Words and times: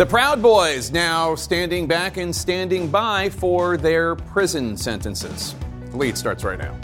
The 0.00 0.06
Proud 0.06 0.40
Boys 0.40 0.90
now 0.90 1.34
standing 1.34 1.86
back 1.86 2.16
and 2.16 2.34
standing 2.34 2.88
by 2.88 3.28
for 3.28 3.76
their 3.76 4.16
prison 4.16 4.74
sentences. 4.74 5.54
The 5.90 5.98
lead 5.98 6.16
starts 6.16 6.42
right 6.42 6.58
now. 6.58 6.74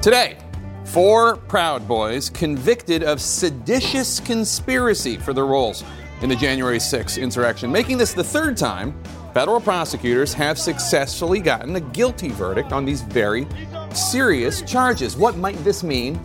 Today, 0.00 0.38
four 0.86 1.36
Proud 1.36 1.86
Boys 1.86 2.30
convicted 2.30 3.02
of 3.02 3.20
seditious 3.20 4.18
conspiracy 4.18 5.18
for 5.18 5.34
their 5.34 5.44
roles 5.44 5.84
in 6.22 6.30
the 6.30 6.36
January 6.36 6.78
6th 6.78 7.20
insurrection, 7.20 7.70
making 7.70 7.98
this 7.98 8.14
the 8.14 8.24
third 8.24 8.56
time 8.56 8.98
federal 9.34 9.60
prosecutors 9.60 10.32
have 10.32 10.58
successfully 10.58 11.38
gotten 11.38 11.76
a 11.76 11.80
guilty 11.80 12.30
verdict 12.30 12.72
on 12.72 12.86
these 12.86 13.02
very 13.02 13.46
serious 13.92 14.62
charges. 14.62 15.18
What 15.18 15.36
might 15.36 15.62
this 15.64 15.82
mean 15.82 16.18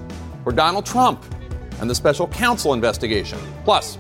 for 0.46 0.54
Donald 0.54 0.86
Trump 0.86 1.22
and 1.82 1.90
the 1.90 1.96
special 1.96 2.30
counsel 2.30 2.72
investigation? 2.72 3.40
Plus, 3.66 3.98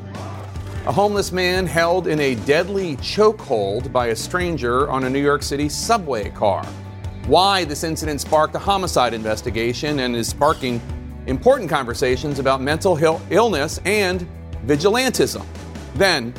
a 0.85 0.91
homeless 0.91 1.31
man 1.31 1.65
held 1.65 2.07
in 2.07 2.19
a 2.19 2.35
deadly 2.35 2.97
chokehold 2.97 3.89
by 3.93 4.07
a 4.07 4.15
stranger 4.15 4.91
on 4.91 5.05
a 5.05 5.09
New 5.09 5.21
York 5.21 5.41
City 5.41 5.69
subway 5.69 6.29
car. 6.31 6.65
Why 7.25 7.63
this 7.63 7.85
incident 7.85 8.19
sparked 8.19 8.53
a 8.55 8.59
homicide 8.59 9.13
investigation 9.13 9.99
and 9.99 10.13
is 10.13 10.27
sparking 10.27 10.81
important 11.25 11.69
conversations 11.69 12.37
about 12.37 12.61
mental 12.61 12.99
illness 13.29 13.79
and 13.85 14.27
vigilantism. 14.65 15.45
Then, 15.95 16.33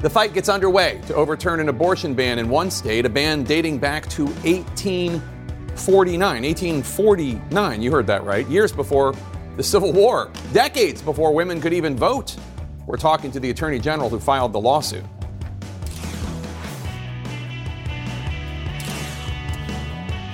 the 0.00 0.10
fight 0.10 0.34
gets 0.34 0.48
underway 0.48 1.00
to 1.06 1.14
overturn 1.14 1.60
an 1.60 1.68
abortion 1.68 2.12
ban 2.12 2.40
in 2.40 2.48
one 2.48 2.72
state, 2.72 3.06
a 3.06 3.08
ban 3.08 3.44
dating 3.44 3.78
back 3.78 4.08
to 4.10 4.24
1849. 4.24 6.42
1849, 6.42 7.82
you 7.82 7.92
heard 7.92 8.08
that 8.08 8.24
right. 8.24 8.48
Years 8.48 8.72
before 8.72 9.14
the 9.56 9.62
Civil 9.62 9.92
War, 9.92 10.28
decades 10.52 11.02
before 11.02 11.32
women 11.32 11.60
could 11.60 11.72
even 11.72 11.96
vote. 11.96 12.36
We're 12.86 12.96
talking 12.96 13.32
to 13.32 13.40
the 13.40 13.50
Attorney 13.50 13.80
General 13.80 14.08
who 14.08 14.20
filed 14.20 14.52
the 14.52 14.60
lawsuit. 14.60 15.04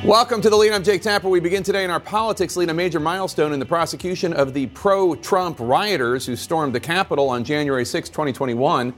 Welcome 0.04 0.42
to 0.42 0.50
the 0.50 0.56
lead. 0.56 0.72
I'm 0.72 0.82
Jake 0.82 1.00
Tapper. 1.00 1.30
We 1.30 1.40
begin 1.40 1.62
today 1.62 1.82
in 1.82 1.90
our 1.90 2.00
politics 2.00 2.54
lead 2.54 2.68
a 2.68 2.74
major 2.74 3.00
milestone 3.00 3.54
in 3.54 3.58
the 3.58 3.64
prosecution 3.64 4.34
of 4.34 4.52
the 4.52 4.66
pro 4.66 5.14
Trump 5.14 5.56
rioters 5.60 6.26
who 6.26 6.36
stormed 6.36 6.74
the 6.74 6.80
Capitol 6.80 7.30
on 7.30 7.42
January 7.44 7.86
6, 7.86 8.10
2021, 8.10 8.92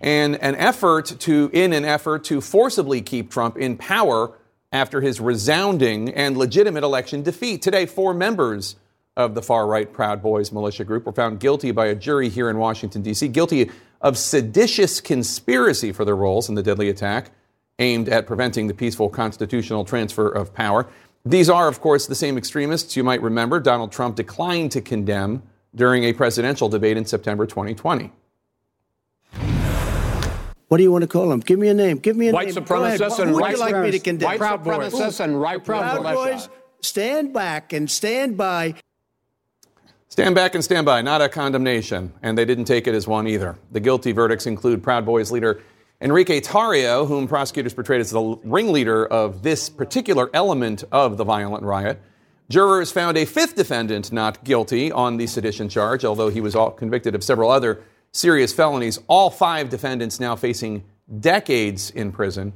and 0.00 0.36
an 0.36 0.54
effort 0.54 1.06
to, 1.18 1.50
in 1.52 1.74
an 1.74 1.84
effort 1.84 2.24
to 2.24 2.40
forcibly 2.40 3.02
keep 3.02 3.30
Trump 3.30 3.58
in 3.58 3.76
power 3.76 4.38
after 4.72 5.02
his 5.02 5.20
resounding 5.20 6.08
and 6.14 6.38
legitimate 6.38 6.82
election 6.82 7.22
defeat. 7.22 7.60
Today, 7.60 7.84
four 7.84 8.14
members 8.14 8.76
of 9.16 9.34
the 9.34 9.42
far 9.42 9.66
right 9.66 9.90
Proud 9.92 10.22
Boys 10.22 10.52
militia 10.52 10.84
group 10.84 11.06
were 11.06 11.12
found 11.12 11.40
guilty 11.40 11.70
by 11.70 11.86
a 11.86 11.94
jury 11.94 12.28
here 12.28 12.50
in 12.50 12.58
Washington, 12.58 13.02
D.C., 13.02 13.28
guilty 13.28 13.70
of 14.02 14.18
seditious 14.18 15.00
conspiracy 15.00 15.90
for 15.90 16.04
their 16.04 16.16
roles 16.16 16.48
in 16.48 16.54
the 16.54 16.62
deadly 16.62 16.90
attack 16.90 17.30
aimed 17.78 18.08
at 18.08 18.26
preventing 18.26 18.66
the 18.66 18.74
peaceful 18.74 19.08
constitutional 19.08 19.84
transfer 19.84 20.28
of 20.28 20.52
power. 20.54 20.86
These 21.24 21.48
are, 21.50 21.66
of 21.66 21.80
course, 21.80 22.06
the 22.06 22.14
same 22.14 22.38
extremists 22.38 22.96
you 22.96 23.04
might 23.04 23.22
remember 23.22 23.58
Donald 23.58 23.90
Trump 23.90 24.16
declined 24.16 24.72
to 24.72 24.80
condemn 24.80 25.42
during 25.74 26.04
a 26.04 26.12
presidential 26.12 26.68
debate 26.68 26.96
in 26.96 27.04
September 27.04 27.46
2020. 27.46 28.12
What 30.68 30.78
do 30.78 30.82
you 30.82 30.90
want 30.90 31.02
to 31.02 31.08
call 31.08 31.28
them? 31.28 31.40
Give 31.40 31.58
me 31.58 31.68
a 31.68 31.74
name. 31.74 31.98
Give 31.98 32.16
me 32.16 32.28
a 32.28 32.32
white 32.32 32.48
name. 32.48 32.56
Supremacists 32.56 33.18
and 33.18 33.30
Who 33.30 33.40
white 33.40 33.52
would 33.52 33.60
like 33.60 33.82
me 33.82 33.90
to 33.92 33.98
condemn? 33.98 34.26
White 34.26 34.38
Proud 34.38 34.64
supremacists 34.64 35.20
and 35.20 35.40
right 35.40 35.62
Proud 35.62 36.02
Boys. 36.02 36.48
Stand 36.80 37.32
back 37.32 37.72
and 37.72 37.90
stand 37.90 38.36
by. 38.36 38.74
Stand 40.08 40.34
back 40.36 40.54
and 40.54 40.62
stand 40.62 40.86
by. 40.86 41.02
Not 41.02 41.20
a 41.20 41.28
condemnation, 41.28 42.12
and 42.22 42.38
they 42.38 42.44
didn't 42.44 42.66
take 42.66 42.86
it 42.86 42.94
as 42.94 43.08
one 43.08 43.26
either. 43.26 43.58
The 43.72 43.80
guilty 43.80 44.12
verdicts 44.12 44.46
include 44.46 44.82
Proud 44.82 45.04
Boys 45.04 45.32
leader 45.32 45.62
Enrique 46.00 46.40
Tarrio, 46.40 47.08
whom 47.08 47.26
prosecutors 47.26 47.74
portrayed 47.74 48.00
as 48.00 48.10
the 48.10 48.38
ringleader 48.44 49.06
of 49.06 49.42
this 49.42 49.68
particular 49.68 50.30
element 50.32 50.84
of 50.92 51.16
the 51.16 51.24
violent 51.24 51.64
riot. 51.64 52.00
Jurors 52.48 52.92
found 52.92 53.16
a 53.16 53.24
fifth 53.24 53.56
defendant 53.56 54.12
not 54.12 54.44
guilty 54.44 54.92
on 54.92 55.16
the 55.16 55.26
sedition 55.26 55.68
charge, 55.68 56.04
although 56.04 56.28
he 56.28 56.40
was 56.40 56.54
convicted 56.76 57.14
of 57.14 57.24
several 57.24 57.50
other 57.50 57.82
serious 58.12 58.52
felonies. 58.52 59.00
All 59.08 59.30
five 59.30 59.70
defendants 59.70 60.20
now 60.20 60.36
facing 60.36 60.84
decades 61.18 61.90
in 61.90 62.12
prison. 62.12 62.52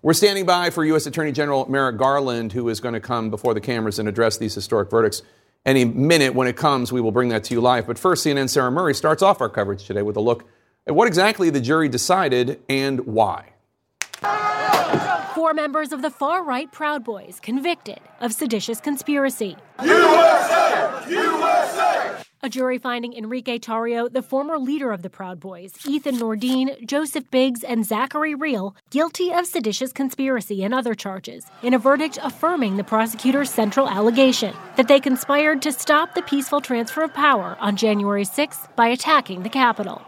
We're 0.00 0.14
standing 0.14 0.46
by 0.46 0.70
for 0.70 0.84
U.S. 0.84 1.06
Attorney 1.06 1.32
General 1.32 1.68
Merrick 1.68 1.98
Garland, 1.98 2.52
who 2.52 2.68
is 2.68 2.80
going 2.80 2.94
to 2.94 3.00
come 3.00 3.28
before 3.28 3.54
the 3.54 3.60
cameras 3.60 3.98
and 3.98 4.08
address 4.08 4.38
these 4.38 4.54
historic 4.54 4.88
verdicts. 4.90 5.22
Any 5.66 5.86
minute 5.86 6.34
when 6.34 6.46
it 6.46 6.56
comes, 6.56 6.92
we 6.92 7.00
will 7.00 7.12
bring 7.12 7.30
that 7.30 7.44
to 7.44 7.54
you 7.54 7.60
live. 7.60 7.86
But 7.86 7.98
first, 7.98 8.26
CNN's 8.26 8.52
Sarah 8.52 8.70
Murray 8.70 8.92
starts 8.92 9.22
off 9.22 9.40
our 9.40 9.48
coverage 9.48 9.86
today 9.86 10.02
with 10.02 10.16
a 10.16 10.20
look 10.20 10.44
at 10.86 10.94
what 10.94 11.08
exactly 11.08 11.48
the 11.48 11.60
jury 11.60 11.88
decided 11.88 12.60
and 12.68 13.00
why. 13.06 13.46
Four 15.34 15.54
members 15.54 15.92
of 15.92 16.02
the 16.02 16.10
far 16.10 16.44
right 16.44 16.70
Proud 16.70 17.02
Boys 17.02 17.40
convicted 17.40 18.00
of 18.20 18.34
seditious 18.34 18.78
conspiracy. 18.78 19.56
USA! 19.82 21.02
USA! 21.08 22.23
A 22.44 22.48
jury 22.50 22.76
finding 22.76 23.14
Enrique 23.14 23.58
Tarrio, 23.58 24.12
the 24.12 24.20
former 24.20 24.58
leader 24.58 24.92
of 24.92 25.00
the 25.00 25.08
Proud 25.08 25.40
Boys, 25.40 25.72
Ethan 25.88 26.16
Nordean, 26.16 26.86
Joseph 26.86 27.30
Biggs, 27.30 27.64
and 27.64 27.86
Zachary 27.86 28.34
Rehl, 28.34 28.74
guilty 28.90 29.32
of 29.32 29.46
seditious 29.46 29.94
conspiracy 29.94 30.62
and 30.62 30.74
other 30.74 30.94
charges, 30.94 31.46
in 31.62 31.72
a 31.72 31.78
verdict 31.78 32.18
affirming 32.22 32.76
the 32.76 32.84
prosecutor's 32.84 33.48
central 33.48 33.88
allegation 33.88 34.54
that 34.76 34.88
they 34.88 35.00
conspired 35.00 35.62
to 35.62 35.72
stop 35.72 36.14
the 36.14 36.20
peaceful 36.20 36.60
transfer 36.60 37.02
of 37.02 37.14
power 37.14 37.56
on 37.60 37.76
January 37.76 38.26
6th 38.26 38.76
by 38.76 38.88
attacking 38.88 39.42
the 39.42 39.48
Capitol. 39.48 40.02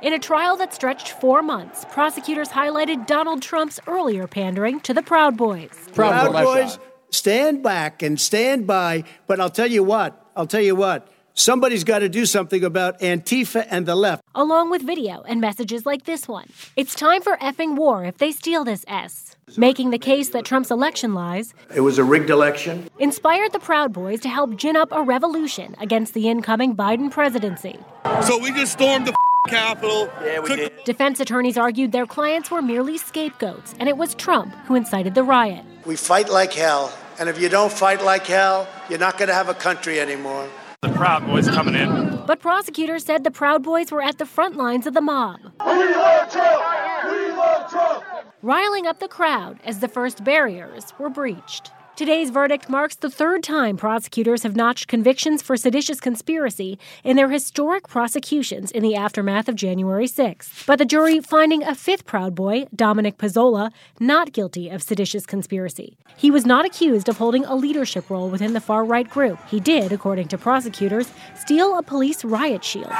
In 0.00 0.14
a 0.14 0.18
trial 0.18 0.56
that 0.56 0.72
stretched 0.72 1.10
four 1.10 1.42
months, 1.42 1.84
prosecutors 1.90 2.48
highlighted 2.48 3.06
Donald 3.06 3.42
Trump's 3.42 3.78
earlier 3.86 4.26
pandering 4.26 4.80
to 4.80 4.94
the 4.94 5.02
Proud 5.02 5.36
Boys. 5.36 5.68
Proud, 5.92 6.30
Proud 6.30 6.42
Boys, 6.42 6.78
stand 7.10 7.62
back 7.62 8.02
and 8.02 8.18
stand 8.18 8.66
by. 8.66 9.04
But 9.26 9.40
I'll 9.40 9.50
tell 9.50 9.70
you 9.70 9.84
what, 9.84 10.21
I'll 10.34 10.46
tell 10.46 10.60
you 10.60 10.74
what, 10.74 11.08
somebody's 11.34 11.84
got 11.84 11.98
to 12.00 12.08
do 12.08 12.24
something 12.24 12.64
about 12.64 13.00
Antifa 13.00 13.66
and 13.70 13.84
the 13.84 13.94
left. 13.94 14.24
Along 14.34 14.70
with 14.70 14.82
video 14.82 15.22
and 15.22 15.40
messages 15.40 15.84
like 15.84 16.04
this 16.04 16.26
one. 16.26 16.48
It's 16.76 16.94
time 16.94 17.20
for 17.22 17.36
effing 17.36 17.76
war 17.76 18.04
if 18.04 18.18
they 18.18 18.32
steal 18.32 18.64
this 18.64 18.84
S. 18.88 19.36
Making 19.56 19.90
the 19.90 19.98
case 19.98 20.30
that 20.30 20.46
Trump's 20.46 20.70
election 20.70 21.12
lies. 21.12 21.52
It 21.74 21.80
was 21.80 21.98
a 21.98 22.04
rigged 22.04 22.30
election. 22.30 22.88
Inspired 22.98 23.52
the 23.52 23.58
Proud 23.58 23.92
Boys 23.92 24.20
to 24.20 24.28
help 24.30 24.56
gin 24.56 24.76
up 24.76 24.88
a 24.92 25.02
revolution 25.02 25.74
against 25.78 26.14
the 26.14 26.30
incoming 26.30 26.74
Biden 26.74 27.10
presidency. 27.10 27.78
So 28.22 28.38
we 28.38 28.52
just 28.52 28.72
stormed 28.72 29.06
the 29.06 29.14
Capitol. 29.48 30.08
Yeah, 30.24 30.38
we 30.38 30.56
did. 30.56 30.72
Defense 30.84 31.20
attorneys 31.20 31.58
argued 31.58 31.92
their 31.92 32.06
clients 32.06 32.50
were 32.50 32.62
merely 32.62 32.96
scapegoats, 32.96 33.74
and 33.78 33.88
it 33.88 33.96
was 33.96 34.14
Trump 34.14 34.54
who 34.66 34.76
incited 34.76 35.14
the 35.14 35.24
riot. 35.24 35.64
We 35.84 35.96
fight 35.96 36.30
like 36.30 36.52
hell, 36.52 36.92
and 37.18 37.28
if 37.28 37.40
you 37.40 37.48
don't 37.48 37.72
fight 37.72 38.02
like 38.02 38.26
hell, 38.26 38.68
you're 38.88 38.98
not 38.98 39.18
going 39.18 39.28
to 39.28 39.34
have 39.34 39.48
a 39.48 39.54
country 39.54 40.00
anymore. 40.00 40.48
The 40.82 40.90
Proud 40.90 41.26
Boys 41.26 41.48
coming 41.48 41.74
in. 41.74 42.22
But 42.26 42.40
prosecutors 42.40 43.04
said 43.04 43.24
the 43.24 43.30
Proud 43.30 43.62
Boys 43.62 43.92
were 43.92 44.02
at 44.02 44.18
the 44.18 44.26
front 44.26 44.56
lines 44.56 44.86
of 44.86 44.94
the 44.94 45.00
mob. 45.00 45.40
We 45.42 45.72
love 45.72 46.32
Trump! 46.32 47.12
We 47.12 47.30
love 47.32 47.70
Trump! 47.70 48.04
Riling 48.42 48.86
up 48.86 48.98
the 48.98 49.08
crowd 49.08 49.60
as 49.64 49.78
the 49.78 49.88
first 49.88 50.24
barriers 50.24 50.92
were 50.98 51.10
breached. 51.10 51.70
Today's 51.94 52.30
verdict 52.30 52.70
marks 52.70 52.96
the 52.96 53.10
third 53.10 53.42
time 53.42 53.76
prosecutors 53.76 54.44
have 54.44 54.56
notched 54.56 54.88
convictions 54.88 55.42
for 55.42 55.58
seditious 55.58 56.00
conspiracy 56.00 56.78
in 57.04 57.16
their 57.16 57.28
historic 57.28 57.86
prosecutions 57.86 58.70
in 58.70 58.82
the 58.82 58.96
aftermath 58.96 59.46
of 59.46 59.56
January 59.56 60.06
6th. 60.06 60.64
But 60.64 60.78
the 60.78 60.86
jury 60.86 61.20
finding 61.20 61.62
a 61.62 61.74
fifth 61.74 62.06
Proud 62.06 62.34
Boy, 62.34 62.64
Dominic 62.74 63.18
Pezzola, 63.18 63.72
not 64.00 64.32
guilty 64.32 64.70
of 64.70 64.82
seditious 64.82 65.26
conspiracy. 65.26 65.98
He 66.16 66.30
was 66.30 66.46
not 66.46 66.64
accused 66.64 67.10
of 67.10 67.18
holding 67.18 67.44
a 67.44 67.54
leadership 67.54 68.08
role 68.08 68.30
within 68.30 68.54
the 68.54 68.60
far 68.60 68.84
right 68.84 69.08
group. 69.08 69.38
He 69.48 69.60
did, 69.60 69.92
according 69.92 70.28
to 70.28 70.38
prosecutors, 70.38 71.12
steal 71.38 71.76
a 71.76 71.82
police 71.82 72.24
riot 72.24 72.64
shield, 72.64 72.90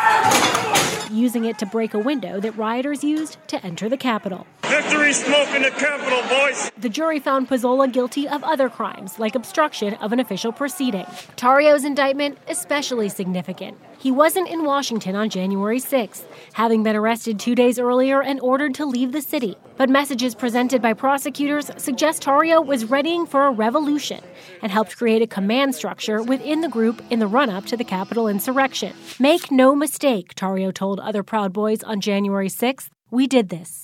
using 1.11 1.47
it 1.47 1.59
to 1.61 1.67
break 1.67 1.95
a 1.95 1.99
window 1.99 2.41
that 2.41 2.59
rioters 2.59 3.03
used 3.03 3.39
to 3.49 3.65
enter 3.65 3.89
the 3.89 3.97
Capitol. 3.97 4.47
Victory 4.65 5.15
smoke 5.15 5.49
in 5.49 5.63
the 5.63 5.71
Capitol, 5.71 6.23
boys! 6.29 6.71
The 6.79 6.89
jury 6.89 7.21
found 7.21 7.49
Pezzola 7.49 7.91
guilty 7.91 8.29
of 8.29 8.43
other 8.45 8.69
crimes 8.69 8.82
crimes 8.83 9.17
like 9.21 9.37
obstruction 9.37 9.95
of 10.03 10.13
an 10.13 10.19
official 10.19 10.51
proceeding. 10.51 11.05
Tarrio's 11.37 11.85
indictment 11.85 12.37
especially 12.49 13.09
significant. 13.09 13.79
He 13.97 14.11
wasn't 14.11 14.49
in 14.49 14.65
Washington 14.65 15.15
on 15.15 15.31
January 15.31 15.79
6th, 15.79 16.25
having 16.55 16.83
been 16.83 16.97
arrested 16.97 17.39
two 17.39 17.55
days 17.55 17.79
earlier 17.79 18.21
and 18.21 18.41
ordered 18.41 18.75
to 18.75 18.85
leave 18.85 19.13
the 19.13 19.23
city. 19.23 19.55
But 19.77 19.89
messages 19.89 20.35
presented 20.35 20.83
by 20.83 20.95
prosecutors 20.95 21.71
suggest 21.77 22.25
Tarrio 22.25 22.67
was 22.67 22.91
readying 22.91 23.25
for 23.25 23.47
a 23.47 23.53
revolution 23.53 24.21
and 24.63 24.73
helped 24.73 24.97
create 24.97 25.23
a 25.23 25.29
command 25.29 25.77
structure 25.77 26.21
within 26.21 26.61
the 26.61 26.69
group 26.69 27.01
in 27.09 27.21
the 27.21 27.29
run 27.29 27.51
up 27.51 27.67
to 27.67 27.77
the 27.77 27.85
Capitol 27.85 28.27
insurrection. 28.27 28.93
Make 29.21 29.53
no 29.53 29.77
mistake, 29.77 30.35
Tarrio 30.35 30.75
told 30.75 30.99
other 30.99 31.23
Proud 31.23 31.53
Boys 31.53 31.85
on 31.85 32.01
January 32.01 32.49
6th, 32.49 32.89
we 33.13 33.29
did 33.29 33.49
this. 33.49 33.82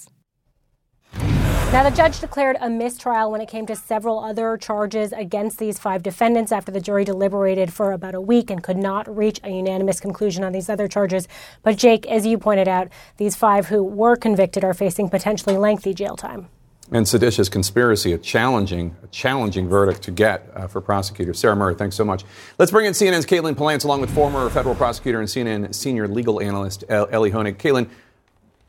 Now, 1.70 1.82
the 1.82 1.94
judge 1.94 2.18
declared 2.20 2.56
a 2.62 2.70
mistrial 2.70 3.30
when 3.30 3.42
it 3.42 3.48
came 3.48 3.66
to 3.66 3.76
several 3.76 4.20
other 4.20 4.56
charges 4.56 5.12
against 5.12 5.58
these 5.58 5.78
five 5.78 6.02
defendants 6.02 6.50
after 6.50 6.72
the 6.72 6.80
jury 6.80 7.04
deliberated 7.04 7.74
for 7.74 7.92
about 7.92 8.14
a 8.14 8.22
week 8.22 8.48
and 8.48 8.62
could 8.62 8.78
not 8.78 9.14
reach 9.14 9.38
a 9.44 9.50
unanimous 9.50 10.00
conclusion 10.00 10.44
on 10.44 10.52
these 10.52 10.70
other 10.70 10.88
charges. 10.88 11.28
But, 11.62 11.76
Jake, 11.76 12.06
as 12.06 12.24
you 12.24 12.38
pointed 12.38 12.68
out, 12.68 12.88
these 13.18 13.36
five 13.36 13.66
who 13.66 13.84
were 13.84 14.16
convicted 14.16 14.64
are 14.64 14.72
facing 14.72 15.10
potentially 15.10 15.58
lengthy 15.58 15.92
jail 15.92 16.16
time. 16.16 16.48
And 16.90 17.06
seditious 17.06 17.50
conspiracy, 17.50 18.14
a 18.14 18.18
challenging, 18.18 18.96
a 19.02 19.06
challenging 19.08 19.68
verdict 19.68 20.00
to 20.04 20.10
get 20.10 20.50
uh, 20.54 20.68
for 20.68 20.80
prosecutors. 20.80 21.38
Sarah 21.38 21.54
Murray, 21.54 21.74
thanks 21.74 21.96
so 21.96 22.04
much. 22.04 22.24
Let's 22.56 22.72
bring 22.72 22.86
in 22.86 22.94
CNN's 22.94 23.26
Katelyn 23.26 23.54
Polantz 23.54 23.84
along 23.84 24.00
with 24.00 24.10
former 24.14 24.48
federal 24.48 24.74
prosecutor 24.74 25.20
and 25.20 25.28
CNN 25.28 25.74
senior 25.74 26.08
legal 26.08 26.40
analyst 26.40 26.84
Elie 26.88 27.30
Honig. 27.30 27.58
Katelyn, 27.58 27.90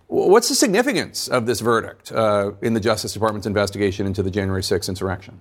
What's 0.09 0.50
the 0.50 0.56
significance 0.56 1.27
of 1.27 1.45
this 1.45 1.59
verdict 1.59 2.11
uh, 2.11 2.53
in 2.63 2.73
the 2.73 2.79
Justice 2.79 3.13
Department's 3.13 3.45
investigation 3.45 4.07
into 4.07 4.23
the 4.23 4.31
January 4.31 4.63
6th 4.63 4.89
insurrection? 4.89 5.39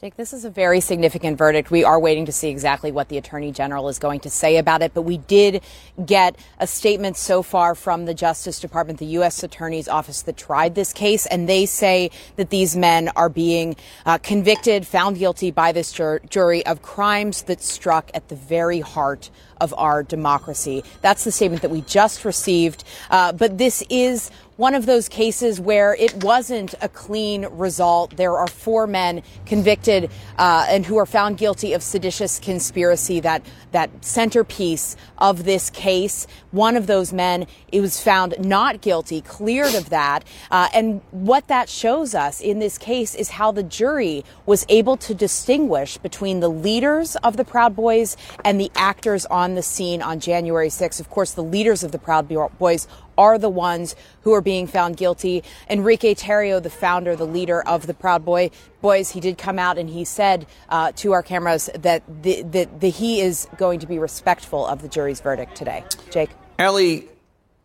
Jake, 0.00 0.16
this 0.16 0.32
is 0.32 0.46
a 0.46 0.50
very 0.50 0.80
significant 0.80 1.36
verdict. 1.36 1.70
We 1.70 1.84
are 1.84 2.00
waiting 2.00 2.24
to 2.24 2.32
see 2.32 2.48
exactly 2.48 2.90
what 2.90 3.10
the 3.10 3.18
Attorney 3.18 3.52
General 3.52 3.90
is 3.90 3.98
going 3.98 4.20
to 4.20 4.30
say 4.30 4.56
about 4.56 4.80
it, 4.80 4.94
but 4.94 5.02
we 5.02 5.18
did 5.18 5.62
get 6.06 6.36
a 6.58 6.66
statement 6.66 7.18
so 7.18 7.42
far 7.42 7.74
from 7.74 8.06
the 8.06 8.14
Justice 8.14 8.60
Department, 8.60 8.98
the 8.98 9.04
U.S. 9.20 9.42
Attorney's 9.42 9.88
Office 9.88 10.22
that 10.22 10.38
tried 10.38 10.74
this 10.74 10.94
case, 10.94 11.26
and 11.26 11.46
they 11.46 11.66
say 11.66 12.10
that 12.36 12.48
these 12.48 12.74
men 12.74 13.08
are 13.08 13.28
being 13.28 13.76
uh, 14.06 14.16
convicted, 14.16 14.86
found 14.86 15.18
guilty 15.18 15.50
by 15.50 15.70
this 15.70 15.92
jur- 15.92 16.20
jury 16.30 16.64
of 16.64 16.80
crimes 16.80 17.42
that 17.42 17.60
struck 17.60 18.10
at 18.14 18.26
the 18.28 18.36
very 18.36 18.80
heart 18.80 19.28
of 19.60 19.74
our 19.76 20.02
democracy. 20.02 20.82
That's 21.02 21.24
the 21.24 21.32
statement 21.32 21.60
that 21.60 21.70
we 21.70 21.82
just 21.82 22.24
received. 22.24 22.84
Uh, 23.10 23.32
but 23.32 23.58
this 23.58 23.84
is 23.90 24.30
one 24.60 24.74
of 24.74 24.84
those 24.84 25.08
cases 25.08 25.58
where 25.58 25.94
it 25.94 26.22
wasn't 26.22 26.74
a 26.82 26.88
clean 26.90 27.46
result. 27.46 28.14
There 28.18 28.36
are 28.36 28.46
four 28.46 28.86
men 28.86 29.22
convicted 29.46 30.10
uh, 30.36 30.66
and 30.68 30.84
who 30.84 30.98
are 30.98 31.06
found 31.06 31.38
guilty 31.38 31.72
of 31.72 31.82
seditious 31.82 32.38
conspiracy. 32.38 33.20
That 33.20 33.42
that 33.72 34.04
centerpiece 34.04 34.96
of 35.16 35.44
this 35.44 35.70
case. 35.70 36.26
One 36.50 36.76
of 36.76 36.86
those 36.86 37.10
men 37.10 37.46
it 37.72 37.80
was 37.80 38.00
found 38.00 38.34
not 38.38 38.82
guilty, 38.82 39.22
cleared 39.22 39.74
of 39.74 39.88
that. 39.90 40.24
Uh, 40.50 40.68
and 40.74 41.00
what 41.10 41.48
that 41.48 41.70
shows 41.70 42.14
us 42.14 42.42
in 42.42 42.58
this 42.58 42.76
case 42.76 43.14
is 43.14 43.30
how 43.30 43.52
the 43.52 43.62
jury 43.62 44.24
was 44.44 44.66
able 44.68 44.98
to 44.98 45.14
distinguish 45.14 45.96
between 45.96 46.40
the 46.40 46.48
leaders 46.48 47.16
of 47.16 47.38
the 47.38 47.44
Proud 47.44 47.74
Boys 47.74 48.16
and 48.44 48.60
the 48.60 48.70
actors 48.74 49.24
on 49.26 49.54
the 49.54 49.62
scene 49.62 50.02
on 50.02 50.20
January 50.20 50.68
6th. 50.68 51.00
Of 51.00 51.08
course, 51.08 51.32
the 51.32 51.44
leaders 51.44 51.82
of 51.82 51.92
the 51.92 51.98
Proud 51.98 52.28
Boys 52.58 52.86
are 53.20 53.38
the 53.38 53.50
ones 53.50 53.94
who 54.22 54.32
are 54.32 54.40
being 54.40 54.66
found 54.66 54.96
guilty. 54.96 55.44
Enrique 55.68 56.14
Tarrio, 56.14 56.62
the 56.62 56.70
founder, 56.70 57.14
the 57.14 57.26
leader 57.26 57.60
of 57.68 57.86
the 57.86 57.94
Proud 57.94 58.24
Boy 58.24 58.50
Boys, 58.80 59.10
he 59.10 59.20
did 59.20 59.36
come 59.36 59.58
out 59.58 59.76
and 59.76 59.90
he 59.90 60.04
said 60.06 60.46
uh, 60.70 60.90
to 60.96 61.12
our 61.12 61.22
cameras 61.22 61.68
that 61.78 62.02
the, 62.22 62.42
that 62.42 62.80
the, 62.80 62.88
he 62.88 63.20
is 63.20 63.46
going 63.58 63.78
to 63.80 63.86
be 63.86 63.98
respectful 63.98 64.66
of 64.66 64.80
the 64.80 64.88
jury's 64.88 65.20
verdict 65.20 65.54
today. 65.54 65.84
Jake, 66.10 66.30
Elie, 66.58 67.08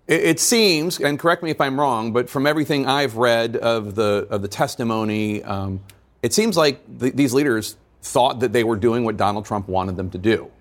It 0.07 0.40
seems, 0.40 1.00
and 1.00 1.18
correct 1.18 1.42
me 1.42 1.50
if 1.52 1.60
I'm 1.60 1.80
wrong, 1.80 2.13
but 2.13 2.30
from 2.30 2.46
everything 2.46 2.86
I've 2.86 3.16
read 3.16 3.56
of 3.56 3.96
the 3.96 4.28
of 4.30 4.44
the 4.44 4.48
testimony, 4.48 5.42
um, 5.44 5.80
it 6.22 6.34
seems 6.34 6.56
like 6.57 6.81
the, 7.00 7.10
these 7.10 7.34
leaders 7.34 7.75
thought 8.04 8.42
that 8.42 8.54
they 8.54 8.63
were 8.63 8.75
doing 8.75 9.04
what 9.04 9.18
Donald 9.18 9.46
Trump 9.46 9.68
wanted 9.68 9.96
them 9.96 10.12
to 10.12 10.19
do, 10.19 10.52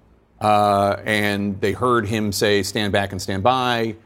uh, 0.41 0.97
and 1.05 1.61
they 1.61 1.73
heard 1.73 2.07
him 2.07 2.33
say, 2.33 2.63
"Stand 2.63 2.93
back 2.93 3.13
and 3.13 3.21
stand 3.21 3.43
by." 3.43 3.97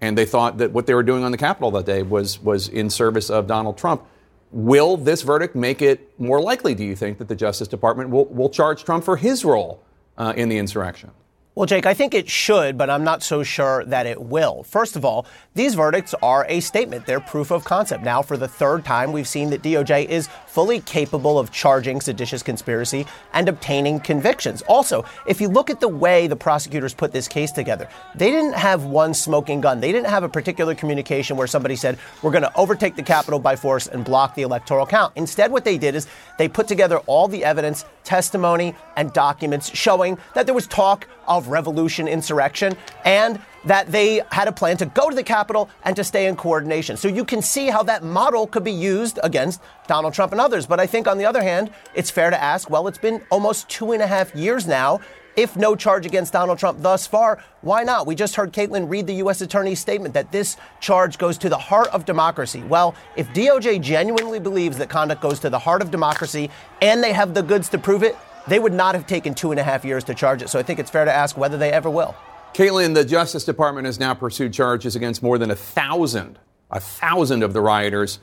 And 0.00 0.16
they 0.16 0.24
thought 0.24 0.58
that 0.58 0.72
what 0.72 0.86
they 0.86 0.94
were 0.94 1.02
doing 1.02 1.24
on 1.24 1.32
the 1.32 1.38
Capitol 1.38 1.70
that 1.72 1.86
day 1.86 2.02
was, 2.02 2.40
was 2.40 2.68
in 2.68 2.90
service 2.90 3.30
of 3.30 3.46
Donald 3.46 3.76
Trump. 3.76 4.04
Will 4.50 4.96
this 4.96 5.22
verdict 5.22 5.54
make 5.54 5.82
it 5.82 6.12
more 6.18 6.40
likely, 6.40 6.74
do 6.74 6.84
you 6.84 6.96
think, 6.96 7.18
that 7.18 7.28
the 7.28 7.36
Justice 7.36 7.68
Department 7.68 8.10
will, 8.10 8.26
will 8.26 8.48
charge 8.48 8.84
Trump 8.84 9.04
for 9.04 9.16
his 9.16 9.44
role 9.44 9.82
uh, 10.16 10.32
in 10.36 10.48
the 10.48 10.58
insurrection? 10.58 11.10
Well, 11.58 11.66
Jake, 11.66 11.86
I 11.86 11.94
think 11.94 12.14
it 12.14 12.28
should, 12.28 12.78
but 12.78 12.88
I'm 12.88 13.02
not 13.02 13.20
so 13.24 13.42
sure 13.42 13.84
that 13.86 14.06
it 14.06 14.22
will. 14.22 14.62
First 14.62 14.94
of 14.94 15.04
all, 15.04 15.26
these 15.56 15.74
verdicts 15.74 16.14
are 16.22 16.46
a 16.48 16.60
statement. 16.60 17.04
They're 17.04 17.18
proof 17.18 17.50
of 17.50 17.64
concept. 17.64 18.04
Now, 18.04 18.22
for 18.22 18.36
the 18.36 18.46
third 18.46 18.84
time, 18.84 19.10
we've 19.10 19.26
seen 19.26 19.50
that 19.50 19.62
DOJ 19.62 20.06
is 20.06 20.28
fully 20.58 20.80
capable 20.80 21.38
of 21.38 21.52
charging 21.52 22.00
seditious 22.00 22.42
conspiracy 22.42 23.06
and 23.32 23.48
obtaining 23.48 24.00
convictions. 24.00 24.60
Also, 24.62 25.04
if 25.24 25.40
you 25.40 25.46
look 25.46 25.70
at 25.70 25.78
the 25.78 25.86
way 25.86 26.26
the 26.26 26.34
prosecutors 26.34 26.92
put 26.92 27.12
this 27.12 27.28
case 27.28 27.52
together, 27.52 27.88
they 28.16 28.28
didn't 28.28 28.54
have 28.54 28.82
one 28.82 29.14
smoking 29.14 29.60
gun. 29.60 29.78
They 29.78 29.92
didn't 29.92 30.08
have 30.08 30.24
a 30.24 30.28
particular 30.28 30.74
communication 30.74 31.36
where 31.36 31.46
somebody 31.46 31.76
said, 31.76 31.96
we're 32.22 32.32
going 32.32 32.42
to 32.42 32.52
overtake 32.56 32.96
the 32.96 33.04
Capitol 33.04 33.38
by 33.38 33.54
force 33.54 33.86
and 33.86 34.04
block 34.04 34.34
the 34.34 34.42
electoral 34.42 34.84
count. 34.84 35.12
Instead, 35.14 35.52
what 35.52 35.64
they 35.64 35.78
did 35.78 35.94
is 35.94 36.08
they 36.38 36.48
put 36.48 36.66
together 36.66 36.98
all 37.06 37.28
the 37.28 37.44
evidence, 37.44 37.84
testimony, 38.02 38.74
and 38.96 39.12
documents 39.12 39.70
showing 39.72 40.18
that 40.34 40.46
there 40.46 40.56
was 40.56 40.66
talk 40.66 41.06
of 41.28 41.46
revolution, 41.46 42.08
insurrection, 42.08 42.76
and 43.04 43.40
that 43.64 43.90
they 43.90 44.22
had 44.30 44.48
a 44.48 44.52
plan 44.52 44.76
to 44.78 44.86
go 44.86 45.08
to 45.08 45.16
the 45.16 45.22
Capitol 45.22 45.68
and 45.84 45.96
to 45.96 46.04
stay 46.04 46.26
in 46.26 46.36
coordination. 46.36 46.96
So 46.96 47.08
you 47.08 47.24
can 47.24 47.42
see 47.42 47.68
how 47.68 47.82
that 47.84 48.02
model 48.02 48.46
could 48.46 48.64
be 48.64 48.72
used 48.72 49.18
against 49.22 49.60
Donald 49.86 50.14
Trump 50.14 50.32
and 50.32 50.40
others. 50.40 50.66
But 50.66 50.80
I 50.80 50.86
think, 50.86 51.06
on 51.06 51.18
the 51.18 51.26
other 51.26 51.42
hand, 51.42 51.70
it's 51.94 52.10
fair 52.10 52.30
to 52.30 52.40
ask 52.40 52.70
well, 52.70 52.88
it's 52.88 52.98
been 52.98 53.22
almost 53.30 53.68
two 53.68 53.92
and 53.92 54.02
a 54.02 54.06
half 54.06 54.34
years 54.34 54.66
now. 54.66 55.00
If 55.36 55.56
no 55.56 55.76
charge 55.76 56.04
against 56.04 56.32
Donald 56.32 56.58
Trump 56.58 56.82
thus 56.82 57.06
far, 57.06 57.38
why 57.60 57.84
not? 57.84 58.08
We 58.08 58.16
just 58.16 58.34
heard 58.34 58.52
Katelyn 58.52 58.90
read 58.90 59.06
the 59.06 59.14
U.S. 59.14 59.40
Attorney's 59.40 59.78
statement 59.78 60.12
that 60.14 60.32
this 60.32 60.56
charge 60.80 61.16
goes 61.16 61.38
to 61.38 61.48
the 61.48 61.56
heart 61.56 61.86
of 61.88 62.04
democracy. 62.04 62.60
Well, 62.62 62.96
if 63.14 63.28
DOJ 63.28 63.80
genuinely 63.80 64.40
believes 64.40 64.78
that 64.78 64.88
conduct 64.88 65.22
goes 65.22 65.38
to 65.40 65.50
the 65.50 65.58
heart 65.58 65.80
of 65.80 65.92
democracy 65.92 66.50
and 66.82 67.04
they 67.04 67.12
have 67.12 67.34
the 67.34 67.42
goods 67.42 67.68
to 67.68 67.78
prove 67.78 68.02
it, 68.02 68.16
they 68.48 68.58
would 68.58 68.72
not 68.72 68.96
have 68.96 69.06
taken 69.06 69.32
two 69.32 69.52
and 69.52 69.60
a 69.60 69.62
half 69.62 69.84
years 69.84 70.02
to 70.04 70.14
charge 70.14 70.42
it. 70.42 70.48
So 70.48 70.58
I 70.58 70.64
think 70.64 70.80
it's 70.80 70.90
fair 70.90 71.04
to 71.04 71.12
ask 71.12 71.36
whether 71.36 71.56
they 71.56 71.70
ever 71.70 71.88
will. 71.88 72.16
Katelyn, 72.54 72.94
the 72.94 73.04
Justice 73.04 73.44
Department 73.44 73.86
has 73.86 73.98
now 73.98 74.14
pursued 74.14 74.52
charges 74.52 74.96
against 74.96 75.22
more 75.22 75.38
than 75.38 75.50
a 75.50 75.56
thousand, 75.56 76.38
a 76.70 76.80
thousand 76.80 77.42
of 77.42 77.52
the 77.52 77.60
rioters. 77.60 78.18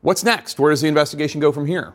What's 0.00 0.24
next? 0.24 0.58
Where 0.58 0.70
does 0.70 0.80
the 0.80 0.88
investigation 0.88 1.40
go 1.40 1.52
from 1.52 1.66
here? 1.66 1.94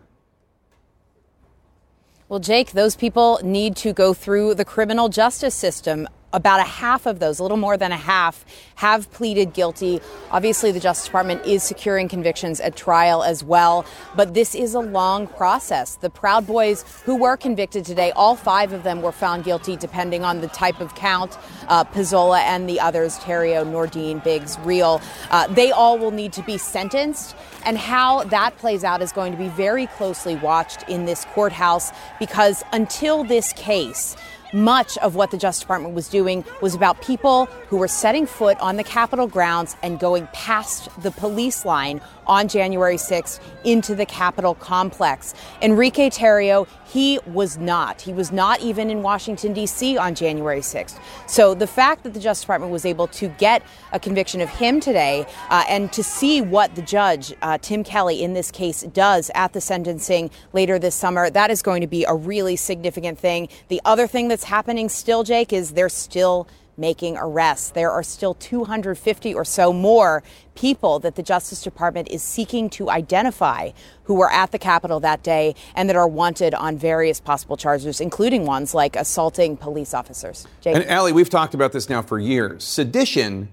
Well, 2.29 2.39
Jake, 2.39 2.71
those 2.71 2.95
people 2.95 3.39
need 3.43 3.75
to 3.77 3.93
go 3.93 4.13
through 4.13 4.55
the 4.55 4.65
criminal 4.65 5.09
justice 5.09 5.55
system 5.55 6.07
about 6.33 6.59
a 6.59 6.63
half 6.63 7.05
of 7.05 7.19
those, 7.19 7.39
a 7.39 7.43
little 7.43 7.57
more 7.57 7.77
than 7.77 7.91
a 7.91 7.97
half, 7.97 8.43
have 8.75 9.09
pleaded 9.11 9.53
guilty. 9.53 10.01
Obviously, 10.31 10.71
the 10.71 10.79
Justice 10.79 11.05
Department 11.05 11.45
is 11.45 11.63
securing 11.63 12.09
convictions 12.09 12.59
at 12.59 12.75
trial 12.75 13.23
as 13.23 13.43
well, 13.43 13.85
but 14.15 14.33
this 14.33 14.55
is 14.55 14.73
a 14.73 14.79
long 14.79 15.27
process. 15.27 15.95
The 15.95 16.09
Proud 16.09 16.47
Boys 16.47 16.83
who 17.05 17.15
were 17.15 17.37
convicted 17.37 17.85
today, 17.85 18.11
all 18.11 18.35
five 18.35 18.73
of 18.73 18.83
them 18.83 19.01
were 19.01 19.11
found 19.11 19.43
guilty, 19.43 19.77
depending 19.77 20.23
on 20.23 20.41
the 20.41 20.47
type 20.47 20.81
of 20.81 20.95
count. 20.95 21.37
Uh, 21.67 21.83
Pezzola 21.83 22.39
and 22.39 22.67
the 22.67 22.79
others, 22.79 23.19
Tarrio, 23.19 23.63
Nordean, 23.63 24.23
Biggs, 24.23 24.57
Rehl, 24.57 25.01
uh, 25.29 25.47
they 25.47 25.71
all 25.71 25.97
will 25.97 26.11
need 26.11 26.33
to 26.33 26.43
be 26.43 26.57
sentenced. 26.57 27.35
And 27.65 27.77
how 27.77 28.23
that 28.25 28.57
plays 28.57 28.83
out 28.83 29.01
is 29.01 29.11
going 29.11 29.31
to 29.31 29.37
be 29.37 29.47
very 29.47 29.87
closely 29.87 30.35
watched 30.35 30.83
in 30.89 31.05
this 31.05 31.25
courthouse 31.25 31.91
because 32.19 32.63
until 32.73 33.23
this 33.23 33.53
case, 33.53 34.17
much 34.53 34.97
of 34.99 35.15
what 35.15 35.31
the 35.31 35.37
Justice 35.37 35.61
Department 35.61 35.95
was 35.95 36.07
doing 36.07 36.45
was 36.61 36.75
about 36.75 37.01
people 37.01 37.45
who 37.67 37.77
were 37.77 37.87
setting 37.87 38.25
foot 38.25 38.57
on 38.59 38.77
the 38.77 38.83
Capitol 38.83 39.27
grounds 39.27 39.75
and 39.81 39.99
going 39.99 40.27
past 40.33 40.89
the 41.01 41.11
police 41.11 41.65
line 41.65 42.01
on 42.27 42.47
January 42.47 42.95
6th 42.95 43.39
into 43.63 43.95
the 43.95 44.05
Capitol 44.05 44.55
complex. 44.55 45.33
Enrique 45.61 46.09
Tarrio, 46.09 46.67
he 46.85 47.19
was 47.25 47.57
not. 47.57 48.01
He 48.01 48.13
was 48.13 48.31
not 48.31 48.61
even 48.61 48.89
in 48.89 49.01
Washington, 49.01 49.53
D.C. 49.53 49.97
on 49.97 50.15
January 50.15 50.59
6th. 50.59 50.99
So 51.27 51.53
the 51.53 51.67
fact 51.67 52.03
that 52.03 52.13
the 52.13 52.19
Justice 52.19 52.43
Department 52.43 52.71
was 52.71 52.85
able 52.85 53.07
to 53.07 53.27
get 53.29 53.63
a 53.91 53.99
conviction 53.99 54.41
of 54.41 54.49
him 54.49 54.79
today 54.79 55.25
uh, 55.49 55.63
and 55.67 55.91
to 55.93 56.03
see 56.03 56.41
what 56.41 56.75
the 56.75 56.81
judge, 56.81 57.33
uh, 57.41 57.57
Tim 57.61 57.83
Kelly, 57.83 58.21
in 58.21 58.33
this 58.33 58.51
case 58.51 58.83
does 58.83 59.31
at 59.33 59.53
the 59.53 59.61
sentencing 59.61 60.29
later 60.53 60.77
this 60.77 60.95
summer, 60.95 61.29
that 61.29 61.49
is 61.49 61.61
going 61.61 61.81
to 61.81 61.87
be 61.87 62.03
a 62.03 62.13
really 62.13 62.55
significant 62.55 63.17
thing. 63.17 63.49
The 63.69 63.81
other 63.85 64.07
thing 64.07 64.27
that's 64.27 64.43
happening 64.43 64.89
still, 64.89 65.23
Jake, 65.23 65.51
is 65.51 65.71
there's 65.71 65.93
still 65.93 66.47
making 66.77 67.17
arrests. 67.17 67.71
There 67.71 67.91
are 67.91 68.03
still 68.03 68.33
250 68.33 69.33
or 69.33 69.45
so 69.45 69.73
more 69.73 70.23
people 70.55 70.99
that 70.99 71.15
the 71.15 71.23
Justice 71.23 71.61
Department 71.61 72.09
is 72.09 72.21
seeking 72.21 72.69
to 72.71 72.89
identify 72.89 73.71
who 74.03 74.15
were 74.15 74.31
at 74.31 74.51
the 74.51 74.59
Capitol 74.59 74.99
that 74.99 75.23
day 75.23 75.55
and 75.75 75.89
that 75.89 75.95
are 75.95 76.07
wanted 76.07 76.53
on 76.53 76.77
various 76.77 77.19
possible 77.19 77.57
charges, 77.57 78.01
including 78.01 78.45
ones 78.45 78.73
like 78.73 78.95
assaulting 78.95 79.57
police 79.57 79.93
officers. 79.93 80.47
Jake. 80.61 80.75
And 80.75 80.85
Elie, 80.85 81.13
we've 81.13 81.29
talked 81.29 81.53
about 81.53 81.71
this 81.71 81.89
now 81.89 82.01
for 82.01 82.19
years. 82.19 82.63
Sedition. 82.63 83.49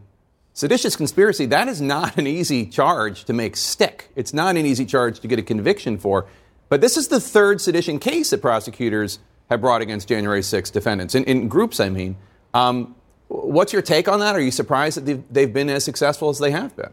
Seditious 0.52 0.96
conspiracy, 0.96 1.46
that 1.46 1.68
is 1.68 1.80
not 1.80 2.18
an 2.18 2.26
easy 2.26 2.66
charge 2.66 3.24
to 3.24 3.32
make 3.32 3.56
stick. 3.56 4.10
It's 4.16 4.34
not 4.34 4.56
an 4.56 4.66
easy 4.66 4.84
charge 4.84 5.20
to 5.20 5.28
get 5.28 5.38
a 5.38 5.42
conviction 5.42 5.96
for. 5.96 6.26
But 6.68 6.80
this 6.80 6.96
is 6.96 7.08
the 7.08 7.20
third 7.20 7.60
sedition 7.60 7.98
case 7.98 8.30
that 8.30 8.42
prosecutors 8.42 9.20
have 9.48 9.60
brought 9.60 9.80
against 9.82 10.08
January 10.08 10.42
6 10.42 10.70
defendants, 10.70 11.14
in, 11.14 11.24
in 11.24 11.48
groups, 11.48 11.80
I 11.80 11.88
mean. 11.88 12.16
Um, 12.54 12.94
What's 13.30 13.72
your 13.72 13.80
take 13.80 14.08
on 14.08 14.18
that? 14.18 14.34
Are 14.34 14.40
you 14.40 14.50
surprised 14.50 14.96
that 14.96 15.06
they've, 15.06 15.22
they've 15.30 15.52
been 15.52 15.70
as 15.70 15.84
successful 15.84 16.30
as 16.30 16.40
they 16.40 16.50
have 16.50 16.74
been? 16.74 16.90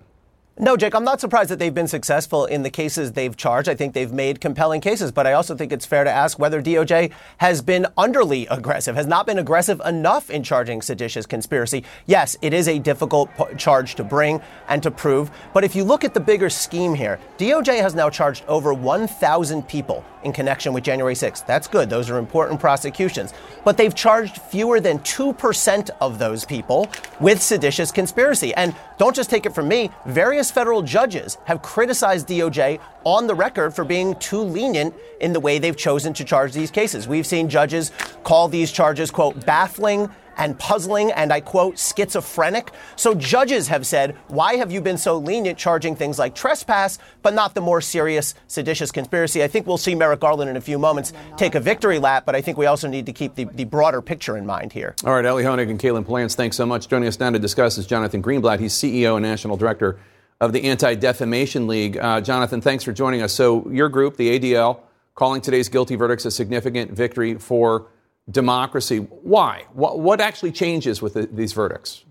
No, 0.60 0.75
Jake, 0.75 0.96
I'm 0.96 1.03
not 1.03 1.20
surprised 1.20 1.51
that 1.51 1.60
they've 1.60 1.74
been 1.74 1.88
successful 1.88 2.46
in 2.46 2.63
the 2.63 2.72
cases 2.72 3.12
they've 3.12 3.36
charged. 3.38 3.70
I 3.70 3.75
think 3.75 3.94
they've 3.94 4.12
made 4.12 4.41
compelling 4.41 4.82
cases, 4.82 5.12
but 5.12 5.27
I 5.27 5.34
also 5.34 5.56
think 5.56 5.72
it's 5.72 5.86
fair 5.86 6.03
to 6.03 6.10
ask 6.12 6.39
whether 6.39 6.62
DOJ 6.63 7.12
has 7.38 7.62
been 7.62 7.86
underly 7.96 8.48
aggressive, 8.50 8.96
has 8.96 9.06
not 9.06 9.27
been 9.27 9.38
aggressive 9.38 9.79
enough 9.86 10.32
in 10.32 10.41
charging 10.41 10.82
seditious 10.82 11.27
conspiracy. 11.27 11.84
Yes, 12.08 12.36
it 12.41 12.53
is 12.53 12.67
a 12.67 12.79
difficult 12.79 13.29
p- 13.38 13.56
charge 13.56 13.94
to 13.96 14.03
bring 14.03 14.41
and 14.67 14.82
to 14.82 14.89
prove, 14.89 15.29
but 15.53 15.63
if 15.63 15.75
you 15.75 15.84
look 15.84 16.03
at 16.03 16.15
the 16.15 16.20
bigger 16.20 16.50
scheme 16.50 16.96
here, 16.96 17.20
DOJ 17.38 17.79
has 17.79 17.94
now 17.94 18.10
charged 18.10 18.44
over 18.48 18.74
1,000 18.74 19.67
people 19.67 20.03
in 20.28 20.34
connection 20.34 20.74
with 20.74 20.84
January 20.84 21.16
6th. 21.16 21.46
That's 21.48 21.68
good. 21.68 21.90
Those 21.90 22.10
are 22.12 22.20
important 22.20 22.60
prosecutions. 22.60 23.34
But 23.66 23.78
they've 23.78 23.96
charged 23.96 24.38
fewer 24.38 24.80
than 24.80 25.00
2% 25.00 25.90
of 26.00 26.20
those 26.20 26.46
people 26.46 26.88
with 27.20 27.42
seditious 27.42 27.92
conspiracy. 27.92 28.54
And 28.54 28.76
don't 29.00 29.16
just 29.16 29.32
take 29.32 29.48
it 29.48 29.56
from 29.56 29.68
me, 29.68 29.90
various 30.06 30.52
federal 30.52 30.84
judges 30.84 31.38
have 31.46 31.64
criticized 31.64 32.28
DOJ 32.28 32.80
on 33.04 33.26
the 33.26 33.34
record 33.34 33.74
for 33.74 33.84
being 33.84 34.14
too 34.16 34.42
lenient 34.42 34.94
in 35.22 35.34
the 35.34 35.40
way 35.40 35.58
they've 35.58 35.78
chosen 35.78 36.14
to 36.14 36.24
charge 36.24 36.54
these 36.54 36.70
cases. 36.70 37.08
We've 37.08 37.26
seen 37.26 37.50
judges 37.50 37.92
call 38.24 38.48
these 38.50 38.72
charges, 38.72 39.10
quote, 39.10 39.46
baffling 39.46 40.10
and 40.38 40.58
puzzling, 40.60 41.12
and 41.12 41.34
I 41.34 41.41
quote, 41.41 41.77
schizophrenic. 41.77 42.72
So 42.96 43.13
judges 43.13 43.67
have 43.67 43.86
said, 43.86 44.15
why 44.27 44.56
have 44.56 44.72
you 44.72 44.82
been 44.82 44.98
so 44.98 45.17
lenient 45.17 45.58
charging 45.58 45.96
things 45.96 46.17
like 46.20 46.36
trespass, 46.36 47.00
but 47.22 47.34
not 47.34 47.53
the 47.56 47.62
more 47.62 47.82
serious 47.82 48.36
seditious 48.48 48.91
conspiracy? 48.91 49.44
I 49.44 49.48
think 49.48 49.67
we'll 49.67 49.77
see 49.77 49.96
Merrick 49.96 50.20
Garland 50.20 50.50
in 50.50 50.58
a 50.58 50.62
few 50.62 50.79
moments 50.79 51.13
take 51.36 51.56
a 51.56 51.60
victory 51.60 52.00
lap, 52.00 52.25
but 52.25 52.36
I 52.36 52.41
think 52.41 52.58
we 52.58 52.65
also 52.65 52.88
need 52.88 53.06
to 53.08 53.13
keep 53.13 53.36
the, 53.36 53.46
the 53.46 53.65
broader 53.65 54.01
picture 54.01 54.38
in 54.38 54.46
mind 54.46 54.74
here. 54.74 54.96
All 55.03 55.13
right, 55.13 55.25
Elie 55.25 55.44
Honig 55.44 55.70
and 55.70 55.79
Katelyn 55.79 56.06
Polantz, 56.06 56.36
thanks 56.36 56.56
so 56.56 56.65
much. 56.65 56.88
Joining 56.88 57.08
us 57.08 57.20
now 57.20 57.29
to 57.29 57.39
discuss 57.39 57.77
is 57.77 57.86
Jonathan 57.86 58.22
Greenblatt. 58.22 58.60
He's 58.60 58.74
CEO 58.74 59.15
and 59.15 59.24
National 59.24 59.58
Director 59.58 60.00
of 60.39 60.53
the 60.53 60.63
Anti 60.65 60.96
Defamation 60.96 61.67
League. 61.67 61.98
Uh, 61.98 62.22
Jonathan, 62.22 62.62
thanks 62.62 62.84
for 62.84 62.94
joining 62.94 63.22
us. 63.22 63.34
So, 63.34 63.70
your 63.70 63.89
group, 63.89 64.17
the 64.17 64.39
ADL, 64.39 64.79
calling 65.15 65.41
today's 65.41 65.67
guilty 65.67 65.96
verdicts 65.96 66.25
a 66.25 66.32
significant 66.32 66.91
victory 66.91 67.36
for 67.36 67.88
democracy. 68.30 68.98
Why? 68.98 69.66
What, 69.74 70.00
what 70.00 70.22
actually 70.22 70.52
changes 70.52 71.02
with 71.02 71.14
the, 71.14 71.28
these 71.32 71.54
verdicts? 71.54 72.04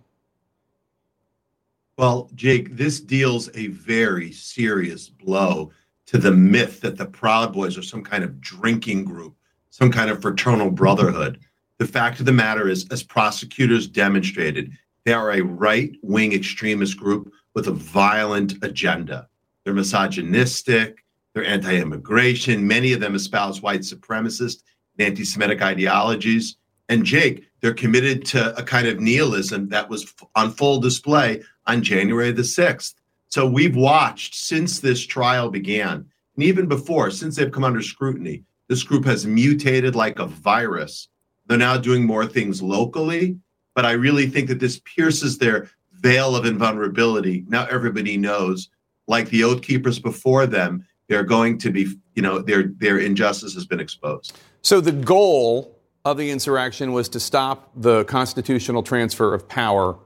Well, 1.99 2.31
Jake, 2.35 2.77
this 2.77 3.01
deals 3.01 3.49
a 3.55 3.69
very 3.69 4.31
serious 4.33 5.09
blow 5.09 5.71
to 6.07 6.19
the 6.19 6.33
myth 6.33 6.81
that 6.83 6.99
the 6.99 7.07
Proud 7.07 7.53
Boys 7.53 7.79
are 7.79 7.83
some 7.83 8.05
kind 8.05 8.23
of 8.23 8.41
drinking 8.41 9.05
group, 9.05 9.35
some 9.71 9.91
kind 9.91 10.11
of 10.11 10.21
fraternal 10.21 10.71
brotherhood. 10.71 11.41
The 11.79 11.87
fact 11.87 12.21
of 12.21 12.27
the 12.27 12.33
matter 12.33 12.69
is, 12.69 12.87
as 12.91 13.03
prosecutors 13.03 13.87
demonstrated, 13.87 14.73
they 15.05 15.13
are 15.13 15.33
a 15.33 15.43
right 15.43 15.97
wing 16.03 16.33
extremist 16.33 16.97
group 16.99 17.33
with 17.55 17.69
a 17.69 17.73
violent 17.73 18.63
agenda. 18.63 19.29
They're 19.65 19.75
misogynistic, 19.75 21.05
they're 21.33 21.45
anti 21.45 21.77
immigration. 21.77 22.67
Many 22.67 22.93
of 22.93 23.01
them 23.01 23.15
espouse 23.15 23.63
white 23.63 23.81
supremacist 23.81 24.63
anti 24.99 25.25
Semitic 25.25 25.63
ideologies. 25.63 26.57
And 26.89 27.05
Jake, 27.05 27.45
they're 27.61 27.75
committed 27.75 28.25
to 28.27 28.57
a 28.57 28.63
kind 28.63 28.87
of 28.87 29.01
nihilism 29.01 29.69
that 29.71 29.89
was 29.89 30.15
on 30.35 30.53
full 30.53 30.81
display 30.81 31.43
on 31.67 31.83
January 31.83 32.31
the 32.31 32.43
6th. 32.43 32.95
So 33.29 33.47
we've 33.47 33.77
watched 33.77 34.35
since 34.35 34.81
this 34.81 35.05
trial 35.05 35.51
began, 35.51 36.07
and 36.37 36.45
even 36.45 36.67
before, 36.67 37.11
since 37.11 37.37
they've 37.37 37.51
come 37.51 37.65
under 37.65 37.83
scrutiny, 37.83 38.45
this 38.69 38.83
group 38.83 39.05
has 39.05 39.27
mutated 39.27 39.95
like 39.95 40.19
a 40.19 40.27
virus. 40.27 41.09
They're 41.47 41.59
now 41.59 41.77
doing 41.77 42.05
more 42.05 42.27
things 42.27 42.63
locally, 42.63 43.39
but 43.75 43.85
I 43.85 43.93
really 43.93 44.27
think 44.27 44.49
that 44.49 44.61
this 44.61 44.81
pierces 44.81 45.39
their 45.39 45.71
veil 45.93 46.37
of 46.37 46.47
invulnerability. 46.47 47.45
Now 47.49 47.67
everybody 47.67 48.17
knows, 48.17 48.69
like 49.07 49.29
the 49.29 49.45
oath 49.45 49.63
keepers 49.63 49.99
before 49.99 50.47
them, 50.47 50.87
they're 51.09 51.23
going 51.23 51.59
to 51.59 51.71
be, 51.71 51.95
you 52.15 52.23
know, 52.23 52.41
their 52.41 52.65
their 52.65 52.99
injustice 52.99 53.55
has 53.55 53.67
been 53.67 53.81
exposed. 53.81 54.39
So 54.67 54.81
the 54.81 54.91
goal 54.91 55.79
of 56.05 56.17
the 56.17 56.29
insurrection 56.29 56.93
was 56.93 57.09
to 57.11 57.21
stop 57.21 57.71
the 57.77 58.03
constitutional 58.07 58.83
transfer 58.83 59.33
of 59.33 59.49
power. 59.49 59.97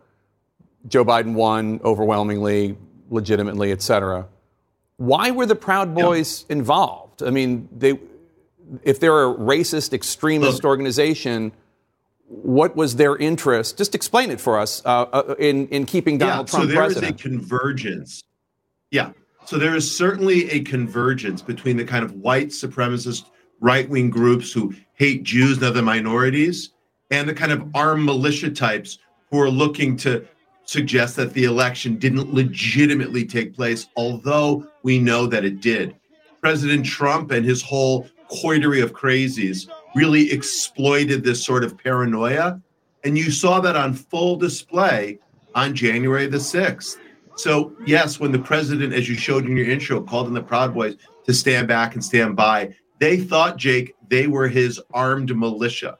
Joe 0.86 1.02
Biden 1.02 1.32
won 1.32 1.80
overwhelmingly, 1.82 2.76
legitimately, 3.08 3.72
et 3.72 3.80
cetera. 3.80 4.28
Why 4.98 5.30
were 5.30 5.46
the 5.46 5.54
Proud 5.54 5.94
Boys 5.94 6.44
yeah. 6.46 6.56
involved? 6.56 7.22
I 7.22 7.30
mean, 7.30 7.70
they, 7.74 7.98
if 8.82 9.00
they're 9.00 9.30
a 9.30 9.34
racist, 9.34 9.94
extremist 9.94 10.56
Look, 10.56 10.64
organization, 10.66 11.52
what 12.26 12.76
was 12.76 12.96
their 12.96 13.16
interest? 13.16 13.78
Just 13.78 13.94
explain 13.94 14.30
it 14.30 14.42
for 14.42 14.58
us 14.58 14.82
uh, 14.84 15.04
uh, 15.04 15.36
in 15.38 15.68
in 15.68 15.86
keeping 15.86 16.18
Donald 16.18 16.48
yeah, 16.48 16.50
Trump 16.50 16.64
so 16.64 16.74
there 16.74 16.84
president. 16.84 17.18
is 17.18 17.24
a 17.24 17.28
convergence. 17.30 18.22
Yeah, 18.90 19.12
so 19.46 19.56
there 19.56 19.74
is 19.74 19.90
certainly 19.90 20.50
a 20.50 20.60
convergence 20.60 21.40
between 21.40 21.78
the 21.78 21.84
kind 21.86 22.04
of 22.04 22.12
white 22.12 22.48
supremacist 22.48 23.24
right 23.60 23.88
wing 23.88 24.10
groups 24.10 24.52
who 24.52 24.74
hate 24.94 25.22
Jews 25.22 25.56
and 25.56 25.66
other 25.66 25.82
minorities 25.82 26.70
and 27.10 27.28
the 27.28 27.34
kind 27.34 27.52
of 27.52 27.68
armed 27.74 28.04
militia 28.04 28.50
types 28.50 28.98
who 29.30 29.40
are 29.40 29.50
looking 29.50 29.96
to 29.98 30.26
suggest 30.64 31.16
that 31.16 31.32
the 31.34 31.44
election 31.44 31.96
didn't 31.96 32.32
legitimately 32.32 33.24
take 33.24 33.54
place, 33.54 33.88
although 33.96 34.66
we 34.82 34.98
know 34.98 35.26
that 35.26 35.44
it 35.44 35.60
did. 35.60 35.94
President 36.40 36.86
Trump 36.86 37.30
and 37.32 37.44
his 37.44 37.60
whole 37.62 38.08
coterie 38.30 38.80
of 38.80 38.92
crazies 38.92 39.68
really 39.94 40.30
exploited 40.30 41.24
this 41.24 41.44
sort 41.44 41.64
of 41.64 41.76
paranoia. 41.76 42.60
And 43.04 43.18
you 43.18 43.30
saw 43.30 43.60
that 43.60 43.76
on 43.76 43.94
full 43.94 44.36
display 44.36 45.18
on 45.54 45.74
January 45.74 46.26
the 46.26 46.38
6th. 46.38 46.96
So, 47.34 47.72
yes, 47.86 48.20
when 48.20 48.32
the 48.32 48.38
president, 48.38 48.92
as 48.92 49.08
you 49.08 49.16
showed 49.16 49.46
in 49.46 49.56
your 49.56 49.68
intro, 49.68 50.00
called 50.02 50.26
on 50.26 50.34
the 50.34 50.42
Proud 50.42 50.74
Boys 50.74 50.96
to 51.24 51.34
stand 51.34 51.66
back 51.66 51.94
and 51.94 52.04
stand 52.04 52.36
by, 52.36 52.74
they 53.00 53.16
thought, 53.16 53.56
Jake, 53.56 53.96
they 54.08 54.26
were 54.28 54.46
his 54.46 54.80
armed 54.92 55.34
militia. 55.34 55.98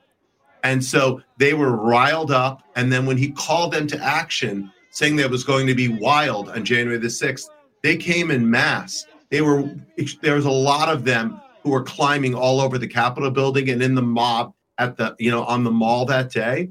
And 0.63 0.85
so 0.85 1.23
they 1.39 1.55
were 1.55 1.75
riled 1.75 2.31
up. 2.31 2.63
And 2.77 2.93
then 2.93 3.07
when 3.07 3.17
he 3.17 3.31
called 3.33 3.73
them 3.73 3.87
to 3.89 3.99
action, 3.99 4.71
saying 4.91 5.17
that 5.17 5.25
it 5.25 5.31
was 5.31 5.43
going 5.43 5.67
to 5.67 5.75
be 5.75 5.89
wild 5.89 6.51
on 6.51 6.65
January 6.65 6.99
the 6.99 7.09
6th, 7.09 7.49
they 7.83 7.97
came 7.97 8.31
in 8.31 8.49
mass. 8.49 9.07
They 9.31 9.41
were 9.41 9.75
there 10.21 10.35
was 10.35 10.45
a 10.45 10.51
lot 10.51 10.89
of 10.89 11.05
them 11.05 11.41
who 11.63 11.71
were 11.71 11.83
climbing 11.83 12.35
all 12.35 12.61
over 12.61 12.79
the 12.79 12.89
Capitol 12.89 13.31
building 13.31 13.71
and 13.71 13.83
in 13.83 13.95
the 13.95 14.03
mob 14.03 14.53
at 14.79 14.97
the, 14.97 15.15
you 15.19 15.31
know, 15.31 15.45
on 15.45 15.65
the 15.65 15.71
mall 15.71 16.05
that 16.07 16.31
day. 16.31 16.71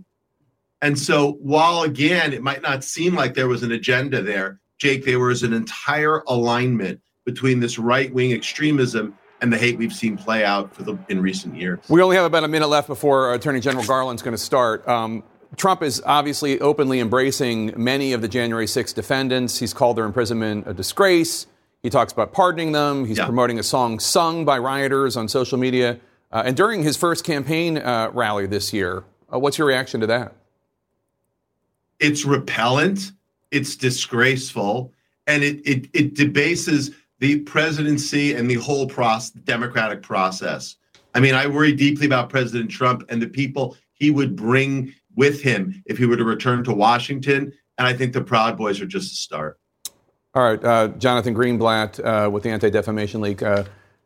And 0.81 0.98
so, 0.98 1.33
while 1.41 1.83
again, 1.83 2.33
it 2.33 2.41
might 2.41 2.62
not 2.62 2.83
seem 2.83 3.15
like 3.15 3.33
there 3.33 3.48
was 3.48 3.63
an 3.63 3.71
agenda 3.71 4.21
there, 4.21 4.59
Jake, 4.77 5.05
there 5.05 5.19
was 5.19 5.43
an 5.43 5.53
entire 5.53 6.24
alignment 6.27 7.01
between 7.25 7.59
this 7.59 7.77
right 7.77 8.13
wing 8.13 8.33
extremism 8.33 9.17
and 9.41 9.51
the 9.51 9.58
hate 9.58 9.77
we've 9.77 9.93
seen 9.93 10.17
play 10.17 10.43
out 10.43 10.75
for 10.75 10.84
the 10.84 10.98
in 11.10 11.22
recent 11.22 11.55
years. 11.55 11.79
We 11.89 12.01
only 12.01 12.15
have 12.15 12.25
about 12.25 12.43
a 12.43 12.48
minute 12.48 12.67
left 12.67 12.88
before 12.88 13.34
Attorney 13.34 13.60
General 13.60 13.86
Garland's 13.86 14.22
going 14.22 14.34
to 14.34 14.38
start. 14.38 14.88
Um, 14.88 15.24
Trump 15.55 15.81
is 15.81 16.01
obviously 16.05 16.60
openly 16.60 17.00
embracing 17.00 17.74
many 17.75 18.13
of 18.13 18.22
the 18.22 18.27
January 18.27 18.67
6 18.67 18.93
defendants. 18.93 19.58
He's 19.58 19.74
called 19.74 19.98
their 19.98 20.05
imprisonment 20.05 20.67
a 20.67 20.74
disgrace. 20.74 21.48
He 21.81 21.89
talks 21.89 22.13
about 22.13 22.34
pardoning 22.34 22.74
them. 22.74 23.05
He's 23.05 23.17
yeah. 23.17 23.25
promoting 23.25 23.58
a 23.58 23.63
song 23.63 24.00
sung 24.00 24.46
by 24.46 24.60
rioters 24.60 25.17
on 25.17 25.27
social 25.27 25.58
media. 25.58 26.00
Uh, 26.31 26.43
and 26.46 26.55
during 26.55 26.84
his 26.84 26.98
first 26.98 27.24
campaign 27.24 27.77
uh, 27.77 28.12
rally 28.13 28.46
this 28.46 28.74
year, 28.74 29.03
uh, 29.34 29.39
what's 29.39 29.58
your 29.58 29.67
reaction 29.67 30.01
to 30.01 30.08
that? 30.08 30.34
it's 32.00 32.25
repellent, 32.25 33.12
it's 33.51 33.75
disgraceful, 33.75 34.93
and 35.27 35.43
it 35.43 35.62
it, 35.67 35.89
it 35.93 36.15
debases 36.15 36.91
the 37.19 37.39
presidency 37.41 38.33
and 38.33 38.49
the 38.49 38.55
whole 38.55 38.88
process, 38.88 39.31
democratic 39.31 40.01
process. 40.01 40.75
I 41.13 41.19
mean, 41.19 41.35
I 41.35 41.47
worry 41.47 41.73
deeply 41.73 42.05
about 42.05 42.29
President 42.29 42.71
Trump 42.71 43.03
and 43.09 43.21
the 43.21 43.27
people 43.27 43.77
he 43.93 44.11
would 44.11 44.35
bring 44.35 44.93
with 45.15 45.41
him 45.41 45.83
if 45.85 45.97
he 45.97 46.05
were 46.05 46.15
to 46.15 46.23
return 46.23 46.63
to 46.63 46.73
Washington. 46.73 47.53
And 47.77 47.88
I 47.88 47.93
think 47.93 48.13
the 48.13 48.21
Proud 48.21 48.57
Boys 48.57 48.79
are 48.81 48.85
just 48.85 49.11
a 49.11 49.15
start. 49.15 49.59
All 50.33 50.43
right, 50.43 50.63
uh, 50.63 50.89
Jonathan 50.89 51.35
Greenblatt 51.35 51.99
uh, 51.99 52.29
with 52.29 52.43
the 52.43 52.49
Anti 52.49 52.69
Defamation 52.69 53.19
League. 53.19 53.41
Uh, 53.41 53.63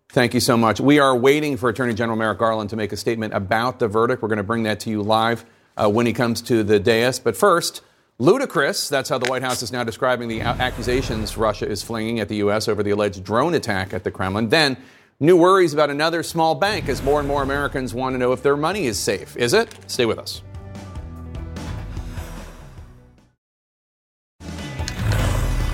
thank 0.10 0.34
you 0.34 0.39
so 0.39 0.55
much. 0.55 0.79
We 0.79 1.00
are 1.00 1.15
waiting 1.15 1.58
for 1.58 1.70
Attorney 1.70 1.93
General 1.93 2.17
Merrick 2.17 2.39
Garland 2.39 2.70
to 2.70 2.75
make 2.75 2.93
a 2.93 2.98
statement 2.98 3.34
about 3.34 3.79
the 3.79 3.88
verdict. 3.88 4.22
We're 4.22 4.29
going 4.29 4.38
to 4.38 4.43
bring 4.43 4.63
that 4.63 4.79
to 4.82 4.89
you 4.89 5.01
live 5.01 5.46
uh, 5.75 5.89
when 5.89 6.05
he 6.05 6.13
comes 6.13 6.41
to 6.43 6.63
the 6.63 6.79
dais. 6.79 7.20
But 7.20 7.36
first, 7.36 7.82
ludicrous. 8.20 8.89
That's 8.89 9.10
how 9.10 9.17
the 9.17 9.29
White 9.29 9.41
House 9.41 9.62
is 9.62 9.72
now 9.72 9.84
describing 9.84 10.27
the 10.27 10.41
accusations 10.41 11.38
Russia 11.38 11.67
is 11.67 11.84
flinging 11.84 12.20
at 12.20 12.29
the 12.29 12.38
U.S. 12.38 12.67
over 12.67 12.84
the 12.84 12.91
alleged 12.91 13.24
drone 13.24 13.53
attack 13.53 13.93
at 13.93 14.03
the 14.03 14.12
Kremlin. 14.12 14.50
Then, 14.50 14.77
new 15.20 15.38
worries 15.38 15.74
about 15.74 15.89
another 15.89 16.24
small 16.24 16.55
bank 16.55 16.89
as 16.89 17.01
more 17.01 17.20
and 17.20 17.27
more 17.27 17.43
Americans 17.43 17.93
want 17.93 18.13
to 18.13 18.17
know 18.17 18.32
if 18.32 18.43
their 18.43 18.58
money 18.58 18.86
is 18.86 19.00
safe. 19.00 19.36
Is 19.38 19.53
it? 19.53 19.75
Stay 19.88 20.05
with 20.05 20.20
us. 20.20 20.41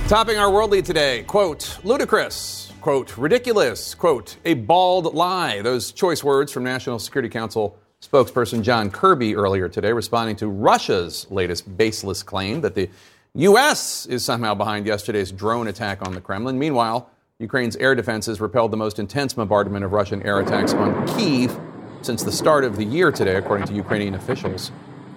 Topping 0.08 0.38
our 0.38 0.50
world 0.50 0.72
lead 0.72 0.86
today, 0.86 1.24
quote, 1.28 1.78
ludicrous, 1.84 2.74
quote, 2.82 3.16
ridiculous, 3.16 3.94
quote, 3.94 4.38
a 4.44 4.56
bald 4.56 5.14
lie. 5.14 5.62
Those 5.62 5.92
choice 5.92 6.24
words 6.24 6.52
from 6.52 6.64
National 6.64 6.98
Security 6.98 7.30
Council 7.30 7.79
spokesperson 8.02 8.64
John 8.64 8.90
Kirby 8.90 9.36
earlier 9.36 9.68
today, 9.68 9.92
responding 9.92 10.38
to 10.38 10.48
Russia's 10.48 11.28
latest 11.30 11.78
baseless 11.78 12.24
claim 12.24 12.62
that 12.62 12.74
the 12.74 12.90
U.S. 13.36 14.06
is 14.06 14.24
somehow 14.24 14.56
behind 14.56 14.86
yesterday's 14.86 15.32
drone 15.32 15.68
attack 15.68 16.06
on 16.08 16.14
the 16.14 16.22
Kremlin. 16.22 16.58
Meanwhile, 16.58 17.10
Ukraine's 17.40 17.76
air 17.76 17.96
defenses 17.96 18.40
repelled 18.40 18.72
the 18.72 18.78
most 18.78 19.00
intense 19.00 19.34
bombardment 19.34 19.84
of 19.84 19.92
Russian 19.92 20.24
air 20.24 20.40
attacks 20.40 20.74
on 20.74 21.08
Kiev 21.08 21.58
since 22.02 22.24
the 22.24 22.32
start 22.32 22.64
of 22.64 22.78
the 22.78 22.86
year 22.86 23.12
today, 23.12 23.36
according 23.36 23.68
to 23.68 23.74
Ukrainian 23.74 24.16
officials. 24.16 24.72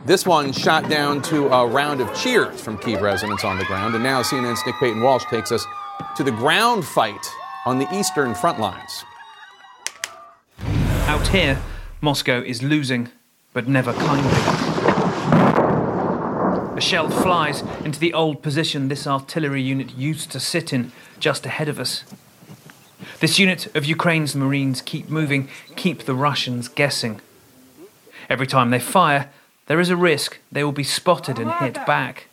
This 0.05 0.27
one 0.27 0.53
shot 0.53 0.89
down 0.91 1.23
to 1.23 1.47
a 1.49 1.65
round 1.65 2.01
of 2.01 2.13
cheers 2.15 2.61
from 2.61 2.79
Kiev 2.79 3.01
residents 3.01 3.45
on 3.45 3.59
the 3.59 3.65
ground. 3.65 3.95
And 3.95 4.03
now 4.03 4.23
CNN's 4.23 4.61
Nick 4.67 4.75
Paton 4.77 5.01
Walsh 5.01 5.25
takes 5.27 5.53
us 5.53 5.65
to 6.17 6.25
the 6.25 6.33
ground 6.33 6.85
fight 6.85 7.31
on 7.65 7.79
the 7.79 7.87
eastern 7.95 8.35
front 8.35 8.59
lines. 8.59 9.05
Out 11.07 11.27
here, 11.29 11.61
Moscow 12.05 12.43
is 12.43 12.65
losing, 12.65 13.11
but 13.53 13.69
never 13.69 13.93
kindly. 13.93 14.33
A 16.77 16.81
shell 16.81 17.09
flies 17.09 17.63
into 17.85 18.01
the 18.01 18.13
old 18.13 18.43
position 18.43 18.89
this 18.89 19.07
artillery 19.07 19.63
unit 19.63 19.95
used 19.95 20.33
to 20.33 20.41
sit 20.41 20.73
in 20.73 20.91
just 21.21 21.47
ahead 21.47 21.69
of 21.69 21.79
us. 21.79 22.03
This 23.21 23.39
unit 23.39 23.73
of 23.77 23.85
Ukraine's 23.85 24.35
Marines 24.35 24.83
keep 24.83 25.09
moving, 25.09 25.49
keep 25.77 26.03
the 26.03 26.15
Russians 26.17 26.67
guessing. 26.67 27.21
Every 28.29 28.49
time 28.49 28.71
they 28.71 28.81
fire, 28.81 29.31
there 29.67 29.79
is 29.79 29.89
a 29.89 29.97
risk 29.97 30.41
they 30.51 30.65
will 30.65 30.73
be 30.73 30.83
spotted 30.83 31.39
and 31.39 31.53
hit 31.61 31.75
back. 31.87 32.27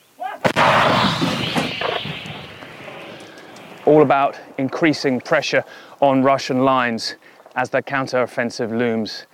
All 3.86 4.02
about 4.02 4.36
increasing 4.58 5.22
pressure 5.22 5.64
on 6.02 6.24
Russian 6.24 6.66
lines 6.66 7.14
as 7.56 7.70
their 7.70 7.84
counter-offensive 7.84 8.72
looms, 8.72 9.28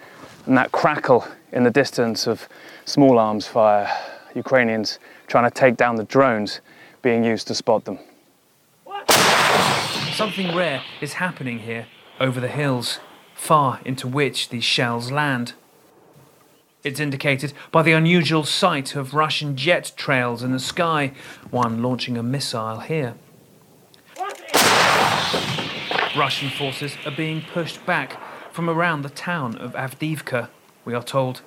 and 0.45 0.57
that 0.57 0.71
crackle 0.71 1.27
in 1.51 1.63
the 1.63 1.71
distance 1.71 2.27
of 2.27 2.47
small 2.85 3.17
arms 3.17 3.47
fire, 3.47 3.89
Ukrainians 4.35 4.99
trying 5.27 5.49
to 5.49 5.51
take 5.51 5.77
down 5.77 5.95
the 5.95 6.03
drones 6.03 6.61
being 7.01 7.23
used 7.23 7.47
to 7.47 7.55
spot 7.55 7.85
them. 7.85 7.99
Something 10.13 10.55
rare 10.55 10.81
is 11.01 11.13
happening 11.13 11.59
here 11.59 11.87
over 12.19 12.39
the 12.39 12.47
hills, 12.47 12.99
far 13.33 13.79
into 13.83 14.07
which 14.07 14.49
these 14.49 14.63
shells 14.63 15.11
land. 15.11 15.53
It's 16.83 16.99
indicated 16.99 17.53
by 17.71 17.81
the 17.81 17.93
unusual 17.93 18.43
sight 18.43 18.95
of 18.95 19.13
Russian 19.13 19.57
jet 19.57 19.91
trails 19.95 20.43
in 20.43 20.51
the 20.51 20.59
sky, 20.59 21.13
one 21.49 21.81
launching 21.81 22.17
a 22.17 22.23
missile 22.23 22.79
here. 22.79 23.15
Russian 26.15 26.49
forces 26.49 26.95
are 27.05 27.11
being 27.11 27.41
pushed 27.41 27.85
back 27.85 28.17
from 28.55 28.69
around 28.69 29.01
the 29.01 29.09
town 29.09 29.57
of 29.57 29.73
Avdiivka, 29.73 30.47
we 30.85 30.93
are 30.93 31.03
told, 31.03 31.41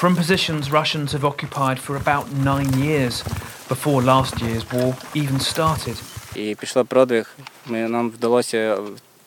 from 0.00 0.16
positions 0.16 0.72
Russians 0.72 1.12
have 1.12 1.24
occupied 1.24 1.78
for 1.78 1.94
about 1.94 2.32
nine 2.32 2.70
years 2.86 3.22
before 3.68 4.02
last 4.02 4.34
year's 4.42 4.64
war 4.72 4.96
even 5.14 5.38
started. 5.40 5.96
І 6.36 6.56
пішло 6.60 6.84
продвиг. 6.84 7.36
Ми 7.66 7.88
нам 7.88 8.10
вдалося 8.10 8.78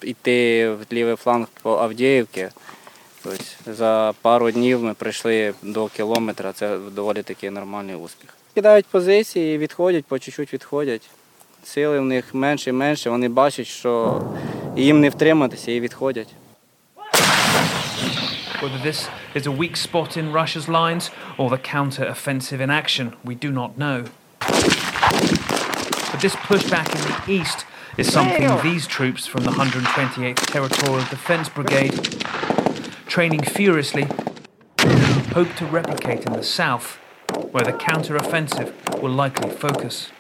йти 0.01 0.69
в 0.69 0.93
лівий 0.93 1.15
фланг 1.15 1.47
по 1.61 1.77
Авдіївці. 1.77 2.50
Тобто 3.23 3.43
за 3.73 4.13
пару 4.21 4.51
днів 4.51 4.83
ми 4.83 4.93
прийшли 4.93 5.53
до 5.61 5.88
кілометра. 5.88 6.53
Це 6.53 6.77
доволі 6.77 7.23
такий 7.23 7.50
нормальний 7.50 7.95
успіх. 7.95 8.29
Кидають 8.53 8.85
позиції, 8.85 9.57
відходять, 9.57 10.05
по 10.05 10.19
чуть-чуть 10.19 10.53
відходять. 10.53 11.09
Сили 11.63 12.00
в 12.00 12.05
них 12.05 12.33
менше 12.33 12.69
і 12.69 12.73
менше. 12.73 13.09
Вони 13.09 13.29
бачать, 13.29 13.67
що 13.67 14.21
їм 14.75 15.00
не 15.00 15.09
втриматися 15.09 15.71
і 15.71 15.79
відходять. 15.79 16.27
Whether 18.61 18.77
this 18.77 19.09
is 19.33 19.47
a 19.47 19.51
weak 19.51 19.75
spot 19.75 20.15
in 20.15 20.31
Russia's 20.31 20.69
lines 20.69 21.09
or 21.35 21.49
the 21.49 21.57
counter 21.57 22.05
offensive 22.05 22.61
in 22.61 22.69
action, 22.69 23.15
we 23.23 23.33
do 23.33 23.51
not 23.51 23.75
know. 23.75 24.05
But 24.39 26.19
this 26.21 26.35
pushback 26.35 26.93
in 26.93 27.01
the 27.01 27.41
east 27.41 27.65
is 27.97 28.13
something 28.13 28.61
these 28.61 28.85
troops 28.85 29.25
from 29.25 29.45
the 29.45 29.49
128th 29.49 30.45
Territorial 30.45 31.03
Defence 31.05 31.49
Brigade, 31.49 31.93
training 33.07 33.41
furiously, 33.41 34.03
hope 35.33 35.51
to 35.55 35.65
replicate 35.65 36.27
in 36.27 36.33
the 36.33 36.43
south, 36.43 36.97
where 37.49 37.63
the 37.63 37.73
counter 37.73 38.15
offensive 38.15 38.75
will 39.01 39.09
likely 39.09 39.49
focus. 39.49 40.11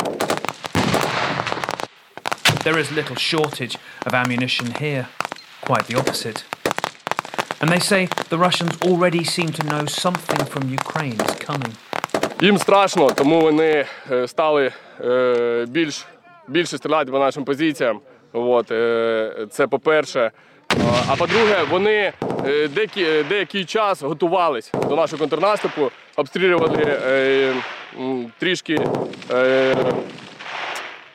There 2.63 2.79
is 2.79 2.91
little 2.91 3.15
shortage 3.15 3.77
of 4.03 4.15
ammunition 4.15 4.73
here, 4.79 5.09
quite 5.61 5.85
the 5.85 5.95
opposite. 5.95 6.43
And 7.61 7.69
they 7.69 7.79
say 7.79 8.07
the 8.29 8.39
Russians 8.39 8.73
already 8.81 9.23
seem 9.23 9.49
to 9.59 9.63
know 9.71 9.85
something 9.85 10.45
from 10.51 10.63
Ukraine 10.81 11.17
is 11.27 11.35
coming. 11.49 11.73
Їм 12.41 12.57
страшно, 12.57 13.11
тому 13.11 13.41
вони 13.41 13.85
е, 14.11 14.27
стали 14.27 14.71
е, 15.01 15.65
більш, 15.69 16.05
більше 16.47 16.77
стріляти 16.77 17.11
по 17.11 17.19
нашим 17.19 17.45
позиціям. 17.45 17.99
От, 18.33 18.71
е, 18.71 19.47
це 19.51 19.67
по-перше. 19.67 20.31
А- 21.09 21.15
по-друге, 21.15 21.63
вони 21.69 22.13
деякий, 22.75 23.23
деякий 23.23 23.65
час 23.65 24.01
готувались 24.01 24.71
до 24.89 24.95
нашого 24.95 25.19
контрнаступу, 25.19 25.91
обстрілювали 26.15 27.53
трішки 28.39 28.79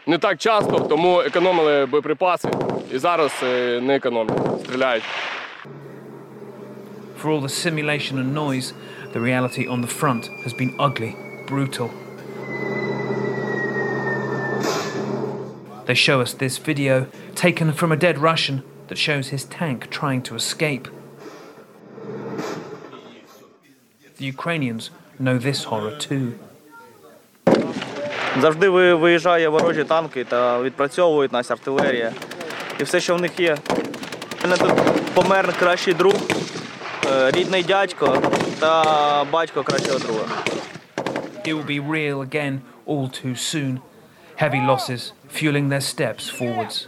не 0.07 0.19
так 0.21 0.39
часто, 0.39 0.81
тому 0.81 1.21
економили 1.21 1.87
боєприпаси. 1.87 2.49
І 2.93 2.99
зараз 2.99 3.33
не 3.83 3.97
економлять, 3.97 4.61
стріляють. 4.65 5.05
For 7.18 7.30
all 7.30 7.42
the 7.42 7.50
simulation 7.50 8.18
and 8.18 8.34
noise, 8.34 8.74
the 9.14 9.20
reality 9.20 9.68
on 9.68 9.82
the 9.82 9.88
front 9.88 10.24
has 10.44 10.54
been 10.54 10.74
ugly, 10.80 11.16
brutal. 11.48 11.90
They 15.86 15.96
show 15.96 16.22
us 16.22 16.34
this 16.34 16.58
video 16.58 17.08
taken 17.36 17.74
from 17.74 17.92
a 17.92 17.96
dead 17.98 18.18
Russian 18.18 18.64
that 18.88 18.98
shows 18.98 19.30
his 19.30 19.44
tank 19.46 19.90
trying 19.90 20.22
to 20.24 20.36
escape. 20.36 20.88
The 24.18 24.26
Ukrainians 24.36 24.92
know 25.20 25.38
this 25.38 25.64
horror 25.66 25.96
too. 26.10 26.34
Завжди 28.42 28.70
ви- 28.70 28.94
виїжджає 28.94 29.50
ворожі 29.50 29.84
танки 29.84 30.24
та 30.24 30.62
відпрацьовують 30.62 31.32
нас 31.34 31.52
артилерія. 31.52 32.12
І 32.80 32.84
все, 32.84 33.00
що 33.00 33.16
в 33.16 33.22
них 33.22 33.40
є. 33.40 33.58
У 34.44 34.48
мене 34.48 34.58
тут 34.58 34.72
помер 35.14 35.54
кращий 35.60 35.94
друг, 35.94 36.14
е, 36.16 36.34
рідний 37.34 37.64
дядько 37.64 38.22
та 38.60 39.24
батько 39.32 39.64
кращого 39.64 40.00
друга. 40.00 40.24
It 41.46 41.54
will 41.54 41.66
be 41.66 41.80
real 41.80 42.22
again 42.22 42.62
all 42.86 43.10
too 43.10 43.36
soon. 43.36 43.80
Heavy 44.36 44.62
losses 44.72 45.14
fueling 45.30 45.70
their 45.70 45.82
steps 45.82 46.30
forwards. 46.30 46.88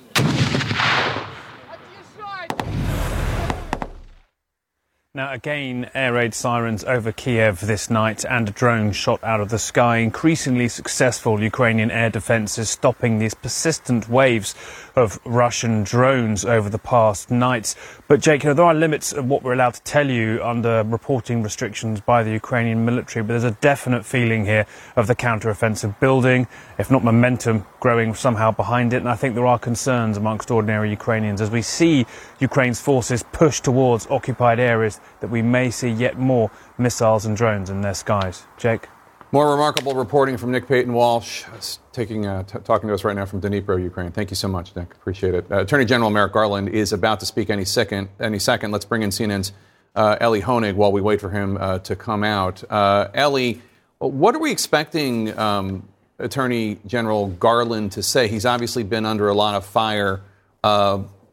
Now, 5.18 5.32
again, 5.32 5.90
air 5.94 6.12
raid 6.12 6.32
sirens 6.32 6.84
over 6.84 7.10
Kiev 7.10 7.58
this 7.58 7.90
night 7.90 8.24
and 8.24 8.48
a 8.48 8.52
drone 8.52 8.92
shot 8.92 9.18
out 9.24 9.40
of 9.40 9.48
the 9.48 9.58
sky. 9.58 9.96
Increasingly 9.96 10.68
successful 10.68 11.42
Ukrainian 11.42 11.90
air 11.90 12.08
defences 12.08 12.70
stopping 12.70 13.18
these 13.18 13.34
persistent 13.34 14.08
waves 14.08 14.54
of 14.94 15.18
Russian 15.24 15.82
drones 15.82 16.44
over 16.44 16.70
the 16.70 16.78
past 16.78 17.32
nights. 17.32 17.74
But, 18.06 18.20
Jake, 18.20 18.44
you 18.44 18.50
know, 18.50 18.54
there 18.54 18.64
are 18.64 18.74
limits 18.74 19.12
of 19.12 19.28
what 19.28 19.42
we're 19.42 19.54
allowed 19.54 19.74
to 19.74 19.82
tell 19.82 20.08
you 20.08 20.40
under 20.40 20.84
reporting 20.84 21.42
restrictions 21.42 22.00
by 22.00 22.22
the 22.22 22.30
Ukrainian 22.30 22.84
military, 22.84 23.24
but 23.24 23.32
there's 23.32 23.42
a 23.42 23.50
definite 23.60 24.04
feeling 24.04 24.44
here 24.44 24.66
of 24.94 25.08
the 25.08 25.16
counter-offensive 25.16 25.98
building, 25.98 26.46
if 26.78 26.92
not 26.92 27.02
momentum, 27.02 27.66
growing 27.80 28.14
somehow 28.14 28.52
behind 28.52 28.92
it. 28.92 28.98
And 28.98 29.08
I 29.08 29.16
think 29.16 29.34
there 29.34 29.46
are 29.46 29.58
concerns 29.58 30.16
amongst 30.16 30.52
ordinary 30.52 30.90
Ukrainians 30.90 31.40
as 31.40 31.50
we 31.50 31.62
see 31.62 32.06
Ukraine's 32.38 32.80
forces 32.80 33.24
push 33.32 33.60
towards 33.60 34.06
occupied 34.06 34.60
areas 34.60 35.00
that 35.20 35.28
we 35.28 35.42
may 35.42 35.70
see 35.70 35.88
yet 35.88 36.18
more 36.18 36.50
missiles 36.76 37.26
and 37.26 37.36
drones 37.36 37.70
in 37.70 37.80
their 37.82 37.94
skies. 37.94 38.44
Jake? 38.56 38.88
More 39.30 39.50
remarkable 39.50 39.94
reporting 39.94 40.38
from 40.38 40.52
Nick 40.52 40.66
Paton 40.66 40.94
Walsh, 40.94 41.44
uh, 41.44 41.60
taking, 41.92 42.24
uh, 42.24 42.44
t- 42.44 42.60
talking 42.60 42.88
to 42.88 42.94
us 42.94 43.04
right 43.04 43.14
now 43.14 43.26
from 43.26 43.42
Dnipro, 43.42 43.82
Ukraine. 43.82 44.10
Thank 44.10 44.30
you 44.30 44.36
so 44.36 44.48
much, 44.48 44.74
Nick. 44.74 44.94
Appreciate 44.94 45.34
it. 45.34 45.44
Uh, 45.52 45.60
Attorney 45.60 45.84
General 45.84 46.08
Merrick 46.08 46.32
Garland 46.32 46.70
is 46.70 46.94
about 46.94 47.20
to 47.20 47.26
speak 47.26 47.50
any 47.50 47.66
second. 47.66 48.08
Any 48.18 48.38
second. 48.38 48.70
Let's 48.70 48.86
bring 48.86 49.02
in 49.02 49.10
CNN's 49.10 49.52
uh, 49.94 50.16
Elie 50.18 50.40
Honig 50.40 50.76
while 50.76 50.92
we 50.92 51.02
wait 51.02 51.20
for 51.20 51.28
him 51.28 51.58
uh, 51.60 51.78
to 51.80 51.94
come 51.94 52.24
out. 52.24 52.64
Uh, 52.70 53.08
Elie, 53.12 53.60
what 53.98 54.34
are 54.34 54.38
we 54.38 54.50
expecting 54.50 55.38
um, 55.38 55.86
Attorney 56.18 56.78
General 56.86 57.26
Garland 57.28 57.92
to 57.92 58.02
say? 58.02 58.28
He's 58.28 58.46
obviously 58.46 58.82
been 58.82 59.04
under 59.04 59.28
a 59.28 59.34
lot 59.34 59.56
of 59.56 59.66
fire, 59.66 60.22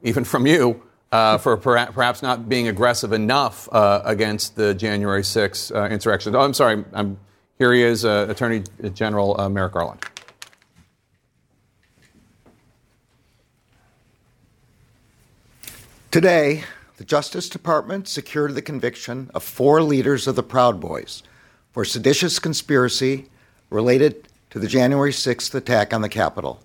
even 0.04 0.26
from 0.26 0.48
you, 0.48 0.84
uh, 1.12 1.38
for 1.38 1.58
perha- 1.58 1.94
perhaps 1.94 2.22
not 2.22 2.50
being 2.50 2.68
aggressive 2.68 3.14
enough 3.14 3.70
uh, 3.72 4.02
against 4.06 4.56
the 4.56 4.74
January 4.74 5.22
6th 5.22 5.76
uh, 5.76 5.88
insurrection. 5.90 6.36
Oh, 6.36 6.42
I'm 6.42 6.54
sorry. 6.54 6.84
I'm, 6.94 7.18
here 7.58 7.74
he 7.74 7.84
is, 7.84 8.04
uh, 8.04 8.28
Attorney 8.30 8.64
General 8.94 9.40
uh, 9.40 9.48
Merrick 9.50 9.74
Garland. 9.74 10.04
Today, 16.12 16.64
the 16.98 17.04
Justice 17.04 17.50
Department 17.50 18.08
secured 18.08 18.56
the 18.56 18.62
conviction 18.62 19.30
of 19.34 19.44
four 19.44 19.82
leaders 19.82 20.28
of 20.28 20.36
the 20.36 20.44
Proud 20.44 20.80
Boys 20.80 21.24
for 21.74 21.84
seditious 21.84 22.40
conspiracy 22.40 23.26
related 23.70 24.30
to 24.50 24.60
the 24.60 24.68
January 24.68 25.12
6th 25.12 25.54
attack 25.54 25.94
on 25.94 26.02
the 26.02 26.08
Capitol. 26.08 26.62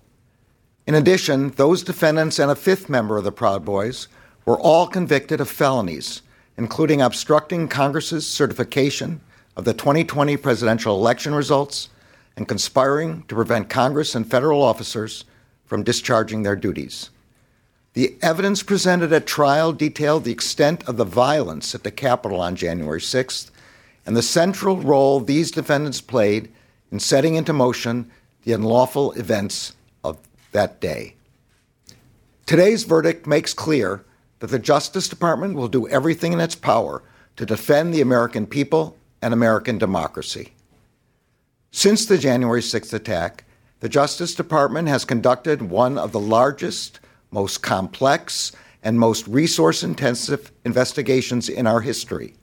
In 0.87 0.95
addition, 0.95 1.49
those 1.51 1.83
defendants 1.83 2.39
and 2.39 2.49
a 2.49 2.55
fifth 2.55 2.87
member 2.89 3.17
of 3.17 3.25
the 3.25 3.31
Proud 3.33 3.65
Boys 3.65 4.07
were 4.45 4.59
all 4.59 4.87
convicted 4.87 5.39
of 5.41 5.49
felonies, 5.49 6.21
including 6.57 7.01
obstructing 7.01 7.67
Congress's 7.67 8.27
certification 8.27 9.21
of 9.55 9.65
the 9.65 9.73
2020 9.73 10.37
presidential 10.37 10.95
election 10.95 11.35
results 11.35 11.89
and 12.35 12.47
conspiring 12.47 13.23
to 13.27 13.35
prevent 13.35 13.69
Congress 13.69 14.15
and 14.15 14.29
federal 14.29 14.61
officers 14.61 15.25
from 15.65 15.83
discharging 15.83 16.43
their 16.43 16.55
duties. 16.55 17.09
The 17.93 18.15
evidence 18.21 18.63
presented 18.63 19.11
at 19.11 19.25
trial 19.25 19.73
detailed 19.73 20.23
the 20.23 20.31
extent 20.31 20.87
of 20.87 20.97
the 20.97 21.05
violence 21.05 21.75
at 21.75 21.83
the 21.83 21.91
Capitol 21.91 22.39
on 22.39 22.55
January 22.55 23.01
6th 23.01 23.51
and 24.05 24.15
the 24.15 24.21
central 24.21 24.77
role 24.77 25.19
these 25.19 25.51
defendants 25.51 26.01
played 26.01 26.49
in 26.91 26.99
setting 26.99 27.35
into 27.35 27.53
motion 27.53 28.09
the 28.43 28.53
unlawful 28.53 29.11
events 29.13 29.75
of 30.03 30.17
that 30.51 30.79
day. 30.79 31.15
Today's 32.45 32.83
verdict 32.83 33.27
makes 33.27 33.53
clear 33.53 34.03
that 34.41 34.47
the 34.47 34.59
Justice 34.59 35.07
Department 35.07 35.55
will 35.55 35.67
do 35.67 35.87
everything 35.87 36.33
in 36.33 36.41
its 36.41 36.55
power 36.55 37.03
to 37.37 37.45
defend 37.45 37.93
the 37.93 38.01
American 38.01 38.47
people 38.47 38.97
and 39.21 39.33
American 39.33 39.77
democracy. 39.77 40.51
Since 41.69 42.07
the 42.07 42.17
January 42.17 42.61
6th 42.61 42.91
attack, 42.91 43.45
the 43.81 43.87
Justice 43.87 44.33
Department 44.33 44.87
has 44.87 45.05
conducted 45.05 45.61
one 45.61 45.95
of 45.97 46.11
the 46.11 46.19
largest, 46.19 46.99
most 47.29 47.61
complex, 47.61 48.51
and 48.83 48.99
most 48.99 49.27
resource 49.27 49.83
intensive 49.83 50.51
investigations 50.65 51.47
in 51.47 51.67
our 51.67 51.81
history. 51.81 52.33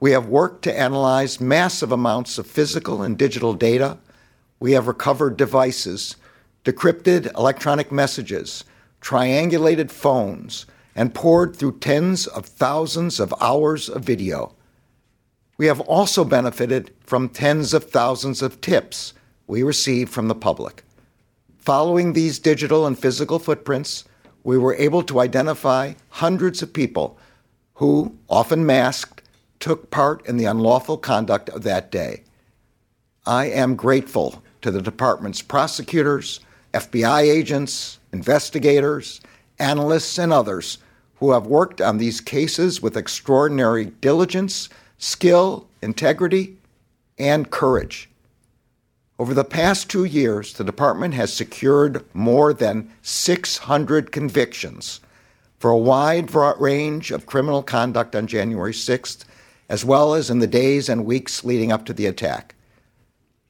We 0.00 0.12
have 0.12 0.26
worked 0.26 0.62
to 0.62 0.78
analyze 0.78 1.38
massive 1.38 1.92
amounts 1.92 2.38
of 2.38 2.46
physical 2.46 3.02
and 3.02 3.18
digital 3.18 3.52
data. 3.52 3.98
We 4.58 4.72
have 4.72 4.88
recovered 4.88 5.36
devices, 5.36 6.16
decrypted 6.64 7.30
electronic 7.36 7.92
messages, 7.92 8.64
triangulated 9.02 9.90
phones, 9.90 10.64
and 10.94 11.14
poured 11.14 11.56
through 11.56 11.78
tens 11.78 12.26
of 12.26 12.46
thousands 12.46 13.20
of 13.20 13.34
hours 13.40 13.88
of 13.88 14.04
video. 14.04 14.54
We 15.58 15.66
have 15.66 15.80
also 15.80 16.24
benefited 16.24 16.92
from 17.04 17.28
tens 17.28 17.74
of 17.74 17.90
thousands 17.90 18.42
of 18.42 18.60
tips 18.60 19.12
we 19.46 19.62
received 19.62 20.10
from 20.10 20.28
the 20.28 20.34
public. 20.34 20.82
Following 21.58 22.12
these 22.12 22.38
digital 22.38 22.86
and 22.86 22.98
physical 22.98 23.38
footprints, 23.38 24.04
we 24.42 24.56
were 24.56 24.74
able 24.74 25.02
to 25.02 25.20
identify 25.20 25.94
hundreds 26.08 26.62
of 26.62 26.72
people 26.72 27.18
who, 27.74 28.16
often 28.28 28.64
masked, 28.64 29.22
took 29.58 29.90
part 29.90 30.24
in 30.26 30.38
the 30.38 30.46
unlawful 30.46 30.96
conduct 30.96 31.50
of 31.50 31.62
that 31.62 31.90
day. 31.90 32.22
I 33.26 33.46
am 33.46 33.76
grateful 33.76 34.42
to 34.62 34.70
the 34.70 34.80
department's 34.80 35.42
prosecutors, 35.42 36.40
FBI 36.72 37.22
agents, 37.22 37.98
investigators, 38.12 39.20
analysts, 39.60 40.18
and 40.18 40.32
others 40.32 40.78
who 41.16 41.32
have 41.32 41.46
worked 41.46 41.80
on 41.80 41.98
these 41.98 42.20
cases 42.20 42.80
with 42.80 42.96
extraordinary 42.96 43.84
diligence, 43.84 44.68
skill, 44.98 45.68
integrity, 45.82 46.56
and 47.18 47.50
courage. 47.50 48.08
Over 49.18 49.34
the 49.34 49.44
past 49.44 49.90
two 49.90 50.04
years, 50.04 50.54
the 50.54 50.64
department 50.64 51.12
has 51.12 51.30
secured 51.30 52.04
more 52.14 52.54
than 52.54 52.90
600 53.02 54.12
convictions 54.12 55.00
for 55.58 55.70
a 55.70 55.76
wide 55.76 56.34
range 56.34 57.10
of 57.10 57.26
criminal 57.26 57.62
conduct 57.62 58.16
on 58.16 58.26
January 58.26 58.72
6th, 58.72 59.24
as 59.68 59.84
well 59.84 60.14
as 60.14 60.30
in 60.30 60.38
the 60.38 60.46
days 60.46 60.88
and 60.88 61.04
weeks 61.04 61.44
leading 61.44 61.70
up 61.70 61.84
to 61.84 61.92
the 61.92 62.06
attack. 62.06 62.54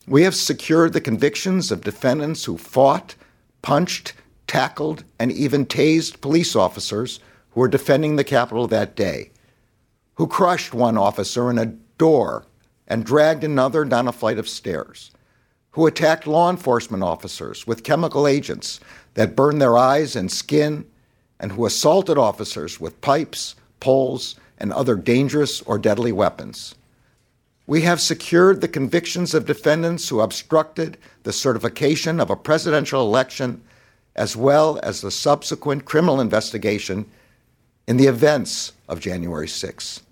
We 0.09 0.25
have 0.25 0.35
secured 0.35 0.92
the 0.92 1.01
convictions 1.01 1.70
of 1.70 1.85
defendants 1.85 2.44
who 2.46 2.59
fought, 2.59 3.14
punched, 3.62 4.14
tackled, 4.50 5.04
and 5.20 5.30
even 5.30 5.64
tased 5.64 6.20
police 6.20 6.56
officers 6.56 7.20
who 7.50 7.60
were 7.60 7.68
defending 7.68 8.16
the 8.16 8.24
Capitol 8.24 8.66
that 8.66 8.96
day, 8.96 9.30
who 10.14 10.26
crushed 10.26 10.74
one 10.74 10.98
officer 10.98 11.48
in 11.50 11.56
a 11.56 11.72
door 11.98 12.44
and 12.88 13.04
dragged 13.04 13.44
another 13.44 13.84
down 13.84 14.08
a 14.08 14.12
flight 14.12 14.38
of 14.38 14.48
stairs 14.48 15.12
who 15.72 15.86
attacked 15.86 16.26
law 16.26 16.50
enforcement 16.50 17.04
officers 17.04 17.64
with 17.64 17.84
chemical 17.84 18.26
agents 18.26 18.80
that 19.14 19.36
burned 19.36 19.62
their 19.62 19.78
eyes 19.78 20.16
and 20.16 20.32
skin, 20.32 20.84
and 21.38 21.52
who 21.52 21.64
assaulted 21.64 22.18
officers 22.18 22.80
with 22.80 23.00
pipes, 23.00 23.54
poles, 23.78 24.34
and 24.58 24.72
other 24.72 24.96
dangerous 24.96 25.62
or 25.62 25.78
deadly 25.78 26.10
weapons. 26.10 26.74
We 27.66 27.82
have 27.82 28.00
secured 28.00 28.60
the 28.60 28.68
convictions 28.68 29.32
of 29.32 29.46
defendants 29.46 30.08
who 30.08 30.20
obstructed 30.20 30.98
the 31.22 31.32
certification 31.32 32.18
of 32.18 32.30
a 32.30 32.36
presidential 32.36 33.02
election, 33.02 33.62
as 34.20 34.37
well 34.37 34.78
as 34.83 35.00
the 35.00 35.11
subsequent 35.11 35.87
criminal 35.87 36.20
investigation 36.20 37.06
in 37.88 37.96
the 37.96 38.06
events 38.06 38.72
of 38.87 39.00
January 39.00 39.48
6. 39.48 40.02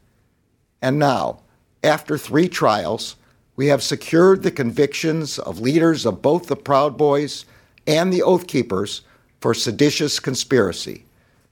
And 0.81 0.99
now, 0.99 1.40
after 1.85 2.16
three 2.16 2.49
trials, 2.49 3.16
we 3.55 3.66
have 3.66 3.83
secured 3.83 4.42
the 4.42 4.51
convictions 4.51 5.38
of 5.38 5.61
leaders 5.61 6.07
of 6.07 6.23
both 6.23 6.47
the 6.47 6.57
Proud 6.57 6.97
Boys 6.97 7.44
and 7.87 8.11
the 8.11 8.23
Oath 8.23 8.47
Keepers 8.47 9.03
for 9.42 9.53
seditious 9.53 10.18
conspiracy, 10.18 11.05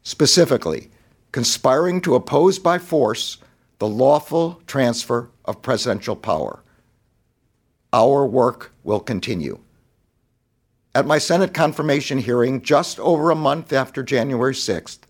specifically, 0.03 0.89
conspiring 1.33 2.01
to 2.01 2.15
oppose 2.15 2.59
by 2.59 2.79
force 2.79 3.37
the 3.81 3.87
lawful 3.87 4.63
transfer 4.67 5.29
of 5.45 5.61
presidential 5.61 6.17
power. 6.17 6.63
Our 7.93 8.27
work 8.27 8.73
will 8.83 9.01
continue. 9.01 9.59
At 10.97 11.07
my 11.07 11.19
Senate 11.19 11.53
confirmation 11.53 12.17
hearing 12.17 12.63
just 12.63 12.99
over 13.01 13.31
a 13.31 13.35
month 13.35 13.71
after 13.71 14.03
January 14.03 14.55
6th, 14.55 15.01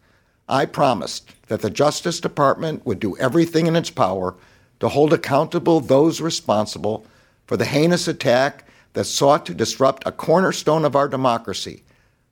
I 0.49 0.67
promised 0.67 1.31
that 1.47 1.61
the 1.61 1.71
Justice 1.71 2.19
Department 2.19 2.85
would 2.85 2.99
do 2.99 3.17
everything 3.19 3.69
in 3.69 3.77
its 3.77 3.89
power 3.89 4.35
to 4.81 4.89
hold 4.89 5.13
accountable 5.13 5.79
those 5.79 6.21
responsible 6.21 7.07
for 7.47 7.57
the 7.57 7.67
heinous 7.67 8.09
attack 8.09 8.65
that 8.95 9.05
sought 9.05 9.47
to 9.47 9.55
disrupt 9.55 10.05
a 10.05 10.11
cornerstone 10.11 10.85
of 10.85 10.97
our 10.97 11.07
democracy 11.07 11.85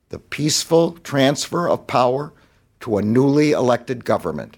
the 0.09 0.19
peaceful 0.19 0.91
transfer 0.91 1.69
of 1.69 1.87
power 1.87 2.33
to 2.81 2.97
a 2.97 3.01
newly 3.01 3.51
elected 3.51 4.03
government. 4.03 4.57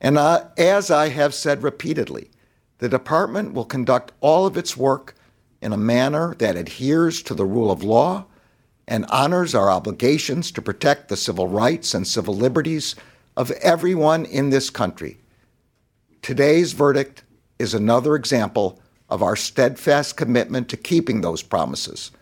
And 0.00 0.16
uh, 0.16 0.44
as 0.56 0.92
I 0.92 1.08
have 1.08 1.34
said 1.34 1.64
repeatedly, 1.64 2.30
the 2.78 2.88
department 2.88 3.52
will 3.52 3.64
conduct 3.64 4.12
all 4.20 4.46
of 4.46 4.56
its 4.56 4.76
work 4.76 5.15
in 5.66 5.72
a 5.72 5.76
manner 5.76 6.32
that 6.38 6.54
adheres 6.54 7.20
to 7.20 7.34
the 7.34 7.44
rule 7.44 7.72
of 7.72 7.82
law 7.82 8.24
and 8.86 9.04
honors 9.06 9.52
our 9.52 9.68
obligations 9.68 10.52
to 10.52 10.62
protect 10.62 11.08
the 11.08 11.16
civil 11.16 11.48
rights 11.48 11.92
and 11.92 12.06
civil 12.06 12.36
liberties 12.36 12.94
of 13.36 13.50
everyone 13.50 14.24
in 14.26 14.50
this 14.50 14.70
country. 14.70 15.18
Today's 16.22 16.72
verdict 16.72 17.24
is 17.58 17.74
another 17.74 18.14
example 18.14 18.80
of 19.08 19.24
our 19.24 19.34
steadfast 19.34 20.16
commitment 20.16 20.68
to 20.68 20.76
keeping 20.76 21.20
those 21.20 21.42
promises. 21.42 22.12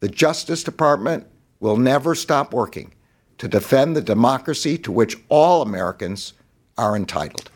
The 0.00 0.08
Justice 0.08 0.64
Department 0.64 1.26
will 1.60 1.76
never 1.76 2.14
stop 2.14 2.54
working 2.54 2.94
to 3.36 3.48
defend 3.48 3.94
the 3.94 4.00
democracy 4.00 4.78
to 4.78 4.90
which 4.90 5.18
all 5.28 5.60
Americans 5.60 6.32
are 6.78 6.96
entitled. 6.96 7.50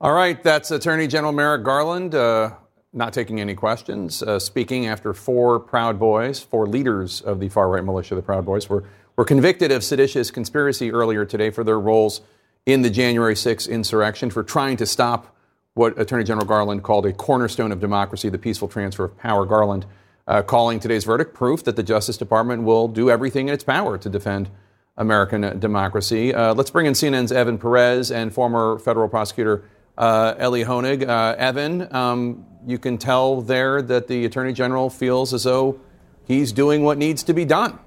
All 0.00 0.12
right, 0.12 0.40
that's 0.40 0.70
Attorney 0.70 1.08
General 1.08 1.32
Merrick 1.32 1.64
Garland. 1.64 2.14
Uh, 2.14 2.52
not 2.92 3.12
taking 3.12 3.40
any 3.40 3.56
questions, 3.56 4.22
uh, 4.22 4.38
speaking 4.38 4.86
after 4.86 5.12
four 5.12 5.58
Proud 5.58 5.98
Boys, 5.98 6.38
four 6.38 6.68
leaders 6.68 7.20
of 7.20 7.40
the 7.40 7.48
far 7.48 7.68
right 7.68 7.84
militia, 7.84 8.14
the 8.14 8.22
Proud 8.22 8.46
Boys, 8.46 8.68
were, 8.68 8.84
were 9.16 9.24
convicted 9.24 9.72
of 9.72 9.82
seditious 9.82 10.30
conspiracy 10.30 10.92
earlier 10.92 11.24
today 11.24 11.50
for 11.50 11.64
their 11.64 11.80
roles 11.80 12.20
in 12.64 12.82
the 12.82 12.90
January 12.90 13.34
6th 13.34 13.68
insurrection, 13.68 14.30
for 14.30 14.44
trying 14.44 14.76
to 14.76 14.86
stop 14.86 15.36
what 15.74 16.00
Attorney 16.00 16.22
General 16.22 16.46
Garland 16.46 16.84
called 16.84 17.04
a 17.04 17.12
cornerstone 17.12 17.72
of 17.72 17.80
democracy, 17.80 18.28
the 18.28 18.38
peaceful 18.38 18.68
transfer 18.68 19.02
of 19.02 19.18
power. 19.18 19.44
Garland 19.44 19.84
uh, 20.28 20.42
calling 20.42 20.78
today's 20.78 21.02
verdict 21.02 21.34
proof 21.34 21.64
that 21.64 21.74
the 21.74 21.82
Justice 21.82 22.16
Department 22.16 22.62
will 22.62 22.86
do 22.86 23.10
everything 23.10 23.48
in 23.48 23.54
its 23.54 23.64
power 23.64 23.98
to 23.98 24.08
defend 24.08 24.48
American 24.96 25.58
democracy. 25.58 26.32
Uh, 26.32 26.54
let's 26.54 26.70
bring 26.70 26.86
in 26.86 26.92
CNN's 26.92 27.32
Evan 27.32 27.58
Perez 27.58 28.12
and 28.12 28.32
former 28.32 28.78
federal 28.78 29.08
prosecutor 29.08 29.64
uh, 29.98 30.34
Elie 30.38 30.64
Honig. 30.64 31.06
Uh, 31.06 31.34
Evan, 31.36 31.94
um, 31.94 32.46
you 32.66 32.78
can 32.78 32.96
tell 32.96 33.42
there 33.42 33.82
that 33.82 34.06
the 34.06 34.24
Attorney 34.24 34.52
General 34.52 34.88
feels 34.88 35.34
as 35.34 35.44
though 35.44 35.80
he's 36.24 36.52
doing 36.52 36.84
what 36.84 36.96
needs 36.96 37.24
to 37.24 37.34
be 37.34 37.44
done. 37.44 37.78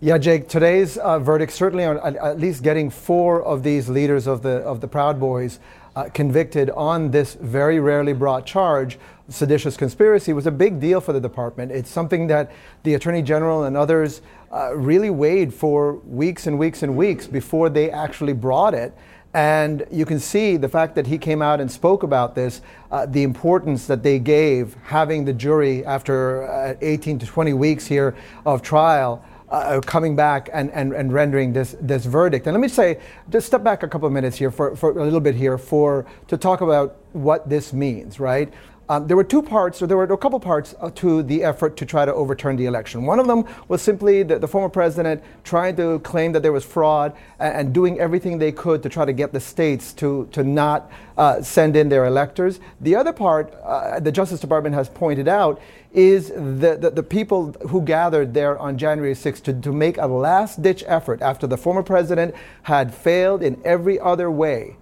Yeah, 0.00 0.18
Jake. 0.18 0.48
Today's 0.48 0.98
uh, 0.98 1.20
verdict 1.20 1.52
certainly 1.52 1.84
on 1.84 1.98
at 1.98 2.40
least 2.40 2.64
getting 2.64 2.90
four 2.90 3.40
of 3.40 3.62
these 3.62 3.88
leaders 3.88 4.26
of 4.26 4.42
the 4.42 4.56
of 4.62 4.80
the 4.80 4.88
Proud 4.88 5.20
Boys 5.20 5.60
uh, 5.94 6.08
convicted 6.12 6.70
on 6.70 7.12
this 7.12 7.34
very 7.34 7.78
rarely 7.78 8.12
brought 8.12 8.44
charge, 8.44 8.98
seditious 9.28 9.76
conspiracy, 9.76 10.32
was 10.32 10.46
a 10.46 10.50
big 10.50 10.80
deal 10.80 11.00
for 11.00 11.12
the 11.12 11.20
department. 11.20 11.70
It's 11.70 11.88
something 11.88 12.26
that 12.26 12.50
the 12.82 12.94
Attorney 12.94 13.22
General 13.22 13.62
and 13.62 13.76
others 13.76 14.22
uh, 14.52 14.74
really 14.74 15.10
weighed 15.10 15.54
for 15.54 15.94
weeks 15.94 16.48
and 16.48 16.58
weeks 16.58 16.82
and 16.82 16.96
weeks 16.96 17.28
before 17.28 17.68
they 17.68 17.88
actually 17.90 18.32
brought 18.32 18.74
it. 18.74 18.92
And 19.34 19.86
you 19.90 20.04
can 20.04 20.20
see 20.20 20.58
the 20.58 20.68
fact 20.68 20.94
that 20.96 21.06
he 21.06 21.16
came 21.16 21.40
out 21.40 21.60
and 21.60 21.70
spoke 21.70 22.02
about 22.02 22.34
this, 22.34 22.60
uh, 22.90 23.06
the 23.06 23.22
importance 23.22 23.86
that 23.86 24.02
they 24.02 24.18
gave 24.18 24.76
having 24.84 25.24
the 25.24 25.32
jury 25.32 25.84
after 25.86 26.50
uh, 26.50 26.74
18 26.82 27.18
to 27.20 27.26
20 27.26 27.54
weeks 27.54 27.86
here 27.86 28.14
of 28.44 28.62
trial. 28.62 29.24
Uh, 29.48 29.82
coming 29.82 30.16
back 30.16 30.48
and, 30.54 30.70
and, 30.70 30.94
and 30.94 31.12
rendering 31.12 31.52
this, 31.52 31.76
this 31.78 32.06
verdict. 32.06 32.46
And 32.46 32.54
let 32.54 32.60
me 32.62 32.68
say, 32.68 32.98
just 33.28 33.46
step 33.46 33.62
back 33.62 33.82
a 33.82 33.88
couple 33.88 34.06
of 34.06 34.12
minutes 34.14 34.38
here 34.38 34.50
for, 34.50 34.74
for 34.76 34.98
a 34.98 35.04
little 35.04 35.20
bit 35.20 35.34
here 35.34 35.58
for 35.58 36.06
to 36.28 36.38
talk 36.38 36.62
about 36.62 36.96
what 37.12 37.50
this 37.50 37.74
means, 37.74 38.18
right? 38.18 38.50
Um, 38.92 39.06
there 39.06 39.16
were 39.16 39.24
two 39.24 39.40
parts, 39.40 39.80
or 39.80 39.86
there 39.86 39.96
were 39.96 40.04
a 40.04 40.18
couple 40.18 40.38
parts 40.38 40.74
uh, 40.78 40.90
to 40.96 41.22
the 41.22 41.44
effort 41.44 41.78
to 41.78 41.86
try 41.86 42.04
to 42.04 42.12
overturn 42.12 42.56
the 42.56 42.66
election. 42.66 43.06
One 43.06 43.18
of 43.18 43.26
them 43.26 43.44
was 43.66 43.80
simply 43.80 44.22
the, 44.22 44.38
the 44.38 44.46
former 44.46 44.68
president 44.68 45.22
trying 45.44 45.76
to 45.76 45.98
claim 46.00 46.32
that 46.32 46.42
there 46.42 46.52
was 46.52 46.62
fraud 46.62 47.16
and, 47.38 47.56
and, 47.56 47.72
doing 47.72 47.98
everything 47.98 48.36
they 48.36 48.52
could 48.52 48.82
to 48.82 48.90
try 48.90 49.06
to 49.06 49.14
get 49.14 49.32
the 49.32 49.40
states 49.40 49.94
to, 49.94 50.28
to 50.32 50.44
not 50.44 50.92
uh, 51.16 51.40
send 51.40 51.74
in 51.74 51.88
their 51.88 52.04
electors. 52.04 52.60
The 52.82 52.94
other 52.94 53.14
part, 53.14 53.54
uh, 53.64 53.98
the 53.98 54.12
Justice 54.12 54.40
Department 54.40 54.74
has 54.74 54.90
pointed 54.90 55.26
out, 55.26 55.58
is 55.94 56.28
the, 56.28 56.76
the, 56.78 56.90
the, 56.90 57.02
people 57.02 57.52
who 57.70 57.80
gathered 57.80 58.34
there 58.34 58.58
on 58.58 58.76
January 58.76 59.14
6th 59.14 59.42
to, 59.44 59.54
to 59.54 59.72
make 59.72 59.96
a 59.96 60.06
last 60.06 60.60
ditch 60.60 60.84
effort 60.86 61.22
after 61.22 61.46
the 61.46 61.56
former 61.56 61.82
president 61.82 62.34
had 62.64 62.94
failed 62.94 63.42
in 63.42 63.58
every 63.64 63.98
other 63.98 64.30
way 64.30 64.76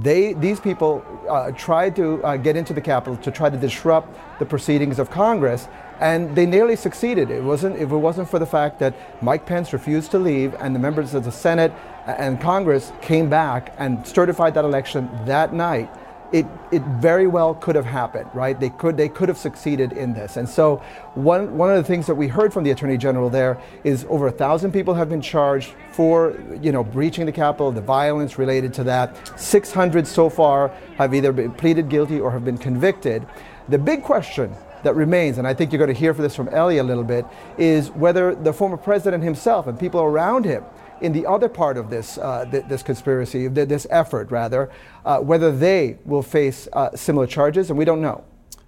they, 0.00 0.32
these 0.34 0.60
people 0.60 1.04
uh, 1.28 1.50
tried 1.52 1.96
to 1.96 2.22
uh, 2.22 2.36
get 2.36 2.56
into 2.56 2.72
the 2.72 2.80
Capitol 2.80 3.16
to 3.18 3.30
try 3.30 3.50
to 3.50 3.56
disrupt 3.56 4.16
the 4.38 4.46
proceedings 4.46 4.98
of 4.98 5.10
Congress, 5.10 5.68
and 6.00 6.34
they 6.36 6.46
nearly 6.46 6.76
succeeded. 6.76 7.30
It 7.30 7.42
wasn't, 7.42 7.76
if 7.76 7.90
it 7.90 7.96
wasn't 7.96 8.28
for 8.28 8.38
the 8.38 8.46
fact 8.46 8.78
that 8.78 8.94
Mike 9.22 9.46
Pence 9.46 9.72
refused 9.72 10.10
to 10.12 10.18
leave, 10.18 10.54
and 10.60 10.74
the 10.74 10.78
members 10.78 11.14
of 11.14 11.24
the 11.24 11.32
Senate 11.32 11.72
and 12.06 12.40
Congress 12.40 12.92
came 13.02 13.28
back 13.28 13.74
and 13.78 14.06
certified 14.06 14.54
that 14.54 14.64
election 14.64 15.10
that 15.24 15.52
night, 15.52 15.90
it, 16.32 16.46
it 16.70 16.82
very 16.82 17.26
well 17.26 17.54
could 17.54 17.74
have 17.74 17.86
happened, 17.86 18.28
right? 18.34 18.58
They 18.58 18.70
could, 18.70 18.96
they 18.96 19.08
could 19.08 19.28
have 19.28 19.38
succeeded 19.38 19.92
in 19.92 20.12
this. 20.12 20.36
And 20.36 20.48
so, 20.48 20.76
one, 21.14 21.56
one 21.56 21.70
of 21.70 21.76
the 21.76 21.84
things 21.84 22.06
that 22.06 22.14
we 22.14 22.28
heard 22.28 22.52
from 22.52 22.64
the 22.64 22.70
Attorney 22.70 22.98
General 22.98 23.30
there 23.30 23.58
is 23.82 24.04
over 24.08 24.26
a 24.26 24.32
thousand 24.32 24.72
people 24.72 24.94
have 24.94 25.08
been 25.08 25.22
charged 25.22 25.72
for, 25.92 26.38
you 26.60 26.70
know, 26.70 26.84
breaching 26.84 27.24
the 27.24 27.32
Capitol, 27.32 27.72
the 27.72 27.80
violence 27.80 28.38
related 28.38 28.74
to 28.74 28.84
that. 28.84 29.40
600 29.40 30.06
so 30.06 30.28
far 30.28 30.68
have 30.96 31.14
either 31.14 31.32
been 31.32 31.52
pleaded 31.52 31.88
guilty 31.88 32.20
or 32.20 32.30
have 32.30 32.44
been 32.44 32.58
convicted. 32.58 33.26
The 33.68 33.78
big 33.78 34.02
question 34.02 34.54
that 34.82 34.94
remains, 34.94 35.38
and 35.38 35.46
I 35.46 35.54
think 35.54 35.72
you're 35.72 35.78
going 35.78 35.92
to 35.92 35.98
hear 35.98 36.14
for 36.14 36.22
this 36.22 36.34
from 36.34 36.48
Elie 36.48 36.78
a 36.78 36.84
little 36.84 37.04
bit, 37.04 37.24
is 37.56 37.90
whether 37.90 38.34
the 38.34 38.52
former 38.52 38.76
president 38.76 39.24
himself 39.24 39.66
and 39.66 39.78
people 39.78 40.00
around 40.00 40.44
him 40.44 40.64
in 41.00 41.12
the 41.12 41.26
other 41.26 41.48
part 41.48 41.76
of 41.76 41.90
this, 41.90 42.18
uh, 42.18 42.44
th- 42.50 42.64
this 42.68 42.82
conspiracy, 42.82 43.48
th- 43.48 43.68
this 43.68 43.86
effort 43.90 44.30
rather, 44.30 44.70
uh, 45.04 45.18
whether 45.18 45.50
they 45.50 45.98
will 46.04 46.22
face 46.22 46.68
uh, 46.72 46.94
similar 46.94 47.26
charges, 47.26 47.70
and 47.70 47.78
we 47.78 47.84
don't 47.84 48.00
know. 48.00 48.24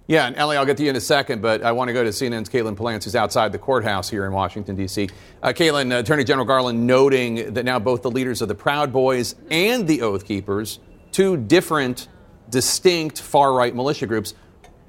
Yeah, 0.07 0.27
and 0.27 0.35
Elie, 0.35 0.57
I'll 0.57 0.65
get 0.65 0.75
to 0.77 0.83
you 0.83 0.89
in 0.89 0.95
a 0.95 1.01
second, 1.01 1.41
but 1.41 1.63
I 1.63 1.71
want 1.71 1.87
to 1.87 1.93
go 1.93 2.03
to 2.03 2.09
CNN's 2.09 2.49
Katelyn 2.49 2.75
Polantz, 2.75 3.05
who's 3.05 3.15
outside 3.15 3.51
the 3.53 3.59
courthouse 3.59 4.09
here 4.09 4.25
in 4.25 4.33
Washington, 4.33 4.75
D.C. 4.75 5.09
Uh, 5.41 5.49
Katelyn, 5.49 5.97
Attorney 5.97 6.25
General 6.25 6.45
Garland 6.45 6.85
noting 6.85 7.53
that 7.53 7.63
now 7.63 7.79
both 7.79 8.01
the 8.01 8.11
leaders 8.11 8.41
of 8.41 8.49
the 8.49 8.55
Proud 8.55 8.91
Boys 8.91 9.35
and 9.49 9.87
the 9.87 10.01
Oath 10.01 10.25
Keepers, 10.25 10.79
two 11.13 11.37
different, 11.37 12.09
distinct 12.49 13.21
far 13.21 13.53
right 13.53 13.73
militia 13.73 14.05
groups, 14.05 14.33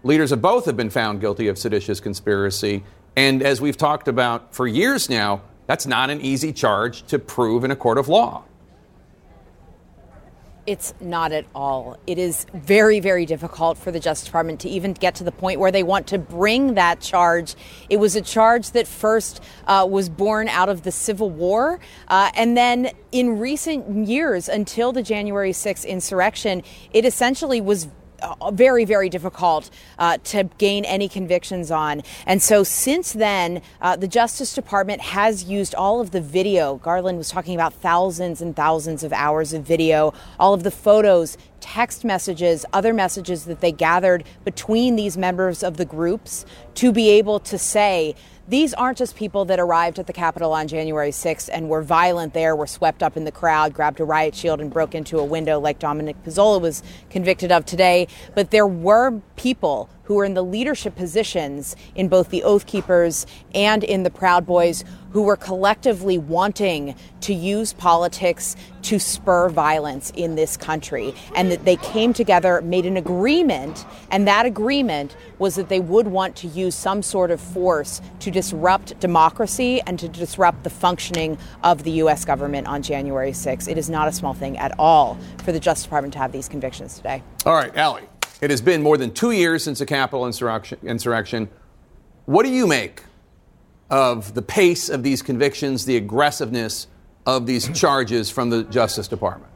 leaders 0.02 0.32
of 0.32 0.42
both 0.42 0.64
have 0.64 0.76
been 0.76 0.90
found 0.90 1.20
guilty 1.20 1.46
of 1.46 1.56
seditious 1.56 2.00
conspiracy. 2.00 2.82
And 3.14 3.42
as 3.42 3.60
we've 3.60 3.76
talked 3.76 4.08
about 4.08 4.54
for 4.54 4.66
years 4.66 5.08
now, 5.08 5.42
that's 5.66 5.86
not 5.86 6.10
an 6.10 6.20
easy 6.20 6.52
charge 6.52 7.02
to 7.04 7.18
prove 7.18 7.64
in 7.64 7.70
a 7.70 7.76
court 7.76 7.98
of 7.98 8.08
law. 8.08 8.44
It's 10.64 10.94
not 11.00 11.32
at 11.32 11.44
all. 11.56 11.98
It 12.06 12.18
is 12.18 12.46
very, 12.54 13.00
very 13.00 13.26
difficult 13.26 13.76
for 13.78 13.90
the 13.90 13.98
Justice 13.98 14.26
Department 14.26 14.60
to 14.60 14.68
even 14.68 14.92
get 14.92 15.16
to 15.16 15.24
the 15.24 15.32
point 15.32 15.58
where 15.58 15.72
they 15.72 15.82
want 15.82 16.06
to 16.08 16.18
bring 16.18 16.74
that 16.74 17.00
charge. 17.00 17.56
It 17.90 17.96
was 17.96 18.14
a 18.14 18.20
charge 18.20 18.70
that 18.70 18.86
first 18.86 19.42
uh, 19.66 19.84
was 19.90 20.08
born 20.08 20.46
out 20.48 20.68
of 20.68 20.84
the 20.84 20.92
Civil 20.92 21.30
War. 21.30 21.80
Uh, 22.06 22.30
and 22.36 22.56
then 22.56 22.92
in 23.10 23.40
recent 23.40 24.06
years, 24.06 24.48
until 24.48 24.92
the 24.92 25.02
January 25.02 25.50
6th 25.50 25.84
insurrection, 25.84 26.62
it 26.92 27.04
essentially 27.04 27.60
was 27.60 27.88
very, 28.52 28.84
very 28.84 29.08
difficult 29.08 29.70
uh, 29.98 30.18
to 30.24 30.44
gain 30.58 30.84
any 30.84 31.08
convictions 31.08 31.70
on. 31.70 32.02
And 32.26 32.42
so 32.42 32.62
since 32.62 33.12
then, 33.12 33.62
uh, 33.80 33.96
the 33.96 34.08
Justice 34.08 34.54
Department 34.54 35.00
has 35.00 35.44
used 35.44 35.74
all 35.74 36.00
of 36.00 36.10
the 36.10 36.20
video. 36.20 36.76
Garland 36.76 37.18
was 37.18 37.30
talking 37.30 37.54
about 37.54 37.72
thousands 37.74 38.40
and 38.40 38.54
thousands 38.54 39.04
of 39.04 39.12
hours 39.12 39.52
of 39.52 39.62
video, 39.62 40.12
all 40.38 40.54
of 40.54 40.62
the 40.62 40.70
photos, 40.70 41.36
text 41.60 42.04
messages, 42.04 42.66
other 42.72 42.92
messages 42.92 43.44
that 43.44 43.60
they 43.60 43.72
gathered 43.72 44.24
between 44.44 44.96
these 44.96 45.16
members 45.16 45.62
of 45.62 45.76
the 45.76 45.84
groups 45.84 46.44
to 46.74 46.92
be 46.92 47.08
able 47.10 47.38
to 47.38 47.56
say, 47.56 48.14
these 48.52 48.74
aren't 48.74 48.98
just 48.98 49.16
people 49.16 49.46
that 49.46 49.58
arrived 49.58 49.98
at 49.98 50.06
the 50.06 50.12
Capitol 50.12 50.52
on 50.52 50.68
January 50.68 51.10
6th 51.10 51.48
and 51.50 51.70
were 51.70 51.80
violent 51.80 52.34
there, 52.34 52.54
were 52.54 52.66
swept 52.66 53.02
up 53.02 53.16
in 53.16 53.24
the 53.24 53.32
crowd, 53.32 53.72
grabbed 53.72 53.98
a 53.98 54.04
riot 54.04 54.34
shield, 54.34 54.60
and 54.60 54.70
broke 54.70 54.94
into 54.94 55.18
a 55.18 55.24
window 55.24 55.58
like 55.58 55.78
Dominic 55.78 56.22
Pezzola 56.22 56.60
was 56.60 56.82
convicted 57.08 57.50
of 57.50 57.64
today. 57.64 58.06
But 58.34 58.50
there 58.50 58.66
were 58.66 59.22
people 59.36 59.88
who 60.04 60.14
were 60.14 60.24
in 60.24 60.34
the 60.34 60.44
leadership 60.44 60.96
positions 60.96 61.76
in 61.94 62.08
both 62.08 62.30
the 62.30 62.42
Oath 62.42 62.66
Keepers 62.66 63.26
and 63.54 63.84
in 63.84 64.02
the 64.02 64.10
Proud 64.10 64.46
Boys 64.46 64.84
who 65.12 65.22
were 65.22 65.36
collectively 65.36 66.18
wanting 66.18 66.94
to 67.20 67.34
use 67.34 67.72
politics 67.74 68.56
to 68.80 68.98
spur 68.98 69.48
violence 69.48 70.10
in 70.16 70.34
this 70.34 70.56
country. 70.56 71.14
And 71.36 71.50
that 71.50 71.64
they 71.64 71.76
came 71.76 72.12
together, 72.12 72.60
made 72.62 72.86
an 72.86 72.96
agreement, 72.96 73.84
and 74.10 74.26
that 74.26 74.46
agreement 74.46 75.16
was 75.38 75.54
that 75.56 75.68
they 75.68 75.80
would 75.80 76.08
want 76.08 76.34
to 76.36 76.48
use 76.48 76.74
some 76.74 77.02
sort 77.02 77.30
of 77.30 77.40
force 77.40 78.00
to 78.20 78.30
disrupt 78.30 78.98
democracy 79.00 79.80
and 79.86 79.98
to 79.98 80.08
disrupt 80.08 80.64
the 80.64 80.70
functioning 80.70 81.38
of 81.62 81.84
the 81.84 81.92
U.S. 81.92 82.24
government 82.24 82.66
on 82.66 82.82
January 82.82 83.32
6th. 83.32 83.68
It 83.68 83.78
is 83.78 83.90
not 83.90 84.08
a 84.08 84.12
small 84.12 84.34
thing 84.34 84.56
at 84.58 84.74
all 84.78 85.18
for 85.44 85.52
the 85.52 85.60
Justice 85.60 85.84
Department 85.84 86.14
to 86.14 86.18
have 86.18 86.32
these 86.32 86.48
convictions 86.48 86.96
today. 86.96 87.22
All 87.44 87.54
right, 87.54 87.76
Allie. 87.76 88.11
It 88.42 88.50
has 88.50 88.60
been 88.60 88.82
more 88.82 88.96
than 88.96 89.14
two 89.14 89.30
years 89.30 89.62
since 89.62 89.78
the 89.78 89.86
Capitol 89.86 90.26
insurrection. 90.26 90.76
insurrection. 90.82 91.48
What 92.26 92.44
do 92.44 92.50
you 92.50 92.66
make 92.66 93.04
of 93.88 94.34
the 94.34 94.42
pace 94.42 94.88
of 94.88 95.04
these 95.04 95.22
convictions, 95.22 95.84
the 95.84 95.96
aggressiveness 95.96 96.88
of 97.24 97.46
these 97.46 97.68
charges 97.78 98.30
from 98.30 98.50
the 98.50 98.64
Justice 98.64 99.06
Department? 99.06 99.48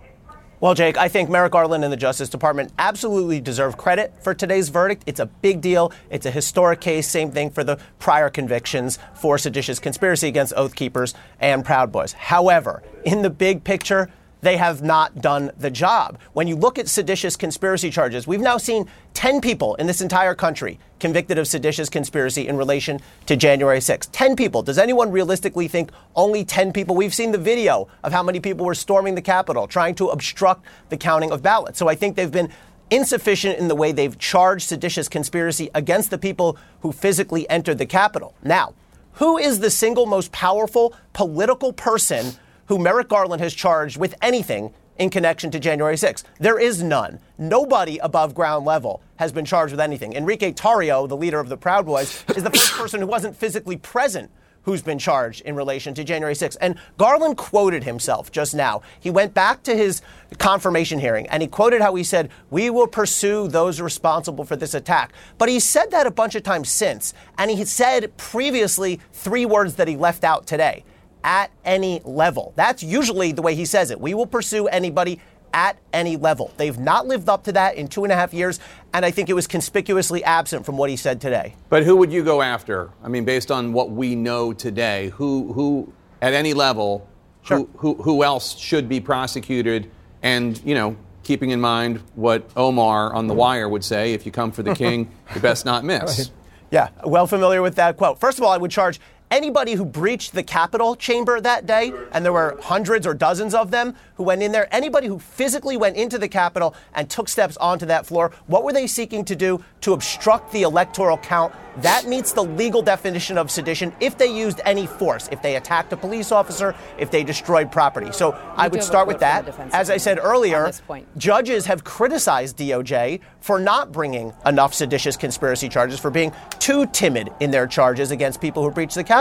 Well, 0.61 0.75
Jake, 0.75 0.97
I 0.97 1.09
think 1.09 1.29
Merrick 1.29 1.51
Garland 1.51 1.83
and 1.83 1.93
the 1.93 1.97
Justice 1.97 2.29
Department 2.29 2.73
absolutely 2.79 3.41
deserve 3.41 3.77
credit 3.77 4.15
for 4.23 4.35
today's 4.35 4.69
verdict. 4.69 5.03
It's 5.07 5.19
a 5.19 5.27
big 5.27 5.61
deal. 5.61 5.93
It's 6.09 6.25
a 6.25 6.31
historic 6.31 6.81
case. 6.81 7.09
Same 7.09 7.33
thing 7.33 7.51
for 7.51 7.65
the 7.65 7.81
prior 7.99 8.31
convictions 8.31 9.01
for 9.15 9.37
seditious 9.37 9.81
conspiracy 9.81 10.29
against 10.29 10.53
Oath 10.57 10.77
Keepers 10.77 11.13
and 11.41 11.65
Proud 11.65 11.91
Boys. 11.91 12.13
However, 12.13 12.85
in 13.05 13.23
the 13.23 13.31
big 13.31 13.65
picture, 13.65 14.11
they 14.47 14.57
have 14.57 14.81
not 14.81 15.21
done 15.21 15.51
the 15.59 15.71
job. 15.71 16.21
When 16.33 16.47
you 16.47 16.55
look 16.55 16.79
at 16.79 16.89
seditious 16.89 17.35
conspiracy 17.35 17.91
charges, 17.91 18.29
we've 18.29 18.41
now 18.41 18.59
seen 18.59 18.89
10 19.15 19.41
people 19.41 19.75
in 19.75 19.89
this 19.89 20.01
entire 20.01 20.37
country 20.37 20.79
convicted 21.01 21.37
of 21.37 21.49
seditious 21.49 21.89
conspiracy 21.89 22.47
in 22.47 22.57
relation 22.57 23.01
to 23.27 23.35
January 23.35 23.81
6th. 23.81 24.09
10 24.13 24.37
people. 24.37 24.63
Does 24.63 24.79
anyone 24.79 25.11
realistically 25.11 25.67
think 25.67 25.91
only 26.15 26.45
10 26.45 26.73
people? 26.73 26.95
We've 26.95 27.13
seen 27.13 27.33
the 27.33 27.39
video 27.39 27.89
of 28.05 28.13
how 28.13 28.23
many 28.23 28.39
people 28.39 28.65
were 28.65 28.75
storming 28.77 29.17
the 29.17 29.23
Capitol, 29.23 29.67
trying 29.67 29.97
to 29.97 30.11
obstruct 30.11 30.65
the 30.91 30.97
counting 30.97 31.33
of 31.33 31.43
ballots. 31.43 31.77
So 31.77 31.89
I 31.89 31.97
think 31.97 32.15
they've 32.15 32.31
been 32.31 32.53
insufficient 32.89 33.59
in 33.59 33.67
the 33.67 33.75
way 33.75 33.91
they've 33.91 34.17
charged 34.17 34.69
seditious 34.69 35.09
conspiracy 35.09 35.71
against 35.75 36.11
the 36.11 36.19
people 36.19 36.57
who 36.83 36.93
physically 36.93 37.51
entered 37.51 37.79
the 37.79 37.87
Capitol. 37.87 38.37
Now, 38.45 38.75
who 39.15 39.39
is 39.39 39.59
the 39.59 39.71
single 39.71 40.07
most 40.07 40.31
powerful 40.31 40.95
political 41.15 41.73
person 41.73 42.35
who 42.69 42.79
Merrick 42.79 43.09
Garland 43.09 43.41
has 43.41 43.55
charged 43.55 43.97
with 43.97 44.15
anything 44.23 44.73
in 44.99 45.11
connection 45.11 45.51
to 45.51 45.61
January 45.61 45.97
6th. 45.97 46.25
There 46.39 46.59
is 46.59 46.83
none. 46.83 47.21
Nobody 47.39 47.99
above 47.99 48.35
ground 48.35 48.65
level 48.65 49.03
has 49.17 49.33
been 49.33 49.45
charged 49.45 49.73
with 49.73 49.81
anything. 49.81 50.15
Enrique 50.15 50.53
Tarrio, 50.53 51.09
the 51.09 51.17
leader 51.17 51.41
of 51.41 51.49
the 51.49 51.57
Proud 51.57 51.87
Boys, 51.87 52.25
is 52.35 52.43
the 52.43 52.51
first 52.51 52.73
person 52.73 53.01
who 53.01 53.07
wasn't 53.07 53.37
physically 53.37 53.77
present 53.77 54.31
who's 54.67 54.83
been 54.83 54.99
charged 54.99 55.43
in 55.43 55.55
relation 55.55 55.95
to 55.95 56.03
January 56.03 56.35
6th. 56.35 56.57
And 56.61 56.75
Garland 56.99 57.37
quoted 57.37 57.85
himself 57.85 58.33
just 58.33 58.53
now. 58.53 58.83
He 58.99 59.11
went 59.11 59.33
back 59.33 59.63
to 59.63 59.77
his 59.77 60.03
confirmation 60.39 60.99
hearing 60.99 61.29
and 61.29 61.41
he 61.41 61.47
quoted 61.49 61.81
how 61.81 61.95
he 61.95 62.03
said, 62.03 62.31
We 62.51 62.69
will 62.69 62.89
pursue 62.89 63.47
those 63.47 63.81
responsible 63.81 64.45
for 64.45 64.57
this 64.57 64.75
attack. 64.75 65.13
But 65.39 65.49
he 65.49 65.61
said 65.61 65.93
that 65.93 66.09
a 66.09 66.11
bunch 66.11 66.35
of 66.35 66.43
times 66.43 66.69
since. 66.69 67.15
And 67.39 67.49
he 67.49 67.65
said 67.65 68.17
previously 68.17 69.01
three 69.13 69.47
words 69.47 69.77
that 69.77 69.87
he 69.87 69.97
left 69.97 70.25
out 70.25 70.49
today 70.49 70.85
at 71.27 71.51
any 71.65 72.01
level. 72.05 72.55
That's 72.57 72.83
usually 72.83 73.33
the 73.33 73.43
way 73.43 73.55
he 73.55 73.67
says 73.67 73.91
it. 73.91 74.01
We 74.01 74.15
will 74.15 74.27
pursue 74.27 74.69
anybody 74.69 75.21
at 75.53 75.77
any 75.93 76.17
level. 76.17 76.53
They've 76.57 76.79
not 76.79 77.07
lived 77.07 77.29
up 77.29 77.45
to 77.45 77.53
that 77.53 77.75
in 77.75 77.89
two 77.89 78.05
and 78.05 78.13
a 78.13 78.17
half 78.17 78.33
years, 78.33 78.61
and 78.95 79.05
I 79.05 79.11
think 79.11 79.29
it 79.29 79.33
was 79.33 79.47
conspicuously 79.47 80.23
absent 80.23 80.65
from 80.65 80.77
what 80.77 80.89
he 80.89 80.97
said 80.97 81.21
today. 81.21 81.57
But 81.69 81.83
who 81.83 81.97
would 81.97 82.13
you 82.13 82.23
go 82.23 82.43
after? 82.43 82.91
I 83.03 83.09
mean, 83.09 83.25
based 83.25 83.51
on 83.51 83.73
what 83.73 83.91
we 83.91 84.15
know 84.15 84.53
today, 84.53 85.11
who 85.11 85.53
who 85.53 85.93
at 86.23 86.33
any 86.33 86.55
level, 86.55 87.09
sure. 87.43 87.59
who, 87.59 87.69
who 87.77 87.95
who 88.03 88.25
else 88.25 88.57
should 88.57 88.89
be 88.89 89.01
prosecuted? 89.01 89.91
And, 90.23 90.61
you 90.65 90.75
know, 90.75 90.97
keeping 91.25 91.51
in 91.51 91.61
mind 91.61 92.03
what 92.15 92.49
Omar 92.57 93.13
on 93.13 93.27
The 93.27 93.35
Wire 93.35 93.69
would 93.69 93.85
say 93.85 94.13
if 94.13 94.27
you 94.27 94.33
come 94.33 94.53
for 94.53 94.63
the 94.63 94.75
king, 94.75 95.11
you 95.35 95.41
best 95.41 95.65
not 95.65 95.85
miss. 95.85 96.31
Yeah, 96.69 96.89
well 97.05 97.29
familiar 97.29 97.63
with 97.63 97.77
that 97.77 97.97
quote. 97.97 98.19
First 98.19 98.39
of 98.39 98.45
all, 98.45 98.51
I 98.51 98.57
would 98.57 98.73
charge 98.73 98.99
anybody 99.31 99.75
who 99.75 99.85
breached 99.85 100.33
the 100.33 100.43
Capitol 100.43 100.97
chamber 100.97 101.41
that 101.41 101.67
day, 101.67 101.93
and 102.13 102.25
there 102.25 102.33
were 102.33 102.59
hundreds 102.63 103.07
or 103.07 103.15
dozens 103.15 103.55
of 103.55 103.71
them 103.71 103.95
who 104.17 104.23
went 104.23 104.43
in 104.43 104.53
there, 104.53 104.69
anybody 104.75 105.07
who 105.07 105.19
physically 105.19 105.77
went 105.77 105.97
into 105.97 106.19
the 106.19 106.29
Capitol 106.29 106.75
and 106.95 107.11
took 107.11 107.29
steps 107.29 107.57
onto 107.59 107.87
that 107.87 108.07
floor, 108.07 108.33
what 108.47 108.65
were 108.65 108.73
they 108.73 108.87
seeking 108.87 109.25
to 109.25 109.37
do? 109.37 109.63
To 109.83 109.93
obstruct 109.93 110.53
the 110.53 110.63
electoral 110.63 111.19
count. 111.19 111.55
That 111.79 112.07
meets 112.07 112.33
the 112.33 112.43
legal 112.43 112.81
definition 112.81 113.37
of 113.37 113.51
sedition 113.51 113.93
if 114.01 114.17
they 114.17 114.35
used 114.35 114.63
any 114.65 114.87
force, 114.87 115.29
if 115.31 115.43
they 115.43 115.57
attacked 115.57 115.93
a 115.93 115.97
police 115.97 116.33
officer, 116.33 116.75
if 116.99 117.11
they 117.11 117.23
destroyed 117.23 117.71
property. 117.71 118.13
So 118.13 118.33
I 118.57 118.69
would 118.69 118.83
start 118.83 119.07
with 119.07 119.19
that. 119.19 119.47
As 119.75 119.91
I 119.91 119.99
said 119.99 120.19
earlier, 120.19 120.73
judges 121.19 121.67
have 121.67 121.85
criticized 121.85 122.57
DOJ 122.57 123.21
for 123.41 123.59
not 123.59 123.93
bringing 123.93 124.33
enough 124.47 124.73
seditious 124.73 125.17
conspiracy 125.19 125.69
charges, 125.69 126.01
for 126.01 126.11
being 126.11 126.33
too 126.59 126.87
timid 126.87 127.31
in 127.41 127.51
their 127.51 127.67
charges 127.67 128.11
against 128.11 128.41
people 128.41 128.63
who 128.63 128.71
breached 128.71 128.95
the 128.95 129.05
Capitol. 129.05 129.16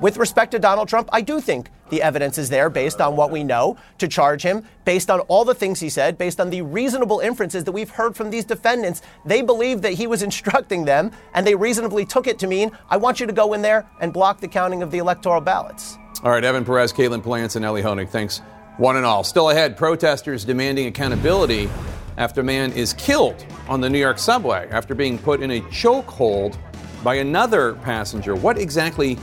With 0.00 0.16
respect 0.16 0.52
to 0.52 0.58
Donald 0.58 0.88
Trump, 0.88 1.08
I 1.12 1.20
do 1.20 1.40
think 1.40 1.70
the 1.90 2.02
evidence 2.02 2.38
is 2.38 2.50
there 2.50 2.68
based 2.68 3.00
on 3.00 3.16
what 3.16 3.30
we 3.30 3.44
know 3.44 3.76
to 3.98 4.08
charge 4.08 4.42
him, 4.42 4.64
based 4.84 5.10
on 5.10 5.20
all 5.20 5.44
the 5.44 5.54
things 5.54 5.80
he 5.80 5.88
said, 5.88 6.18
based 6.18 6.40
on 6.40 6.50
the 6.50 6.62
reasonable 6.62 7.20
inferences 7.20 7.64
that 7.64 7.72
we've 7.72 7.90
heard 7.90 8.14
from 8.14 8.30
these 8.30 8.44
defendants. 8.44 9.02
They 9.24 9.42
believe 9.42 9.82
that 9.82 9.94
he 9.94 10.06
was 10.06 10.22
instructing 10.28 10.84
them, 10.84 11.12
and 11.34 11.46
they 11.46 11.54
reasonably 11.54 12.04
took 12.04 12.26
it 12.26 12.38
to 12.40 12.46
mean, 12.46 12.70
I 12.90 12.96
want 12.96 13.20
you 13.20 13.26
to 13.26 13.32
go 13.32 13.54
in 13.54 13.62
there 13.62 13.88
and 14.00 14.12
block 14.12 14.40
the 14.40 14.48
counting 14.48 14.82
of 14.82 14.90
the 14.90 14.98
electoral 14.98 15.40
ballots. 15.40 15.96
All 16.22 16.30
right, 16.30 16.44
Evan 16.44 16.64
Perez, 16.64 16.92
Katelyn 16.92 17.22
Polantz, 17.22 17.56
and 17.56 17.64
Elie 17.64 17.82
Honig. 17.82 18.08
Thanks, 18.08 18.38
one 18.76 18.96
and 18.96 19.06
all. 19.06 19.24
Still 19.24 19.50
ahead, 19.50 19.76
protesters 19.76 20.44
demanding 20.44 20.86
accountability 20.86 21.70
after 22.16 22.40
a 22.40 22.44
man 22.44 22.72
is 22.72 22.92
killed 22.94 23.46
on 23.68 23.80
the 23.80 23.88
New 23.88 23.98
York 23.98 24.18
subway 24.18 24.68
after 24.70 24.94
being 24.94 25.16
put 25.16 25.40
in 25.40 25.52
a 25.52 25.60
chokehold 25.62 26.58
by 27.04 27.14
another 27.14 27.74
passenger. 27.74 28.34
What 28.34 28.58
exactly 28.58 29.16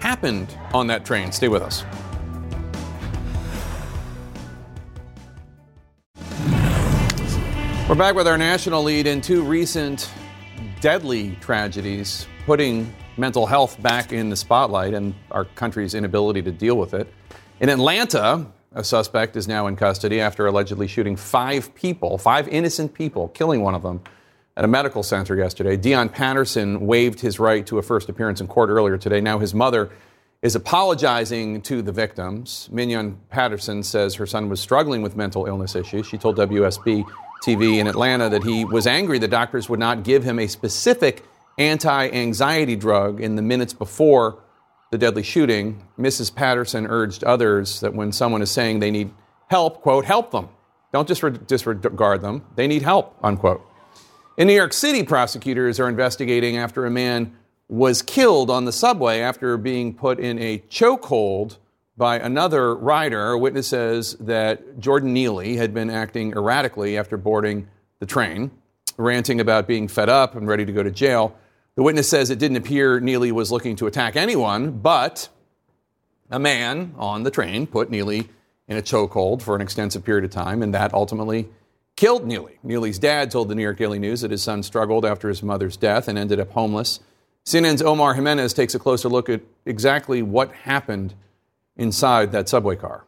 happened 0.00 0.56
on 0.74 0.86
that 0.88 1.04
train? 1.04 1.32
Stay 1.32 1.48
with 1.48 1.62
us. 1.62 1.84
We're 7.88 7.96
back 7.96 8.14
with 8.14 8.28
our 8.28 8.38
national 8.38 8.84
lead 8.84 9.06
in 9.06 9.20
two 9.20 9.42
recent 9.42 10.10
deadly 10.80 11.36
tragedies, 11.40 12.26
putting 12.46 12.94
mental 13.16 13.46
health 13.46 13.82
back 13.82 14.12
in 14.12 14.30
the 14.30 14.36
spotlight 14.36 14.94
and 14.94 15.14
our 15.32 15.44
country's 15.44 15.94
inability 15.94 16.40
to 16.42 16.52
deal 16.52 16.76
with 16.76 16.94
it. 16.94 17.12
In 17.60 17.68
Atlanta, 17.68 18.46
a 18.72 18.84
suspect 18.84 19.36
is 19.36 19.48
now 19.48 19.66
in 19.66 19.74
custody 19.74 20.20
after 20.20 20.46
allegedly 20.46 20.86
shooting 20.86 21.16
five 21.16 21.74
people, 21.74 22.16
five 22.16 22.46
innocent 22.48 22.94
people, 22.94 23.28
killing 23.28 23.62
one 23.62 23.74
of 23.74 23.82
them 23.82 24.00
at 24.60 24.64
a 24.64 24.68
medical 24.68 25.02
center 25.02 25.34
yesterday. 25.36 25.74
Deion 25.74 26.12
Patterson 26.12 26.86
waived 26.86 27.18
his 27.18 27.40
right 27.40 27.66
to 27.66 27.78
a 27.78 27.82
first 27.82 28.10
appearance 28.10 28.42
in 28.42 28.46
court 28.46 28.68
earlier 28.68 28.98
today. 28.98 29.18
Now 29.18 29.38
his 29.38 29.54
mother 29.54 29.88
is 30.42 30.54
apologizing 30.54 31.62
to 31.62 31.80
the 31.80 31.92
victims. 31.92 32.68
Mignon 32.70 33.18
Patterson 33.30 33.82
says 33.82 34.16
her 34.16 34.26
son 34.26 34.50
was 34.50 34.60
struggling 34.60 35.00
with 35.00 35.16
mental 35.16 35.46
illness 35.46 35.74
issues. 35.74 36.06
She 36.06 36.18
told 36.18 36.36
WSB 36.36 37.06
TV 37.42 37.78
in 37.78 37.86
Atlanta 37.86 38.28
that 38.28 38.44
he 38.44 38.66
was 38.66 38.86
angry 38.86 39.18
the 39.18 39.28
doctors 39.28 39.70
would 39.70 39.80
not 39.80 40.02
give 40.02 40.24
him 40.24 40.38
a 40.38 40.46
specific 40.46 41.24
anti 41.56 42.10
anxiety 42.10 42.76
drug 42.76 43.18
in 43.18 43.36
the 43.36 43.42
minutes 43.42 43.72
before 43.72 44.42
the 44.90 44.98
deadly 44.98 45.22
shooting. 45.22 45.88
Mrs. 45.98 46.34
Patterson 46.34 46.86
urged 46.86 47.24
others 47.24 47.80
that 47.80 47.94
when 47.94 48.12
someone 48.12 48.42
is 48.42 48.50
saying 48.50 48.80
they 48.80 48.90
need 48.90 49.10
help, 49.48 49.80
quote, 49.80 50.04
help 50.04 50.32
them. 50.32 50.50
Don't 50.92 51.08
disre- 51.08 51.46
disregard 51.46 52.20
them. 52.20 52.44
They 52.56 52.66
need 52.66 52.82
help, 52.82 53.16
unquote. 53.22 53.69
In 54.36 54.46
New 54.46 54.54
York 54.54 54.72
City, 54.72 55.02
prosecutors 55.02 55.80
are 55.80 55.88
investigating 55.88 56.56
after 56.56 56.86
a 56.86 56.90
man 56.90 57.36
was 57.68 58.00
killed 58.00 58.48
on 58.48 58.64
the 58.64 58.72
subway 58.72 59.20
after 59.20 59.56
being 59.56 59.92
put 59.92 60.18
in 60.18 60.38
a 60.38 60.58
chokehold 60.70 61.58
by 61.96 62.18
another 62.18 62.74
rider. 62.74 63.32
A 63.32 63.38
witness 63.38 63.68
says 63.68 64.14
that 64.20 64.78
Jordan 64.78 65.12
Neely 65.12 65.56
had 65.56 65.74
been 65.74 65.90
acting 65.90 66.32
erratically 66.32 66.96
after 66.96 67.16
boarding 67.16 67.68
the 67.98 68.06
train, 68.06 68.50
ranting 68.96 69.40
about 69.40 69.66
being 69.66 69.88
fed 69.88 70.08
up 70.08 70.36
and 70.36 70.46
ready 70.46 70.64
to 70.64 70.72
go 70.72 70.82
to 70.82 70.90
jail. 70.90 71.36
The 71.74 71.82
witness 71.82 72.08
says 72.08 72.30
it 72.30 72.38
didn't 72.38 72.56
appear 72.56 73.00
Neely 73.00 73.32
was 73.32 73.50
looking 73.50 73.76
to 73.76 73.86
attack 73.86 74.16
anyone, 74.16 74.70
but 74.78 75.28
a 76.30 76.38
man 76.38 76.94
on 76.96 77.24
the 77.24 77.30
train 77.30 77.66
put 77.66 77.90
Neely 77.90 78.28
in 78.68 78.76
a 78.76 78.82
chokehold 78.82 79.42
for 79.42 79.56
an 79.56 79.60
extensive 79.60 80.04
period 80.04 80.24
of 80.24 80.30
time, 80.30 80.62
and 80.62 80.72
that 80.72 80.94
ultimately 80.94 81.48
killed 82.00 82.26
Neely. 82.26 82.58
Neely's 82.62 82.98
dad 82.98 83.30
told 83.30 83.50
the 83.50 83.54
New 83.54 83.60
York 83.60 83.76
Daily 83.76 83.98
News 83.98 84.22
that 84.22 84.30
his 84.30 84.42
son 84.42 84.62
struggled 84.62 85.04
after 85.04 85.28
his 85.28 85.42
mother's 85.42 85.76
death 85.76 86.08
and 86.08 86.16
ended 86.16 86.40
up 86.40 86.50
homeless. 86.52 87.00
CNN's 87.44 87.82
Omar 87.82 88.14
Jimenez 88.14 88.54
takes 88.54 88.74
a 88.74 88.78
closer 88.78 89.10
look 89.10 89.28
at 89.28 89.42
exactly 89.66 90.22
what 90.22 90.50
happened 90.50 91.12
inside 91.76 92.32
that 92.32 92.48
subway 92.48 92.74
car. 92.74 93.04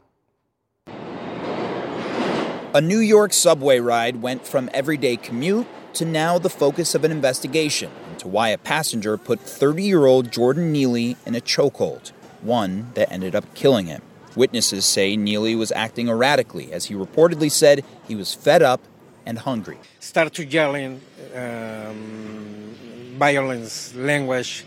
A 2.75 2.83
New 2.83 2.99
York 2.99 3.33
subway 3.33 3.81
ride 3.81 4.21
went 4.21 4.47
from 4.47 4.69
everyday 4.75 5.17
commute 5.17 5.67
to 5.95 6.05
now 6.05 6.39
the 6.39 6.51
focus 6.51 6.95
of 6.95 7.03
an 7.03 7.11
investigation 7.11 7.91
into 8.11 8.29
why 8.29 8.51
a 8.51 8.59
passenger 8.59 9.17
put 9.17 9.41
30 9.41 9.85
year 9.85 10.05
old 10.05 10.31
Jordan 10.31 10.71
Neely 10.71 11.17
in 11.25 11.35
a 11.35 11.41
chokehold, 11.41 12.13
one 12.43 12.91
that 12.93 13.11
ended 13.11 13.35
up 13.35 13.55
killing 13.55 13.87
him. 13.87 14.03
Witnesses 14.37 14.85
say 14.85 15.16
Neely 15.16 15.55
was 15.55 15.73
acting 15.73 16.09
erratically 16.09 16.73
as 16.73 16.87
he 16.87 16.95
reportedly 16.95 17.51
said 17.51 17.85
he 18.07 18.14
was 18.14 18.35
fed 18.35 18.62
up 18.62 18.81
and 19.27 19.38
hungry. 19.38 19.79
Start 20.01 20.33
to 20.35 20.45
yelling 20.45 21.01
um, 21.35 22.75
violence, 23.18 23.95
language. 23.95 24.64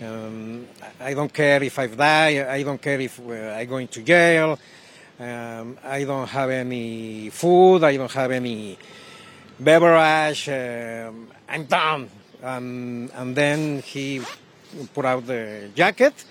Um, 0.00 0.66
I 1.00 1.14
don't 1.14 1.32
care 1.32 1.62
if 1.62 1.78
I 1.78 1.86
die. 1.86 2.46
I 2.48 2.62
don't 2.62 2.80
care 2.80 3.00
if 3.00 3.20
uh, 3.20 3.54
I 3.54 3.64
go 3.64 3.76
into 3.76 4.02
jail. 4.02 4.58
Um, 5.20 5.78
I 5.84 6.04
don't 6.04 6.28
have 6.28 6.50
any 6.50 7.30
food. 7.30 7.84
I 7.84 7.96
don't 7.96 8.10
have 8.12 8.30
any 8.30 8.78
beverage. 9.60 10.48
Um, 10.48 11.28
I'm 11.48 11.64
done. 11.66 12.10
Um, 12.42 13.10
and 13.14 13.36
then 13.36 13.82
he 13.82 14.20
put 14.94 15.04
out 15.04 15.26
the 15.26 15.70
jacket 15.74 16.24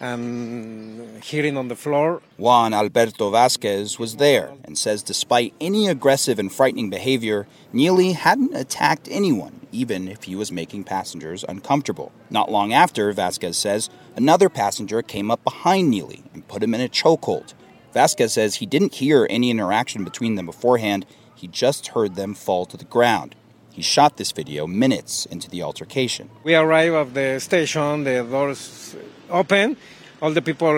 Um, 0.00 1.00
and 1.18 1.24
hitting 1.24 1.56
on 1.56 1.68
the 1.68 1.74
floor. 1.74 2.22
Juan 2.36 2.72
Alberto 2.72 3.30
Vasquez 3.30 3.98
was 3.98 4.16
there 4.16 4.52
and 4.64 4.78
says 4.78 5.02
despite 5.02 5.52
any 5.60 5.88
aggressive 5.88 6.38
and 6.38 6.52
frightening 6.52 6.90
behavior, 6.90 7.48
Neely 7.72 8.12
hadn't 8.12 8.54
attacked 8.54 9.08
anyone, 9.10 9.66
even 9.72 10.06
if 10.06 10.24
he 10.24 10.36
was 10.36 10.52
making 10.52 10.84
passengers 10.84 11.44
uncomfortable. 11.48 12.12
Not 12.30 12.50
long 12.50 12.72
after, 12.72 13.12
Vasquez 13.12 13.58
says, 13.58 13.90
another 14.14 14.48
passenger 14.48 15.02
came 15.02 15.30
up 15.30 15.42
behind 15.42 15.90
Neely 15.90 16.22
and 16.32 16.46
put 16.46 16.62
him 16.62 16.74
in 16.74 16.80
a 16.80 16.88
chokehold. 16.88 17.54
Vasquez 17.92 18.34
says 18.34 18.56
he 18.56 18.66
didn't 18.66 18.94
hear 18.94 19.26
any 19.28 19.50
interaction 19.50 20.04
between 20.04 20.36
them 20.36 20.46
beforehand, 20.46 21.06
he 21.34 21.48
just 21.48 21.88
heard 21.88 22.14
them 22.14 22.34
fall 22.34 22.66
to 22.66 22.76
the 22.76 22.84
ground. 22.84 23.34
He 23.72 23.82
shot 23.82 24.16
this 24.16 24.32
video 24.32 24.66
minutes 24.66 25.26
into 25.26 25.48
the 25.50 25.62
altercation. 25.62 26.30
We 26.44 26.54
arrive 26.54 26.94
at 26.94 27.14
the 27.14 27.38
station, 27.40 28.04
the 28.04 28.22
doors 28.24 28.96
open, 29.30 29.76
all 30.20 30.32
the 30.32 30.42
people 30.42 30.72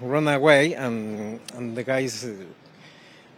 run 0.00 0.28
away, 0.28 0.74
and, 0.74 1.40
and 1.54 1.76
the 1.76 1.82
guys 1.82 2.24
uh, 2.24 2.34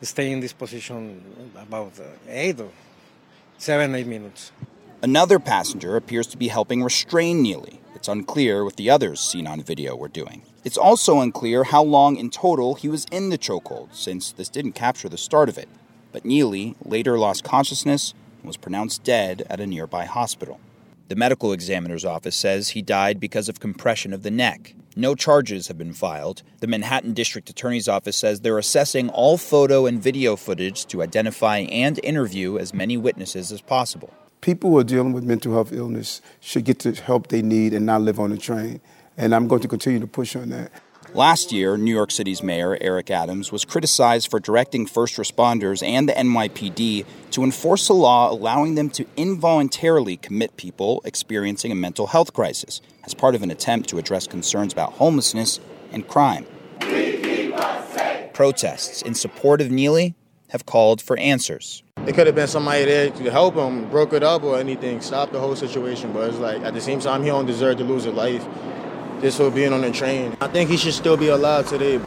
stay 0.03 0.33
in 0.33 0.41
this 0.41 0.53
position 0.53 1.23
about 1.57 1.99
uh, 1.99 2.05
eight 2.29 2.61
or 2.61 2.71
seven, 3.59 3.95
eight 3.95 4.07
minutes. 4.07 4.53
Another 5.03 5.39
passenger 5.39 5.97
appears 5.97 6.27
to 6.29 6.37
be 6.37 6.49
helping 6.49 6.83
restrain 6.83 7.43
Neely. 7.43 7.81
It's 7.95 8.09
unclear 8.09 8.65
what 8.65 8.77
the 8.77 8.91
others 8.91 9.21
seen 9.21 9.47
on 9.47 9.63
video 9.63 9.97
were 9.97 10.09
doing. 10.09 10.43
It's 10.65 10.79
also 10.79 11.21
unclear 11.21 11.65
how 11.65 11.83
long 11.83 12.17
in 12.17 12.31
total 12.31 12.75
he 12.75 12.89
was 12.89 13.07
in 13.11 13.29
the 13.29 13.39
chokehold, 13.39 13.95
since 13.95 14.33
this 14.33 14.49
didn't 14.49 14.73
capture 14.73 15.09
the 15.09 15.19
start 15.19 15.49
of 15.49 15.59
it. 15.59 15.69
But 16.13 16.25
Neely 16.25 16.75
later 16.85 17.19
lost 17.19 17.45
consciousness 17.45 18.15
and 18.39 18.47
was 18.47 18.57
pronounced 18.57 19.05
dead 19.05 19.47
at 19.51 19.61
a 19.61 19.67
nearby 19.67 20.07
hospital. 20.07 20.59
The 21.09 21.17
medical 21.17 21.53
examiner's 21.53 22.05
office 22.05 22.35
says 22.35 22.71
he 22.71 22.81
died 22.81 23.21
because 23.21 23.51
of 23.51 23.61
compression 23.61 24.15
of 24.15 24.23
the 24.23 24.31
neck. 24.31 24.75
No 24.97 25.15
charges 25.15 25.69
have 25.69 25.77
been 25.77 25.93
filed. 25.93 26.43
The 26.61 26.67
Manhattan 26.67 27.13
District 27.13 27.51
Attorney's 27.51 27.89
Office 27.89 28.17
says 28.17 28.41
they're 28.41 28.57
assessing 28.57 29.11
all 29.11 29.37
photo 29.37 29.85
and 29.85 30.03
video 30.03 30.35
footage 30.35 30.87
to 30.87 31.03
identify 31.03 31.59
and 31.59 32.01
interview 32.03 32.57
as 32.57 32.73
many 32.73 32.97
witnesses 32.97 33.53
as 33.53 33.61
possible. 33.61 34.15
People 34.41 34.71
who 34.71 34.79
are 34.79 34.85
dealing 34.85 35.13
with 35.13 35.25
mental 35.25 35.53
health 35.53 35.73
illness 35.73 36.23
should 36.41 36.65
get 36.65 36.79
the 36.79 36.93
help 36.93 37.27
they 37.27 37.43
need 37.43 37.75
and 37.75 37.85
not 37.85 38.01
live 38.01 38.19
on 38.19 38.31
the 38.31 38.39
train. 38.39 38.81
And 39.17 39.35
I'm 39.35 39.47
going 39.47 39.61
to 39.63 39.69
continue 39.69 40.01
to 40.01 40.07
push 40.07 40.35
on 40.35 40.49
that. 40.51 40.73
Last 41.15 41.53
year, 41.53 41.77
New 41.77 41.93
York 41.93 42.11
City's 42.11 42.43
Mayor 42.43 42.77
Eric 42.81 43.09
Adams 43.09 43.53
was 43.53 43.65
criticized 43.65 44.29
for 44.29 44.41
directing 44.41 44.85
first 44.85 45.17
responders 45.17 45.81
and 45.81 46.09
the 46.09 46.13
NYPD 46.13 47.07
to 47.31 47.45
enforce 47.45 47.89
a 47.89 47.93
law 47.93 48.33
allowing 48.33 48.75
them 48.75 48.91
to 48.91 49.07
involuntarily 49.17 50.17
commit 50.17 50.57
people 50.57 51.01
experiencing 51.05 51.71
a 51.71 51.77
mental 51.77 52.09
health 52.09 52.33
crisis 52.33 52.81
as 53.05 53.15
part 53.15 53.37
of 53.37 53.45
an 53.45 53.53
attempt 53.53 53.89
to 53.91 53.99
address 53.99 54.27
concerns 54.27 54.73
about 54.73 54.95
homelessness 54.95 55.61
and 55.93 56.09
crime. 56.09 56.47
Protests 58.33 59.01
in 59.01 59.15
support 59.15 59.61
of 59.61 59.71
Neely 59.71 60.17
have 60.49 60.67
called 60.67 61.01
for 61.01 61.17
answers. 61.19 61.85
It 62.09 62.17
could 62.17 62.27
have 62.27 62.35
been 62.35 62.49
somebody 62.49 62.87
there 62.87 63.11
to 63.11 63.31
help 63.31 63.55
him, 63.55 63.89
broke 63.89 64.15
it 64.15 64.25
up 64.25 64.43
or 64.43 64.59
anything, 64.59 65.01
stop 65.01 65.31
the 65.31 65.39
whole 65.39 65.55
situation. 65.55 66.13
But 66.13 66.31
it's 66.31 66.39
like 66.39 66.63
at 66.63 66.75
the 66.75 66.81
same 66.81 66.99
time, 66.99 67.23
he 67.23 67.29
don't 67.29 67.47
deserve 67.47 67.79
to 67.79 67.85
lose 67.85 68.03
his 68.03 68.15
life 68.15 68.45
just 69.21 69.39
for 69.39 69.51
being 69.51 69.73
on 69.73 69.81
the 69.81 69.91
train. 69.91 70.37
I 70.41 70.49
think 70.49 70.71
he 70.71 70.77
should 70.77 70.95
still 70.95 71.17
be 71.17 71.29
alive 71.29 71.69
today. 71.69 72.01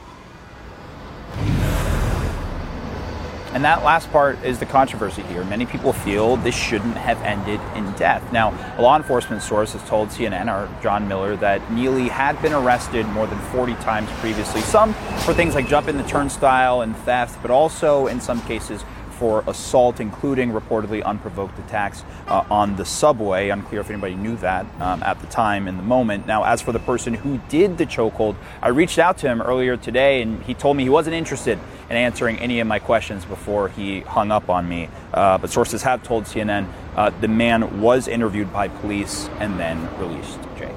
And 3.58 3.66
that 3.66 3.84
last 3.84 4.12
part 4.12 4.38
is 4.44 4.60
the 4.60 4.68
controversy 4.68 5.24
here. 5.24 5.44
Many 5.44 5.66
people 5.66 5.92
feel 5.92 6.38
this 6.38 6.54
shouldn't 6.54 6.96
have 6.96 7.20
ended 7.24 7.60
in 7.76 7.92
death. 7.94 8.32
Now, 8.32 8.54
a 8.78 8.84
law 8.84 8.96
enforcement 8.96 9.42
source 9.42 9.74
has 9.74 9.84
told 9.90 10.10
CNN, 10.10 10.48
or 10.48 10.70
John 10.84 11.08
Miller, 11.08 11.36
that 11.38 11.72
Neely 11.72 12.08
had 12.08 12.40
been 12.44 12.54
arrested 12.54 13.08
more 13.08 13.26
than 13.26 13.40
40 13.52 13.74
times 13.76 14.12
previously, 14.20 14.62
some 14.62 14.94
for 15.26 15.34
things 15.34 15.56
like 15.56 15.68
jumping 15.68 15.98
the 15.98 16.04
turnstile 16.04 16.82
and 16.82 16.96
theft, 16.98 17.42
but 17.42 17.50
also 17.50 18.06
in 18.06 18.22
some 18.22 18.42
cases 18.42 18.84
for 19.18 19.44
assault, 19.48 20.00
including 20.00 20.52
reportedly 20.52 21.04
unprovoked 21.04 21.58
attacks 21.60 22.04
uh, 22.28 22.44
on 22.50 22.76
the 22.76 22.86
subway. 22.86 23.50
Unclear 23.50 23.82
if 23.82 23.90
anybody 23.90 24.16
knew 24.16 24.36
that 24.38 24.66
um, 24.80 25.02
at 25.04 25.20
the 25.22 25.28
time 25.28 25.68
in 25.68 25.78
the 25.78 25.84
moment. 25.84 26.28
Now, 26.28 26.44
as 26.44 26.62
for 26.62 26.72
the 26.72 26.80
person 26.80 27.14
who 27.14 27.40
did 27.50 27.78
the 27.78 27.86
chokehold, 27.86 28.36
I 28.62 28.70
reached 28.70 29.00
out 29.00 29.18
to 29.20 29.28
him 29.28 29.42
earlier 29.42 29.78
today 29.78 30.22
and 30.22 30.42
he 30.44 30.54
told 30.54 30.78
me 30.78 30.84
he 30.84 30.90
wasn't 30.90 31.16
interested 31.16 31.60
in 31.90 31.96
answering 31.96 32.38
any 32.40 32.60
of 32.60 32.68
my 32.68 32.80
questions 32.80 33.26
before 33.26 33.70
he 33.70 34.02
hung 34.02 34.32
up 34.32 34.50
on 34.50 34.68
me. 34.68 34.90
Uh, 35.14 35.38
but 35.38 35.50
sources 35.50 35.82
have 35.82 36.04
told 36.04 36.26
CNN 36.26 36.68
uh, 36.96 37.10
the 37.22 37.28
man 37.28 37.82
was 37.82 38.08
interviewed 38.08 38.52
by 38.52 38.68
police 38.68 39.30
and 39.40 39.60
then 39.60 39.78
released. 40.00 40.40
Jake. 40.58 40.72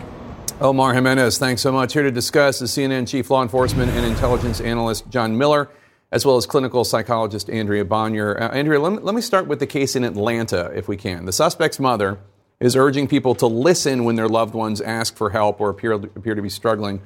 Omar 0.61 0.95
Jimenez, 0.95 1.39
thanks 1.39 1.63
so 1.63 1.73
much. 1.73 1.93
Here 1.93 2.03
to 2.03 2.11
discuss 2.11 2.61
is 2.63 2.71
CNN 2.71 3.09
Chief 3.09 3.31
Law 3.31 3.43
Enforcement 3.43 3.91
and 3.93 4.05
Intelligence 4.07 4.61
Analyst 4.61 5.09
John 5.11 5.37
Miller 5.37 5.71
as 6.13 6.27
well 6.27 6.37
as 6.37 6.47
clinical 6.47 6.85
psychologist 6.85 7.49
Andrea 7.51 7.85
Bonior. 7.85 8.41
Uh, 8.41 8.49
Andrea, 8.49 8.81
let 8.81 8.93
me, 8.93 8.99
let 8.99 9.15
me 9.15 9.21
start 9.21 9.47
with 9.47 9.61
the 9.61 9.67
case 9.67 9.95
in 9.95 10.05
Atlanta, 10.05 10.71
if 10.75 10.89
we 10.89 10.97
can. 10.97 11.25
The 11.25 11.33
suspect's 11.33 11.79
mother 11.79 12.19
is 12.59 12.77
urging 12.77 13.09
people 13.09 13.35
to 13.37 13.47
listen 13.47 14.05
when 14.05 14.17
their 14.17 14.29
loved 14.29 14.55
ones 14.55 14.81
ask 14.81 15.17
for 15.17 15.31
help 15.31 15.61
or 15.61 15.71
appear, 15.71 15.93
appear 15.93 16.35
to 16.35 16.43
be 16.43 16.51
struggling. 16.51 17.01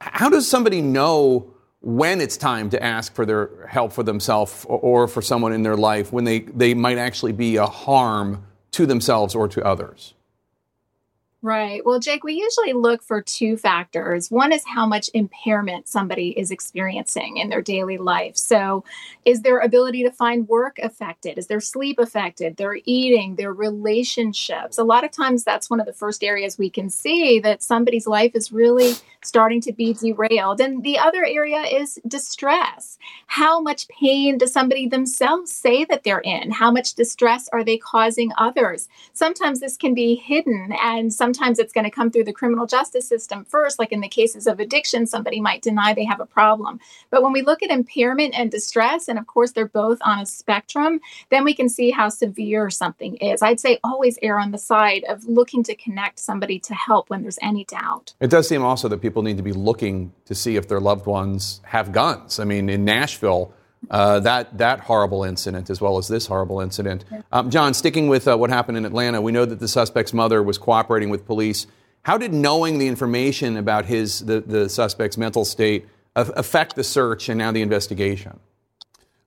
How 0.00 0.30
does 0.30 0.48
somebody 0.48 0.80
know 0.80 1.52
when 1.80 2.20
it's 2.20 2.36
time 2.36 2.70
to 2.70 2.82
ask 2.82 3.14
for 3.14 3.26
their 3.26 3.66
help 3.66 3.92
for 3.92 4.02
themselves 4.02 4.64
or 4.68 5.06
for 5.06 5.22
someone 5.22 5.52
in 5.52 5.62
their 5.62 5.76
life 5.76 6.12
when 6.12 6.24
they, 6.24 6.40
they 6.40 6.74
might 6.74 6.98
actually 6.98 7.32
be 7.32 7.56
a 7.56 7.66
harm 7.66 8.44
to 8.72 8.86
themselves 8.86 9.34
or 9.34 9.48
to 9.48 9.64
others? 9.64 10.14
Right. 11.46 11.86
Well, 11.86 12.00
Jake, 12.00 12.24
we 12.24 12.32
usually 12.32 12.72
look 12.72 13.04
for 13.04 13.22
two 13.22 13.56
factors. 13.56 14.32
One 14.32 14.52
is 14.52 14.64
how 14.66 14.84
much 14.84 15.08
impairment 15.14 15.86
somebody 15.86 16.30
is 16.30 16.50
experiencing 16.50 17.36
in 17.36 17.50
their 17.50 17.62
daily 17.62 17.98
life. 17.98 18.36
So, 18.36 18.82
is 19.24 19.42
their 19.42 19.60
ability 19.60 20.02
to 20.02 20.10
find 20.10 20.48
work 20.48 20.80
affected? 20.80 21.38
Is 21.38 21.46
their 21.46 21.60
sleep 21.60 22.00
affected? 22.00 22.56
Their 22.56 22.78
eating, 22.84 23.36
their 23.36 23.52
relationships? 23.52 24.76
A 24.76 24.82
lot 24.82 25.04
of 25.04 25.12
times, 25.12 25.44
that's 25.44 25.70
one 25.70 25.78
of 25.78 25.86
the 25.86 25.92
first 25.92 26.24
areas 26.24 26.58
we 26.58 26.68
can 26.68 26.90
see 26.90 27.38
that 27.38 27.62
somebody's 27.62 28.08
life 28.08 28.32
is 28.34 28.50
really 28.50 28.94
starting 29.22 29.60
to 29.60 29.72
be 29.72 29.92
derailed. 29.92 30.60
And 30.60 30.82
the 30.82 30.98
other 30.98 31.24
area 31.24 31.60
is 31.60 32.00
distress. 32.08 32.98
How 33.28 33.60
much 33.60 33.86
pain 33.86 34.38
does 34.38 34.52
somebody 34.52 34.88
themselves 34.88 35.52
say 35.52 35.84
that 35.84 36.02
they're 36.02 36.20
in? 36.20 36.50
How 36.50 36.72
much 36.72 36.94
distress 36.94 37.48
are 37.52 37.62
they 37.62 37.78
causing 37.78 38.32
others? 38.36 38.88
Sometimes 39.12 39.60
this 39.60 39.76
can 39.76 39.94
be 39.94 40.16
hidden, 40.16 40.72
and 40.82 41.14
sometimes 41.14 41.35
it's 41.40 41.72
going 41.72 41.84
to 41.84 41.90
come 41.90 42.10
through 42.10 42.24
the 42.24 42.32
criminal 42.32 42.66
justice 42.66 43.06
system 43.08 43.44
first. 43.44 43.78
Like 43.78 43.92
in 43.92 44.00
the 44.00 44.08
cases 44.08 44.46
of 44.46 44.60
addiction, 44.60 45.06
somebody 45.06 45.40
might 45.40 45.62
deny 45.62 45.94
they 45.94 46.04
have 46.04 46.20
a 46.20 46.26
problem. 46.26 46.80
But 47.10 47.22
when 47.22 47.32
we 47.32 47.42
look 47.42 47.62
at 47.62 47.70
impairment 47.70 48.38
and 48.38 48.50
distress, 48.50 49.08
and 49.08 49.18
of 49.18 49.26
course 49.26 49.52
they're 49.52 49.66
both 49.66 49.98
on 50.04 50.18
a 50.18 50.26
spectrum, 50.26 51.00
then 51.30 51.44
we 51.44 51.54
can 51.54 51.68
see 51.68 51.90
how 51.90 52.08
severe 52.08 52.70
something 52.70 53.16
is. 53.16 53.42
I'd 53.42 53.60
say 53.60 53.78
always 53.84 54.18
err 54.22 54.38
on 54.38 54.50
the 54.50 54.58
side 54.58 55.04
of 55.08 55.24
looking 55.24 55.62
to 55.64 55.74
connect 55.74 56.18
somebody 56.18 56.58
to 56.60 56.74
help 56.74 57.10
when 57.10 57.22
there's 57.22 57.38
any 57.42 57.64
doubt. 57.64 58.14
It 58.20 58.30
does 58.30 58.48
seem 58.48 58.62
also 58.62 58.88
that 58.88 58.98
people 58.98 59.22
need 59.22 59.36
to 59.36 59.42
be 59.42 59.52
looking 59.52 60.12
to 60.24 60.34
see 60.34 60.56
if 60.56 60.68
their 60.68 60.80
loved 60.80 61.06
ones 61.06 61.60
have 61.64 61.92
guns. 61.92 62.38
I 62.38 62.44
mean, 62.44 62.68
in 62.68 62.84
Nashville, 62.84 63.52
uh, 63.90 64.20
that 64.20 64.58
that 64.58 64.80
horrible 64.80 65.24
incident, 65.24 65.70
as 65.70 65.80
well 65.80 65.98
as 65.98 66.08
this 66.08 66.26
horrible 66.26 66.60
incident. 66.60 67.04
Um, 67.32 67.50
John, 67.50 67.74
sticking 67.74 68.08
with 68.08 68.26
uh, 68.26 68.36
what 68.36 68.50
happened 68.50 68.78
in 68.78 68.84
Atlanta, 68.84 69.20
we 69.20 69.32
know 69.32 69.44
that 69.44 69.60
the 69.60 69.68
suspect's 69.68 70.12
mother 70.12 70.42
was 70.42 70.58
cooperating 70.58 71.10
with 71.10 71.26
police. 71.26 71.66
How 72.02 72.18
did 72.18 72.32
knowing 72.32 72.78
the 72.78 72.88
information 72.88 73.56
about 73.56 73.86
his 73.86 74.20
the, 74.20 74.40
the 74.40 74.68
suspect's 74.68 75.16
mental 75.16 75.44
state 75.44 75.86
affect 76.16 76.76
the 76.76 76.84
search 76.84 77.28
and 77.28 77.38
now 77.38 77.52
the 77.52 77.62
investigation? 77.62 78.40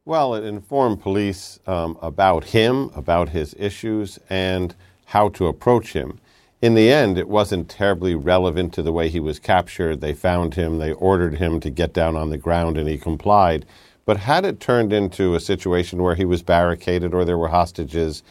Well, 0.06 0.34
it 0.34 0.43
informed 0.43 1.02
police 1.02 1.60
um, 1.68 1.97
about 2.02 2.45
him, 2.45 2.89
about 2.95 3.30
his 3.30 3.54
issues, 3.60 4.18
and 4.30 4.74
how 5.06 5.30
to 5.30 5.47
approach 5.47 5.93
him. 5.93 6.20
In 6.62 6.74
the 6.74 6.91
end, 6.91 7.18
it 7.18 7.30
wasn't 7.30 7.70
terribly 7.70 8.16
relevant 8.16 8.74
to 8.74 8.82
the 8.82 8.91
way 8.91 9.08
he 9.10 9.20
was 9.20 9.39
captured. 9.39 10.02
They 10.02 10.14
found 10.14 10.56
him, 10.56 10.80
they 10.80 10.91
ordered 10.93 11.36
him 11.36 11.60
to 11.60 11.70
get 11.70 11.93
down 11.93 12.16
on 12.16 12.32
the 12.32 12.38
ground, 12.38 12.78
and 12.78 12.89
he 12.89 12.97
complied. 12.97 13.66
But 14.10 14.22
had 14.22 14.43
it 14.43 14.60
turned 14.60 14.91
into 14.91 15.36
a 15.36 15.39
situation 15.39 16.01
where 16.01 16.16
he 16.16 16.26
was 16.26 16.41
barricaded 16.41 17.14
or 17.14 17.26
there 17.26 17.38
were 17.38 17.49
hostages, 17.49 18.24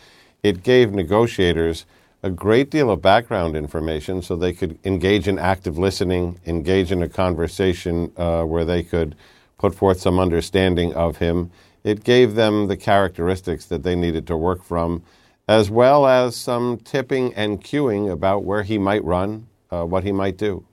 it 0.43 0.65
gave 0.65 0.93
negotiators 0.93 1.87
a 2.21 2.31
great 2.31 2.69
deal 2.69 2.91
of 2.91 3.01
background 3.01 3.55
information 3.55 4.21
so 4.21 4.35
they 4.35 4.53
could 4.53 4.77
engage 4.83 5.29
in 5.29 5.39
active 5.39 5.79
listening, 5.79 6.41
engage 6.45 6.91
in 6.91 7.01
a 7.01 7.09
conversation 7.09 8.11
uh, 8.17 8.43
where 8.43 8.65
they 8.65 8.83
could 8.83 9.15
put 9.57 9.73
forth 9.73 10.01
some 10.01 10.19
understanding 10.19 10.93
of 10.95 11.19
him. 11.19 11.53
It 11.85 12.03
gave 12.03 12.35
them 12.35 12.67
the 12.67 12.77
characteristics 12.77 13.65
that 13.67 13.85
they 13.85 13.95
needed 13.95 14.27
to 14.27 14.37
work 14.37 14.65
from, 14.65 15.05
as 15.47 15.71
well 15.71 16.09
as 16.09 16.35
some 16.35 16.79
tipping 16.79 17.33
and 17.35 17.63
cueing 17.63 18.11
about 18.11 18.43
where 18.43 18.65
he 18.65 18.79
might 18.79 19.05
run, 19.05 19.47
uh, 19.71 19.85
what 19.85 20.03
he 20.03 20.11
might 20.11 20.39
do. 20.39 20.65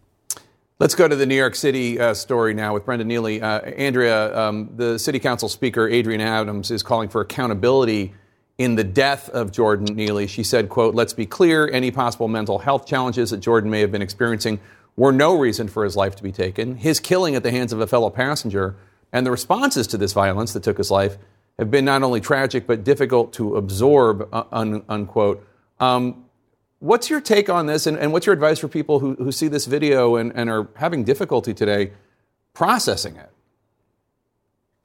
Let's 0.78 0.94
go 0.94 1.08
to 1.08 1.16
the 1.16 1.26
New 1.26 1.36
York 1.36 1.56
City 1.56 1.98
uh, 1.98 2.14
story 2.14 2.54
now 2.54 2.74
with 2.74 2.84
Brenda 2.84 3.06
Neely. 3.06 3.42
Uh, 3.42 3.62
Andrea, 3.62 4.38
um, 4.38 4.72
the 4.76 5.00
City 5.00 5.20
Council 5.20 5.48
Speaker 5.48 5.90
Adrienne 5.90 6.20
Adams 6.20 6.70
is 6.70 6.84
calling 6.84 7.08
for 7.08 7.22
accountability 7.22 8.14
in 8.58 8.76
the 8.76 8.84
death 8.84 9.30
of 9.30 9.54
Jordan 9.54 9.96
Neely. 9.96 10.28
She 10.28 10.44
said, 10.44 10.68
"quote 10.68 10.94
Let's 10.94 11.14
be 11.14 11.26
clear: 11.26 11.70
any 11.72 11.92
possible 11.92 12.28
mental 12.28 12.60
health 12.60 12.86
challenges 12.86 13.30
that 13.30 13.38
Jordan 13.38 13.72
may 13.72 13.80
have 13.80 13.92
been 13.94 14.02
experiencing 14.02 14.60
were 14.98 15.14
no 15.14 15.40
reason 15.40 15.70
for 15.70 15.86
his 15.86 15.96
life 15.96 16.18
to 16.18 16.24
be 16.24 16.34
taken. 16.34 16.76
His 16.76 17.00
killing 17.00 17.36
at 17.36 17.44
the 17.44 17.52
hands 17.52 17.72
of 17.72 17.80
a 17.80 17.88
fellow 17.88 18.10
passenger 18.10 18.76
and 19.14 19.26
the 19.26 19.32
responses 19.32 19.88
to 19.88 19.98
this 19.98 20.12
violence 20.12 20.52
that 20.52 20.64
took 20.64 20.78
his 20.78 20.92
life 20.92 21.18
have 21.58 21.72
been 21.72 21.86
not 21.86 22.04
only 22.04 22.20
tragic 22.20 22.68
but 22.68 22.84
difficult 22.84 23.32
to 23.32 23.56
absorb." 23.56 24.28
Uh, 24.34 24.44
un- 24.52 24.84
unquote. 24.90 25.48
Um, 25.80 26.25
What's 26.80 27.10
your 27.10 27.22
take 27.22 27.50
on 27.50 27.66
this, 27.66 27.88
and, 27.88 27.98
and 27.98 28.12
what's 28.12 28.26
your 28.26 28.34
advice 28.34 28.60
for 28.60 28.68
people 28.68 29.00
who, 29.00 29.16
who 29.16 29.32
see 29.32 29.48
this 29.48 29.66
video 29.66 30.18
and, 30.18 30.32
and 30.36 30.50
are 30.50 30.68
having 30.76 31.04
difficulty 31.04 31.54
today 31.54 31.94
processing 32.54 33.16
it? 33.16 33.30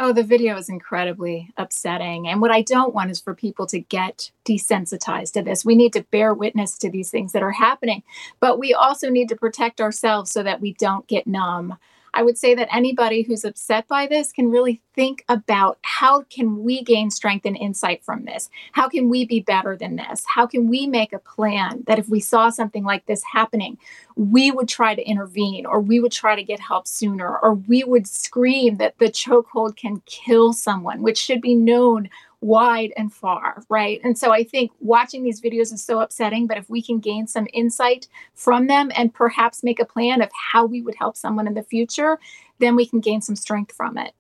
Oh, 0.03 0.15
the 0.15 0.23
video 0.23 0.57
is 0.57 0.71
incredibly 0.71 1.53
upsetting. 1.59 2.27
And 2.27 2.41
what 2.41 2.51
I 2.51 2.63
don't 2.63 2.95
want 2.95 3.11
is 3.11 3.21
for 3.21 3.35
people 3.35 3.67
to 3.67 3.81
get 3.81 4.31
desensitized 4.47 5.33
to 5.33 5.43
this. 5.43 5.63
We 5.63 5.77
need 5.77 5.93
to 5.93 6.05
bear 6.05 6.33
witness 6.33 6.79
to 6.79 6.91
these 6.91 7.11
things 7.11 7.33
that 7.33 7.43
are 7.43 7.51
happening, 7.51 8.03
but 8.41 8.59
we 8.59 8.73
also 8.73 9.11
need 9.11 9.29
to 9.29 9.37
protect 9.37 9.79
ourselves 9.79 10.31
so 10.31 10.43
that 10.43 10.63
we 10.63 10.73
don't 10.73 11.07
get 11.07 11.27
numb. 11.27 11.77
I 12.15 12.23
would 12.23 12.39
say 12.39 12.55
that 12.55 12.69
anybody 12.75 13.23
who's 13.23 13.45
upset 13.45 13.87
by 13.89 14.07
this 14.07 14.33
can 14.33 14.51
really 14.51 14.81
think 14.95 15.25
about 15.29 15.79
how 15.83 16.23
can 16.23 16.63
we 16.63 16.83
gain 16.83 17.11
strength 17.11 17.47
and 17.47 17.57
insight 17.57 18.05
from 18.05 18.25
this? 18.25 18.51
How 18.73 18.89
can 18.89 19.09
we 19.09 19.25
be 19.25 19.41
better 19.41 19.77
than 19.77 19.97
this? 19.97 20.25
How 20.27 20.47
can 20.47 20.69
we 20.69 20.87
make 20.87 21.13
a 21.13 21.19
plan 21.19 21.85
that 21.87 21.99
if 21.99 22.09
we 22.09 22.21
saw 22.21 22.51
something 22.51 22.85
like 22.85 23.07
this 23.07 23.23
happening, 23.33 23.79
we 24.17 24.51
would 24.51 24.69
try 24.69 24.95
to 24.95 25.03
intervene 25.03 25.67
or 25.67 25.81
we 25.81 26.01
would 26.01 26.13
try 26.13 26.35
to 26.35 26.43
get 26.43 26.61
help 26.61 26.87
sooner 26.87 27.39
or 27.39 27.55
we 27.55 27.85
would 27.85 28.07
scream 28.07 28.77
that 28.79 28.99
the 28.99 29.07
chokehold 29.07 29.77
can 29.77 30.03
kill 30.07 30.53
someone, 30.53 31.03
which 31.03 31.19
should 31.19 31.41
be 31.41 31.55
known 31.55 32.11
wide 32.41 32.93
and 32.97 33.13
far, 33.13 33.63
right? 33.69 34.01
And 34.03 34.17
so 34.17 34.33
I 34.33 34.45
think 34.45 34.73
watching 34.81 35.23
these 35.23 35.41
videos 35.41 35.73
is 35.73 35.83
so 35.83 36.01
upsetting, 36.01 36.47
but 36.47 36.57
if 36.57 36.71
we 36.71 36.83
can 36.83 36.99
gain 36.99 37.27
some 37.27 37.47
insight 37.53 38.09
from 38.35 38.67
them 38.67 38.91
and 38.95 39.13
perhaps 39.13 39.63
make 39.63 39.79
a 39.79 39.85
plan 39.85 40.23
of 40.23 40.31
how 40.53 40.65
we 40.65 40.81
would 40.81 40.95
help 40.95 41.17
someone 41.17 41.47
in 41.47 41.55
the 41.55 41.63
future, 41.63 42.19
then 42.59 42.77
we 42.77 42.87
can 42.87 43.01
gain 43.01 43.21
some 43.21 43.37
strength 43.37 43.75
from 43.75 43.99
it. 43.99 44.15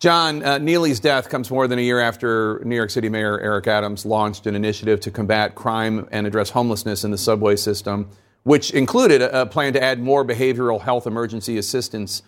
John, 0.00 0.44
uh, 0.44 0.58
Neely's 0.58 1.00
death 1.00 1.28
comes 1.28 1.50
more 1.50 1.66
than 1.66 1.78
a 1.78 1.82
year 1.82 1.98
after 2.00 2.60
New 2.64 2.76
York 2.76 2.90
City 2.90 3.08
Mayor 3.08 3.40
Eric 3.40 3.66
Adams 3.66 4.04
launched 4.04 4.46
an 4.46 4.54
initiative 4.54 5.00
to 5.00 5.10
combat 5.10 5.54
crime 5.54 6.06
and 6.12 6.26
address 6.26 6.50
homelessness 6.50 7.04
in 7.04 7.10
the 7.10 7.18
subway 7.18 7.56
system, 7.56 8.10
which 8.42 8.70
included 8.72 9.22
a, 9.22 9.42
a 9.42 9.46
plan 9.46 9.72
to 9.72 9.82
add 9.82 10.00
more 10.00 10.24
behavioral 10.24 10.80
health 10.80 11.06
emergency 11.06 11.56
assistance 11.56 12.22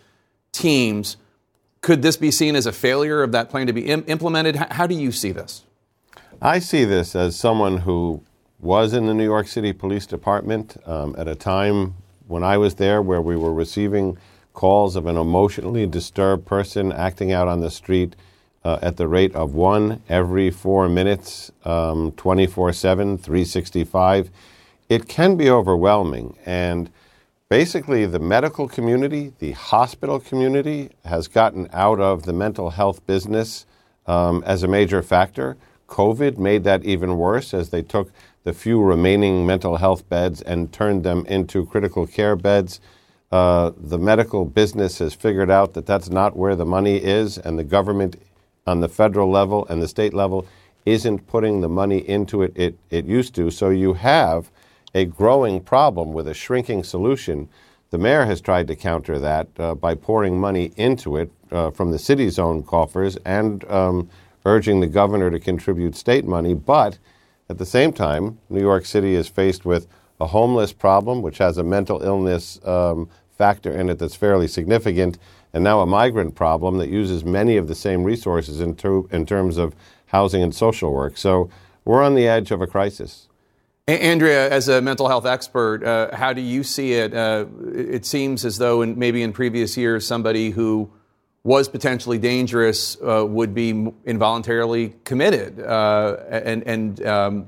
teams. 0.51 1.17
Could 1.81 2.01
this 2.01 2.17
be 2.17 2.31
seen 2.31 2.55
as 2.55 2.65
a 2.65 2.71
failure 2.71 3.23
of 3.23 3.31
that 3.31 3.49
plan 3.49 3.67
to 3.67 3.73
be 3.73 3.85
Im- 3.85 4.03
implemented? 4.07 4.55
H- 4.55 4.71
how 4.71 4.87
do 4.87 4.95
you 4.95 5.11
see 5.11 5.31
this? 5.31 5.63
I 6.41 6.59
see 6.59 6.85
this 6.85 7.15
as 7.15 7.35
someone 7.35 7.77
who 7.77 8.23
was 8.59 8.93
in 8.93 9.05
the 9.05 9.13
New 9.13 9.23
York 9.23 9.47
City 9.47 9.73
Police 9.73 10.05
Department 10.05 10.77
um, 10.85 11.15
at 11.17 11.27
a 11.27 11.35
time 11.35 11.95
when 12.27 12.43
I 12.43 12.57
was 12.57 12.75
there 12.75 13.01
where 13.01 13.21
we 13.21 13.35
were 13.35 13.53
receiving 13.53 14.17
calls 14.53 14.95
of 14.95 15.05
an 15.05 15.17
emotionally 15.17 15.85
disturbed 15.85 16.45
person 16.45 16.91
acting 16.91 17.31
out 17.31 17.47
on 17.47 17.61
the 17.61 17.69
street 17.69 18.15
uh, 18.63 18.79
at 18.81 18.97
the 18.97 19.07
rate 19.07 19.33
of 19.35 19.53
one 19.53 20.01
every 20.09 20.49
four 20.49 20.89
minutes, 20.89 21.51
um, 21.63 22.11
24 22.13 22.73
7, 22.73 23.17
365. 23.17 24.29
It 24.89 25.07
can 25.07 25.37
be 25.37 25.49
overwhelming. 25.49 26.35
And 26.45 26.89
basically, 27.49 28.05
the 28.05 28.19
medical 28.19 28.67
community, 28.67 29.33
the 29.39 29.51
hospital 29.51 30.19
community, 30.19 30.91
has 31.05 31.27
gotten 31.27 31.69
out 31.71 31.99
of 31.99 32.23
the 32.23 32.33
mental 32.33 32.71
health 32.71 33.05
business 33.05 33.65
um, 34.05 34.43
as 34.45 34.63
a 34.63 34.67
major 34.67 35.01
factor. 35.01 35.57
COVID 35.87 36.37
made 36.37 36.63
that 36.65 36.83
even 36.83 37.17
worse 37.17 37.53
as 37.53 37.69
they 37.69 37.81
took 37.81 38.11
the 38.43 38.53
few 38.53 38.81
remaining 38.81 39.45
mental 39.45 39.77
health 39.77 40.07
beds 40.09 40.41
and 40.41 40.71
turned 40.71 41.03
them 41.03 41.25
into 41.27 41.65
critical 41.65 42.05
care 42.07 42.35
beds. 42.35 42.79
Uh, 43.31 43.71
the 43.77 43.97
medical 43.97 44.45
business 44.45 44.99
has 44.99 45.13
figured 45.13 45.51
out 45.51 45.73
that 45.73 45.85
that's 45.85 46.09
not 46.09 46.35
where 46.37 46.55
the 46.55 46.65
money 46.65 46.97
is, 46.97 47.37
and 47.37 47.59
the 47.59 47.63
government 47.63 48.15
on 48.65 48.79
the 48.79 48.89
federal 48.89 49.29
level 49.29 49.65
and 49.69 49.81
the 49.81 49.87
state 49.87 50.13
level 50.13 50.45
isn't 50.85 51.27
putting 51.27 51.59
the 51.59 51.67
money 51.67 51.97
into 52.07 52.41
it 52.41 52.53
it, 52.55 52.77
it 52.89 53.05
used 53.05 53.35
to. 53.35 53.49
So 53.51 53.69
you 53.69 53.93
have 53.93 54.49
a 54.97 55.05
growing 55.05 55.59
problem 55.59 56.11
with 56.11 56.27
a 56.27 56.33
shrinking 56.33 56.83
solution. 56.83 57.47
The 57.91 57.99
mayor 57.99 58.25
has 58.25 58.41
tried 58.41 58.67
to 58.67 58.75
counter 58.75 59.19
that 59.19 59.47
uh, 59.59 59.75
by 59.75 59.93
pouring 59.93 60.39
money 60.39 60.71
into 60.75 61.17
it 61.17 61.31
uh, 61.51 61.69
from 61.69 61.91
the 61.91 61.99
city's 61.99 62.39
own 62.39 62.63
coffers 62.63 63.15
and 63.17 63.63
um, 63.69 64.09
urging 64.43 64.79
the 64.79 64.87
governor 64.87 65.29
to 65.29 65.39
contribute 65.39 65.95
state 65.95 66.25
money. 66.25 66.55
But 66.55 66.97
at 67.47 67.59
the 67.59 67.65
same 67.65 67.93
time, 67.93 68.39
New 68.49 68.59
York 68.59 68.85
City 68.85 69.13
is 69.13 69.27
faced 69.27 69.65
with 69.65 69.85
a 70.19 70.25
homeless 70.25 70.73
problem, 70.73 71.21
which 71.21 71.37
has 71.37 71.59
a 71.59 71.63
mental 71.63 72.01
illness 72.01 72.59
um, 72.65 73.07
factor 73.37 73.71
in 73.71 73.89
it 73.89 73.99
that's 73.99 74.15
fairly 74.15 74.47
significant, 74.47 75.19
and 75.53 75.63
now 75.63 75.79
a 75.81 75.85
migrant 75.85 76.33
problem 76.33 76.79
that 76.79 76.89
uses 76.89 77.23
many 77.23 77.55
of 77.55 77.67
the 77.67 77.75
same 77.75 78.03
resources 78.03 78.59
in, 78.59 78.75
ter- 78.75 79.07
in 79.11 79.27
terms 79.27 79.57
of 79.57 79.75
housing 80.07 80.41
and 80.41 80.55
social 80.55 80.91
work. 80.91 81.17
So 81.17 81.51
we're 81.85 82.01
on 82.01 82.15
the 82.15 82.27
edge 82.27 82.49
of 82.49 82.61
a 82.61 82.67
crisis. 82.67 83.26
Andrea, 83.87 84.49
as 84.49 84.67
a 84.67 84.81
mental 84.81 85.07
health 85.07 85.25
expert, 85.25 85.81
uh, 85.81 86.13
how 86.13 86.33
do 86.33 86.41
you 86.41 86.61
see 86.63 86.93
it? 86.93 87.13
Uh, 87.13 87.45
it 87.73 88.05
seems 88.05 88.43
as 88.43 88.57
though, 88.57 88.81
in, 88.81 88.99
maybe 88.99 89.23
in 89.23 89.31
previous 89.31 89.77
years, 89.77 90.05
somebody 90.05 90.49
who 90.49 90.91
was 91.45 91.69
potentially 91.69 92.17
dangerous 92.17 92.97
uh, 93.01 93.25
would 93.25 93.53
be 93.53 93.89
involuntarily 94.03 94.93
committed, 95.05 95.61
uh, 95.61 96.17
and, 96.29 96.63
and 96.63 97.05
um, 97.05 97.47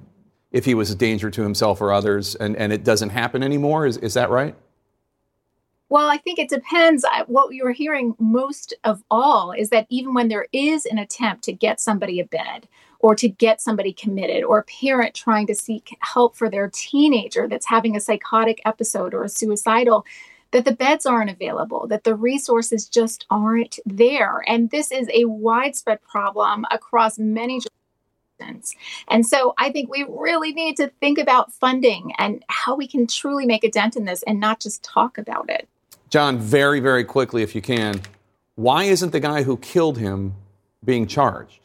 if 0.54 0.64
he 0.64 0.74
was 0.74 0.90
a 0.90 0.96
danger 0.96 1.30
to 1.30 1.42
himself 1.44 1.82
or 1.82 1.92
others, 1.92 2.36
and, 2.36 2.56
and 2.56 2.72
it 2.72 2.86
doesn't 2.86 3.10
happen 3.10 3.44
anymore. 3.44 3.86
Is, 3.86 3.98
is 3.98 4.14
that 4.14 4.30
right? 4.30 4.56
Well, 5.90 6.08
I 6.08 6.18
think 6.18 6.40
it 6.40 6.48
depends. 6.48 7.04
What 7.28 7.54
you're 7.54 7.74
hearing 7.74 8.16
most 8.18 8.74
of 8.86 9.04
all 9.12 9.52
is 9.52 9.72
that 9.72 9.88
even 9.90 10.14
when 10.14 10.30
there 10.30 10.48
is 10.54 10.86
an 10.86 11.00
attempt 11.00 11.44
to 11.46 11.52
get 11.52 11.82
somebody 11.82 12.22
a 12.22 12.26
bed 12.26 12.70
or 13.00 13.16
to 13.16 13.30
get 13.30 13.62
somebody 13.62 13.94
committed 13.94 14.44
or 14.44 14.60
a 14.60 14.64
parent 14.64 15.16
trying 15.16 15.48
to 15.48 15.56
seek 15.56 15.96
help 16.02 16.36
for 16.36 16.50
their 16.50 16.70
teenager 16.74 17.48
that's 17.48 17.68
having 17.68 17.96
a 17.96 18.00
psychotic 18.00 18.62
episode 18.66 19.14
or 19.14 19.24
a 19.24 19.30
suicidal, 19.30 20.06
that 20.52 20.66
the 20.66 20.72
beds 20.72 21.06
aren't 21.06 21.30
available, 21.30 21.88
that 21.88 22.04
the 22.04 22.16
resources 22.16 22.90
just 22.90 23.26
aren't 23.30 23.80
there. 23.86 24.44
And 24.48 24.70
this 24.72 24.92
is 24.92 25.08
a 25.14 25.26
widespread 25.26 26.02
problem 26.02 26.66
across 26.72 27.20
many 27.20 27.62
jurisdictions. 28.40 28.76
And 29.08 29.26
so 29.26 29.54
I 29.58 29.72
think 29.72 29.90
we 29.90 30.06
really 30.10 30.52
need 30.52 30.76
to 30.78 30.92
think 31.00 31.20
about 31.20 31.54
funding 31.54 32.14
and 32.18 32.44
how 32.48 32.76
we 32.76 32.88
can 32.88 33.06
truly 33.06 33.46
make 33.46 33.64
a 33.64 33.70
dent 33.70 33.96
in 33.96 34.06
this 34.06 34.24
and 34.24 34.40
not 34.40 34.60
just 34.60 34.84
talk 34.84 35.18
about 35.18 35.50
it. 35.50 35.68
John, 36.10 36.40
very, 36.40 36.80
very 36.80 37.04
quickly, 37.04 37.44
if 37.44 37.54
you 37.54 37.62
can, 37.62 38.02
why 38.56 38.86
isn't 38.86 39.12
the 39.12 39.20
guy 39.20 39.44
who 39.44 39.58
killed 39.58 40.00
him 40.00 40.34
being 40.84 41.06
charged? 41.06 41.59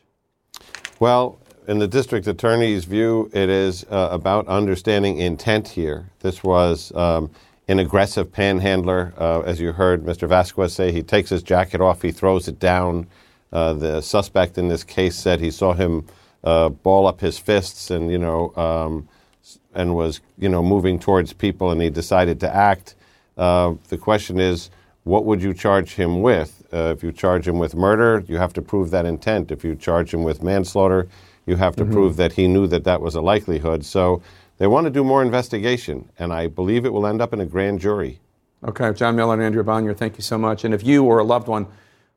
Well, 1.01 1.39
in 1.67 1.79
the 1.79 1.89
district 1.89 2.27
attorney's 2.27 2.85
view, 2.85 3.31
it 3.33 3.49
is 3.49 3.85
uh, 3.91 4.09
about 4.13 4.47
understanding 4.47 5.19
intent 5.19 5.69
here. 5.69 6.11
This 6.21 6.45
was 6.45 6.93
um, 6.95 7.31
an 7.67 7.81
aggressive 7.81 8.31
panhandler, 8.31 9.13
uh, 9.19 9.41
as 9.41 9.61
you 9.61 9.73
heard 9.73 10.05
Mr. 10.05 10.29
Vasquez 10.29 10.73
say. 10.73 10.93
He 10.93 11.03
takes 11.03 11.31
his 11.31 11.43
jacket 11.43 11.81
off, 11.81 12.03
he 12.03 12.13
throws 12.13 12.47
it 12.47 12.59
down. 12.61 13.09
Uh, 13.53 13.73
the 13.73 14.01
suspect 14.01 14.59
in 14.59 14.69
this 14.69 14.85
case 14.85 15.17
said 15.17 15.41
he 15.41 15.51
saw 15.51 15.73
him 15.73 16.07
uh, 16.43 16.69
ball 16.69 17.07
up 17.07 17.21
his 17.21 17.39
fists 17.39 17.91
and 17.91 18.11
you 18.11 18.19
know 18.19 18.55
um, 18.57 19.09
and 19.75 19.95
was 19.95 20.21
you 20.39 20.49
know 20.49 20.63
moving 20.63 20.99
towards 20.99 21.33
people, 21.33 21.71
and 21.71 21.81
he 21.81 21.91
decided 21.91 22.41
to 22.41 22.55
act. 22.55 22.95
Uh, 23.37 23.75
the 23.89 23.99
question 23.99 24.39
is, 24.39 24.71
what 25.05 25.25
would 25.25 25.43
you 25.43 25.55
charge 25.55 25.95
him 25.95 26.21
with? 26.23 26.64
Uh, 26.75 26.93
if 26.97 27.05
you 27.05 27.13
charge 27.13 27.47
him 27.47 27.59
with 27.59 27.77
murder, 27.77 28.25
you 28.27 28.37
have 28.37 28.53
to 28.55 28.61
prove 28.61 28.91
that 28.91 29.07
intent. 29.07 29.53
If 29.53 29.63
you 29.63 29.77
charge 29.77 30.13
him 30.13 30.25
with 30.25 30.43
manslaughter, 30.43 31.07
you 31.47 31.57
have 31.57 31.77
to 31.77 31.85
mm-hmm. 31.85 31.93
prove 31.93 32.17
that 32.17 32.33
he 32.33 32.49
knew 32.49 32.67
that 32.67 32.83
that 32.85 33.01
was 33.01 33.15
a 33.15 33.21
likelihood. 33.21 33.85
So 33.85 34.23
they 34.59 34.67
want 34.67 34.85
to 34.87 34.91
do 34.91 35.05
more 35.05 35.23
investigation, 35.23 36.11
and 36.19 36.33
I 36.33 36.49
believe 36.49 36.85
it 36.85 36.93
will 36.93 37.07
end 37.07 37.21
up 37.21 37.33
in 37.33 37.41
a 37.41 37.47
grand 37.47 37.81
jury. 37.81 38.19
Okay, 38.65 38.93
John 38.93 39.15
Miller 39.15 39.35
and 39.35 39.43
Andrea 39.43 39.63
Bonior, 39.63 39.97
thank 39.97 40.17
you 40.17 40.23
so 40.23 40.39
much. 40.39 40.65
And 40.65 40.75
if 40.75 40.83
you 40.83 41.05
or 41.05 41.19
a 41.19 41.25
loved 41.25 41.49
one 41.49 41.67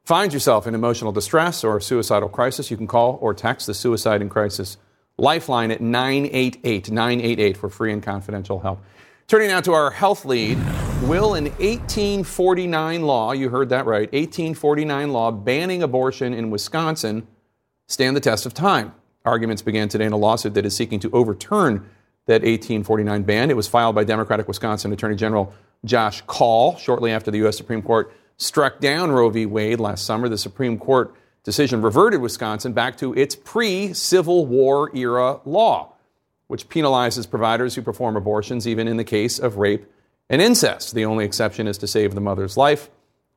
finds 0.06 0.34
yourself 0.34 0.66
in 0.66 0.74
emotional 0.74 1.12
distress 1.12 1.64
or 1.64 1.78
a 1.78 1.82
suicidal 1.82 2.30
crisis, 2.30 2.72
you 2.72 2.78
can 2.78 2.88
call 2.88 3.20
or 3.22 3.34
text 3.34 3.68
the 3.68 3.74
Suicide 3.74 4.22
and 4.22 4.32
Crisis 4.32 4.78
Lifeline 5.18 5.72
at 5.72 5.82
988 5.82 6.92
988 6.92 7.58
for 7.58 7.70
free 7.70 7.92
and 7.92 8.02
confidential 8.02 8.60
help. 8.60 8.82
Turning 9.28 9.50
now 9.50 9.60
to 9.60 9.74
our 9.74 9.92
health 9.92 10.24
lead, 10.24 10.58
will 11.02 11.34
an 11.34 11.48
1849 11.60 13.02
law, 13.02 13.34
you 13.34 13.50
heard 13.50 13.68
that 13.68 13.86
right, 13.86 14.10
1849 14.14 15.12
law 15.12 15.32
banning 15.32 15.84
abortion 15.84 16.34
in 16.34 16.50
Wisconsin 16.50 17.28
stand 17.88 18.16
the 18.16 18.22
test 18.22 18.46
of 18.46 18.54
time? 18.54 18.94
Arguments 19.26 19.62
began 19.62 19.90
today 19.90 20.06
in 20.06 20.14
a 20.14 20.18
lawsuit 20.18 20.54
that 20.54 20.66
is 20.66 20.78
seeking 20.78 21.02
to 21.02 21.12
overturn 21.12 21.90
that 22.28 22.42
1849 22.44 23.24
ban. 23.24 23.52
It 23.52 23.58
was 23.58 23.68
filed 23.68 23.96
by 23.96 24.06
Democratic 24.06 24.48
Wisconsin 24.48 24.94
Attorney 24.94 25.18
General 25.18 25.54
Josh 25.84 26.22
Kaul 26.26 26.78
shortly 26.78 27.12
after 27.12 27.30
the 27.30 27.40
U.S. 27.40 27.58
Supreme 27.58 27.82
Court 27.82 28.14
struck 28.38 28.80
down 28.80 29.12
Roe 29.12 29.30
v. 29.30 29.46
Wade 29.46 29.82
last 29.82 30.06
summer. 30.06 30.30
The 30.30 30.38
Supreme 30.38 30.80
Court 30.80 31.14
decision 31.44 31.82
reverted 31.82 32.22
Wisconsin 32.22 32.72
back 32.72 32.98
to 33.00 33.14
its 33.14 33.36
pre 33.36 33.94
Civil 33.94 34.46
War 34.46 34.90
era 34.96 35.42
law 35.44 35.97
which 36.48 36.70
penalizes 36.70 37.30
providers 37.30 37.76
who 37.76 37.82
perform 37.82 38.16
abortions, 38.16 38.68
even 38.68 38.88
in 38.88 38.98
the 38.98 39.04
case 39.04 39.40
of 39.40 39.58
rape 39.58 39.86
and 40.30 40.42
incest. 40.42 40.94
The 40.94 41.06
only 41.06 41.26
exception 41.26 41.68
is 41.68 41.78
to 41.80 41.88
save 41.88 42.16
the 42.16 42.22
mother's 42.22 42.58
life. 42.58 42.90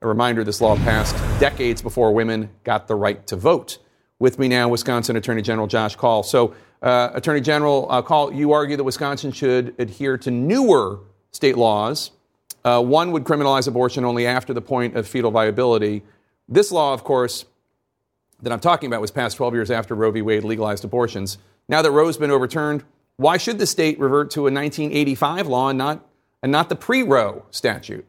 A 0.03 0.09
reminder 0.09 0.43
this 0.45 0.61
law 0.61 0.77
passed 0.77 1.15
decades 1.39 1.83
before 1.83 2.13
women 2.13 2.51
got 2.65 2.89
the 2.89 2.95
right 2.95 3.27
to 3.27 3.37
vote. 3.37 3.79
With 4.19 4.39
me 4.39 4.49
now, 4.49 4.69
Wisconsin 4.69 5.17
Attorney 5.17 5.43
General 5.43 5.67
Josh 5.67 5.97
Kaul. 5.97 6.23
So, 6.23 6.55
uh, 6.83 7.11
Attorney 7.13 7.41
General 7.41 7.87
uh, 7.91 8.01
Kaul, 8.01 8.33
you 8.33 8.53
argue 8.53 8.77
that 8.77 8.85
Wisconsin 8.85 9.33
should 9.33 9.75
adhere 9.79 10.17
to 10.19 10.31
newer 10.31 11.01
state 11.31 11.57
laws. 11.57 12.11
Uh, 12.65 12.83
one 12.83 13.13
would 13.13 13.25
criminalize 13.25 13.69
abortion 13.69 14.05
only 14.05 14.27
after 14.27 14.55
the 14.55 14.63
point 14.63 14.97
of 14.97 15.07
fetal 15.07 15.31
viability. 15.31 16.03
This 16.49 16.73
law, 16.73 16.95
of 16.95 17.05
course, 17.05 17.45
that 18.43 18.53
I'm 18.53 18.61
talking 18.61 18.87
about 18.87 19.01
was 19.01 19.11
passed 19.11 19.37
12 19.37 19.55
years 19.55 19.71
after 19.71 19.95
Roe 19.95 20.11
v. 20.11 20.23
Wade 20.23 20.45
legalized 20.45 20.85
abortions. 20.85 21.39
Now 21.69 21.83
that 21.83 21.91
Roe's 21.91 22.17
been 22.17 22.31
overturned, 22.31 22.85
why 23.21 23.37
should 23.37 23.59
the 23.59 23.67
state 23.67 24.01
revert 24.01 24.31
to 24.31 24.41
a 24.41 24.51
1985 24.51 25.47
law 25.47 25.69
and 25.69 25.77
not, 25.77 26.09
and 26.43 26.51
not 26.51 26.71
the 26.71 26.77
pre 26.77 27.03
Roe 27.03 27.45
statute? 27.51 28.07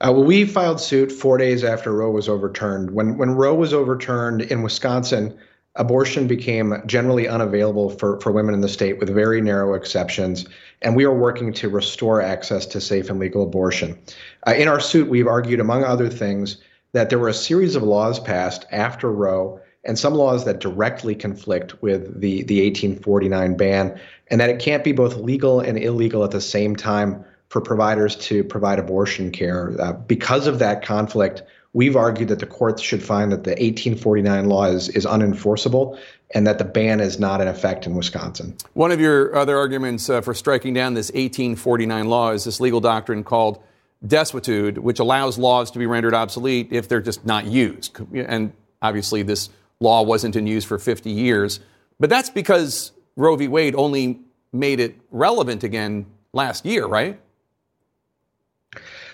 Uh, 0.00 0.10
well, 0.10 0.24
we 0.24 0.44
filed 0.44 0.80
suit 0.80 1.12
four 1.12 1.38
days 1.38 1.62
after 1.62 1.92
Roe 1.92 2.10
was 2.10 2.28
overturned. 2.28 2.90
When, 2.90 3.16
when 3.18 3.36
Roe 3.36 3.54
was 3.54 3.72
overturned 3.72 4.42
in 4.42 4.62
Wisconsin, 4.62 5.38
abortion 5.76 6.26
became 6.26 6.82
generally 6.84 7.28
unavailable 7.28 7.90
for, 7.90 8.18
for 8.18 8.32
women 8.32 8.52
in 8.52 8.62
the 8.62 8.68
state 8.68 8.98
with 8.98 9.14
very 9.14 9.40
narrow 9.40 9.74
exceptions. 9.74 10.44
And 10.82 10.96
we 10.96 11.04
are 11.04 11.14
working 11.14 11.52
to 11.52 11.68
restore 11.68 12.20
access 12.20 12.66
to 12.66 12.80
safe 12.80 13.08
and 13.08 13.20
legal 13.20 13.44
abortion. 13.44 13.96
Uh, 14.44 14.54
in 14.54 14.66
our 14.66 14.80
suit, 14.80 15.08
we've 15.08 15.28
argued, 15.28 15.60
among 15.60 15.84
other 15.84 16.08
things, 16.08 16.56
that 16.94 17.10
there 17.10 17.20
were 17.20 17.28
a 17.28 17.34
series 17.34 17.76
of 17.76 17.84
laws 17.84 18.18
passed 18.18 18.66
after 18.72 19.10
Roe 19.12 19.60
and 19.84 19.98
some 19.98 20.14
laws 20.14 20.44
that 20.44 20.60
directly 20.60 21.14
conflict 21.14 21.82
with 21.82 22.20
the, 22.20 22.42
the 22.44 22.64
1849 22.64 23.56
ban, 23.56 24.00
and 24.28 24.40
that 24.40 24.48
it 24.48 24.60
can't 24.60 24.84
be 24.84 24.92
both 24.92 25.16
legal 25.16 25.60
and 25.60 25.78
illegal 25.78 26.24
at 26.24 26.30
the 26.30 26.40
same 26.40 26.76
time 26.76 27.24
for 27.48 27.60
providers 27.60 28.16
to 28.16 28.44
provide 28.44 28.78
abortion 28.78 29.30
care. 29.30 29.74
Uh, 29.78 29.92
because 29.92 30.46
of 30.46 30.58
that 30.60 30.82
conflict, 30.82 31.42
we've 31.72 31.96
argued 31.96 32.28
that 32.28 32.38
the 32.38 32.46
courts 32.46 32.80
should 32.80 33.02
find 33.02 33.32
that 33.32 33.44
the 33.44 33.50
1849 33.50 34.46
law 34.46 34.66
is, 34.66 34.88
is 34.90 35.04
unenforceable 35.04 35.98
and 36.34 36.46
that 36.46 36.58
the 36.58 36.64
ban 36.64 37.00
is 37.00 37.18
not 37.18 37.40
in 37.40 37.48
effect 37.48 37.86
in 37.86 37.94
Wisconsin. 37.94 38.56
One 38.72 38.90
of 38.90 39.00
your 39.00 39.36
other 39.36 39.58
arguments 39.58 40.08
uh, 40.08 40.22
for 40.22 40.32
striking 40.32 40.72
down 40.72 40.94
this 40.94 41.08
1849 41.08 42.08
law 42.08 42.30
is 42.30 42.44
this 42.44 42.60
legal 42.60 42.80
doctrine 42.80 43.22
called 43.22 43.62
desuetude, 44.06 44.78
which 44.78 44.98
allows 44.98 45.38
laws 45.38 45.70
to 45.72 45.78
be 45.78 45.86
rendered 45.86 46.14
obsolete 46.14 46.68
if 46.70 46.88
they're 46.88 47.02
just 47.02 47.26
not 47.26 47.46
used. 47.46 48.00
And 48.14 48.52
obviously, 48.80 49.22
this 49.22 49.50
law 49.82 50.02
wasn't 50.02 50.36
in 50.36 50.46
use 50.46 50.64
for 50.64 50.78
50 50.78 51.10
years. 51.10 51.60
But 52.00 52.08
that's 52.08 52.30
because 52.30 52.92
Roe 53.16 53.36
v. 53.36 53.48
Wade 53.48 53.74
only 53.74 54.20
made 54.52 54.80
it 54.80 54.96
relevant 55.10 55.64
again 55.64 56.06
last 56.32 56.64
year, 56.64 56.86
right? 56.86 57.20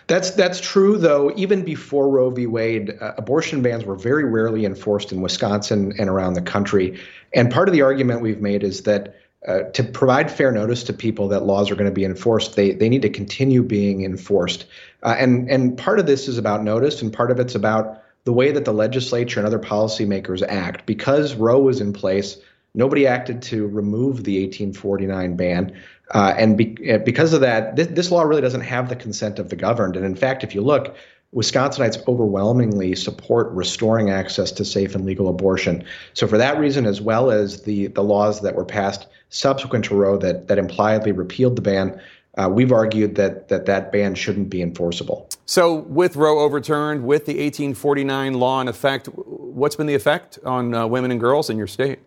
That's 0.06 0.30
that's 0.30 0.58
true, 0.58 0.96
though. 0.96 1.32
Even 1.36 1.64
before 1.64 2.08
Roe 2.08 2.30
v. 2.30 2.46
Wade, 2.46 2.96
uh, 3.00 3.12
abortion 3.18 3.60
bans 3.60 3.84
were 3.84 3.94
very 3.94 4.24
rarely 4.24 4.64
enforced 4.64 5.12
in 5.12 5.20
Wisconsin 5.20 5.92
and 5.98 6.08
around 6.08 6.32
the 6.32 6.42
country. 6.42 6.98
And 7.34 7.50
part 7.52 7.68
of 7.68 7.74
the 7.74 7.82
argument 7.82 8.22
we've 8.22 8.40
made 8.40 8.64
is 8.64 8.84
that 8.84 9.16
uh, 9.46 9.64
to 9.74 9.84
provide 9.84 10.30
fair 10.30 10.50
notice 10.50 10.82
to 10.84 10.92
people 10.94 11.28
that 11.28 11.44
laws 11.44 11.70
are 11.70 11.74
going 11.74 11.90
to 11.90 11.94
be 11.94 12.06
enforced, 12.06 12.56
they 12.56 12.72
they 12.72 12.88
need 12.88 13.02
to 13.02 13.10
continue 13.10 13.62
being 13.62 14.02
enforced. 14.02 14.64
Uh, 15.02 15.14
and 15.18 15.50
and 15.50 15.76
part 15.76 15.98
of 15.98 16.06
this 16.06 16.26
is 16.26 16.38
about 16.38 16.64
notice, 16.64 17.02
and 17.02 17.12
part 17.12 17.30
of 17.30 17.38
it's 17.38 17.54
about 17.54 18.02
the 18.28 18.32
way 18.34 18.52
that 18.52 18.66
the 18.66 18.74
legislature 18.74 19.40
and 19.40 19.46
other 19.46 19.58
policymakers 19.58 20.44
act. 20.46 20.84
Because 20.84 21.34
Roe 21.34 21.60
was 21.60 21.80
in 21.80 21.94
place, 21.94 22.36
nobody 22.74 23.06
acted 23.06 23.40
to 23.44 23.66
remove 23.68 24.24
the 24.24 24.44
1849 24.44 25.34
ban. 25.34 25.74
Uh, 26.10 26.34
and 26.36 26.58
be, 26.58 26.76
uh, 26.92 26.98
because 26.98 27.32
of 27.32 27.40
that, 27.40 27.76
this, 27.76 27.86
this 27.86 28.10
law 28.10 28.20
really 28.20 28.42
doesn't 28.42 28.60
have 28.60 28.90
the 28.90 28.96
consent 28.96 29.38
of 29.38 29.48
the 29.48 29.56
governed. 29.56 29.96
And 29.96 30.04
in 30.04 30.14
fact, 30.14 30.44
if 30.44 30.54
you 30.54 30.60
look, 30.60 30.94
Wisconsinites 31.34 32.06
overwhelmingly 32.06 32.94
support 32.94 33.50
restoring 33.52 34.10
access 34.10 34.52
to 34.52 34.62
safe 34.62 34.94
and 34.94 35.06
legal 35.06 35.28
abortion. 35.28 35.82
So, 36.12 36.26
for 36.26 36.36
that 36.36 36.58
reason, 36.58 36.84
as 36.84 37.00
well 37.00 37.30
as 37.30 37.62
the, 37.62 37.86
the 37.86 38.04
laws 38.04 38.42
that 38.42 38.54
were 38.54 38.64
passed 38.66 39.06
subsequent 39.30 39.86
to 39.86 39.94
Roe 39.94 40.18
that, 40.18 40.48
that 40.48 40.58
impliedly 40.58 41.12
repealed 41.12 41.56
the 41.56 41.62
ban, 41.62 41.98
uh, 42.38 42.48
we've 42.48 42.72
argued 42.72 43.16
that, 43.16 43.48
that 43.48 43.66
that 43.66 43.92
ban 43.92 44.14
shouldn't 44.14 44.48
be 44.48 44.62
enforceable. 44.62 45.28
So, 45.44 45.74
with 45.74 46.16
Roe 46.16 46.40
overturned, 46.40 47.04
with 47.04 47.26
the 47.26 47.32
1849 47.32 48.34
law 48.34 48.60
in 48.60 48.68
effect, 48.68 49.06
what's 49.06 49.76
been 49.76 49.86
the 49.86 49.94
effect 49.94 50.38
on 50.44 50.74
uh, 50.74 50.86
women 50.86 51.10
and 51.10 51.20
girls 51.20 51.50
in 51.50 51.56
your 51.56 51.66
state? 51.66 51.98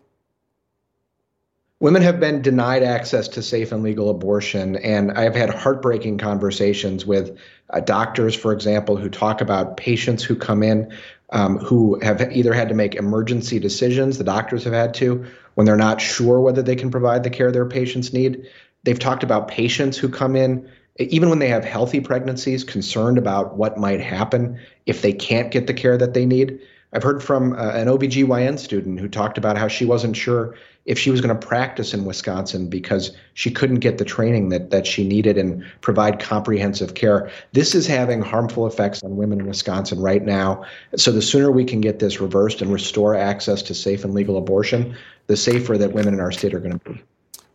Women 1.79 2.03
have 2.03 2.19
been 2.19 2.43
denied 2.43 2.83
access 2.83 3.27
to 3.29 3.41
safe 3.41 3.71
and 3.71 3.81
legal 3.81 4.09
abortion, 4.09 4.75
and 4.77 5.11
I 5.13 5.23
have 5.23 5.35
had 5.35 5.49
heartbreaking 5.49 6.19
conversations 6.19 7.05
with 7.07 7.37
uh, 7.71 7.79
doctors, 7.79 8.35
for 8.35 8.53
example, 8.53 8.95
who 8.95 9.09
talk 9.09 9.41
about 9.41 9.77
patients 9.77 10.23
who 10.23 10.35
come 10.35 10.61
in 10.61 10.93
um, 11.31 11.57
who 11.57 11.99
have 12.01 12.21
either 12.31 12.53
had 12.53 12.69
to 12.69 12.75
make 12.75 12.95
emergency 12.95 13.59
decisions, 13.59 14.17
the 14.17 14.23
doctors 14.23 14.63
have 14.65 14.73
had 14.73 14.93
to, 14.95 15.25
when 15.55 15.65
they're 15.65 15.77
not 15.77 16.01
sure 16.01 16.41
whether 16.41 16.61
they 16.61 16.75
can 16.75 16.91
provide 16.91 17.23
the 17.23 17.29
care 17.29 17.51
their 17.51 17.65
patients 17.65 18.13
need. 18.13 18.47
They've 18.83 18.99
talked 18.99 19.23
about 19.23 19.47
patients 19.47 19.97
who 19.97 20.09
come 20.09 20.35
in, 20.35 20.69
even 20.97 21.29
when 21.29 21.39
they 21.39 21.47
have 21.47 21.63
healthy 21.63 21.99
pregnancies, 21.99 22.63
concerned 22.63 23.17
about 23.17 23.55
what 23.57 23.77
might 23.77 24.01
happen 24.01 24.59
if 24.85 25.01
they 25.01 25.13
can't 25.13 25.51
get 25.51 25.67
the 25.67 25.73
care 25.73 25.97
that 25.97 26.13
they 26.13 26.25
need. 26.25 26.59
I've 26.93 27.03
heard 27.03 27.23
from 27.23 27.53
uh, 27.53 27.71
an 27.71 27.87
OBGYN 27.87 28.59
student 28.59 28.99
who 28.99 29.07
talked 29.07 29.37
about 29.37 29.57
how 29.57 29.69
she 29.69 29.85
wasn't 29.85 30.17
sure 30.17 30.55
if 30.85 30.99
she 30.99 31.09
was 31.09 31.21
going 31.21 31.37
to 31.37 31.47
practice 31.47 31.93
in 31.93 32.03
Wisconsin 32.05 32.67
because 32.69 33.15
she 33.33 33.49
couldn't 33.49 33.79
get 33.79 33.97
the 33.97 34.03
training 34.03 34.49
that, 34.49 34.71
that 34.71 34.85
she 34.85 35.07
needed 35.07 35.37
and 35.37 35.63
provide 35.81 36.19
comprehensive 36.19 36.95
care. 36.95 37.31
This 37.53 37.75
is 37.75 37.87
having 37.87 38.21
harmful 38.21 38.67
effects 38.67 39.03
on 39.03 39.15
women 39.15 39.39
in 39.39 39.47
Wisconsin 39.47 40.01
right 40.01 40.23
now. 40.23 40.65
So 40.97 41.11
the 41.11 41.21
sooner 41.21 41.51
we 41.51 41.63
can 41.63 41.79
get 41.81 41.99
this 41.99 42.19
reversed 42.19 42.61
and 42.61 42.73
restore 42.73 43.15
access 43.15 43.61
to 43.63 43.73
safe 43.73 44.03
and 44.03 44.13
legal 44.13 44.37
abortion, 44.37 44.95
the 45.27 45.37
safer 45.37 45.77
that 45.77 45.93
women 45.93 46.15
in 46.15 46.19
our 46.19 46.31
state 46.31 46.53
are 46.53 46.59
going 46.59 46.77
to 46.77 46.91
be. 46.91 47.01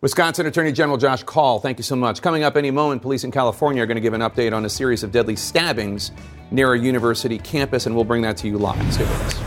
Wisconsin 0.03 0.45
Attorney 0.45 0.73
General 0.73 0.99
Josh 0.99 1.23
Kaul, 1.23 1.59
thank 1.59 1.79
you 1.79 1.83
so 1.83 1.97
much. 1.97 2.21
Coming 2.21 2.43
up 2.43 2.59
any 2.59 2.71
moment, 2.71 3.01
police 3.01 3.25
in 3.25 3.31
California 3.31 3.83
are 3.83 3.87
going 3.87 3.95
to 3.95 4.03
give 4.03 4.13
an 4.13 4.21
update 4.21 4.55
on 4.55 4.67
a 4.67 4.69
series 4.69 5.03
of 5.03 5.11
deadly 5.11 5.37
stabbings 5.37 6.13
near 6.51 6.75
a 6.75 6.79
university 6.79 7.39
campus, 7.39 7.87
and 7.87 7.97
we'll 7.97 8.05
bring 8.05 8.21
that 8.21 8.37
to 8.37 8.47
you 8.47 8.59
live. 8.59 8.93
Stay 8.93 9.05
with 9.05 9.23
us. 9.23 9.41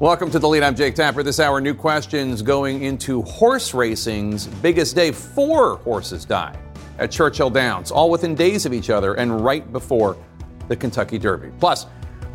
Welcome 0.00 0.30
to 0.30 0.38
the 0.38 0.48
lead. 0.48 0.62
I'm 0.62 0.74
Jake 0.74 0.94
Tapper. 0.94 1.22
This 1.22 1.38
hour, 1.38 1.60
new 1.60 1.74
questions 1.74 2.40
going 2.40 2.82
into 2.82 3.20
horse 3.20 3.74
racing's 3.74 4.46
biggest 4.46 4.96
day. 4.96 5.12
Four 5.12 5.76
horses 5.76 6.24
died 6.24 6.58
at 6.98 7.10
Churchill 7.10 7.50
Downs, 7.50 7.90
all 7.90 8.08
within 8.08 8.34
days 8.34 8.64
of 8.64 8.72
each 8.72 8.88
other 8.88 9.12
and 9.12 9.44
right 9.44 9.70
before 9.74 10.16
the 10.68 10.76
Kentucky 10.76 11.18
Derby. 11.18 11.50
Plus, 11.60 11.84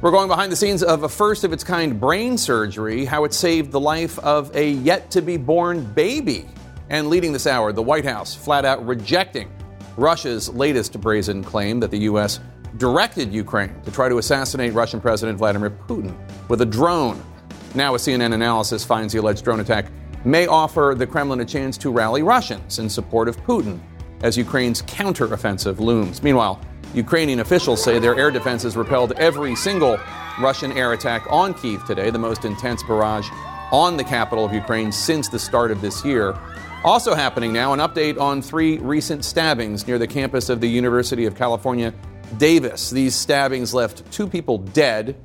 we're 0.06 0.12
going 0.12 0.28
behind 0.28 0.52
the 0.52 0.56
scenes 0.56 0.84
of 0.84 1.02
a 1.02 1.10
first 1.10 1.44
of 1.44 1.52
its 1.52 1.64
kind 1.64 2.00
brain 2.00 2.38
surgery, 2.38 3.06
how 3.06 3.24
it 3.24 3.34
saved 3.34 3.72
the 3.72 3.80
life 3.80 4.20
of 4.20 4.56
a 4.56 4.70
yet 4.70 5.10
to 5.10 5.20
be 5.20 5.36
born 5.36 5.84
baby. 5.94 6.46
And 6.92 7.10
leading 7.10 7.34
this 7.34 7.48
hour, 7.48 7.72
the 7.72 7.82
White 7.82 8.06
House 8.06 8.36
flat 8.36 8.66
out 8.66 8.86
rejecting 8.86 9.52
Russia's 9.98 10.48
latest 10.50 11.02
brazen 11.02 11.44
claim 11.44 11.80
that 11.80 11.90
the 11.90 11.98
U.S. 12.02 12.40
directed 12.78 13.34
Ukraine 13.34 13.82
to 13.82 13.92
try 13.92 14.08
to 14.08 14.20
assassinate 14.20 14.76
Russian 14.76 15.02
President 15.02 15.40
Vladimir 15.40 15.72
Putin 15.72 16.16
with 16.50 16.62
a 16.62 16.68
drone. 16.68 17.20
Now, 17.74 17.96
a 17.96 17.98
CNN 17.98 18.36
analysis 18.36 18.86
finds 18.86 19.12
the 19.12 19.20
alleged 19.20 19.44
drone 19.44 19.60
attack 19.60 19.88
may 20.24 20.46
offer 20.46 20.94
the 20.96 21.08
Kremlin 21.08 21.40
a 21.40 21.46
chance 21.46 21.80
to 21.80 21.90
rally 21.90 22.22
Russians 22.22 22.78
in 22.78 22.90
support 22.90 23.28
of 23.28 23.38
Putin 23.38 23.80
as 24.22 24.38
Ukraine's 24.38 24.84
counteroffensive 24.84 25.80
looms. 25.80 26.22
Meanwhile, 26.22 26.62
Ukrainian 26.96 27.42
officials 27.42 27.84
say 27.84 28.00
their 28.00 28.18
air 28.18 28.32
defenses 28.32 28.78
repelled 28.78 29.12
every 29.14 29.54
single 29.56 30.00
Russian 30.40 30.72
air 30.72 30.94
attack 30.94 31.26
on 31.30 31.54
Kiev 31.54 31.86
today, 31.86 32.10
the 32.10 32.18
most 32.18 32.46
intense 32.46 32.84
barrage 32.84 33.28
on 33.72 33.98
the 33.98 34.04
capital 34.04 34.46
of 34.46 34.54
Ukraine 34.54 34.94
since 34.94 35.28
the 35.28 35.38
start 35.38 35.72
of 35.72 35.82
this 35.82 36.06
year. 36.06 36.38
Also 36.86 37.14
happening 37.14 37.52
now, 37.52 37.74
an 37.74 37.80
update 37.80 38.18
on 38.18 38.42
three 38.42 38.78
recent 38.78 39.26
stabbings 39.26 39.86
near 39.88 39.98
the 39.98 40.08
campus 40.08 40.48
of 40.48 40.62
the 40.62 40.70
University 40.70 41.26
of 41.26 41.36
California, 41.36 41.94
Davis. 42.38 42.92
These 42.92 43.14
stabbings 43.14 43.74
left 43.74 44.10
two 44.12 44.28
people 44.28 44.60
dead, 44.60 45.18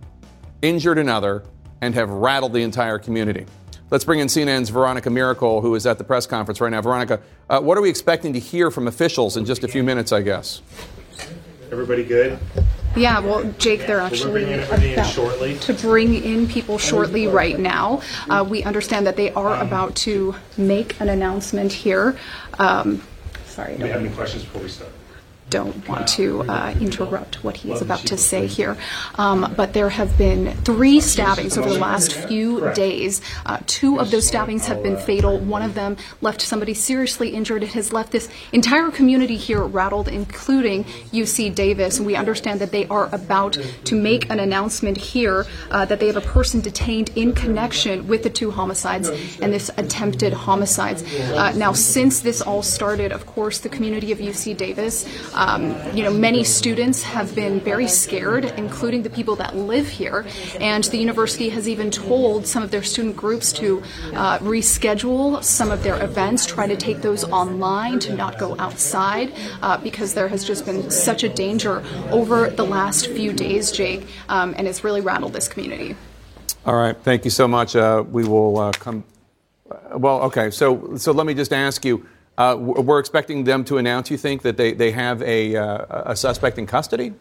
injured 0.63 0.99
another, 0.99 1.45
and 1.81 1.95
have 1.95 2.11
rattled 2.11 2.53
the 2.53 2.63
entire 2.63 2.99
community. 2.99 3.47
Let's 3.91 4.05
bring 4.05 4.19
in 4.19 4.27
CNN's 4.27 4.71
Veronica 4.71 5.11
Miracle, 5.11 5.61
who 5.61 5.75
is 5.77 5.87
at 5.87 5.99
the 5.99 6.05
press 6.05 6.27
conference 6.27 6.61
right 6.61 6.71
now. 6.71 6.81
Veronica, 6.81 7.21
uh, 7.49 7.61
what 7.61 7.79
are 7.79 7.81
we 7.81 7.91
expecting 7.91 8.33
to 8.33 8.41
hear 8.41 8.71
from 8.71 8.89
officials 8.89 9.37
in 9.37 9.45
just 9.45 9.63
a 9.63 9.69
few 9.69 9.85
minutes, 9.85 10.13
I 10.13 10.23
guess? 10.23 10.63
Everybody 11.73 12.05
good? 12.05 12.39
Yeah, 12.97 13.21
well, 13.21 13.45
Jake, 13.59 13.87
they're 13.87 14.01
actually 14.01 14.45
about 14.65 15.61
to 15.63 15.75
bring 15.75 16.15
in 16.15 16.49
people 16.49 16.79
shortly 16.79 17.29
right 17.29 17.59
now. 17.59 18.03
Uh, 18.29 18.45
we 18.49 18.65
understand 18.65 19.07
that 19.07 19.17
they 19.17 19.31
are 19.33 19.61
about 19.63 19.95
to 19.97 20.35
make 20.57 21.01
an 21.01 21.09
announcement 21.09 21.73
here. 21.73 22.19
Um, 22.59 23.03
sorry. 23.47 23.77
Do 23.77 23.85
we 23.85 23.91
have 23.91 24.01
any 24.01 24.11
questions 24.11 24.43
before 24.43 24.63
we 24.63 24.69
start? 24.69 24.91
Don't 25.51 25.87
want 25.89 26.07
to 26.09 26.43
uh, 26.45 26.75
interrupt 26.81 27.43
what 27.45 27.57
he's 27.57 27.83
about 27.83 28.01
to 28.01 28.17
say 28.17 28.47
here. 28.47 28.77
Um, 29.17 29.53
but 29.57 29.75
there 29.75 29.91
have 29.91 30.17
been 30.17 30.57
three 30.59 31.01
stabbings 31.01 31.59
over 31.59 31.69
the 31.69 31.79
last 31.79 32.13
few 32.13 32.73
days. 32.73 33.21
Uh, 33.45 33.59
two 33.67 33.99
of 33.99 34.11
those 34.11 34.27
stabbings 34.27 34.67
have 34.67 34.83
been 34.83 34.97
fatal. 34.97 35.39
One 35.39 35.63
of 35.63 35.75
them 35.75 35.97
left 36.21 36.41
somebody 36.41 36.73
seriously 36.73 37.31
injured. 37.31 37.63
It 37.63 37.73
has 37.73 37.93
left 37.93 38.13
this 38.13 38.29
entire 38.53 38.91
community 38.91 39.37
here 39.37 39.63
rattled, 39.63 40.09
including 40.09 40.85
UC 41.13 41.55
Davis. 41.55 41.99
And 41.99 42.07
we 42.07 42.15
understand 42.17 42.61
that 42.61 42.71
they 42.71 42.87
are 42.87 43.13
about 43.13 43.59
to 43.85 43.95
make 43.95 44.31
an 44.31 44.39
announcement 44.39 44.97
here 44.97 45.47
uh, 45.71 45.85
that 45.85 45.99
they 45.99 46.07
have 46.07 46.17
a 46.17 46.21
person 46.21 46.61
detained 46.61 47.11
in 47.17 47.33
connection 47.35 48.07
with 48.07 48.23
the 48.23 48.31
two 48.31 48.51
homicides 48.51 49.09
and 49.41 49.53
this 49.53 49.71
attempted 49.77 50.33
homicides. 50.33 51.03
Uh, 51.03 51.53
now, 51.57 51.73
since 51.73 52.21
this 52.21 52.41
all 52.41 52.63
started, 52.63 53.11
of 53.11 53.27
course, 53.27 53.59
the 53.59 53.69
community 53.69 54.13
of 54.13 54.19
UC 54.19 54.57
Davis 54.57 55.05
um, 55.41 55.75
you 55.97 56.03
know, 56.03 56.13
many 56.13 56.45
students 56.45 57.03
have 57.03 57.35
been 57.35 57.61
very 57.61 57.89
scared, 57.89 58.45
including 58.59 59.03
the 59.03 59.11
people 59.11 59.37
that 59.37 59.57
live 59.57 59.89
here. 59.89 60.27
And 60.61 60.85
the 60.85 60.99
university 60.99 61.49
has 61.49 61.67
even 61.67 61.91
told 61.91 62.47
some 62.47 62.63
of 62.63 62.71
their 62.71 62.83
student 62.83 63.17
groups 63.17 63.51
to 63.55 63.83
uh, 64.13 64.39
reschedule 64.41 65.43
some 65.43 65.71
of 65.71 65.83
their 65.83 66.03
events, 66.05 66.45
try 66.45 66.67
to 66.67 66.77
take 66.77 67.01
those 67.01 67.25
online, 67.25 67.99
to 68.01 68.15
not 68.15 68.39
go 68.39 68.55
outside, 68.59 69.33
uh, 69.63 69.79
because 69.79 70.13
there 70.13 70.29
has 70.29 70.45
just 70.45 70.67
been 70.67 70.91
such 70.91 71.25
a 71.25 71.29
danger 71.29 71.83
over 72.11 72.51
the 72.51 72.65
last 72.65 73.07
few 73.07 73.33
days, 73.33 73.73
Jake, 73.73 74.07
um, 74.29 74.55
and 74.59 74.69
it's 74.69 74.85
really 74.85 75.01
rattled 75.01 75.33
this 75.33 75.49
community. 75.49 75.97
All 76.67 76.77
right, 76.77 76.97
thank 76.97 77.25
you 77.25 77.31
so 77.31 77.49
much. 77.49 77.75
Uh, 77.75 78.05
we 78.07 78.25
will 78.25 78.59
uh, 78.59 78.73
come. 78.73 79.05
Well, 79.95 80.23
okay, 80.25 80.51
so 80.51 80.97
so 80.99 81.13
let 81.13 81.25
me 81.27 81.33
just 81.33 81.55
ask 81.55 81.85
you. 81.87 82.07
Uh, 82.41 82.57
we're 82.57 82.99
expecting 82.99 83.45
them 83.45 83.63
to 83.63 83.77
announce, 83.77 84.11
you 84.11 84.17
think, 84.17 84.41
that 84.41 84.57
they, 84.57 84.73
they 84.73 84.93
have 84.93 85.21
a, 85.21 85.55
uh, 85.55 86.13
a 86.13 86.17
suspect 86.17 86.57
in 86.57 86.67
custody? 86.67 87.13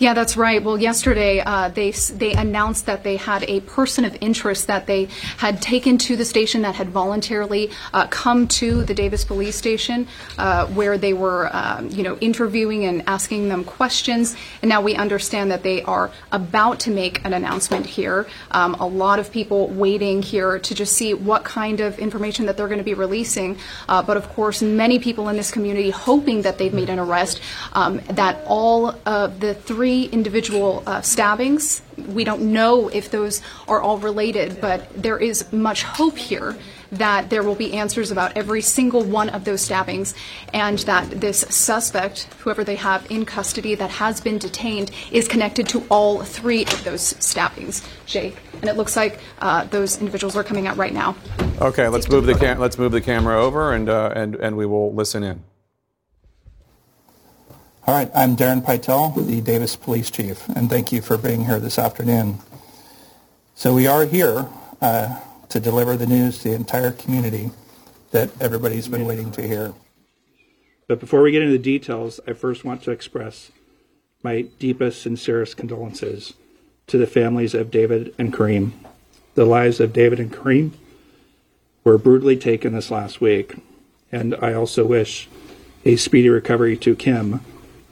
Yeah, 0.00 0.14
that's 0.14 0.34
right. 0.34 0.64
Well, 0.64 0.78
yesterday 0.78 1.40
uh, 1.40 1.68
they 1.68 1.90
they 1.90 2.32
announced 2.32 2.86
that 2.86 3.04
they 3.04 3.16
had 3.16 3.42
a 3.42 3.60
person 3.60 4.06
of 4.06 4.16
interest 4.22 4.66
that 4.68 4.86
they 4.86 5.08
had 5.36 5.60
taken 5.60 5.98
to 5.98 6.16
the 6.16 6.24
station 6.24 6.62
that 6.62 6.74
had 6.74 6.88
voluntarily 6.88 7.70
uh, 7.92 8.06
come 8.06 8.48
to 8.48 8.82
the 8.84 8.94
Davis 8.94 9.26
Police 9.26 9.56
Station, 9.56 10.08
uh, 10.38 10.68
where 10.68 10.96
they 10.96 11.12
were, 11.12 11.50
um, 11.54 11.90
you 11.90 12.02
know, 12.02 12.16
interviewing 12.16 12.86
and 12.86 13.02
asking 13.06 13.50
them 13.50 13.62
questions. 13.62 14.34
And 14.62 14.70
now 14.70 14.80
we 14.80 14.94
understand 14.94 15.50
that 15.50 15.62
they 15.62 15.82
are 15.82 16.10
about 16.32 16.80
to 16.80 16.90
make 16.90 17.22
an 17.26 17.34
announcement 17.34 17.84
here. 17.84 18.26
Um, 18.52 18.76
a 18.76 18.86
lot 18.86 19.18
of 19.18 19.30
people 19.30 19.68
waiting 19.68 20.22
here 20.22 20.58
to 20.60 20.74
just 20.74 20.94
see 20.94 21.12
what 21.12 21.44
kind 21.44 21.80
of 21.80 21.98
information 21.98 22.46
that 22.46 22.56
they're 22.56 22.68
going 22.68 22.78
to 22.78 22.84
be 22.84 22.94
releasing. 22.94 23.58
Uh, 23.86 24.02
but 24.02 24.16
of 24.16 24.30
course, 24.30 24.62
many 24.62 24.98
people 24.98 25.28
in 25.28 25.36
this 25.36 25.50
community 25.50 25.90
hoping 25.90 26.40
that 26.40 26.56
they've 26.56 26.72
made 26.72 26.88
an 26.88 26.98
arrest. 26.98 27.42
Um, 27.74 28.00
that 28.08 28.42
all 28.46 28.96
of 29.04 29.40
the 29.40 29.52
three 29.52 29.89
three 29.90 30.04
individual 30.12 30.84
uh, 30.86 31.00
stabbings. 31.00 31.82
We 31.96 32.22
don't 32.22 32.52
know 32.52 32.88
if 32.88 33.10
those 33.10 33.42
are 33.66 33.80
all 33.80 33.98
related, 33.98 34.60
but 34.60 34.88
there 34.94 35.18
is 35.18 35.52
much 35.52 35.82
hope 35.82 36.16
here 36.16 36.56
that 36.92 37.28
there 37.28 37.42
will 37.42 37.56
be 37.56 37.72
answers 37.72 38.12
about 38.12 38.36
every 38.36 38.62
single 38.62 39.02
one 39.02 39.30
of 39.30 39.44
those 39.44 39.62
stabbings, 39.62 40.14
and 40.52 40.78
that 40.80 41.10
this 41.20 41.40
suspect, 41.50 42.28
whoever 42.38 42.62
they 42.62 42.76
have 42.76 43.10
in 43.10 43.24
custody 43.24 43.74
that 43.74 43.90
has 43.90 44.20
been 44.20 44.38
detained, 44.38 44.92
is 45.10 45.26
connected 45.26 45.68
to 45.68 45.84
all 45.88 46.22
three 46.22 46.62
of 46.62 46.84
those 46.84 47.02
stabbings, 47.18 47.82
Jake. 48.06 48.36
And 48.60 48.68
it 48.68 48.76
looks 48.76 48.94
like 48.96 49.18
uh, 49.40 49.64
those 49.64 49.98
individuals 49.98 50.36
are 50.36 50.44
coming 50.44 50.68
out 50.68 50.76
right 50.76 50.94
now. 50.94 51.16
Okay, 51.60 51.88
let's 51.88 52.08
move 52.08 52.26
the 52.26 52.34
cam- 52.34 52.60
let's 52.60 52.78
move 52.78 52.92
the 52.92 53.00
camera 53.00 53.42
over 53.42 53.72
and 53.72 53.88
uh, 53.88 54.12
and 54.14 54.36
and 54.36 54.56
we 54.56 54.66
will 54.66 54.94
listen 54.94 55.24
in. 55.24 55.42
All 57.86 57.94
right, 57.94 58.10
I'm 58.14 58.36
Darren 58.36 58.62
Pytel, 58.62 59.26
the 59.26 59.40
Davis 59.40 59.74
Police 59.74 60.10
Chief, 60.10 60.46
and 60.50 60.68
thank 60.68 60.92
you 60.92 61.00
for 61.00 61.16
being 61.16 61.46
here 61.46 61.58
this 61.58 61.78
afternoon. 61.78 62.38
So 63.54 63.74
we 63.74 63.86
are 63.86 64.04
here 64.04 64.46
uh, 64.82 65.18
to 65.48 65.58
deliver 65.58 65.96
the 65.96 66.06
news 66.06 66.38
to 66.42 66.50
the 66.50 66.54
entire 66.54 66.92
community 66.92 67.50
that 68.10 68.30
everybody's 68.38 68.86
been 68.86 69.06
waiting 69.06 69.32
to 69.32 69.48
hear. 69.48 69.72
But 70.88 71.00
before 71.00 71.22
we 71.22 71.32
get 71.32 71.40
into 71.40 71.56
the 71.56 71.58
details, 71.58 72.20
I 72.28 72.34
first 72.34 72.66
want 72.66 72.82
to 72.82 72.90
express 72.90 73.50
my 74.22 74.42
deepest, 74.58 75.00
sincerest 75.00 75.56
condolences 75.56 76.34
to 76.86 76.98
the 76.98 77.06
families 77.06 77.54
of 77.54 77.70
David 77.70 78.14
and 78.18 78.30
Kareem. 78.30 78.72
The 79.36 79.46
lives 79.46 79.80
of 79.80 79.94
David 79.94 80.20
and 80.20 80.30
Kareem 80.30 80.72
were 81.82 81.96
brutally 81.96 82.36
taken 82.36 82.74
this 82.74 82.90
last 82.90 83.22
week, 83.22 83.56
and 84.12 84.36
I 84.42 84.52
also 84.52 84.84
wish 84.84 85.30
a 85.86 85.96
speedy 85.96 86.28
recovery 86.28 86.76
to 86.76 86.94
Kim, 86.94 87.40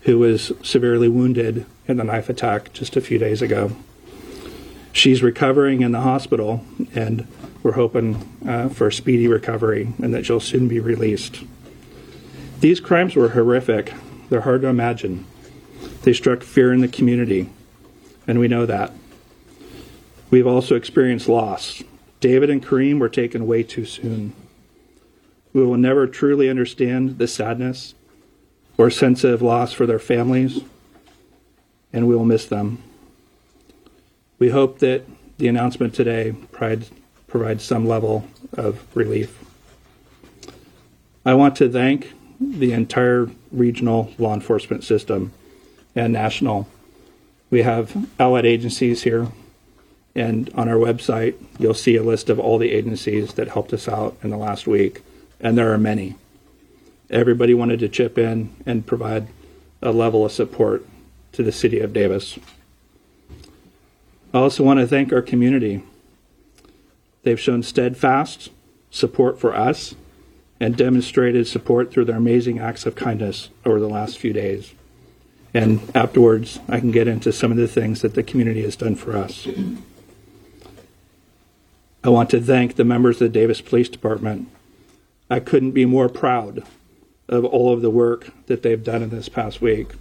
who 0.08 0.18
was 0.18 0.50
severely 0.62 1.06
wounded 1.06 1.66
in 1.86 1.98
the 1.98 2.02
knife 2.02 2.30
attack 2.30 2.72
just 2.72 2.96
a 2.96 3.00
few 3.00 3.18
days 3.18 3.42
ago. 3.42 3.70
She's 4.90 5.22
recovering 5.22 5.82
in 5.82 5.92
the 5.92 6.00
hospital, 6.00 6.64
and 6.94 7.28
we're 7.62 7.72
hoping 7.72 8.26
uh, 8.48 8.70
for 8.70 8.86
a 8.86 8.92
speedy 8.92 9.28
recovery 9.28 9.92
and 10.02 10.14
that 10.14 10.24
she'll 10.24 10.40
soon 10.40 10.66
be 10.66 10.80
released. 10.80 11.42
These 12.60 12.80
crimes 12.80 13.16
were 13.16 13.28
horrific. 13.28 13.92
They're 14.30 14.40
hard 14.40 14.62
to 14.62 14.68
imagine. 14.68 15.26
They 16.04 16.14
struck 16.14 16.42
fear 16.42 16.72
in 16.72 16.80
the 16.80 16.88
community, 16.88 17.50
and 18.26 18.38
we 18.38 18.48
know 18.48 18.64
that. 18.64 18.92
We've 20.30 20.46
also 20.46 20.74
experienced 20.74 21.28
loss. 21.28 21.82
David 22.20 22.48
and 22.48 22.64
Kareem 22.64 22.98
were 22.98 23.10
taken 23.10 23.46
way 23.46 23.62
too 23.62 23.84
soon. 23.84 24.32
We 25.52 25.66
will 25.66 25.76
never 25.76 26.06
truly 26.06 26.48
understand 26.48 27.18
the 27.18 27.28
sadness 27.28 27.92
or 28.78 28.90
sense 28.90 29.24
of 29.24 29.42
loss 29.42 29.72
for 29.72 29.84
their 29.84 29.98
families, 29.98 30.60
and 31.92 32.06
we 32.06 32.14
will 32.14 32.24
miss 32.24 32.46
them. 32.46 32.82
We 34.38 34.50
hope 34.50 34.78
that 34.78 35.04
the 35.36 35.48
announcement 35.48 35.94
today 35.94 36.34
provides, 36.52 36.90
provides 37.26 37.64
some 37.64 37.86
level 37.86 38.26
of 38.52 38.84
relief. 38.96 39.44
I 41.26 41.34
want 41.34 41.56
to 41.56 41.68
thank 41.68 42.12
the 42.40 42.72
entire 42.72 43.28
regional 43.50 44.12
law 44.16 44.32
enforcement 44.32 44.84
system 44.84 45.32
and 45.96 46.12
national. 46.12 46.68
We 47.50 47.62
have 47.62 48.08
allied 48.20 48.46
agencies 48.46 49.02
here, 49.02 49.28
and 50.14 50.50
on 50.54 50.68
our 50.68 50.76
website, 50.76 51.34
you'll 51.58 51.74
see 51.74 51.96
a 51.96 52.02
list 52.02 52.30
of 52.30 52.38
all 52.38 52.58
the 52.58 52.70
agencies 52.70 53.34
that 53.34 53.48
helped 53.48 53.72
us 53.72 53.88
out 53.88 54.16
in 54.22 54.30
the 54.30 54.36
last 54.36 54.68
week, 54.68 55.02
and 55.40 55.58
there 55.58 55.72
are 55.72 55.78
many. 55.78 56.14
Everybody 57.10 57.54
wanted 57.54 57.80
to 57.80 57.88
chip 57.88 58.18
in 58.18 58.54
and 58.66 58.86
provide 58.86 59.28
a 59.80 59.92
level 59.92 60.24
of 60.24 60.32
support 60.32 60.86
to 61.32 61.42
the 61.42 61.52
city 61.52 61.80
of 61.80 61.92
Davis. 61.92 62.38
I 64.34 64.38
also 64.38 64.62
want 64.62 64.80
to 64.80 64.86
thank 64.86 65.12
our 65.12 65.22
community. 65.22 65.82
They've 67.22 67.40
shown 67.40 67.62
steadfast 67.62 68.50
support 68.90 69.38
for 69.38 69.54
us 69.54 69.94
and 70.60 70.76
demonstrated 70.76 71.46
support 71.46 71.90
through 71.90 72.04
their 72.04 72.16
amazing 72.16 72.58
acts 72.58 72.84
of 72.84 72.94
kindness 72.94 73.48
over 73.64 73.80
the 73.80 73.88
last 73.88 74.18
few 74.18 74.32
days. 74.32 74.74
And 75.54 75.80
afterwards, 75.94 76.60
I 76.68 76.78
can 76.78 76.90
get 76.90 77.08
into 77.08 77.32
some 77.32 77.50
of 77.50 77.56
the 77.56 77.68
things 77.68 78.02
that 78.02 78.14
the 78.14 78.22
community 78.22 78.62
has 78.62 78.76
done 78.76 78.96
for 78.96 79.16
us. 79.16 79.48
I 82.04 82.10
want 82.10 82.30
to 82.30 82.40
thank 82.40 82.76
the 82.76 82.84
members 82.84 83.16
of 83.16 83.32
the 83.32 83.38
Davis 83.38 83.60
Police 83.60 83.88
Department. 83.88 84.48
I 85.30 85.40
couldn't 85.40 85.72
be 85.72 85.86
more 85.86 86.08
proud 86.08 86.64
of 87.28 87.44
all 87.44 87.72
of 87.72 87.82
the 87.82 87.90
work 87.90 88.30
that 88.46 88.62
they've 88.62 88.82
done 88.82 89.02
in 89.02 89.10
this 89.10 89.28
past 89.28 89.60
week. 89.60 89.92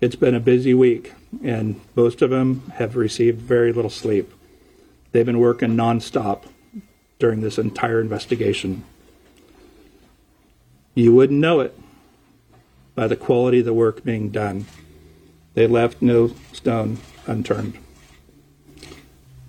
It's 0.00 0.16
been 0.16 0.34
a 0.34 0.40
busy 0.40 0.74
week, 0.74 1.12
and 1.42 1.80
most 1.94 2.20
of 2.20 2.30
them 2.30 2.70
have 2.74 2.96
received 2.96 3.40
very 3.40 3.72
little 3.72 3.90
sleep. 3.90 4.32
They've 5.12 5.24
been 5.24 5.38
working 5.38 5.70
nonstop 5.70 6.42
during 7.18 7.40
this 7.40 7.58
entire 7.58 8.00
investigation. 8.00 8.84
You 10.94 11.14
wouldn't 11.14 11.40
know 11.40 11.60
it 11.60 11.78
by 12.94 13.06
the 13.06 13.16
quality 13.16 13.60
of 13.60 13.64
the 13.64 13.72
work 13.72 14.04
being 14.04 14.30
done. 14.30 14.66
They 15.54 15.66
left 15.66 16.02
no 16.02 16.34
stone 16.52 16.98
unturned. 17.26 17.78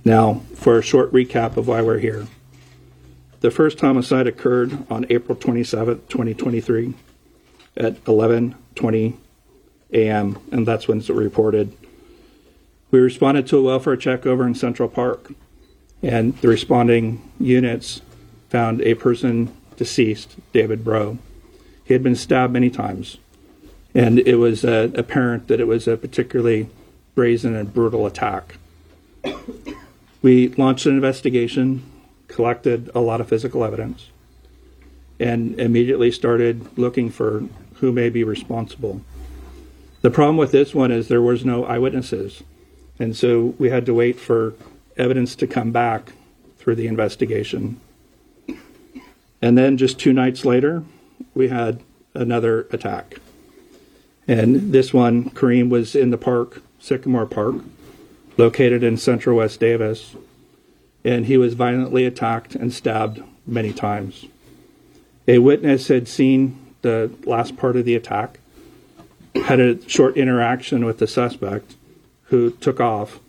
Now, 0.03 0.41
for 0.53 0.77
a 0.77 0.83
short 0.83 1.11
recap 1.11 1.57
of 1.57 1.67
why 1.67 1.81
we're 1.81 1.99
here. 1.99 2.27
The 3.45 3.51
first 3.51 3.79
homicide 3.79 4.25
occurred 4.25 4.75
on 4.89 5.05
April 5.11 5.37
27, 5.37 6.01
2023 6.09 6.95
at 7.77 8.03
11:20 8.05 9.17
a.m. 9.93 10.39
and 10.51 10.67
that's 10.67 10.87
when 10.87 10.97
it's 10.97 11.11
reported. 11.11 11.71
We 12.89 12.97
responded 12.97 13.45
to 13.45 13.59
a 13.59 13.61
welfare 13.61 13.97
check 13.97 14.25
over 14.25 14.47
in 14.47 14.55
Central 14.55 14.89
Park 14.89 15.33
and 16.01 16.35
the 16.37 16.47
responding 16.47 17.21
units 17.39 18.01
found 18.49 18.81
a 18.81 18.95
person 18.95 19.55
deceased, 19.77 20.37
David 20.51 20.83
Breaux. 20.83 21.19
He 21.83 21.93
had 21.93 22.01
been 22.01 22.15
stabbed 22.15 22.51
many 22.51 22.71
times, 22.71 23.17
and 23.93 24.17
it 24.17 24.37
was 24.37 24.65
uh, 24.65 24.89
apparent 24.95 25.49
that 25.49 25.59
it 25.59 25.67
was 25.67 25.87
a 25.87 25.97
particularly 25.97 26.67
brazen 27.13 27.53
and 27.55 27.71
brutal 27.71 28.07
attack. 28.07 28.57
We 30.23 30.47
launched 30.47 30.87
an 30.87 30.95
investigation, 30.95 31.83
collected 32.35 32.91
a 32.93 32.99
lot 32.99 33.21
of 33.21 33.29
physical 33.29 33.63
evidence, 33.63 34.09
and 35.21 35.57
immediately 35.57 36.11
started 36.11 36.77
looking 36.77 37.09
for 37.09 37.45
who 37.75 37.93
may 37.93 38.09
be 38.09 38.25
responsible. 38.25 38.99
The 40.01 40.11
problem 40.11 40.35
with 40.35 40.51
this 40.51 40.75
one 40.75 40.91
is 40.91 41.07
there 41.07 41.21
was 41.21 41.45
no 41.45 41.63
eyewitnesses, 41.63 42.43
and 42.99 43.15
so 43.15 43.55
we 43.57 43.69
had 43.69 43.85
to 43.85 43.93
wait 43.93 44.19
for 44.19 44.53
evidence 44.97 45.33
to 45.37 45.47
come 45.47 45.71
back 45.71 46.11
through 46.57 46.75
the 46.75 46.87
investigation. 46.87 47.79
And 49.41 49.57
then 49.57 49.77
just 49.77 49.97
two 49.97 50.11
nights 50.11 50.43
later, 50.43 50.83
we 51.33 51.47
had 51.47 51.79
another 52.13 52.67
attack. 52.71 53.15
And 54.27 54.73
this 54.73 54.93
one, 54.93 55.29
Kareem 55.29 55.69
was 55.69 55.95
in 55.95 56.09
the 56.09 56.17
park, 56.17 56.61
Sycamore 56.79 57.27
Park, 57.27 57.55
located 58.37 58.83
in 58.83 58.97
central 58.97 59.37
West 59.37 59.61
Davis, 59.61 60.15
and 61.05 61.27
he 61.27 61.37
was 61.37 61.53
violently 61.53 62.03
attacked 62.03 62.55
and 62.55 62.73
stabbed 62.73 63.21
many 63.45 63.71
times. 63.71 64.25
A 65.27 65.37
witness 65.37 65.87
had 65.87 66.07
seen 66.07 66.59
the 66.81 67.11
last 67.25 67.55
part 67.55 67.75
of 67.75 67.85
the 67.85 67.95
attack, 67.95 68.39
had 69.45 69.59
a 69.59 69.87
short 69.87 70.17
interaction 70.17 70.83
with 70.83 70.97
the 70.97 71.07
suspect 71.07 71.75
who 72.23 72.49
took 72.49 72.79
off 72.79 73.19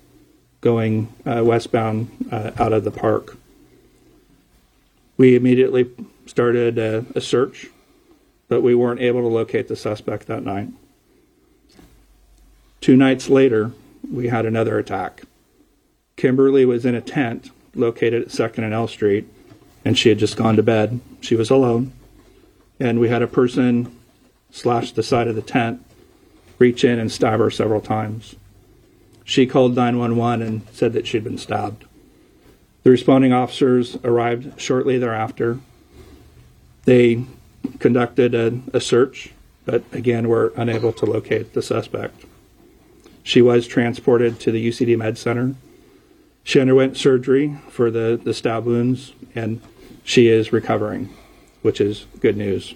going 0.63 1.13
uh, 1.27 1.43
westbound 1.45 2.29
uh, 2.33 2.51
out 2.59 2.73
of 2.73 2.85
the 2.85 2.91
park. 2.91 3.37
We 5.19 5.37
immediately 5.37 5.91
started 6.25 6.79
a, 6.79 7.05
a 7.15 7.21
search, 7.21 7.69
but 8.49 8.63
we 8.63 8.75
weren't 8.75 9.01
able 9.01 9.21
to 9.21 9.29
locate 9.29 9.69
the 9.69 9.77
suspect 9.77 10.27
that 10.29 10.43
night. 10.43 10.69
Two 12.81 12.97
nights 12.97 13.29
later, 13.29 13.73
we 14.11 14.29
had 14.29 14.47
another 14.47 14.79
attack. 14.79 15.23
Kimberly 16.17 16.65
was 16.65 16.87
in 16.87 16.95
a 16.95 17.01
tent 17.03 17.51
located 17.77 18.23
at 18.23 18.29
2nd 18.29 18.59
and 18.65 18.75
L 18.75 18.89
Street, 18.89 19.27
and 19.85 19.99
she 19.99 20.09
had 20.09 20.19
just 20.19 20.37
gone 20.37 20.57
to 20.57 20.63
bed. 20.63 21.01
She 21.21 21.37
was 21.37 21.51
alone, 21.51 21.93
and 22.81 22.99
we 22.99 23.09
had 23.09 23.23
a 23.23 23.27
person 23.27 23.97
slash 24.51 24.93
the 24.93 25.03
side 25.03 25.29
of 25.29 25.35
the 25.35 25.43
tent, 25.43 25.85
reach 26.59 26.85
in 26.85 26.99
and 26.99 27.13
stab 27.13 27.39
her 27.39 27.51
several 27.51 27.81
times. 27.81 28.37
She 29.25 29.47
called 29.47 29.75
911 29.75 30.47
and 30.47 30.67
said 30.73 30.93
that 30.93 31.07
she'd 31.07 31.25
been 31.25 31.39
stabbed. 31.39 31.85
The 32.85 32.91
responding 32.91 33.33
officers 33.33 33.97
arrived 34.05 34.61
shortly 34.61 34.97
thereafter. 34.99 35.59
They 36.85 37.25
conducted 37.81 38.35
a, 38.35 38.61
a 38.73 38.81
search, 38.81 39.33
but 39.65 39.83
again 39.93 40.29
were 40.29 40.53
unable 40.57 40.93
to 40.93 41.07
locate 41.07 41.53
the 41.53 41.63
suspect. 41.63 42.25
She 43.25 43.43
was 43.43 43.67
transported 43.67 44.39
to 44.39 44.53
the 44.53 44.69
UCD 44.69 44.97
Med 44.97 45.19
Center. 45.19 45.57
She 46.47 46.61
underwent 46.61 46.97
surgery 46.97 47.59
for 47.71 47.91
the, 47.91 48.21
the 48.23 48.33
stab 48.33 48.67
wounds, 48.67 49.15
and 49.35 49.61
she 50.05 50.29
is 50.29 50.53
recovering, 50.53 51.13
which 51.63 51.81
is 51.81 52.07
good 52.21 52.37
news. 52.37 52.73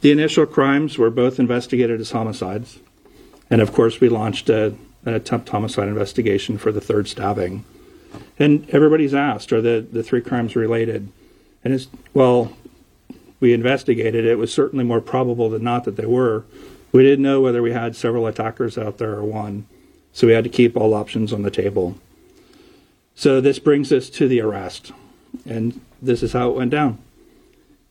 The 0.00 0.10
initial 0.10 0.44
crimes 0.46 0.98
were 0.98 1.10
both 1.10 1.38
investigated 1.38 2.00
as 2.00 2.10
homicides, 2.10 2.80
and 3.48 3.60
of 3.60 3.72
course, 3.72 4.00
we 4.00 4.08
launched 4.08 4.50
a, 4.50 4.74
an 5.04 5.14
attempt 5.14 5.48
homicide 5.48 5.86
investigation 5.86 6.58
for 6.58 6.72
the 6.72 6.80
third 6.80 7.06
stabbing. 7.06 7.64
And 8.36 8.68
everybody's 8.70 9.14
asked, 9.14 9.52
are 9.52 9.60
the, 9.60 9.86
the 9.92 10.02
three 10.02 10.20
crimes 10.20 10.56
related? 10.56 11.06
And 11.62 11.72
it's, 11.72 11.86
well, 12.14 12.52
we 13.42 13.52
investigated. 13.52 14.24
It 14.24 14.38
was 14.38 14.54
certainly 14.54 14.84
more 14.84 15.00
probable 15.00 15.50
than 15.50 15.64
not 15.64 15.82
that 15.84 15.96
they 15.96 16.06
were. 16.06 16.44
We 16.92 17.02
didn't 17.02 17.24
know 17.24 17.40
whether 17.40 17.60
we 17.60 17.72
had 17.72 17.96
several 17.96 18.28
attackers 18.28 18.78
out 18.78 18.98
there 18.98 19.14
or 19.14 19.24
one. 19.24 19.66
So 20.12 20.28
we 20.28 20.32
had 20.32 20.44
to 20.44 20.50
keep 20.50 20.76
all 20.76 20.94
options 20.94 21.32
on 21.32 21.42
the 21.42 21.50
table. 21.50 21.98
So 23.16 23.40
this 23.40 23.58
brings 23.58 23.90
us 23.90 24.08
to 24.10 24.28
the 24.28 24.40
arrest. 24.40 24.92
And 25.44 25.80
this 26.00 26.22
is 26.22 26.34
how 26.34 26.50
it 26.50 26.56
went 26.56 26.70
down. 26.70 26.98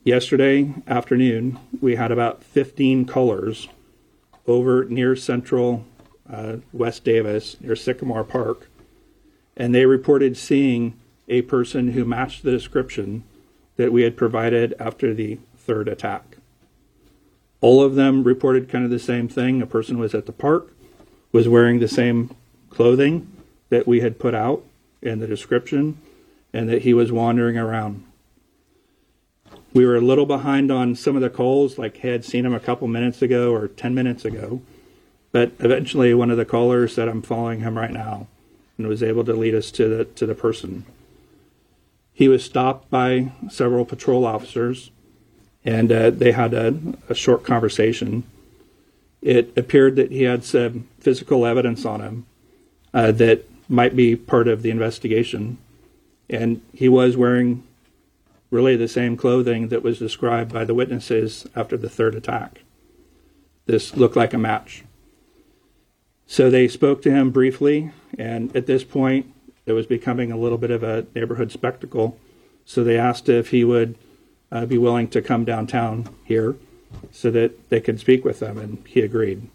Yesterday 0.04 0.72
afternoon, 0.88 1.58
we 1.82 1.96
had 1.96 2.10
about 2.10 2.42
15 2.42 3.04
callers 3.04 3.68
over 4.46 4.86
near 4.86 5.14
central 5.14 5.84
uh, 6.32 6.56
West 6.72 7.04
Davis, 7.04 7.58
near 7.60 7.76
Sycamore 7.76 8.24
Park, 8.24 8.68
and 9.54 9.74
they 9.74 9.84
reported 9.84 10.38
seeing 10.38 10.98
a 11.28 11.42
person 11.42 11.92
who 11.92 12.06
matched 12.06 12.42
the 12.42 12.50
description 12.50 13.24
that 13.76 13.92
we 13.92 14.02
had 14.02 14.16
provided 14.16 14.74
after 14.78 15.14
the 15.14 15.38
third 15.56 15.88
attack. 15.88 16.36
All 17.60 17.82
of 17.82 17.94
them 17.94 18.24
reported 18.24 18.68
kind 18.68 18.84
of 18.84 18.90
the 18.90 18.98
same 18.98 19.28
thing. 19.28 19.62
A 19.62 19.66
person 19.66 19.98
was 19.98 20.14
at 20.14 20.26
the 20.26 20.32
park, 20.32 20.72
was 21.30 21.48
wearing 21.48 21.78
the 21.78 21.88
same 21.88 22.34
clothing 22.70 23.30
that 23.70 23.86
we 23.86 24.00
had 24.00 24.18
put 24.18 24.34
out 24.34 24.64
in 25.00 25.20
the 25.20 25.26
description, 25.26 25.98
and 26.52 26.68
that 26.68 26.82
he 26.82 26.92
was 26.92 27.12
wandering 27.12 27.56
around. 27.56 28.04
We 29.72 29.86
were 29.86 29.96
a 29.96 30.00
little 30.00 30.26
behind 30.26 30.70
on 30.70 30.94
some 30.94 31.16
of 31.16 31.22
the 31.22 31.30
calls, 31.30 31.78
like 31.78 31.98
had 31.98 32.24
seen 32.24 32.44
him 32.44 32.54
a 32.54 32.60
couple 32.60 32.88
minutes 32.88 33.22
ago 33.22 33.54
or 33.54 33.68
10 33.68 33.94
minutes 33.94 34.24
ago. 34.24 34.60
But 35.30 35.52
eventually, 35.60 36.12
one 36.12 36.30
of 36.30 36.36
the 36.36 36.44
callers 36.44 36.94
said, 36.94 37.08
I'm 37.08 37.22
following 37.22 37.60
him 37.60 37.78
right 37.78 37.90
now, 37.90 38.26
and 38.76 38.86
was 38.86 39.02
able 39.02 39.24
to 39.24 39.32
lead 39.32 39.54
us 39.54 39.70
to 39.72 39.88
the, 39.88 40.04
to 40.04 40.26
the 40.26 40.34
person. 40.34 40.84
He 42.12 42.28
was 42.28 42.44
stopped 42.44 42.90
by 42.90 43.32
several 43.50 43.84
patrol 43.84 44.24
officers, 44.24 44.90
and 45.64 45.90
uh, 45.90 46.10
they 46.10 46.32
had 46.32 46.54
a, 46.54 46.74
a 47.08 47.14
short 47.14 47.44
conversation. 47.44 48.24
It 49.22 49.56
appeared 49.56 49.96
that 49.96 50.10
he 50.10 50.24
had 50.24 50.44
some 50.44 50.88
physical 51.00 51.46
evidence 51.46 51.84
on 51.84 52.00
him 52.00 52.26
uh, 52.92 53.12
that 53.12 53.44
might 53.68 53.96
be 53.96 54.16
part 54.16 54.48
of 54.48 54.62
the 54.62 54.70
investigation. 54.70 55.58
And 56.28 56.60
he 56.72 56.88
was 56.88 57.16
wearing 57.16 57.62
really 58.50 58.76
the 58.76 58.88
same 58.88 59.16
clothing 59.16 59.68
that 59.68 59.82
was 59.82 59.98
described 59.98 60.52
by 60.52 60.64
the 60.64 60.74
witnesses 60.74 61.46
after 61.56 61.76
the 61.76 61.88
third 61.88 62.14
attack. 62.14 62.60
This 63.66 63.96
looked 63.96 64.16
like 64.16 64.34
a 64.34 64.38
match. 64.38 64.84
So 66.26 66.50
they 66.50 66.68
spoke 66.68 67.02
to 67.02 67.10
him 67.10 67.30
briefly, 67.30 67.92
and 68.18 68.54
at 68.56 68.66
this 68.66 68.84
point, 68.84 69.32
it 69.66 69.72
was 69.72 69.86
becoming 69.86 70.32
a 70.32 70.36
little 70.36 70.58
bit 70.58 70.70
of 70.70 70.82
a 70.82 71.06
neighborhood 71.14 71.52
spectacle. 71.52 72.18
So 72.64 72.84
they 72.84 72.98
asked 72.98 73.28
if 73.28 73.50
he 73.50 73.64
would 73.64 73.96
uh, 74.50 74.66
be 74.66 74.78
willing 74.78 75.08
to 75.08 75.22
come 75.22 75.44
downtown 75.44 76.08
here 76.24 76.56
so 77.10 77.30
that 77.30 77.70
they 77.70 77.80
could 77.80 77.98
speak 77.98 78.24
with 78.24 78.40
them, 78.40 78.58
and 78.58 78.82
he 78.86 79.00
agreed. 79.00 79.48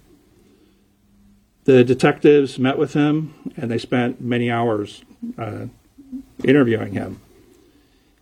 The 1.66 1.84
detectives 1.84 2.58
met 2.58 2.78
with 2.78 2.94
him, 2.94 3.34
and 3.56 3.70
they 3.70 3.78
spent 3.78 4.22
many 4.22 4.50
hours 4.50 5.04
uh, 5.38 5.66
interviewing 6.44 6.94
him. 6.94 7.20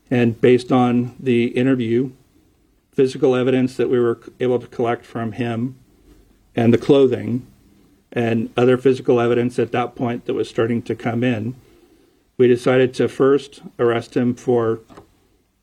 And 0.10 0.40
based 0.40 0.72
on 0.72 1.16
the 1.20 1.48
interview, 1.48 2.12
physical 2.92 3.36
evidence 3.36 3.78
that 3.78 3.90
we 3.90 4.00
were 4.00 4.20
able 4.40 4.60
to 4.60 4.68
collect 4.68 5.06
from 5.06 5.34
him, 5.34 5.76
and 6.56 6.74
the 6.74 6.78
clothing, 6.78 7.46
and 8.12 8.50
other 8.56 8.78
physical 8.78 9.20
evidence 9.20 9.60
at 9.60 9.72
that 9.74 9.96
point 9.96 10.26
that 10.26 10.34
was 10.34 10.50
starting 10.50 10.82
to 10.84 10.96
come 10.96 11.24
in, 11.24 11.56
we 12.38 12.48
decided 12.48 12.94
to 12.96 13.08
first 13.08 13.62
arrest 13.80 14.16
him 14.16 14.36
for 14.36 14.80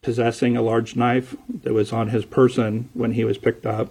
possessing 0.01 0.57
a 0.57 0.63
large 0.63 0.97
knife 0.97 1.37
that 1.63 1.73
was 1.73 1.93
on 1.93 2.09
his 2.09 2.25
person 2.25 2.89
when 2.93 3.13
he 3.13 3.25
was 3.25 3.39
picked 3.39 3.67
up. 3.67 3.91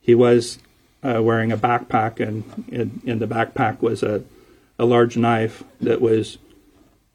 He 0.00 0.14
was 0.14 0.58
uh, 1.02 1.22
wearing 1.22 1.50
a 1.50 1.56
backpack, 1.56 2.20
and 2.20 2.44
in, 2.68 3.00
in 3.04 3.18
the 3.18 3.26
backpack 3.26 3.80
was 3.80 4.02
a, 4.02 4.22
a 4.78 4.84
large 4.84 5.16
knife 5.16 5.64
that 5.80 6.00
was 6.00 6.38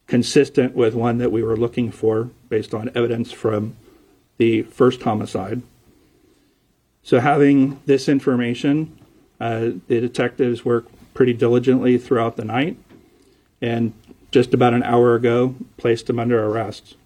consistent 0.06 0.74
with 0.74 0.94
one 0.94 1.18
that 1.18 1.30
we 1.30 1.42
were 1.42 1.56
looking 1.56 1.90
for 1.90 2.30
based 2.48 2.74
on 2.74 2.90
evidence 2.94 3.30
from 3.30 3.76
the 4.38 4.62
first 4.62 5.02
homicide. 5.02 5.62
So, 7.02 7.20
having 7.20 7.80
this 7.86 8.08
information, 8.08 8.98
uh, 9.40 9.70
the 9.86 10.00
detectives 10.00 10.64
worked 10.64 10.92
pretty 11.14 11.32
diligently 11.32 11.98
throughout 11.98 12.36
the 12.36 12.44
night 12.44 12.76
and 13.60 13.92
just 14.30 14.52
about 14.52 14.74
an 14.74 14.82
hour 14.82 15.14
ago 15.14 15.54
placed 15.76 16.08
him 16.08 16.18
under 16.18 16.44
arrest 16.44 16.96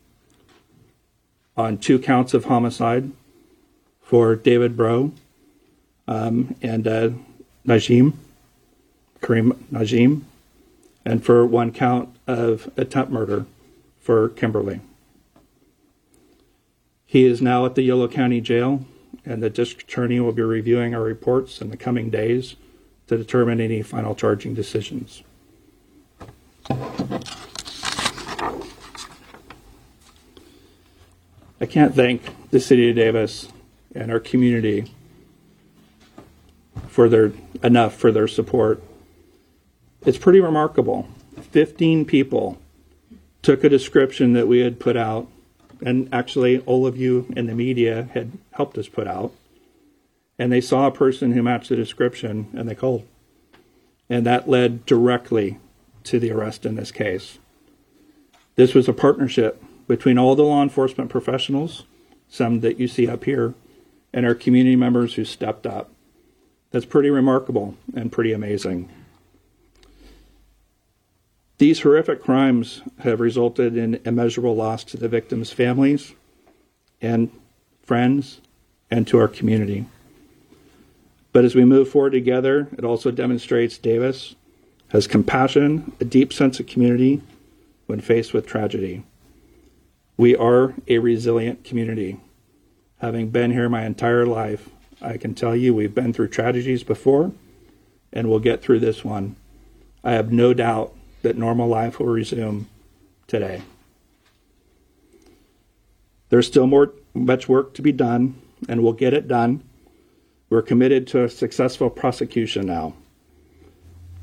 on 1.57 1.79
two 1.79 1.99
counts 1.99 2.35
of 2.35 2.47
homicide 2.47 3.11
for 4.01 4.35
David 4.35 4.77
Breaux 4.77 5.12
um, 6.09 6.57
and 6.62 6.87
uh, 6.87 7.11
Najim, 7.66 8.14
Kareem 9.20 9.53
Najim, 9.73 10.23
and 11.05 11.25
for 11.25 11.47
one 11.47 11.73
count 11.73 12.14
of 12.27 12.70
attempt 12.77 13.12
murder 13.12 13.47
for 14.01 14.29
Kimberly. 14.31 14.81
He 17.07 17.25
is 17.25 17.43
now 17.43 17.66
at 17.66 17.75
the 17.75 17.83
Yolo 17.83 18.09
County 18.09 18.41
Jail, 18.41 18.85
and 19.25 19.43
the 19.43 19.51
district 19.51 19.91
attorney 19.91 20.18
will 20.18 20.33
be 20.33 20.43
reviewing 20.43 20.95
our 20.95 21.03
reports 21.03 21.61
in 21.61 21.70
the 21.70 21.77
coming 21.77 22.11
days 22.11 22.57
to 23.07 23.16
determine 23.16 23.61
any 23.61 23.83
final 23.83 24.14
charging 24.14 24.55
decisions. 24.55 25.23
I 26.70 27.18
can't 31.68 31.94
thank 31.94 32.50
the 32.50 32.60
city 32.60 32.90
of 32.90 32.96
Davis 32.96 33.48
and 33.94 34.10
our 34.10 34.20
community 34.20 34.92
for 36.88 37.08
their 37.08 37.32
enough 37.62 37.94
for 37.94 38.12
their 38.12 38.28
support. 38.28 38.82
It's 40.04 40.18
pretty 40.18 40.40
remarkable. 40.40 41.08
15 41.40 42.04
people 42.04 42.58
took 43.42 43.64
a 43.64 43.68
description 43.68 44.32
that 44.34 44.48
we 44.48 44.60
had 44.60 44.78
put 44.78 44.96
out, 44.96 45.28
and 45.84 46.08
actually 46.12 46.60
all 46.60 46.86
of 46.86 46.96
you 46.96 47.26
in 47.36 47.46
the 47.46 47.54
media 47.54 48.08
had 48.14 48.32
helped 48.52 48.78
us 48.78 48.88
put 48.88 49.06
out, 49.06 49.32
and 50.38 50.52
they 50.52 50.60
saw 50.60 50.86
a 50.86 50.92
person 50.92 51.32
who 51.32 51.42
matched 51.42 51.70
the 51.70 51.76
description 51.76 52.48
and 52.54 52.68
they 52.68 52.74
called. 52.74 53.06
And 54.08 54.26
that 54.26 54.48
led 54.48 54.86
directly 54.86 55.58
to 56.05 56.18
the 56.18 56.30
arrest 56.30 56.66
in 56.66 56.74
this 56.74 56.90
case. 56.92 57.38
This 58.57 58.74
was 58.74 58.88
a 58.88 58.92
partnership 58.92 59.62
between 59.86 60.18
all 60.18 60.36
the 60.36 60.42
law 60.42 60.62
enforcement 60.62 61.11
professionals, 61.11 61.84
some 62.28 62.61
that 62.61 62.78
you 62.78 62.88
see 62.88 63.09
up 63.09 63.24
here, 63.24 63.55
and 64.12 64.26
our 64.26 64.34
community 64.34 64.76
members 64.76 65.14
who 65.14 65.24
stepped 65.24 65.66
up. 65.66 65.90
That's 66.70 66.86
pretty 66.86 67.11
remarkable 67.11 67.76
and 67.94 68.12
pretty 68.12 68.32
amazing. 68.32 68.88
These 71.59 71.80
horrific 71.80 72.22
crimes 72.22 72.82
have 73.00 73.20
resulted 73.20 73.76
in 73.76 74.00
immeasurable 74.05 74.57
loss 74.57 74.82
to 74.84 74.96
the 74.96 75.09
victims' 75.09 75.53
families 75.53 76.12
and 77.00 77.30
friends 77.82 78.40
and 78.90 79.07
to 79.07 79.18
our 79.18 79.28
community. 79.28 79.86
But 81.32 81.44
as 81.44 81.55
we 81.55 81.64
move 81.64 81.88
forward 81.88 82.11
together, 82.11 82.68
it 82.76 82.84
also 82.84 83.11
demonstrates 83.11 83.78
Davis 83.78 84.34
has 84.93 85.07
compassion, 85.07 85.90
a 86.01 86.05
deep 86.05 86.34
sense 86.34 86.61
of 86.61 86.66
community 86.66 87.22
when 87.86 87.99
faced 87.99 88.34
with 88.34 88.47
tragedy. 88.47 89.03
We 90.18 90.36
are 90.36 90.74
a 90.86 90.99
resilient 90.99 91.64
community. 91.64 92.20
Having 92.99 93.30
been 93.30 93.53
here 93.53 93.70
my 93.70 93.86
entire 93.86 94.26
life, 94.26 94.68
I 95.01 95.16
can 95.16 95.34
tell 95.34 95.57
you 95.57 95.74
we've 95.74 95.95
been 95.95 96.12
through 96.12 96.28
tragedies 96.28 96.84
before 96.84 97.32
and 98.12 98.28
we'll 98.28 98.38
get 98.38 98.61
through 98.61 98.80
this 98.80 99.03
one. 99.03 99.34
I 100.05 100.12
have 100.12 100.30
no 100.30 100.53
doubt 100.53 100.95
that 101.22 101.38
normal 101.38 101.68
life 101.68 101.99
will 101.99 102.07
resume 102.07 102.68
today. 103.26 103.62
There's 106.28 106.47
still 106.47 106.66
more 106.66 106.93
much 107.14 107.49
work 107.49 107.72
to 107.74 107.82
be 107.82 107.93
done 107.93 108.34
and 108.68 108.82
we'll 108.82 108.93
get 108.93 109.14
it 109.14 109.26
done. 109.26 109.62
We're 110.51 110.61
committed 110.61 111.07
to 111.09 111.24
a 111.24 111.30
successful 111.30 111.88
prosecution 111.88 112.66
now. 112.66 112.93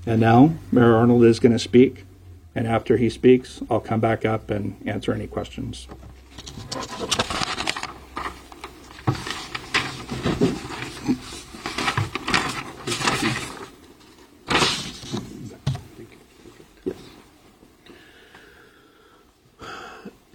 And 0.09 0.21
now 0.21 0.55
Mayor 0.71 0.95
Arnold 0.95 1.23
is 1.23 1.39
going 1.39 1.51
to 1.51 1.59
speak 1.59 2.03
and 2.55 2.65
after 2.65 2.97
he 2.97 3.11
speaks, 3.11 3.61
I'll 3.69 3.79
come 3.79 3.99
back 3.99 4.25
up 4.25 4.49
and 4.49 4.75
answer 4.83 5.13
any 5.13 5.27
questions. 5.27 5.87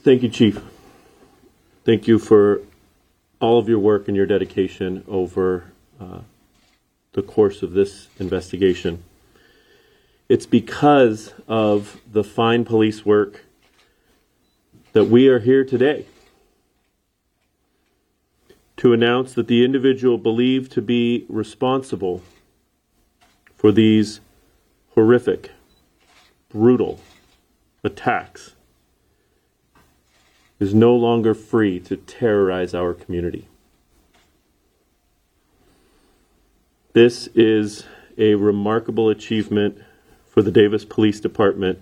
Thank 0.05 0.23
you, 0.23 0.29
Chief. 0.29 0.61
Thank 1.85 2.07
you 2.07 2.21
for 2.21 2.61
all 3.41 3.59
of 3.59 3.69
your 3.69 3.81
work 3.81 4.07
and 4.07 4.17
your 4.17 4.27
dedication 4.27 5.03
over 5.09 5.73
uh, 6.01 6.21
the 7.15 7.23
course 7.23 7.65
of 7.65 7.73
this 7.73 8.07
investigation. 8.21 9.03
It's 10.29 10.47
because 10.47 11.35
of 11.47 12.01
the 12.11 12.25
fine 12.25 12.65
police 12.65 13.05
work 13.05 13.45
that 14.93 15.05
we 15.05 15.29
are 15.29 15.41
here 15.41 15.65
today 15.65 16.07
to 18.79 18.93
announce 18.93 19.35
that 19.35 19.49
the 19.49 19.65
individual 19.65 20.17
believed 20.17 20.73
to 20.73 20.83
be 20.83 21.27
responsible 21.29 22.23
for 23.55 23.71
these 23.71 24.21
horrific, 24.95 25.51
brutal 26.49 27.01
attacks 27.83 28.55
is 30.59 30.73
no 30.73 30.95
longer 30.95 31.35
free 31.35 31.79
to 31.81 31.97
terrorize 31.97 32.75
our 32.75 32.95
community. 32.95 33.47
This 36.95 37.29
is 37.35 37.85
a 38.17 38.37
remarkable 38.37 39.11
achievement 39.11 39.79
for 40.35 40.43
the 40.43 40.51
Davis 40.51 40.85
Police 40.85 41.21
Department 41.21 41.79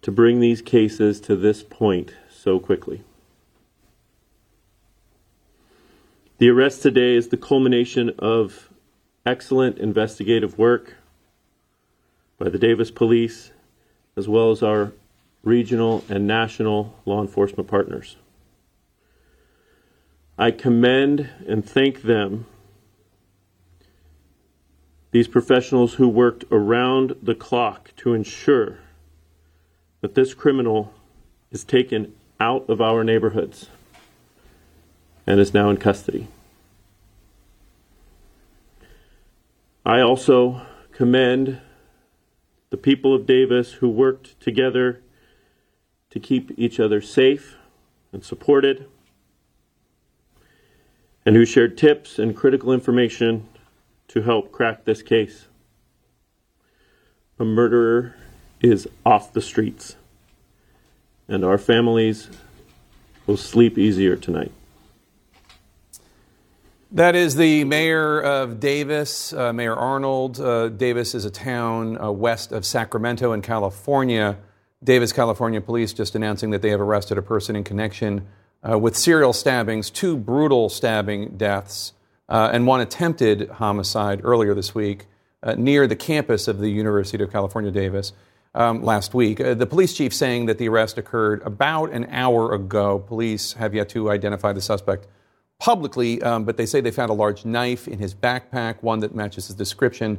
to 0.00 0.10
bring 0.10 0.40
these 0.40 0.62
cases 0.62 1.20
to 1.20 1.36
this 1.36 1.62
point 1.62 2.14
so 2.30 2.58
quickly. 2.58 3.02
The 6.38 6.48
arrest 6.48 6.80
today 6.80 7.16
is 7.16 7.28
the 7.28 7.36
culmination 7.36 8.12
of 8.18 8.70
excellent 9.26 9.76
investigative 9.76 10.56
work 10.56 10.94
by 12.38 12.48
the 12.48 12.58
Davis 12.58 12.90
Police, 12.90 13.50
as 14.16 14.26
well 14.26 14.50
as 14.50 14.62
our 14.62 14.94
regional 15.42 16.04
and 16.08 16.26
national 16.26 16.98
law 17.04 17.20
enforcement 17.20 17.68
partners. 17.68 18.16
I 20.38 20.50
commend 20.50 21.28
and 21.46 21.62
thank 21.62 22.00
them, 22.00 22.46
these 25.10 25.28
professionals 25.28 25.94
who 25.94 26.08
worked 26.08 26.44
around 26.50 27.16
the 27.22 27.34
clock 27.34 27.92
to 27.96 28.12
ensure 28.14 28.78
that 30.00 30.14
this 30.14 30.34
criminal 30.34 30.92
is 31.50 31.64
taken 31.64 32.14
out 32.38 32.68
of 32.68 32.80
our 32.80 33.02
neighborhoods 33.02 33.68
and 35.26 35.40
is 35.40 35.54
now 35.54 35.70
in 35.70 35.76
custody. 35.76 36.28
I 39.84 40.00
also 40.00 40.62
commend 40.92 41.60
the 42.70 42.76
people 42.76 43.14
of 43.14 43.26
Davis 43.26 43.74
who 43.74 43.88
worked 43.88 44.38
together 44.40 45.00
to 46.10 46.20
keep 46.20 46.52
each 46.58 46.78
other 46.78 47.00
safe 47.00 47.56
and 48.12 48.24
supported, 48.24 48.86
and 51.24 51.36
who 51.36 51.44
shared 51.44 51.76
tips 51.76 52.18
and 52.18 52.34
critical 52.34 52.72
information 52.72 53.46
to 54.08 54.22
help 54.22 54.52
crack 54.52 54.84
this 54.84 55.02
case. 55.02 55.46
A 57.38 57.44
murderer 57.44 58.16
is 58.60 58.88
off 59.06 59.32
the 59.32 59.40
streets, 59.40 59.96
and 61.28 61.44
our 61.44 61.58
families 61.58 62.28
will 63.26 63.36
sleep 63.36 63.78
easier 63.78 64.16
tonight. 64.16 64.52
That 66.90 67.14
is 67.14 67.36
the 67.36 67.64
mayor 67.64 68.18
of 68.18 68.60
Davis, 68.60 69.34
uh, 69.34 69.52
Mayor 69.52 69.76
Arnold. 69.76 70.40
Uh, 70.40 70.68
Davis 70.68 71.14
is 71.14 71.26
a 71.26 71.30
town 71.30 72.00
uh, 72.00 72.10
west 72.10 72.50
of 72.50 72.64
Sacramento 72.64 73.32
in 73.32 73.42
California. 73.42 74.38
Davis, 74.82 75.12
California 75.12 75.60
police 75.60 75.92
just 75.92 76.14
announcing 76.14 76.48
that 76.50 76.62
they 76.62 76.70
have 76.70 76.80
arrested 76.80 77.18
a 77.18 77.22
person 77.22 77.56
in 77.56 77.62
connection 77.62 78.26
uh, 78.68 78.78
with 78.78 78.96
serial 78.96 79.34
stabbings, 79.34 79.90
two 79.90 80.16
brutal 80.16 80.70
stabbing 80.70 81.36
deaths, 81.36 81.92
uh, 82.28 82.50
and 82.52 82.66
one 82.66 82.80
attempted 82.80 83.48
homicide 83.48 84.20
earlier 84.24 84.54
this 84.54 84.74
week 84.74 85.06
uh, 85.42 85.54
near 85.54 85.86
the 85.86 85.96
campus 85.96 86.48
of 86.48 86.58
the 86.58 86.68
University 86.68 87.22
of 87.22 87.32
California, 87.32 87.70
Davis. 87.70 88.12
Um, 88.54 88.82
last 88.82 89.14
week. 89.14 89.40
Uh, 89.40 89.54
the 89.54 89.66
police 89.66 89.92
chief 89.92 90.12
saying 90.12 90.46
that 90.46 90.56
the 90.56 90.68
arrest 90.68 90.96
occurred 90.96 91.42
about 91.42 91.92
an 91.92 92.06
hour 92.10 92.54
ago. 92.54 92.98
Police 92.98 93.52
have 93.52 93.74
yet 93.74 93.90
to 93.90 94.10
identify 94.10 94.52
the 94.52 94.60
suspect 94.60 95.06
publicly, 95.58 96.22
um, 96.22 96.44
but 96.44 96.56
they 96.56 96.66
say 96.66 96.80
they 96.80 96.90
found 96.90 97.10
a 97.10 97.14
large 97.14 97.44
knife 97.44 97.86
in 97.86 97.98
his 97.98 98.14
backpack, 98.14 98.82
one 98.82 99.00
that 99.00 99.14
matches 99.14 99.48
his 99.48 99.54
description 99.54 100.18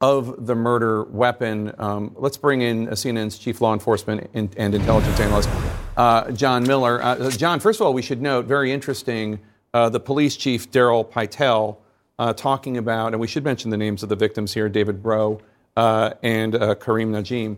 of 0.00 0.46
the 0.46 0.54
murder 0.54 1.04
weapon. 1.04 1.72
Um, 1.78 2.14
let's 2.16 2.36
bring 2.36 2.60
in 2.60 2.88
CNN's 2.88 3.38
chief 3.38 3.60
law 3.60 3.72
enforcement 3.72 4.30
and, 4.34 4.54
and 4.56 4.74
intelligence 4.74 5.18
analyst, 5.18 5.48
uh, 5.96 6.30
John 6.32 6.64
Miller. 6.64 7.02
Uh, 7.02 7.30
John, 7.30 7.60
first 7.60 7.80
of 7.80 7.86
all, 7.86 7.94
we 7.94 8.02
should 8.02 8.20
note, 8.20 8.44
very 8.44 8.70
interesting, 8.70 9.40
uh, 9.74 9.90
the 9.90 10.00
police 10.00 10.36
chief, 10.36 10.70
Daryl 10.70 11.06
Pytel, 11.06 11.76
uh, 12.18 12.32
talking 12.32 12.78
about, 12.78 13.12
and 13.12 13.20
we 13.20 13.26
should 13.26 13.44
mention 13.44 13.70
the 13.70 13.76
names 13.76 14.02
of 14.02 14.08
the 14.08 14.16
victims 14.16 14.54
here 14.54 14.68
David 14.68 15.02
Breaux 15.02 15.40
uh, 15.76 16.12
and 16.22 16.54
uh, 16.54 16.76
Kareem 16.76 17.10
Najim, 17.10 17.56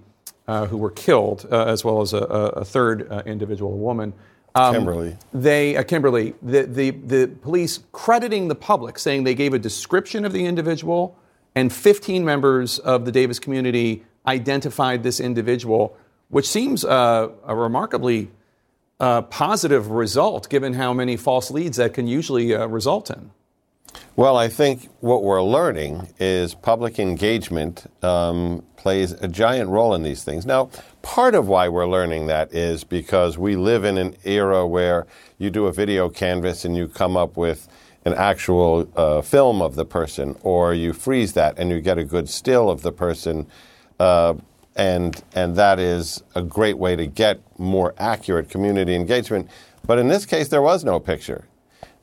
who 0.68 0.78
were 0.78 0.90
killed, 0.90 1.44
as 1.52 1.84
well 1.84 2.00
as 2.00 2.12
a, 2.12 2.18
a 2.18 2.64
third 2.64 3.10
individual, 3.26 3.72
a 3.72 3.76
woman. 3.76 4.14
Um, 4.56 4.74
Kimberly. 4.74 5.16
They, 5.34 5.76
uh, 5.76 5.82
Kimberly, 5.82 6.34
the, 6.40 6.62
the, 6.62 6.90
the 6.90 7.28
police 7.42 7.80
crediting 7.92 8.48
the 8.48 8.54
public, 8.54 8.98
saying 8.98 9.24
they 9.24 9.34
gave 9.34 9.52
a 9.52 9.58
description 9.58 10.24
of 10.24 10.32
the 10.32 10.46
individual, 10.46 11.14
and 11.54 11.70
15 11.70 12.24
members 12.24 12.78
of 12.78 13.04
the 13.04 13.12
Davis 13.12 13.38
community 13.38 14.04
identified 14.26 15.02
this 15.02 15.20
individual, 15.20 15.94
which 16.30 16.48
seems 16.48 16.86
uh, 16.86 17.28
a 17.44 17.54
remarkably 17.54 18.30
uh, 19.00 19.22
positive 19.22 19.90
result 19.90 20.48
given 20.48 20.74
how 20.74 20.92
many 20.92 21.16
false 21.16 21.50
leads 21.50 21.76
that 21.76 21.94
can 21.94 22.06
usually 22.06 22.54
uh, 22.54 22.66
result 22.66 23.10
in. 23.10 23.30
Well, 24.14 24.36
I 24.36 24.48
think 24.48 24.88
what 25.00 25.22
we're 25.22 25.42
learning 25.42 26.08
is 26.18 26.54
public 26.54 26.98
engagement 26.98 27.90
um, 28.02 28.62
plays 28.76 29.12
a 29.12 29.28
giant 29.28 29.70
role 29.70 29.94
in 29.94 30.02
these 30.02 30.24
things. 30.24 30.46
Now, 30.46 30.70
part 31.02 31.34
of 31.34 31.48
why 31.48 31.68
we're 31.68 31.88
learning 31.88 32.26
that 32.28 32.52
is 32.54 32.84
because 32.84 33.36
we 33.36 33.56
live 33.56 33.84
in 33.84 33.98
an 33.98 34.16
era 34.24 34.66
where 34.66 35.06
you 35.38 35.50
do 35.50 35.66
a 35.66 35.72
video 35.72 36.08
canvas 36.08 36.64
and 36.64 36.76
you 36.76 36.88
come 36.88 37.16
up 37.16 37.36
with 37.36 37.68
an 38.06 38.14
actual 38.14 38.88
uh, 38.96 39.20
film 39.20 39.60
of 39.60 39.74
the 39.74 39.84
person, 39.84 40.36
or 40.42 40.72
you 40.72 40.92
freeze 40.92 41.32
that 41.32 41.58
and 41.58 41.70
you 41.70 41.80
get 41.80 41.98
a 41.98 42.04
good 42.04 42.28
still 42.28 42.70
of 42.70 42.82
the 42.82 42.92
person. 42.92 43.46
Uh, 43.98 44.34
and, 44.76 45.22
and 45.34 45.56
that 45.56 45.78
is 45.78 46.22
a 46.34 46.42
great 46.42 46.78
way 46.78 46.96
to 46.96 47.06
get 47.06 47.40
more 47.58 47.94
accurate 47.98 48.50
community 48.50 48.94
engagement. 48.94 49.50
But 49.86 49.98
in 49.98 50.08
this 50.08 50.26
case, 50.26 50.48
there 50.48 50.62
was 50.62 50.84
no 50.84 51.00
picture. 51.00 51.46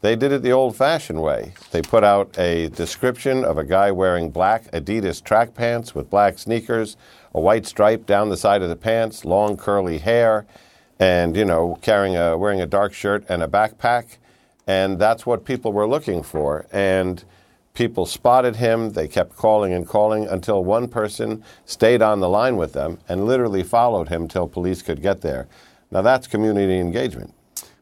They 0.02 0.18
did 0.18 0.34
it 0.34 0.42
the 0.42 0.52
old 0.52 0.76
fashioned 0.76 1.22
way. 1.22 1.54
They 1.72 1.82
put 1.82 2.04
out 2.04 2.38
a 2.38 2.68
description 2.70 3.46
of 3.46 3.58
a 3.58 3.64
guy 3.64 3.92
wearing 3.92 4.32
black 4.32 4.70
Adidas 4.72 5.24
track 5.24 5.54
pants 5.54 5.96
with 5.96 6.10
black 6.10 6.38
sneakers, 6.38 6.98
a 7.34 7.40
white 7.40 7.66
stripe 7.66 8.06
down 8.06 8.30
the 8.30 8.36
side 8.36 8.62
of 8.62 8.70
the 8.70 8.76
pants, 8.76 9.24
long 9.24 9.56
curly 9.56 10.00
hair, 10.00 10.46
and, 11.00 11.38
you 11.38 11.46
know, 11.46 11.78
carrying 11.82 12.18
a, 12.18 12.38
wearing 12.38 12.60
a 12.60 12.66
dark 12.66 12.94
shirt 12.94 13.24
and 13.30 13.42
a 13.42 13.48
backpack. 13.48 14.18
And 14.68 15.00
that's 15.00 15.26
what 15.26 15.46
people 15.46 15.72
were 15.72 15.88
looking 15.88 16.22
for. 16.22 16.68
And 16.72 17.24
people 17.74 18.06
spotted 18.06 18.58
him. 18.58 18.92
They 18.92 19.08
kept 19.08 19.36
calling 19.36 19.74
and 19.74 19.88
calling 19.88 20.28
until 20.28 20.64
one 20.64 20.88
person 20.88 21.44
stayed 21.66 22.02
on 22.02 22.20
the 22.20 22.30
line 22.30 22.56
with 22.56 22.74
them 22.74 23.00
and 23.10 23.26
literally 23.26 23.64
followed 23.64 24.10
him 24.10 24.28
till 24.28 24.48
police 24.48 24.82
could 24.82 25.02
get 25.02 25.22
there. 25.22 25.48
Now, 25.92 26.02
that's 26.02 26.28
community 26.28 26.80
engagement. 26.80 27.34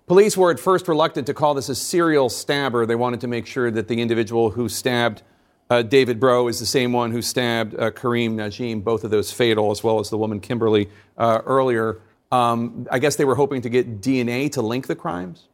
Police 0.08 0.36
were 0.36 0.52
at 0.52 0.60
first 0.60 0.88
reluctant 0.88 1.28
to 1.28 1.34
call 1.34 1.54
this 1.54 1.70
a 1.70 1.76
serial 1.76 2.30
stabber. 2.30 2.86
They 2.86 2.96
wanted 2.96 3.22
to 3.22 3.28
make 3.28 3.46
sure 3.46 3.72
that 3.72 3.88
the 3.88 4.02
individual 4.02 4.50
who 4.50 4.68
stabbed 4.68 5.24
uh, 5.70 5.82
David 5.84 6.20
Breaux 6.20 6.50
is 6.50 6.60
the 6.60 6.66
same 6.66 6.92
one 6.92 7.12
who 7.12 7.22
stabbed 7.22 7.76
uh, 7.76 7.92
Kareem 7.92 8.36
Najim, 8.36 8.84
both 8.84 9.06
of 9.06 9.12
those 9.12 9.32
fatal, 9.32 9.72
as 9.72 9.82
well 9.82 10.00
as 10.00 10.10
the 10.10 10.18
woman 10.18 10.42
Kimberly 10.42 10.90
uh, 11.18 11.40
earlier. 11.46 12.02
Um, 12.30 12.88
I 12.92 13.00
guess 13.00 13.16
they 13.16 13.24
were 13.24 13.36
hoping 13.36 13.62
to 13.62 13.70
get 13.70 14.02
DNA 14.02 14.52
to 14.54 14.62
link 14.62 14.88
the 14.88 14.96
crimes? 14.96 15.48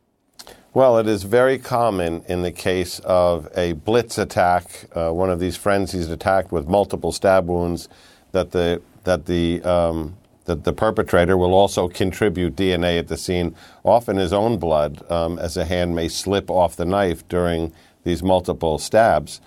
Well, 0.77 0.99
it 0.99 1.07
is 1.07 1.23
very 1.23 1.57
common 1.57 2.23
in 2.27 2.43
the 2.43 2.51
case 2.51 2.99
of 2.99 3.49
a 3.57 3.73
blitz 3.73 4.19
attack, 4.19 4.85
uh, 4.95 5.09
one 5.09 5.31
of 5.31 5.39
these 5.39 5.57
frenzies 5.57 6.07
attacked 6.07 6.51
with 6.51 6.67
multiple 6.67 7.11
stab 7.11 7.47
wounds, 7.47 7.89
that 8.31 8.51
the 8.51 8.83
that 9.03 9.25
the 9.25 9.63
um, 9.63 10.17
that 10.45 10.65
the 10.65 10.73
perpetrator 10.73 11.35
will 11.35 11.55
also 11.55 11.87
contribute 11.87 12.55
DNA 12.55 12.99
at 12.99 13.07
the 13.07 13.17
scene, 13.17 13.55
often 13.83 14.17
his 14.17 14.31
own 14.31 14.59
blood, 14.59 15.03
um, 15.11 15.39
as 15.39 15.57
a 15.57 15.65
hand 15.65 15.95
may 15.95 16.07
slip 16.07 16.47
off 16.47 16.75
the 16.75 16.85
knife 16.85 17.27
during 17.27 17.73
these 18.03 18.21
multiple 18.21 18.77
stabs. 18.77 19.41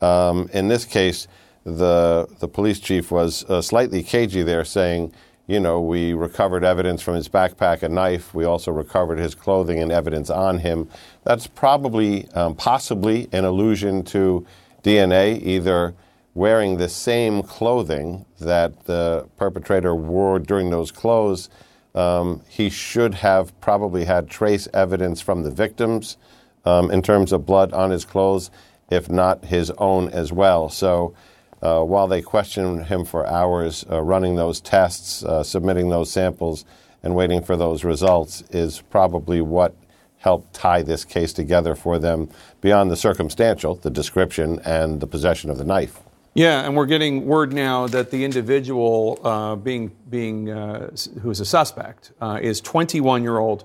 Um, 0.00 0.48
in 0.52 0.68
this 0.68 0.84
case, 0.84 1.26
the 1.64 2.28
the 2.38 2.46
police 2.46 2.78
chief 2.78 3.10
was 3.10 3.44
uh, 3.50 3.60
slightly 3.60 4.04
cagey 4.04 4.44
there, 4.44 4.64
saying, 4.64 5.12
you 5.46 5.60
know, 5.60 5.80
we 5.80 6.12
recovered 6.12 6.64
evidence 6.64 7.02
from 7.02 7.14
his 7.14 7.28
backpack, 7.28 7.82
a 7.82 7.88
knife. 7.88 8.34
We 8.34 8.44
also 8.44 8.72
recovered 8.72 9.18
his 9.18 9.34
clothing 9.34 9.78
and 9.80 9.92
evidence 9.92 10.28
on 10.28 10.58
him. 10.58 10.88
That's 11.22 11.46
probably, 11.46 12.28
um, 12.32 12.56
possibly, 12.56 13.28
an 13.32 13.44
allusion 13.44 14.02
to 14.04 14.44
DNA, 14.82 15.40
either 15.42 15.94
wearing 16.34 16.76
the 16.76 16.88
same 16.88 17.42
clothing 17.42 18.26
that 18.40 18.84
the 18.84 19.28
perpetrator 19.36 19.94
wore 19.94 20.38
during 20.38 20.70
those 20.70 20.90
clothes, 20.90 21.48
um, 21.94 22.42
he 22.48 22.68
should 22.68 23.14
have 23.14 23.58
probably 23.60 24.04
had 24.04 24.28
trace 24.28 24.68
evidence 24.74 25.20
from 25.20 25.44
the 25.44 25.50
victims 25.50 26.18
um, 26.64 26.90
in 26.90 27.00
terms 27.00 27.32
of 27.32 27.46
blood 27.46 27.72
on 27.72 27.90
his 27.90 28.04
clothes, 28.04 28.50
if 28.90 29.08
not 29.08 29.46
his 29.46 29.70
own 29.78 30.08
as 30.10 30.32
well. 30.32 30.68
So 30.68 31.14
uh, 31.62 31.82
while 31.82 32.06
they 32.06 32.22
questioned 32.22 32.86
him 32.86 33.04
for 33.04 33.26
hours, 33.26 33.84
uh, 33.90 34.00
running 34.02 34.36
those 34.36 34.60
tests, 34.60 35.24
uh, 35.24 35.42
submitting 35.42 35.88
those 35.88 36.10
samples, 36.10 36.64
and 37.02 37.14
waiting 37.14 37.42
for 37.42 37.56
those 37.56 37.84
results 37.84 38.42
is 38.50 38.80
probably 38.90 39.40
what 39.40 39.74
helped 40.18 40.52
tie 40.52 40.82
this 40.82 41.04
case 41.04 41.32
together 41.32 41.74
for 41.74 41.98
them 41.98 42.28
beyond 42.60 42.90
the 42.90 42.96
circumstantial, 42.96 43.76
the 43.76 43.90
description, 43.90 44.58
and 44.64 45.00
the 45.00 45.06
possession 45.06 45.50
of 45.50 45.58
the 45.58 45.64
knife. 45.64 46.00
Yeah, 46.34 46.64
and 46.64 46.76
we're 46.76 46.86
getting 46.86 47.24
word 47.24 47.52
now 47.52 47.86
that 47.86 48.10
the 48.10 48.24
individual 48.24 49.18
uh, 49.24 49.56
being 49.56 49.90
being 50.10 50.50
uh, 50.50 50.90
who 51.22 51.30
is 51.30 51.40
a 51.40 51.46
suspect 51.46 52.12
uh, 52.20 52.38
is 52.42 52.60
21 52.60 53.22
year 53.22 53.38
old 53.38 53.64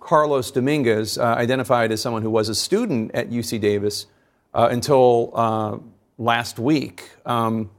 Carlos 0.00 0.50
Dominguez, 0.50 1.18
identified 1.18 1.92
as 1.92 2.02
someone 2.02 2.22
who 2.22 2.30
was 2.30 2.48
a 2.48 2.54
student 2.54 3.14
at 3.14 3.30
UC 3.30 3.60
Davis 3.60 4.06
uh, 4.54 4.68
until 4.70 5.30
uh, 5.34 5.78
last 6.20 6.58
week. 6.58 7.10
Um, 7.24 7.70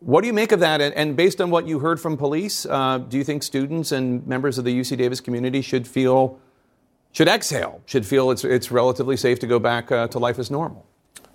what 0.00 0.20
do 0.20 0.28
you 0.28 0.32
make 0.32 0.52
of 0.52 0.60
that? 0.60 0.80
And, 0.80 1.16
based 1.16 1.40
on 1.40 1.50
what 1.50 1.66
you 1.66 1.80
heard 1.80 2.00
from 2.00 2.16
police, 2.16 2.62
do 2.62 3.06
you 3.10 3.24
think 3.24 3.42
students 3.42 3.90
and 3.90 4.24
members 4.26 4.56
of 4.56 4.64
the 4.64 4.80
UC 4.80 4.96
Davis 4.96 5.20
community 5.20 5.60
should 5.60 5.86
feel 5.86 6.38
should 7.10 7.26
exhale, 7.26 7.80
should 7.84 8.06
feel 8.06 8.30
it's 8.30 8.44
it's 8.44 8.70
relatively 8.70 9.16
safe 9.16 9.40
to 9.40 9.46
go 9.46 9.58
back 9.58 9.88
to 9.88 10.18
life 10.18 10.38
as 10.38 10.50
normal? 10.50 10.86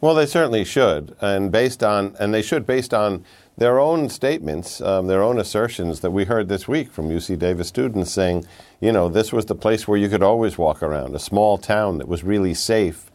Well, 0.04 0.16
they 0.16 0.26
certainly 0.26 0.66
should, 0.66 1.16
and 1.22 1.50
based 1.50 1.82
on, 1.82 2.18
and 2.20 2.34
they 2.34 2.42
should 2.42 2.66
based 2.66 2.94
on 2.94 3.24
their 3.58 3.80
own 3.80 4.10
statements, 4.10 4.82
um, 4.82 5.08
their 5.08 5.24
own 5.24 5.40
assertions 5.40 6.02
that 6.02 6.12
we 6.12 6.26
heard 6.26 6.50
this 6.50 6.68
week 6.68 6.92
from 6.92 7.08
UC 7.08 7.40
Davis 7.40 7.70
students 7.70 8.12
saying, 8.12 8.46
you 8.82 8.92
know, 8.92 9.08
this 9.08 9.32
was 9.32 9.46
the 9.46 9.56
place 9.56 9.88
where 9.88 9.98
you 9.98 10.10
could 10.10 10.22
always 10.22 10.58
walk 10.58 10.84
around, 10.84 11.16
a 11.16 11.20
small 11.20 11.58
town 11.58 12.00
that 12.00 12.10
was 12.10 12.22
really 12.22 12.54
safe. 12.54 13.10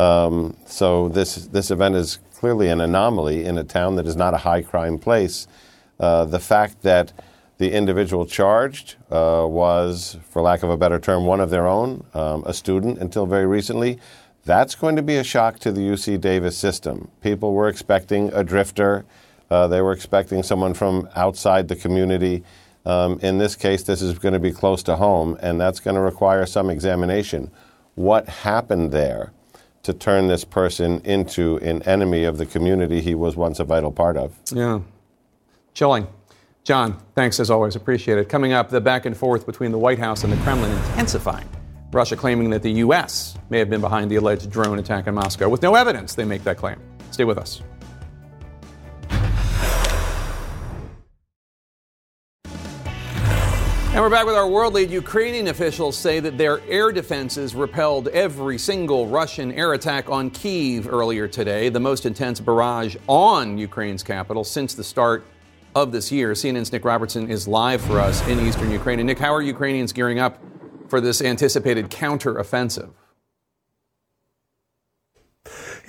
Um, 0.00 0.56
so 0.64 1.10
this 1.10 1.34
this 1.34 1.70
event 1.70 1.94
is 1.94 2.20
clearly 2.34 2.68
an 2.68 2.80
anomaly 2.80 3.44
in 3.44 3.58
a 3.58 3.64
town 3.64 3.96
that 3.96 4.06
is 4.06 4.16
not 4.16 4.32
a 4.32 4.38
high 4.38 4.62
crime 4.62 4.98
place. 4.98 5.46
Uh, 5.98 6.24
the 6.24 6.40
fact 6.40 6.80
that 6.82 7.12
the 7.58 7.72
individual 7.72 8.24
charged 8.24 8.96
uh, 9.10 9.44
was, 9.46 10.16
for 10.30 10.40
lack 10.40 10.62
of 10.62 10.70
a 10.70 10.78
better 10.78 10.98
term, 10.98 11.26
one 11.26 11.40
of 11.40 11.50
their 11.50 11.68
own, 11.68 12.06
um, 12.14 12.42
a 12.46 12.54
student 12.54 12.98
until 12.98 13.26
very 13.26 13.46
recently. 13.46 13.98
That's 14.46 14.74
going 14.74 14.96
to 14.96 15.02
be 15.02 15.16
a 15.16 15.24
shock 15.24 15.58
to 15.60 15.70
the 15.70 15.82
UC 15.82 16.18
Davis 16.18 16.56
system. 16.56 17.10
People 17.20 17.52
were 17.52 17.68
expecting 17.68 18.32
a 18.32 18.42
drifter, 18.42 19.04
uh, 19.50 19.68
they 19.68 19.82
were 19.82 19.92
expecting 19.92 20.42
someone 20.42 20.72
from 20.72 21.10
outside 21.14 21.68
the 21.68 21.76
community. 21.76 22.42
Um, 22.86 23.18
in 23.20 23.36
this 23.36 23.54
case, 23.54 23.82
this 23.82 24.00
is 24.00 24.18
going 24.18 24.32
to 24.32 24.40
be 24.40 24.52
close 24.52 24.82
to 24.84 24.96
home, 24.96 25.36
and 25.42 25.60
that's 25.60 25.80
going 25.80 25.96
to 25.96 26.00
require 26.00 26.46
some 26.46 26.70
examination. 26.70 27.50
What 27.96 28.26
happened 28.28 28.92
there 28.92 29.32
to 29.82 29.92
turn 29.94 30.28
this 30.28 30.44
person 30.44 31.00
into 31.04 31.56
an 31.58 31.82
enemy 31.82 32.24
of 32.24 32.38
the 32.38 32.46
community 32.46 33.00
he 33.00 33.14
was 33.14 33.36
once 33.36 33.58
a 33.58 33.64
vital 33.64 33.92
part 33.92 34.16
of? 34.16 34.34
Yeah. 34.52 34.80
Chilling. 35.74 36.06
John, 36.64 37.00
thanks 37.14 37.40
as 37.40 37.50
always. 37.50 37.76
Appreciate 37.76 38.18
it. 38.18 38.28
Coming 38.28 38.52
up, 38.52 38.70
the 38.70 38.80
back 38.80 39.06
and 39.06 39.16
forth 39.16 39.46
between 39.46 39.72
the 39.72 39.78
White 39.78 39.98
House 39.98 40.24
and 40.24 40.32
the 40.32 40.36
Kremlin 40.38 40.70
intensifying. 40.70 41.48
Russia 41.92 42.16
claiming 42.16 42.50
that 42.50 42.62
the 42.62 42.72
U.S. 42.72 43.36
may 43.48 43.58
have 43.58 43.70
been 43.70 43.80
behind 43.80 44.10
the 44.10 44.16
alleged 44.16 44.50
drone 44.50 44.78
attack 44.78 45.06
in 45.06 45.14
Moscow. 45.14 45.48
With 45.48 45.62
no 45.62 45.74
evidence, 45.74 46.14
they 46.14 46.24
make 46.24 46.44
that 46.44 46.56
claim. 46.56 46.78
Stay 47.10 47.24
with 47.24 47.38
us. 47.38 47.62
And 54.00 54.06
we're 54.06 54.16
back 54.16 54.24
with 54.24 54.34
our 54.34 54.48
world 54.48 54.72
lead. 54.72 54.90
Ukrainian 54.90 55.48
officials 55.48 55.94
say 55.94 56.20
that 56.20 56.38
their 56.38 56.62
air 56.70 56.90
defenses 56.90 57.54
repelled 57.54 58.08
every 58.08 58.56
single 58.56 59.06
Russian 59.06 59.52
air 59.52 59.74
attack 59.74 60.08
on 60.08 60.30
Kiev 60.30 60.88
earlier 60.88 61.28
today, 61.28 61.68
the 61.68 61.80
most 61.80 62.06
intense 62.06 62.40
barrage 62.40 62.96
on 63.08 63.58
Ukraine's 63.58 64.02
capital 64.02 64.42
since 64.42 64.72
the 64.72 64.82
start 64.82 65.26
of 65.74 65.92
this 65.92 66.10
year. 66.10 66.32
CNN's 66.32 66.72
Nick 66.72 66.86
Robertson 66.86 67.30
is 67.30 67.46
live 67.46 67.82
for 67.82 68.00
us 68.00 68.26
in 68.26 68.40
eastern 68.40 68.70
Ukraine. 68.70 69.00
And 69.00 69.06
Nick, 69.06 69.18
how 69.18 69.34
are 69.34 69.42
Ukrainians 69.42 69.92
gearing 69.92 70.18
up 70.18 70.42
for 70.88 71.02
this 71.02 71.20
anticipated 71.20 71.90
counteroffensive? 71.90 72.88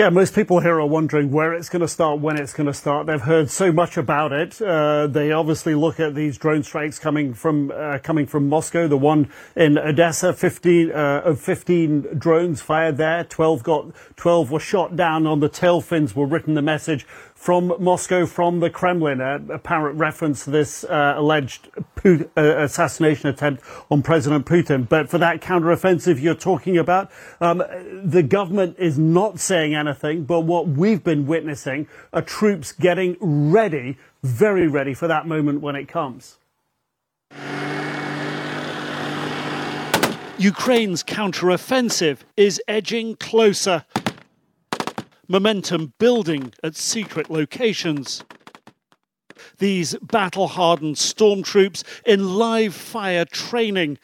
Yeah, 0.01 0.09
most 0.09 0.33
people 0.33 0.61
here 0.61 0.79
are 0.79 0.87
wondering 0.87 1.29
where 1.29 1.53
it's 1.53 1.69
going 1.69 1.83
to 1.83 1.87
start, 1.87 2.21
when 2.21 2.35
it's 2.35 2.53
going 2.53 2.65
to 2.65 2.73
start. 2.73 3.05
They've 3.05 3.21
heard 3.21 3.51
so 3.51 3.71
much 3.71 3.97
about 3.97 4.31
it. 4.31 4.59
Uh, 4.59 5.05
they 5.05 5.31
obviously 5.31 5.75
look 5.75 5.99
at 5.99 6.15
these 6.15 6.39
drone 6.39 6.63
strikes 6.63 6.97
coming 6.97 7.35
from 7.35 7.71
uh, 7.71 7.99
coming 7.99 8.25
from 8.25 8.49
Moscow. 8.49 8.87
The 8.87 8.97
one 8.97 9.31
in 9.55 9.77
Odessa, 9.77 10.33
15 10.33 10.91
uh, 10.91 11.21
of 11.23 11.39
15 11.39 12.17
drones 12.17 12.63
fired 12.63 12.97
there. 12.97 13.25
12 13.25 13.61
got 13.61 13.95
12 14.15 14.49
were 14.49 14.59
shot 14.59 14.95
down 14.95 15.27
on 15.27 15.39
the 15.39 15.49
tail 15.49 15.81
fins. 15.81 16.15
Were 16.15 16.25
written 16.25 16.55
the 16.55 16.63
message 16.63 17.05
from 17.41 17.73
Moscow, 17.79 18.27
from 18.27 18.59
the 18.59 18.69
Kremlin, 18.69 19.19
a 19.19 19.41
apparent 19.49 19.97
reference 19.97 20.43
to 20.43 20.51
this 20.51 20.83
uh, 20.83 21.15
alleged 21.17 21.69
uh, 22.05 22.21
assassination 22.37 23.29
attempt 23.29 23.63
on 23.89 24.03
President 24.03 24.45
Putin. 24.45 24.87
But 24.87 25.09
for 25.09 25.17
that 25.17 25.41
counteroffensive 25.41 26.21
you're 26.21 26.35
talking 26.35 26.77
about, 26.77 27.09
um, 27.39 27.63
the 28.03 28.21
government 28.21 28.75
is 28.77 28.99
not 28.99 29.39
saying 29.39 29.73
anything, 29.73 30.25
but 30.25 30.41
what 30.41 30.67
we've 30.67 31.03
been 31.03 31.25
witnessing 31.25 31.87
are 32.13 32.21
troops 32.21 32.73
getting 32.73 33.17
ready, 33.19 33.97
very 34.21 34.67
ready 34.67 34.93
for 34.93 35.07
that 35.07 35.25
moment 35.25 35.61
when 35.61 35.75
it 35.75 35.87
comes. 35.87 36.37
Ukraine's 40.37 41.03
counteroffensive 41.03 42.19
is 42.37 42.61
edging 42.67 43.15
closer 43.15 43.83
momentum 45.31 45.93
building 45.97 46.51
at 46.61 46.75
secret 46.75 47.29
locations. 47.29 48.23
These 49.59 49.95
battle 50.01 50.49
hardened 50.49 50.97
stormtroops 50.97 51.83
in 52.05 52.35
live 52.35 52.75
fire 52.75 53.23
training, 53.23 53.97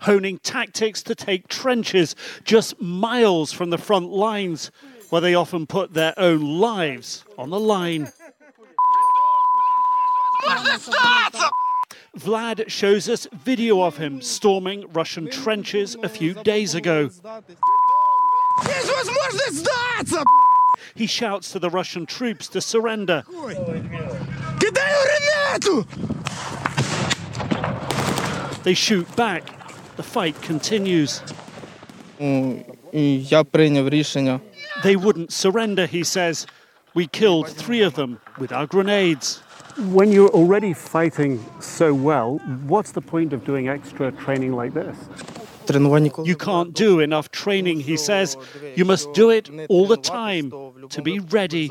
honing 0.00 0.38
tactics 0.38 1.02
to 1.02 1.14
take 1.14 1.48
trenches 1.48 2.16
just 2.42 2.80
miles 2.80 3.52
from 3.52 3.68
the 3.68 3.76
front 3.76 4.08
lines, 4.08 4.70
where 5.10 5.20
they 5.20 5.34
often 5.34 5.66
put 5.66 5.92
their 5.92 6.14
own 6.16 6.58
lives 6.58 7.24
on 7.36 7.50
the 7.50 7.60
line. 7.60 8.10
Vlad 12.18 12.68
shows 12.68 13.08
us 13.08 13.26
video 13.32 13.82
of 13.82 13.98
him 13.98 14.22
storming 14.22 14.90
Russian 14.92 15.28
trenches 15.28 15.96
a 16.02 16.08
few 16.08 16.32
days 16.32 16.74
ago. 16.74 17.10
He 20.94 21.06
shouts 21.06 21.50
to 21.52 21.58
the 21.58 21.70
Russian 21.70 22.06
troops 22.06 22.48
to 22.48 22.60
surrender. 22.60 23.24
They 28.62 28.74
shoot 28.74 29.16
back. 29.16 29.44
The 29.96 30.02
fight 30.02 30.40
continues. 30.42 31.20
They 34.82 34.96
wouldn't 34.96 35.32
surrender, 35.32 35.86
he 35.86 36.04
says. 36.04 36.46
We 36.94 37.06
killed 37.08 37.48
three 37.48 37.82
of 37.82 37.94
them 37.94 38.20
with 38.38 38.52
our 38.52 38.66
grenades. 38.66 39.42
When 39.78 40.12
you're 40.12 40.30
already 40.30 40.72
fighting 40.72 41.44
so 41.60 41.92
well, 41.92 42.38
what's 42.66 42.92
the 42.92 43.00
point 43.00 43.32
of 43.32 43.44
doing 43.44 43.68
extra 43.68 44.12
training 44.12 44.52
like 44.52 44.74
this? 44.74 44.96
You 46.24 46.36
can't 46.36 46.74
do 46.74 47.00
enough 47.00 47.30
training, 47.30 47.80
he 47.80 47.96
says. 47.96 48.36
You 48.76 48.84
must 48.84 49.12
do 49.12 49.30
it 49.30 49.50
all 49.68 49.86
the 49.86 49.96
time 49.96 50.50
to 50.90 51.02
be 51.02 51.18
ready. 51.18 51.70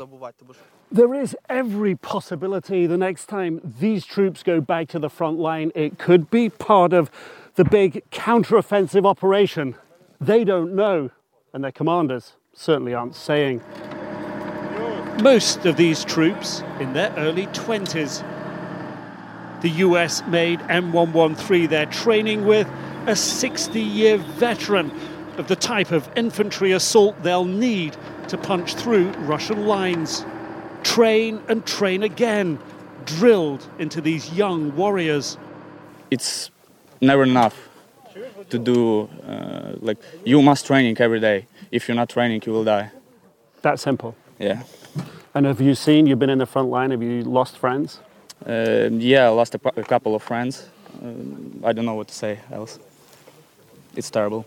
There 0.92 1.14
is 1.14 1.36
every 1.48 1.96
possibility 1.96 2.86
the 2.86 2.96
next 2.96 3.26
time 3.26 3.60
these 3.80 4.04
troops 4.04 4.42
go 4.42 4.60
back 4.60 4.88
to 4.88 4.98
the 4.98 5.10
front 5.10 5.38
line, 5.38 5.72
it 5.74 5.98
could 5.98 6.30
be 6.30 6.48
part 6.48 6.92
of 6.92 7.10
the 7.56 7.64
big 7.64 8.02
counteroffensive 8.10 9.04
operation. 9.04 9.74
They 10.20 10.44
don't 10.44 10.74
know, 10.74 11.10
and 11.52 11.64
their 11.64 11.72
commanders 11.72 12.34
certainly 12.52 12.94
aren't 12.94 13.16
saying. 13.16 13.60
Most 15.22 15.66
of 15.66 15.76
these 15.76 16.04
troops 16.04 16.62
in 16.80 16.92
their 16.92 17.12
early 17.16 17.46
20s. 17.48 18.22
The 19.62 19.70
US 19.70 20.22
made 20.28 20.60
M113 20.60 21.68
their 21.68 21.86
training 21.86 22.44
with 22.44 22.68
a 23.06 23.14
60 23.14 23.80
year 23.80 24.16
veteran 24.16 24.90
of 25.38 25.48
the 25.48 25.56
type 25.56 25.90
of 25.90 26.08
infantry 26.16 26.72
assault 26.72 27.20
they'll 27.22 27.44
need 27.44 27.96
to 28.28 28.38
punch 28.38 28.74
through 28.74 29.08
Russian 29.32 29.66
lines. 29.66 30.24
Train 30.82 31.42
and 31.48 31.66
train 31.66 32.02
again, 32.02 32.58
drilled 33.04 33.66
into 33.78 34.00
these 34.00 34.32
young 34.32 34.74
warriors. 34.76 35.36
It's 36.10 36.50
never 37.00 37.24
enough 37.24 37.68
to 38.50 38.58
do, 38.58 39.08
uh, 39.26 39.72
like, 39.80 39.98
you 40.24 40.40
must 40.40 40.66
training 40.66 40.96
every 41.00 41.20
day. 41.20 41.46
If 41.70 41.88
you're 41.88 41.96
not 41.96 42.08
training, 42.08 42.42
you 42.46 42.52
will 42.52 42.64
die. 42.64 42.90
That 43.62 43.80
simple? 43.80 44.14
Yeah. 44.38 44.62
And 45.34 45.46
have 45.46 45.60
you 45.60 45.74
seen, 45.74 46.06
you've 46.06 46.18
been 46.18 46.30
in 46.30 46.38
the 46.38 46.46
front 46.46 46.68
line, 46.68 46.90
have 46.92 47.02
you 47.02 47.22
lost 47.24 47.58
friends? 47.58 48.00
Uh, 48.46 48.88
yeah, 48.92 49.24
I 49.24 49.28
lost 49.30 49.54
a, 49.54 49.60
a 49.76 49.82
couple 49.82 50.14
of 50.14 50.22
friends. 50.22 50.68
Uh, 51.02 51.66
I 51.66 51.72
don't 51.72 51.86
know 51.86 51.94
what 51.94 52.08
to 52.08 52.14
say 52.14 52.38
else 52.52 52.78
it's 53.96 54.10
terrible. 54.10 54.44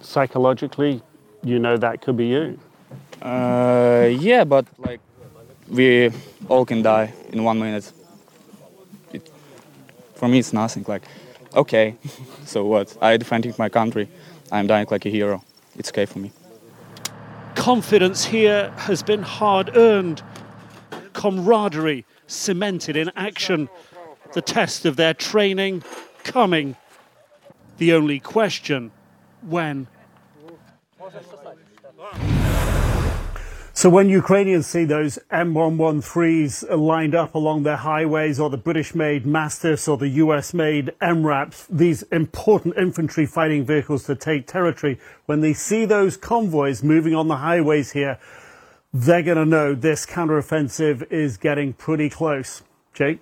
Psychologically, 0.00 1.02
you 1.42 1.58
know 1.58 1.76
that 1.76 2.02
could 2.02 2.16
be 2.16 2.26
you. 2.26 2.58
Uh, 3.22 4.08
yeah, 4.10 4.44
but 4.44 4.66
like 4.78 5.00
we 5.68 6.10
all 6.48 6.64
can 6.64 6.82
die 6.82 7.12
in 7.32 7.44
one 7.44 7.58
minute. 7.58 7.90
It, 9.12 9.30
for 10.14 10.28
me, 10.28 10.38
it's 10.38 10.52
nothing. 10.52 10.84
Like, 10.86 11.02
okay, 11.54 11.96
so 12.44 12.64
what? 12.64 12.96
I 13.00 13.16
defending 13.16 13.54
my 13.58 13.68
country. 13.68 14.08
I'm 14.52 14.66
dying 14.66 14.86
like 14.90 15.06
a 15.06 15.10
hero. 15.10 15.42
It's 15.76 15.88
okay 15.90 16.06
for 16.06 16.18
me. 16.18 16.30
Confidence 17.54 18.24
here 18.24 18.70
has 18.76 19.02
been 19.02 19.22
hard 19.22 19.76
earned, 19.76 20.22
camaraderie 21.12 22.04
cemented 22.26 22.96
in 22.96 23.10
action, 23.16 23.68
the 24.32 24.42
test 24.42 24.84
of 24.84 24.96
their 24.96 25.14
training 25.14 25.82
coming. 26.24 26.76
The 27.78 27.92
only 27.92 28.20
question 28.20 28.92
when? 29.42 29.88
So 33.76 33.90
when 33.90 34.08
Ukrainians 34.08 34.68
see 34.68 34.84
those 34.84 35.18
M113s 35.32 36.78
lined 36.78 37.14
up 37.14 37.34
along 37.34 37.64
their 37.64 37.76
highways 37.76 38.38
or 38.38 38.48
the 38.48 38.56
British-made 38.56 39.26
Mastiffs 39.26 39.88
or 39.88 39.98
the 39.98 40.08
US-made 40.08 40.92
MRAPs, 41.02 41.66
these 41.68 42.02
important 42.04 42.78
infantry 42.78 43.26
fighting 43.26 43.66
vehicles 43.66 44.04
to 44.04 44.14
take 44.14 44.46
territory, 44.46 45.00
when 45.26 45.40
they 45.40 45.52
see 45.52 45.84
those 45.84 46.16
convoys 46.16 46.84
moving 46.84 47.16
on 47.16 47.26
the 47.26 47.38
highways 47.38 47.90
here, 47.90 48.20
they're 48.92 49.24
going 49.24 49.38
to 49.38 49.44
know 49.44 49.74
this 49.74 50.06
counteroffensive 50.06 51.10
is 51.10 51.36
getting 51.36 51.72
pretty 51.72 52.08
close. 52.08 52.62
Jake? 52.94 53.18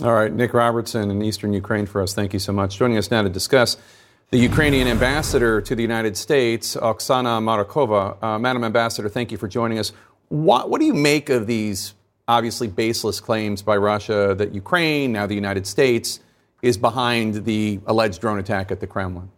All 0.00 0.14
right, 0.14 0.32
Nick 0.32 0.54
Robertson 0.54 1.10
in 1.10 1.20
eastern 1.20 1.52
Ukraine 1.52 1.84
for 1.84 2.00
us. 2.00 2.14
Thank 2.14 2.32
you 2.32 2.38
so 2.38 2.50
much. 2.50 2.78
Joining 2.78 2.96
us 2.96 3.10
now 3.10 3.20
to 3.20 3.28
discuss 3.28 3.76
the 4.30 4.38
Ukrainian 4.38 4.88
ambassador 4.88 5.60
to 5.60 5.74
the 5.74 5.82
United 5.82 6.16
States, 6.16 6.76
Oksana 6.76 7.42
Markarova. 7.42 8.16
Uh, 8.22 8.38
Madam 8.38 8.64
Ambassador, 8.64 9.10
thank 9.10 9.30
you 9.30 9.36
for 9.36 9.48
joining 9.48 9.78
us. 9.78 9.92
What, 10.30 10.70
what 10.70 10.80
do 10.80 10.86
you 10.86 10.94
make 10.94 11.28
of 11.28 11.46
these 11.46 11.92
obviously 12.26 12.68
baseless 12.68 13.20
claims 13.20 13.60
by 13.60 13.76
Russia 13.76 14.34
that 14.38 14.54
Ukraine, 14.54 15.12
now 15.12 15.26
the 15.26 15.34
United 15.34 15.66
States, 15.66 16.20
is 16.62 16.78
behind 16.78 17.44
the 17.44 17.78
alleged 17.86 18.22
drone 18.22 18.38
attack 18.38 18.70
at 18.70 18.80
the 18.80 18.86
Kremlin? 18.86 19.30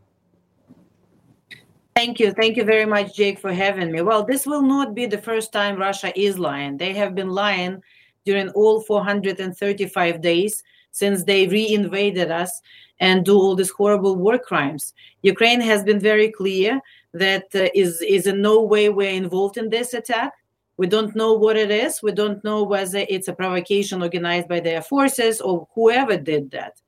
Thank 1.96 2.20
you. 2.20 2.30
Thank 2.30 2.56
you 2.56 2.64
very 2.64 2.86
much, 2.86 3.16
Jake, 3.16 3.40
for 3.40 3.52
having 3.52 3.90
me. 3.90 4.02
Well, 4.02 4.24
this 4.24 4.46
will 4.46 4.62
not 4.62 4.94
be 4.94 5.06
the 5.06 5.18
first 5.18 5.52
time 5.52 5.78
Russia 5.78 6.16
is 6.16 6.38
lying. 6.38 6.76
They 6.76 6.92
have 6.92 7.16
been 7.16 7.30
lying 7.30 7.82
during 8.24 8.48
all 8.50 8.80
435 8.80 10.20
days 10.20 10.62
since 10.90 11.24
they 11.24 11.46
reinvaded 11.46 12.30
us 12.30 12.60
and 13.00 13.24
do 13.24 13.36
all 13.36 13.54
these 13.54 13.70
horrible 13.70 14.16
war 14.16 14.38
crimes. 14.38 14.94
Ukraine 15.22 15.60
has 15.60 15.82
been 15.82 15.98
very 15.98 16.30
clear 16.30 16.80
that 17.12 17.46
uh, 17.54 17.68
is 17.74 18.00
is 18.02 18.26
in 18.26 18.40
no 18.40 18.62
way 18.62 18.88
we're 18.88 19.10
involved 19.10 19.56
in 19.56 19.68
this 19.68 19.94
attack. 19.94 20.32
We 20.76 20.86
don't 20.86 21.14
know 21.14 21.32
what 21.34 21.56
it 21.56 21.70
is. 21.70 22.02
We 22.02 22.12
don't 22.12 22.42
know 22.44 22.64
whether 22.64 23.04
it's 23.08 23.28
a 23.28 23.32
provocation 23.32 24.02
organized 24.02 24.48
by 24.48 24.60
their 24.60 24.82
forces 24.82 25.40
or 25.40 25.68
whoever 25.74 26.16
did 26.16 26.50
that. 26.50 26.80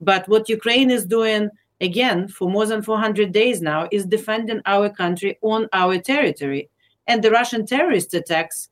But 0.00 0.28
what 0.28 0.48
Ukraine 0.48 0.90
is 0.90 1.04
doing 1.04 1.48
again 1.80 2.28
for 2.28 2.48
more 2.48 2.66
than 2.66 2.82
400 2.82 3.32
days 3.32 3.60
now 3.60 3.88
is 3.90 4.06
defending 4.06 4.60
our 4.66 4.88
country 4.88 5.38
on 5.42 5.68
our 5.72 5.98
territory. 5.98 6.70
And 7.08 7.22
the 7.22 7.32
Russian 7.32 7.66
terrorist 7.66 8.14
attacks 8.14 8.68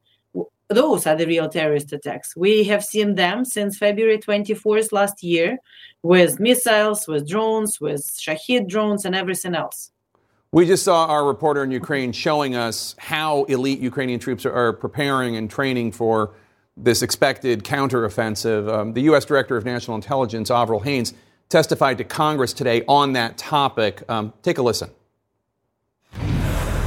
those 0.70 1.06
are 1.06 1.16
the 1.16 1.26
real 1.26 1.48
terrorist 1.48 1.92
attacks. 1.92 2.36
We 2.36 2.64
have 2.64 2.84
seen 2.84 3.16
them 3.16 3.44
since 3.44 3.76
February 3.76 4.18
24th 4.18 4.92
last 4.92 5.22
year 5.22 5.58
with 6.02 6.40
missiles, 6.40 7.06
with 7.08 7.28
drones, 7.28 7.80
with 7.80 8.16
Shahed 8.18 8.68
drones, 8.68 9.04
and 9.04 9.14
everything 9.14 9.54
else. 9.54 9.90
We 10.52 10.66
just 10.66 10.84
saw 10.84 11.06
our 11.06 11.24
reporter 11.24 11.62
in 11.62 11.70
Ukraine 11.70 12.12
showing 12.12 12.56
us 12.56 12.94
how 12.98 13.44
elite 13.44 13.80
Ukrainian 13.80 14.18
troops 14.18 14.46
are, 14.46 14.72
preparing 14.72 15.36
and 15.36 15.50
training 15.50 15.92
for 15.92 16.34
this 16.76 17.02
expected 17.02 17.62
counteroffensive. 17.62 18.72
Um, 18.72 18.92
the 18.94 19.02
U.S. 19.02 19.24
Director 19.24 19.56
of 19.56 19.64
National 19.64 19.96
Intelligence, 19.96 20.50
Avril 20.50 20.80
Haines, 20.80 21.14
testified 21.48 21.98
to 21.98 22.04
Congress 22.04 22.52
today 22.52 22.82
on 22.88 23.12
that 23.12 23.36
topic. 23.38 24.02
Um, 24.08 24.32
take 24.42 24.58
a 24.58 24.62
listen. 24.62 24.90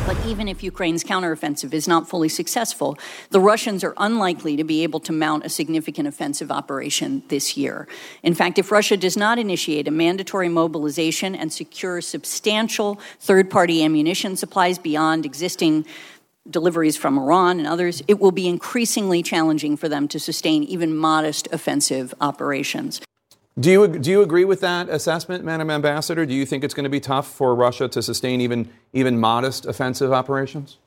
But 0.06 0.26
even 0.28 0.50
if 0.50 0.62
Ukraine's 0.62 1.02
counteroffensive 1.02 1.74
is 1.74 1.88
not 1.88 2.10
fully 2.10 2.28
successful, 2.28 2.98
the 3.30 3.40
Russians 3.40 3.86
are 3.86 3.94
unlikely 3.96 4.58
to 4.58 4.66
be 4.66 4.84
able 4.84 5.00
to 5.00 5.14
mount 5.14 5.46
a 5.46 5.50
significant 5.50 6.10
offensive 6.10 6.52
operation 6.52 7.24
this 7.30 7.56
year. 7.56 7.88
In 8.22 8.34
fact, 8.34 8.60
if 8.60 8.70
Russia 8.70 8.98
does 8.98 9.16
not 9.16 9.40
initiate 9.40 9.88
a 9.88 9.92
mandatory 9.92 10.50
mobilization 10.50 11.36
and 11.36 11.54
secure 11.54 12.02
substantial 12.02 13.00
third 13.22 13.50
party 13.50 13.82
ammunition 13.82 14.36
supplies 14.36 14.78
beyond 14.78 15.26
existing 15.26 15.86
deliveries 16.50 16.98
from 16.98 17.18
Iran 17.18 17.60
and 17.60 17.68
others, 17.68 18.04
it 18.10 18.20
will 18.20 18.32
be 18.32 18.50
increasingly 18.50 19.24
challenging 19.24 19.78
for 19.78 19.88
them 19.88 20.10
to 20.10 20.20
sustain 20.20 20.64
even 20.64 20.94
modest 20.98 21.48
offensive 21.54 22.14
operations. 22.20 23.00
Do 23.60 23.70
you, 23.70 23.88
do 23.88 24.10
you 24.10 24.22
agree 24.24 24.46
with 24.46 24.62
that 24.62 24.90
assessment, 24.90 25.44
Madam 25.44 25.70
Ambassador? 25.70 26.26
Do 26.26 26.34
you 26.34 26.46
think 26.46 26.64
it's 26.64 26.74
going 26.74 26.86
to 26.86 26.90
be 26.90 27.00
tough 27.00 27.28
for 27.28 27.54
Russia 27.54 27.88
to 27.88 28.02
sustain 28.02 28.42
even, 28.42 28.68
even 28.94 29.20
modest 29.20 29.68
offensive 29.68 30.12
operations? 30.12 30.78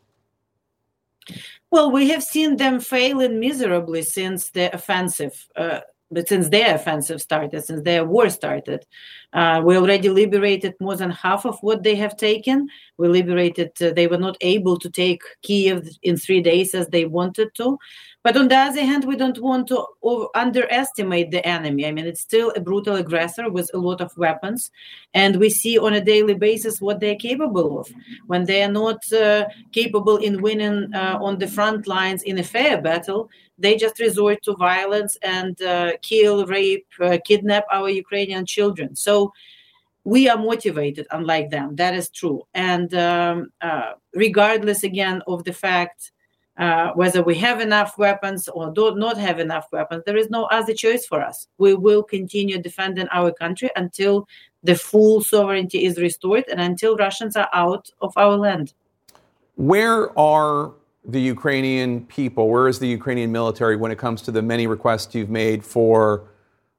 Well, 1.71 1.93
we 1.93 2.09
have 2.11 2.25
seen 2.25 2.57
them 2.57 2.81
failing 2.81 3.39
miserably 3.39 4.03
since 4.03 4.51
the 4.51 4.75
offensive, 4.75 5.47
uh, 5.55 5.81
but 6.11 6.29
since 6.29 6.49
their 6.49 6.75
offensive 6.75 7.21
started, 7.21 7.65
since 7.65 7.83
their 7.83 8.05
war 8.05 8.31
started. 8.31 8.85
Uh, 9.33 9.61
we 9.65 9.77
already 9.77 10.09
liberated 10.09 10.75
more 10.81 10.97
than 10.97 11.11
half 11.11 11.45
of 11.45 11.59
what 11.61 11.83
they 11.83 11.95
have 11.97 12.17
taken. 12.17 12.69
We 12.97 13.09
liberated, 13.09 13.71
uh, 13.81 13.93
they 13.93 14.07
were 14.07 14.19
not 14.19 14.37
able 14.41 14.79
to 14.79 14.91
take 14.91 15.23
Kiev 15.43 15.89
in 16.03 16.17
three 16.17 16.41
days 16.41 16.75
as 16.75 16.89
they 16.89 17.05
wanted 17.05 17.55
to. 17.57 17.79
But 18.27 18.37
on 18.37 18.49
the 18.49 18.57
other 18.57 18.85
hand, 18.85 19.05
we 19.05 19.15
don't 19.15 19.39
want 19.39 19.69
to 19.69 19.87
underestimate 20.35 21.31
the 21.31 21.47
enemy. 21.47 21.87
I 21.87 21.93
mean, 21.93 22.09
it's 22.09 22.23
still 22.23 22.53
a 22.57 22.61
brutal 22.61 22.97
aggressor 22.97 23.49
with 23.49 23.71
a 23.73 23.79
lot 23.79 24.01
of 24.01 24.19
weapons. 24.19 24.73
And 25.15 25.37
we 25.37 25.49
see 25.49 25.79
on 25.79 25.95
a 25.95 26.01
daily 26.01 26.35
basis 26.35 26.81
what 26.81 26.99
they're 26.99 27.15
capable 27.15 27.79
of. 27.79 27.89
When 28.27 28.43
they 28.45 28.65
are 28.65 28.73
not 28.83 29.01
uh, 29.13 29.45
capable 29.71 30.17
in 30.17 30.43
winning 30.43 30.93
uh, 30.93 31.19
on 31.23 31.39
the 31.39 31.47
front 31.47 31.87
lines 31.87 32.25
in 32.25 32.37
a 32.39 32.43
fair 32.43 32.83
battle, 32.83 33.31
they 33.59 33.77
just 33.77 34.01
resort 34.01 34.43
to 34.43 34.57
violence 34.57 35.17
and 35.23 35.63
uh, 35.63 35.93
kill, 36.03 36.47
rape, 36.47 36.89
uh, 37.01 37.19
kidnap 37.25 37.65
our 37.71 37.89
Ukrainian 37.89 38.45
children. 38.45 38.97
So 38.97 39.33
we 40.03 40.29
are 40.29 40.37
motivated, 40.37 41.07
unlike 41.13 41.51
them. 41.51 41.77
That 41.77 41.95
is 41.95 42.11
true. 42.11 42.43
And 42.55 42.93
um, 42.93 43.53
uh, 43.61 43.93
regardless, 44.15 44.83
again, 44.83 45.23
of 45.29 45.45
the 45.45 45.53
fact 45.53 46.11
uh, 46.59 46.93
whether 46.93 47.23
we 47.23 47.35
have 47.35 47.61
enough 47.61 47.99
weapons 47.99 48.49
or 48.49 48.71
do 48.71 48.95
not 48.95 49.19
have 49.19 49.39
enough 49.39 49.67
weapons, 49.73 50.03
there 50.07 50.17
is 50.17 50.31
no 50.31 50.45
other 50.45 50.73
choice 50.73 51.05
for 51.05 51.23
us. 51.23 51.49
We 51.59 51.75
will 51.75 52.03
continue 52.03 52.59
defending 52.59 53.09
our 53.13 53.31
country 53.31 53.71
until 53.77 54.27
the 54.63 54.75
full 54.75 55.21
sovereignty 55.21 55.85
is 55.85 55.99
restored 55.99 56.45
and 56.51 56.61
until 56.61 56.97
Russians 56.97 57.37
are 57.37 57.49
out 57.53 57.91
of 58.01 58.13
our 58.17 58.37
land. 58.37 58.73
Where 59.57 60.17
are 60.19 60.73
the 61.05 61.21
Ukrainian 61.21 62.07
people? 62.07 62.49
Where 62.49 62.69
is 62.69 62.79
the 62.79 62.89
Ukrainian 62.89 63.33
military 63.33 63.77
when 63.77 63.93
it 63.93 63.99
comes 63.99 64.23
to 64.23 64.31
the 64.31 64.43
many 64.43 64.67
requests 64.67 65.15
you've 65.15 65.31
made 65.31 65.65
for 65.65 66.25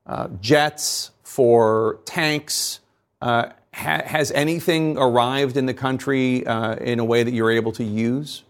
uh, 0.06 0.28
jets, 0.41 1.12
for 1.24 1.99
tanks? 2.06 2.80
Uh, 3.22 3.49
ha- 3.74 4.04
has 4.06 4.32
anything 4.32 4.98
arrived 4.98 5.56
in 5.56 5.66
the 5.66 5.74
country 5.74 6.45
uh, 6.45 6.76
in 6.76 6.99
a 6.99 7.06
way 7.06 7.24
that 7.24 7.34
you're 7.34 7.52
able 7.52 7.72
to 7.74 7.84
use? 7.84 8.44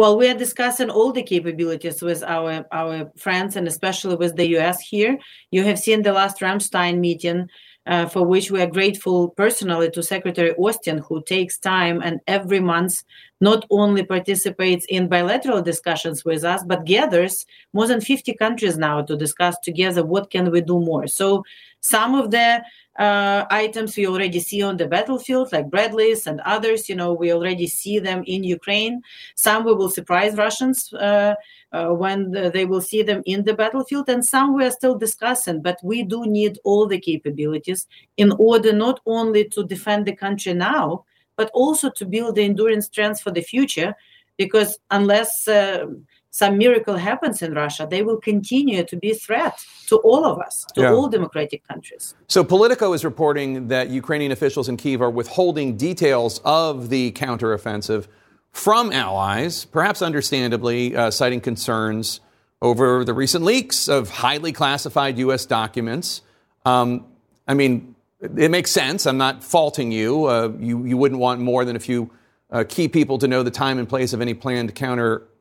Well, 0.00 0.16
we 0.16 0.28
are 0.28 0.34
discussing 0.34 0.88
all 0.88 1.12
the 1.12 1.22
capabilities 1.22 2.00
with 2.00 2.22
our 2.22 2.64
our 2.72 3.12
friends 3.18 3.56
and 3.56 3.68
especially 3.68 4.16
with 4.16 4.34
the 4.34 4.56
US 4.56 4.80
here. 4.80 5.18
You 5.50 5.62
have 5.64 5.78
seen 5.78 6.00
the 6.00 6.14
last 6.14 6.40
Ramstein 6.40 7.00
meeting, 7.00 7.50
uh, 7.84 8.06
for 8.06 8.24
which 8.24 8.50
we 8.50 8.62
are 8.62 8.76
grateful 8.78 9.28
personally 9.28 9.90
to 9.90 10.02
Secretary 10.02 10.52
Austin, 10.54 11.04
who 11.06 11.22
takes 11.24 11.58
time 11.58 12.00
and 12.02 12.18
every 12.26 12.60
month 12.60 13.02
not 13.42 13.66
only 13.68 14.02
participates 14.02 14.86
in 14.88 15.06
bilateral 15.06 15.60
discussions 15.60 16.24
with 16.24 16.44
us, 16.44 16.64
but 16.64 16.86
gathers 16.86 17.44
more 17.74 17.86
than 17.86 18.00
50 18.00 18.32
countries 18.36 18.78
now 18.78 19.02
to 19.02 19.18
discuss 19.18 19.58
together 19.58 20.02
what 20.02 20.30
can 20.30 20.50
we 20.50 20.62
do 20.62 20.80
more. 20.80 21.08
So 21.08 21.44
some 21.80 22.14
of 22.14 22.30
the 22.30 22.62
uh, 23.00 23.46
items 23.50 23.96
we 23.96 24.06
already 24.06 24.38
see 24.38 24.62
on 24.62 24.76
the 24.76 24.86
battlefield, 24.86 25.50
like 25.52 25.70
Bradleys 25.70 26.26
and 26.26 26.38
others. 26.42 26.86
You 26.86 26.96
know, 26.96 27.14
we 27.14 27.32
already 27.32 27.66
see 27.66 27.98
them 27.98 28.22
in 28.26 28.44
Ukraine. 28.44 29.00
Some 29.36 29.64
we 29.64 29.72
will 29.72 29.88
surprise 29.88 30.36
Russians 30.36 30.92
uh, 30.92 31.34
uh, 31.72 31.88
when 31.88 32.30
the, 32.30 32.50
they 32.50 32.66
will 32.66 32.82
see 32.82 33.02
them 33.02 33.22
in 33.24 33.42
the 33.42 33.54
battlefield, 33.54 34.10
and 34.10 34.22
some 34.22 34.54
we 34.54 34.66
are 34.66 34.70
still 34.70 34.98
discussing. 34.98 35.62
But 35.62 35.78
we 35.82 36.02
do 36.02 36.26
need 36.26 36.58
all 36.62 36.86
the 36.86 37.00
capabilities 37.00 37.86
in 38.18 38.32
order 38.32 38.72
not 38.72 39.00
only 39.06 39.48
to 39.48 39.64
defend 39.64 40.04
the 40.04 40.14
country 40.14 40.52
now, 40.52 41.06
but 41.36 41.50
also 41.54 41.88
to 41.88 42.04
build 42.04 42.34
the 42.34 42.44
endurance 42.44 42.86
strength 42.86 43.22
for 43.22 43.30
the 43.30 43.40
future. 43.40 43.94
Because 44.36 44.78
unless 44.90 45.48
uh, 45.48 45.86
some 46.30 46.58
miracle 46.58 46.96
happens 46.96 47.42
in 47.42 47.54
Russia, 47.54 47.86
they 47.90 48.02
will 48.02 48.16
continue 48.18 48.84
to 48.84 48.96
be 48.96 49.10
a 49.10 49.14
threat 49.14 49.64
to 49.88 49.96
all 49.98 50.24
of 50.24 50.38
us, 50.38 50.64
to 50.74 50.82
Yeah. 50.82 50.92
all 50.92 51.08
democratic 51.08 51.66
countries. 51.66 52.14
So 52.28 52.44
Politico 52.44 52.92
is 52.92 53.04
reporting 53.04 53.68
that 53.68 53.90
Ukrainian 53.90 54.30
officials 54.32 54.68
in 54.68 54.76
Kiev 54.76 55.02
are 55.02 55.10
withholding 55.10 55.76
details 55.76 56.40
of 56.44 56.88
the 56.88 57.12
counteroffensive. 57.12 58.06
from 58.52 58.90
allies, 58.92 59.64
perhaps 59.64 60.02
understandably, 60.02 60.96
uh, 60.96 61.08
citing 61.08 61.40
concerns 61.40 62.18
over 62.60 63.04
the 63.04 63.14
recent 63.14 63.44
leaks 63.44 63.88
of 63.88 64.10
highly 64.10 64.50
classified 64.52 65.16
U.S. 65.18 65.46
documents. 65.46 66.20
Um, 66.64 67.04
I 67.46 67.54
mean, 67.54 67.94
it 68.20 68.50
makes 68.50 68.72
sense. 68.72 69.06
I'm 69.06 69.18
not 69.18 69.44
faulting 69.44 69.92
you. 69.92 70.24
Uh, 70.26 70.50
you, 70.58 70.84
you 70.84 70.96
wouldn't 70.96 71.20
want 71.20 71.40
more 71.40 71.64
than 71.64 71.76
a 71.76 71.78
few 71.78 72.10
uh, 72.50 72.64
key 72.68 72.88
people 72.88 73.18
to 73.18 73.28
know 73.28 73.44
the 73.44 73.52
time 73.52 73.78
and 73.78 73.88
place 73.88 74.12
of 74.12 74.20
any 74.20 74.34
planned 74.34 74.74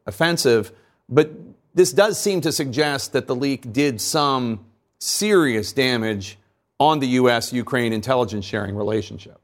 counteroffensive. 0.08 0.72
But 1.08 1.32
this 1.74 1.94
does 1.94 2.20
seem 2.20 2.42
to 2.42 2.52
suggest 2.52 3.14
that 3.14 3.28
the 3.28 3.36
leak 3.36 3.72
did 3.72 4.02
some 4.02 4.66
serious 5.00 5.74
damage 5.74 6.38
on 6.80 7.00
the 7.00 7.08
U.S. 7.08 7.52
Ukraine 7.54 7.94
intelligence 7.94 8.46
sharing 8.46 8.76
relationship. 8.76 9.40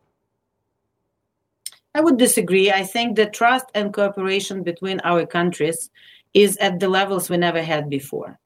I 1.93 2.01
would 2.01 2.17
disagree. 2.17 2.71
I 2.71 2.83
think 2.83 3.15
the 3.15 3.25
trust 3.25 3.65
and 3.73 3.93
cooperation 3.93 4.63
between 4.63 4.99
our 5.03 5.25
countries 5.25 5.89
is 6.33 6.57
at 6.57 6.79
the 6.79 6.89
levels 6.89 7.29
we 7.29 7.37
never 7.37 7.61
had 7.61 7.89
before. 7.89 8.37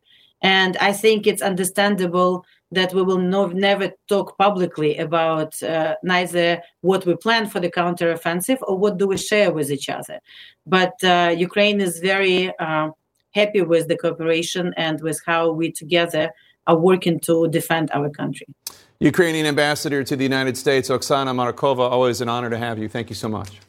And 0.41 0.77
I 0.77 0.93
think 0.93 1.25
it's 1.25 1.41
understandable 1.41 2.45
that 2.71 2.93
we 2.93 3.01
will 3.01 3.17
no, 3.17 3.47
never 3.47 3.91
talk 4.07 4.37
publicly 4.37 4.97
about 4.97 5.61
uh, 5.63 5.95
neither 6.03 6.61
what 6.81 7.05
we 7.05 7.15
plan 7.15 7.47
for 7.47 7.59
the 7.59 7.71
counteroffensive 7.71 8.59
or 8.61 8.77
what 8.77 8.97
do 8.97 9.07
we 9.07 9.17
share 9.17 9.51
with 9.51 9.71
each 9.71 9.89
other. 9.89 10.19
But 10.65 10.93
uh, 11.03 11.33
Ukraine 11.35 11.81
is 11.81 11.99
very 11.99 12.53
uh, 12.59 12.89
happy 13.31 13.61
with 13.61 13.87
the 13.87 13.97
cooperation 13.97 14.73
and 14.77 15.01
with 15.01 15.19
how 15.25 15.51
we 15.51 15.71
together 15.71 16.31
are 16.67 16.77
working 16.77 17.19
to 17.21 17.47
defend 17.47 17.89
our 17.91 18.09
country. 18.09 18.47
Ukrainian 18.99 19.45
ambassador 19.45 20.03
to 20.03 20.15
the 20.15 20.23
United 20.23 20.57
States, 20.57 20.89
Oksana 20.89 21.33
Markarova, 21.33 21.89
always 21.89 22.21
an 22.21 22.29
honor 22.29 22.49
to 22.49 22.57
have 22.57 22.77
you. 22.77 22.89
Thank 22.89 23.09
you 23.09 23.15
so 23.15 23.29
much. 23.29 23.59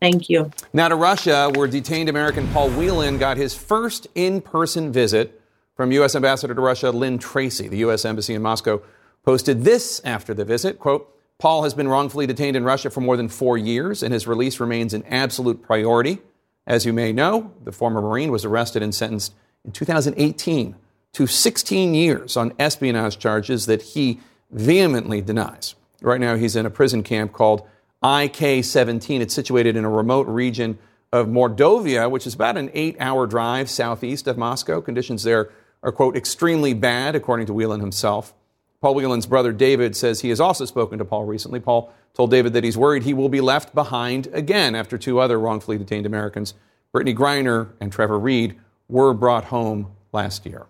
Thank 0.00 0.28
you. 0.28 0.50
Now 0.72 0.88
to 0.88 0.96
Russia, 0.96 1.50
where 1.54 1.68
detained 1.68 2.08
American 2.08 2.48
Paul 2.48 2.70
Whelan 2.70 3.18
got 3.18 3.36
his 3.36 3.54
first 3.54 4.06
in 4.14 4.40
person 4.40 4.92
visit 4.92 5.41
from 5.74 5.92
U.S. 5.92 6.14
Ambassador 6.14 6.54
to 6.54 6.60
Russia 6.60 6.90
Lynn 6.90 7.18
Tracy. 7.18 7.68
The 7.68 7.78
U.S. 7.78 8.04
Embassy 8.04 8.34
in 8.34 8.42
Moscow 8.42 8.82
posted 9.24 9.62
this 9.62 10.00
after 10.04 10.34
the 10.34 10.44
visit 10.44 10.78
quote, 10.78 11.08
Paul 11.38 11.64
has 11.64 11.74
been 11.74 11.88
wrongfully 11.88 12.26
detained 12.26 12.56
in 12.56 12.62
Russia 12.62 12.88
for 12.88 13.00
more 13.00 13.16
than 13.16 13.28
four 13.28 13.58
years, 13.58 14.02
and 14.02 14.14
his 14.14 14.28
release 14.28 14.60
remains 14.60 14.94
an 14.94 15.02
absolute 15.08 15.60
priority. 15.62 16.18
As 16.66 16.86
you 16.86 16.92
may 16.92 17.12
know, 17.12 17.52
the 17.64 17.72
former 17.72 18.00
Marine 18.00 18.30
was 18.30 18.44
arrested 18.44 18.82
and 18.82 18.94
sentenced 18.94 19.34
in 19.64 19.72
2018 19.72 20.76
to 21.14 21.26
16 21.26 21.94
years 21.94 22.36
on 22.36 22.52
espionage 22.58 23.18
charges 23.18 23.66
that 23.66 23.82
he 23.82 24.20
vehemently 24.50 25.20
denies. 25.20 25.74
Right 26.00 26.20
now, 26.20 26.36
he's 26.36 26.54
in 26.54 26.66
a 26.66 26.70
prison 26.70 27.02
camp 27.02 27.32
called 27.32 27.66
IK 28.04 28.64
17. 28.64 29.20
It's 29.22 29.34
situated 29.34 29.76
in 29.76 29.84
a 29.84 29.90
remote 29.90 30.28
region 30.28 30.78
of 31.12 31.26
Mordovia, 31.26 32.10
which 32.10 32.26
is 32.26 32.34
about 32.34 32.56
an 32.56 32.70
eight 32.72 32.96
hour 33.00 33.26
drive 33.26 33.68
southeast 33.68 34.26
of 34.26 34.38
Moscow. 34.38 34.80
Conditions 34.80 35.24
there 35.24 35.50
are, 35.82 35.92
quote, 35.92 36.16
extremely 36.16 36.74
bad, 36.74 37.14
according 37.14 37.46
to 37.46 37.52
Whelan 37.52 37.80
himself. 37.80 38.34
Paul 38.80 38.94
Whelan's 38.94 39.26
brother 39.26 39.52
David 39.52 39.94
says 39.96 40.20
he 40.20 40.28
has 40.30 40.40
also 40.40 40.64
spoken 40.64 40.98
to 40.98 41.04
Paul 41.04 41.24
recently. 41.24 41.60
Paul 41.60 41.92
told 42.14 42.30
David 42.30 42.52
that 42.52 42.64
he's 42.64 42.76
worried 42.76 43.04
he 43.04 43.14
will 43.14 43.28
be 43.28 43.40
left 43.40 43.74
behind 43.74 44.26
again 44.32 44.74
after 44.74 44.98
two 44.98 45.18
other 45.18 45.38
wrongfully 45.38 45.78
detained 45.78 46.04
Americans, 46.04 46.54
Brittney 46.92 47.16
Griner 47.16 47.70
and 47.80 47.92
Trevor 47.92 48.18
Reed, 48.18 48.58
were 48.88 49.14
brought 49.14 49.44
home 49.44 49.92
last 50.12 50.44
year. 50.44 50.66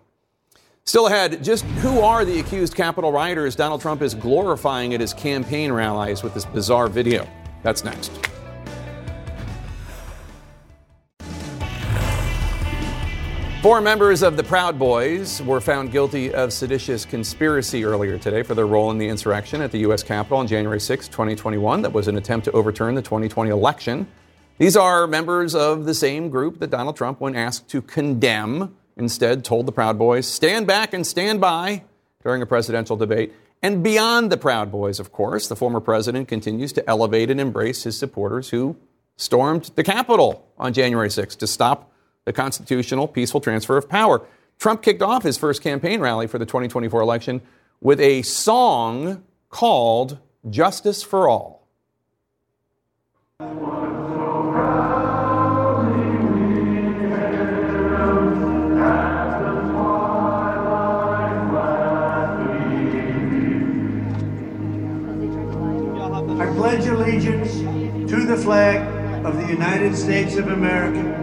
Still 0.85 1.07
ahead, 1.07 1.43
just 1.43 1.63
who 1.65 2.01
are 2.01 2.25
the 2.25 2.39
accused 2.39 2.75
Capitol 2.75 3.11
rioters 3.11 3.55
Donald 3.55 3.81
Trump 3.81 4.01
is 4.01 4.13
glorifying 4.13 4.93
at 4.93 4.99
his 4.99 5.13
campaign 5.13 5.71
rallies 5.71 6.23
with 6.23 6.33
this 6.33 6.45
bizarre 6.45 6.87
video? 6.87 7.27
That's 7.63 7.83
next. 7.83 8.11
Four 13.63 13.79
members 13.79 14.23
of 14.23 14.35
the 14.35 14.43
Proud 14.43 14.77
Boys 14.77 15.41
were 15.41 15.61
found 15.61 15.93
guilty 15.93 16.33
of 16.33 16.51
seditious 16.51 17.05
conspiracy 17.05 17.85
earlier 17.85 18.17
today 18.17 18.43
for 18.43 18.55
their 18.55 18.67
role 18.67 18.91
in 18.91 18.97
the 18.97 19.07
insurrection 19.07 19.61
at 19.61 19.71
the 19.71 19.77
U.S. 19.79 20.03
Capitol 20.03 20.39
on 20.39 20.47
January 20.47 20.81
6, 20.81 21.07
2021. 21.07 21.81
That 21.81 21.93
was 21.93 22.09
an 22.09 22.17
attempt 22.17 22.43
to 22.43 22.51
overturn 22.51 22.95
the 22.95 23.01
2020 23.01 23.49
election. 23.49 24.05
These 24.57 24.75
are 24.75 25.07
members 25.07 25.55
of 25.55 25.85
the 25.85 25.93
same 25.93 26.29
group 26.29 26.59
that 26.59 26.71
Donald 26.71 26.97
Trump, 26.97 27.21
when 27.21 27.37
asked 27.37 27.69
to 27.69 27.81
condemn, 27.81 28.75
instead 28.97 29.45
told 29.45 29.65
the 29.65 29.71
Proud 29.71 29.97
Boys, 29.97 30.27
stand 30.27 30.67
back 30.67 30.93
and 30.93 31.07
stand 31.07 31.39
by 31.39 31.85
during 32.21 32.41
a 32.41 32.45
presidential 32.45 32.97
debate. 32.97 33.31
And 33.61 33.81
beyond 33.81 34.29
the 34.29 34.35
Proud 34.35 34.73
Boys, 34.73 34.99
of 34.99 35.13
course, 35.13 35.47
the 35.47 35.55
former 35.55 35.79
president 35.79 36.27
continues 36.27 36.73
to 36.73 36.89
elevate 36.89 37.31
and 37.31 37.39
embrace 37.39 37.83
his 37.83 37.97
supporters 37.97 38.49
who 38.49 38.75
stormed 39.15 39.71
the 39.75 39.85
Capitol 39.85 40.51
on 40.57 40.73
January 40.73 41.09
6 41.09 41.37
to 41.37 41.47
stop 41.47 41.92
the 42.25 42.33
constitutional 42.33 43.07
peaceful 43.07 43.41
transfer 43.41 43.77
of 43.77 43.89
power. 43.89 44.21
Trump 44.59 44.81
kicked 44.81 45.01
off 45.01 45.23
his 45.23 45.37
first 45.37 45.61
campaign 45.61 45.99
rally 45.99 46.27
for 46.27 46.37
the 46.37 46.45
2024 46.45 47.01
election 47.01 47.41
with 47.81 47.99
a 47.99 48.21
song 48.21 49.23
called 49.49 50.17
Justice 50.49 51.03
for 51.03 51.27
All. 51.27 51.67
I 66.35 66.47
pledge 66.55 66.85
allegiance 66.85 67.53
to 68.09 68.25
the 68.25 68.37
flag 68.37 69.25
of 69.25 69.35
the 69.35 69.47
United 69.47 69.95
States 69.95 70.35
of 70.35 70.47
America 70.47 71.22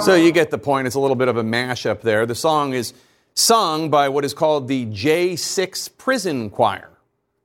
So 0.00 0.14
you 0.14 0.30
get 0.30 0.50
the 0.50 0.58
point. 0.58 0.86
It's 0.86 0.96
a 0.96 1.00
little 1.00 1.16
bit 1.16 1.26
of 1.26 1.36
a 1.36 1.42
mashup 1.42 2.02
there. 2.02 2.24
The 2.24 2.34
song 2.36 2.72
is 2.72 2.94
sung 3.34 3.90
by 3.90 4.08
what 4.08 4.24
is 4.24 4.32
called 4.32 4.68
the 4.68 4.86
J6 4.86 5.98
Prison 5.98 6.50
Choir. 6.50 6.88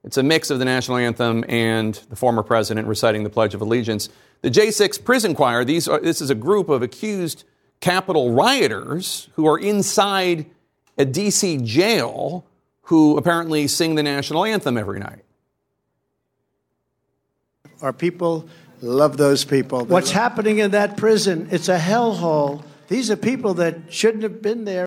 It's 0.03 0.17
a 0.17 0.23
mix 0.23 0.51
of 0.51 0.59
the 0.59 0.65
national 0.65 0.97
anthem 0.97 1.43
and 1.47 1.95
the 2.09 2.15
former 2.15 2.43
president 2.43 2.87
reciting 2.87 3.23
the 3.23 3.29
Pledge 3.29 3.55
of 3.55 3.61
Allegiance. 3.61 4.09
The 4.41 4.51
J6 4.51 5.03
Prison 5.03 5.33
Choir, 5.33 5.65
these 5.65 5.87
are, 5.87 5.99
this 5.99 6.21
is 6.21 6.29
a 6.29 6.35
group 6.35 6.69
of 6.69 6.83
accused 6.83 7.43
Capitol 7.79 8.31
rioters 8.31 9.29
who 9.33 9.47
are 9.47 9.57
inside 9.57 10.45
a 10.97 11.05
D.C. 11.05 11.57
jail 11.63 12.45
who 12.83 13.17
apparently 13.17 13.67
sing 13.67 13.95
the 13.95 14.03
national 14.03 14.45
anthem 14.45 14.77
every 14.77 14.99
night. 14.99 15.23
Our 17.83 17.91
people 17.91 18.47
love 18.81 19.17
those 19.17 19.43
people. 19.43 19.83
What's 19.83 20.11
happening 20.11 20.59
in 20.59 20.71
that 20.71 20.95
prison? 20.95 21.49
It's 21.51 21.67
a 21.67 21.77
hellhole. 21.77 22.63
These 22.87 23.11
are 23.11 23.17
people 23.17 23.55
that 23.55 23.91
shouldn't 23.93 24.23
have 24.23 24.41
been 24.41 24.63
there. 24.63 24.85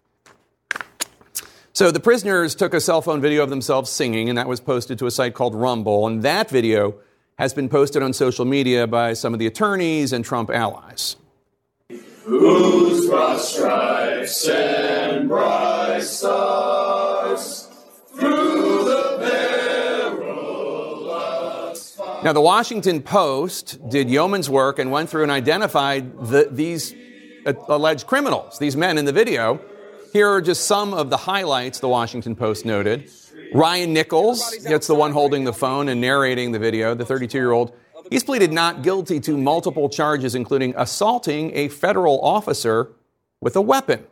So 1.74 1.90
the 1.90 2.00
prisoners 2.00 2.54
took 2.54 2.72
a 2.72 2.80
cell 2.80 3.02
phone 3.02 3.20
video 3.20 3.42
of 3.42 3.50
themselves 3.50 3.90
singing, 3.90 4.30
and 4.30 4.38
that 4.38 4.48
was 4.48 4.60
posted 4.60 4.98
to 5.00 5.06
a 5.06 5.10
site 5.10 5.34
called 5.34 5.54
Rumble. 5.54 6.06
And 6.06 6.22
that 6.22 6.48
video 6.48 6.94
has 7.38 7.52
been 7.52 7.68
posted 7.68 8.02
on 8.02 8.14
social 8.14 8.46
media 8.46 8.86
by 8.86 9.12
some 9.12 9.34
of 9.34 9.38
the 9.38 9.46
attorneys 9.46 10.14
and 10.14 10.24
Trump 10.24 10.48
allies. 10.48 11.16
Whose 12.24 13.10
broad 13.10 13.38
stripes 13.40 14.48
and 14.48 15.28
bright 15.28 16.00
stars 16.00 17.68
through 18.18 18.55
Now, 22.26 22.32
the 22.32 22.40
Washington 22.40 23.02
Post 23.02 23.88
did 23.88 24.10
yeoman's 24.10 24.50
work 24.50 24.80
and 24.80 24.90
went 24.90 25.08
through 25.08 25.22
and 25.22 25.30
identified 25.30 26.26
the, 26.26 26.48
these 26.50 26.92
uh, 27.46 27.52
alleged 27.68 28.08
criminals, 28.08 28.58
these 28.58 28.76
men 28.76 28.98
in 28.98 29.04
the 29.04 29.12
video. 29.12 29.60
Here 30.12 30.28
are 30.28 30.40
just 30.40 30.66
some 30.66 30.92
of 30.92 31.08
the 31.08 31.18
highlights 31.18 31.78
the 31.78 31.88
Washington 31.88 32.34
Post 32.34 32.64
noted. 32.64 33.12
Ryan 33.54 33.92
Nichols, 33.92 34.58
that's 34.64 34.88
the 34.88 34.94
one 34.96 35.12
holding 35.12 35.44
the 35.44 35.52
phone 35.52 35.88
and 35.88 36.00
narrating 36.00 36.50
the 36.50 36.58
video, 36.58 36.96
the 36.96 37.04
32 37.04 37.38
year 37.38 37.52
old. 37.52 37.72
He's 38.10 38.24
pleaded 38.24 38.52
not 38.52 38.82
guilty 38.82 39.20
to 39.20 39.36
multiple 39.36 39.88
charges, 39.88 40.34
including 40.34 40.74
assaulting 40.76 41.52
a 41.54 41.68
federal 41.68 42.20
officer 42.22 42.90
with 43.40 43.54
a 43.54 43.62
weapon. 43.62 44.04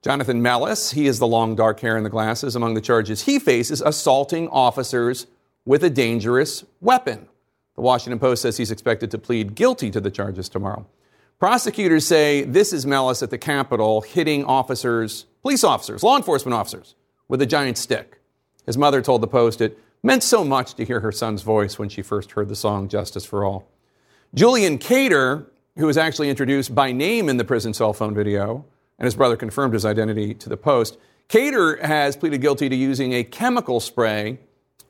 Jonathan 0.00 0.40
Mellis, 0.40 0.92
he 0.92 1.06
is 1.06 1.18
the 1.18 1.26
long 1.26 1.56
dark 1.56 1.80
hair 1.80 1.98
and 1.98 2.06
the 2.06 2.10
glasses. 2.10 2.56
Among 2.56 2.72
the 2.72 2.80
charges 2.80 3.24
he 3.24 3.38
faces, 3.38 3.82
assaulting 3.82 4.48
officers 4.48 5.26
with 5.66 5.84
a 5.84 5.90
dangerous 5.90 6.64
weapon. 6.80 7.28
The 7.74 7.82
Washington 7.82 8.18
Post 8.18 8.42
says 8.42 8.56
he's 8.56 8.70
expected 8.70 9.10
to 9.10 9.18
plead 9.18 9.54
guilty 9.54 9.90
to 9.90 10.00
the 10.00 10.10
charges 10.10 10.48
tomorrow. 10.48 10.86
Prosecutors 11.40 12.06
say 12.06 12.42
this 12.42 12.72
is 12.72 12.86
Mellis 12.86 13.22
at 13.22 13.30
the 13.30 13.38
Capitol 13.38 14.00
hitting 14.00 14.44
officers, 14.44 15.26
police 15.42 15.64
officers, 15.64 16.02
law 16.02 16.16
enforcement 16.16 16.54
officers, 16.54 16.94
with 17.28 17.42
a 17.42 17.46
giant 17.46 17.76
stick. 17.76 18.20
His 18.64 18.78
mother 18.78 19.02
told 19.02 19.20
the 19.20 19.26
Post 19.26 19.60
it 19.60 19.78
meant 20.02 20.22
so 20.22 20.44
much 20.44 20.74
to 20.74 20.84
hear 20.84 21.00
her 21.00 21.10
son's 21.10 21.42
voice 21.42 21.78
when 21.78 21.88
she 21.88 22.02
first 22.02 22.32
heard 22.32 22.48
the 22.48 22.56
song 22.56 22.88
Justice 22.88 23.24
for 23.24 23.44
All. 23.44 23.68
Julian 24.34 24.78
Khater, 24.78 25.46
who 25.76 25.86
was 25.86 25.96
actually 25.96 26.30
introduced 26.30 26.74
by 26.74 26.92
name 26.92 27.28
in 27.28 27.36
the 27.36 27.44
prison 27.44 27.74
cell 27.74 27.92
phone 27.92 28.14
video, 28.14 28.64
and 28.98 29.06
his 29.06 29.16
brother 29.16 29.36
confirmed 29.36 29.74
his 29.74 29.84
identity 29.84 30.34
to 30.34 30.48
the 30.48 30.56
Post, 30.56 30.96
Khater 31.28 31.80
has 31.80 32.16
pleaded 32.16 32.40
guilty 32.40 32.68
to 32.68 32.76
using 32.76 33.12
a 33.12 33.24
chemical 33.24 33.80
spray 33.80 34.38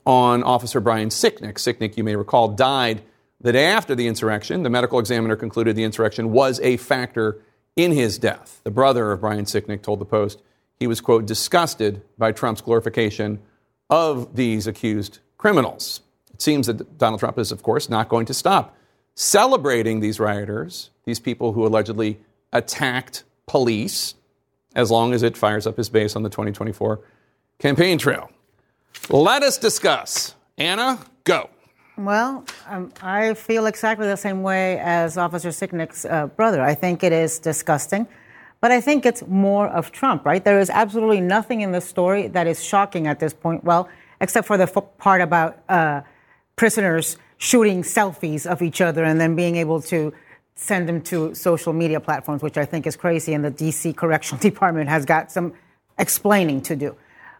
on 0.05 0.43
Officer 0.43 0.79
Brian 0.79 1.09
Sicknick. 1.09 1.55
Sicknick, 1.55 1.97
you 1.97 2.03
may 2.03 2.15
recall, 2.15 2.49
died 2.49 3.01
the 3.41 3.51
day 3.51 3.65
after 3.65 3.95
the 3.95 4.07
insurrection. 4.07 4.63
The 4.63 4.69
medical 4.69 4.99
examiner 4.99 5.35
concluded 5.35 5.75
the 5.75 5.83
insurrection 5.83 6.31
was 6.31 6.59
a 6.61 6.77
factor 6.77 7.41
in 7.75 7.91
his 7.91 8.17
death. 8.17 8.61
The 8.63 8.71
brother 8.71 9.11
of 9.11 9.21
Brian 9.21 9.45
Sicknick 9.45 9.81
told 9.81 9.99
the 9.99 10.05
Post 10.05 10.41
he 10.77 10.87
was, 10.87 11.01
quote, 11.01 11.25
disgusted 11.25 12.01
by 12.17 12.31
Trump's 12.31 12.61
glorification 12.61 13.39
of 13.89 14.35
these 14.35 14.67
accused 14.67 15.19
criminals. 15.37 16.01
It 16.33 16.41
seems 16.41 16.67
that 16.67 16.97
Donald 16.97 17.19
Trump 17.19 17.37
is, 17.37 17.51
of 17.51 17.63
course, 17.63 17.89
not 17.89 18.09
going 18.09 18.25
to 18.25 18.33
stop 18.33 18.75
celebrating 19.15 20.01
these 20.01 20.19
rioters, 20.19 20.89
these 21.05 21.19
people 21.19 21.53
who 21.53 21.65
allegedly 21.65 22.19
attacked 22.51 23.23
police, 23.47 24.15
as 24.75 24.91
long 24.91 25.13
as 25.13 25.23
it 25.23 25.37
fires 25.37 25.65
up 25.65 25.77
his 25.77 25.87
base 25.87 26.15
on 26.15 26.23
the 26.23 26.29
2024 26.29 26.99
campaign 27.59 27.97
trail. 27.97 28.29
Let 29.09 29.43
us 29.43 29.57
discuss. 29.57 30.35
Anna, 30.57 30.99
go. 31.23 31.49
Well, 31.97 32.43
um, 32.67 32.91
I 33.01 33.33
feel 33.35 33.67
exactly 33.67 34.07
the 34.07 34.17
same 34.17 34.43
way 34.43 34.79
as 34.79 35.17
Officer 35.17 35.49
Sicknick's 35.49 36.03
uh, 36.05 36.27
brother. 36.27 36.61
I 36.61 36.75
think 36.75 37.03
it 37.03 37.13
is 37.13 37.39
disgusting, 37.39 38.05
but 38.59 38.71
I 38.71 38.81
think 38.81 39.05
it's 39.05 39.25
more 39.27 39.67
of 39.67 39.91
Trump, 39.91 40.25
right? 40.25 40.43
There 40.43 40.59
is 40.59 40.69
absolutely 40.69 41.21
nothing 41.21 41.61
in 41.61 41.71
the 41.71 41.79
story 41.79 42.27
that 42.27 42.47
is 42.47 42.61
shocking 42.61 43.07
at 43.07 43.19
this 43.19 43.33
point. 43.33 43.63
Well, 43.63 43.87
except 44.19 44.45
for 44.45 44.57
the 44.57 44.63
f- 44.63 44.97
part 44.97 45.21
about 45.21 45.59
uh, 45.69 46.01
prisoners 46.57 47.17
shooting 47.37 47.83
selfies 47.83 48.45
of 48.45 48.61
each 48.61 48.81
other 48.81 49.03
and 49.03 49.19
then 49.19 49.35
being 49.35 49.55
able 49.55 49.81
to 49.81 50.13
send 50.55 50.87
them 50.89 51.01
to 51.01 51.33
social 51.35 51.73
media 51.73 51.99
platforms, 51.99 52.41
which 52.41 52.57
I 52.57 52.65
think 52.65 52.87
is 52.87 52.95
crazy. 52.95 53.33
And 53.33 53.43
the 53.43 53.51
DC 53.51 53.95
Correctional 53.95 54.41
Department 54.49 54.89
has 54.89 55.05
got 55.05 55.31
some 55.31 55.53
explaining 55.97 56.61
to 56.63 56.75
do. 56.75 56.95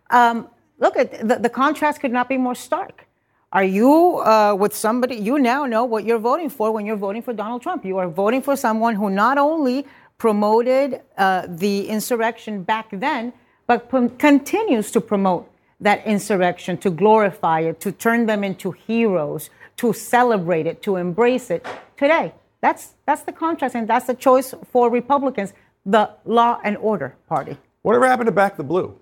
Um, 0.10 0.48
look, 0.80 0.98
at 0.98 1.28
the, 1.28 1.36
the 1.38 1.50
contrast 1.50 2.02
could 2.02 2.12
not 2.12 2.30
be 2.30 2.38
more 2.38 2.56
stark. 2.56 3.06
Are 3.52 3.64
you 3.64 4.18
uh, 4.20 4.56
with 4.58 4.76
somebody? 4.76 5.16
You 5.16 5.40
now 5.40 5.66
know 5.66 5.86
what 5.86 6.04
you're 6.04 6.20
voting 6.20 6.50
for 6.50 6.72
when 6.72 6.86
you're 6.86 6.98
voting 6.98 7.22
for 7.22 7.34
Donald 7.34 7.62
Trump. 7.62 7.86
You 7.86 7.98
are 7.98 8.10
voting 8.10 8.42
for 8.42 8.56
someone 8.56 8.96
who 8.96 9.10
not 9.10 9.38
only 9.38 9.86
promoted 10.18 11.02
uh, 11.18 11.48
the 11.48 11.88
insurrection 11.88 12.64
back 12.64 12.88
then, 12.92 13.32
but 13.68 13.90
p- 13.90 14.10
continues 14.18 14.92
to 14.92 15.02
promote 15.02 15.50
that 15.80 16.06
insurrection, 16.06 16.78
to 16.80 16.90
glorify 16.90 17.62
it, 17.62 17.80
to 17.82 17.92
turn 17.92 18.26
them 18.26 18.44
into 18.44 18.72
heroes, 18.72 19.50
to 19.78 19.94
celebrate 19.94 20.66
it, 20.68 20.82
to 20.82 20.96
embrace 20.96 21.50
it 21.50 21.66
today. 21.98 22.34
That's, 22.62 22.94
that's 23.06 23.24
the 23.24 23.32
contrast, 23.32 23.76
and 23.76 23.88
that's 23.88 24.08
the 24.08 24.14
choice 24.14 24.54
for 24.72 24.90
Republicans, 24.90 25.54
the 25.86 26.10
law 26.26 26.60
and 26.64 26.78
order 26.78 27.16
party. 27.28 27.58
Whatever 27.84 28.08
happened 28.08 28.28
to 28.28 28.32
back 28.32 28.58
the 28.58 28.64
blue? 28.64 28.98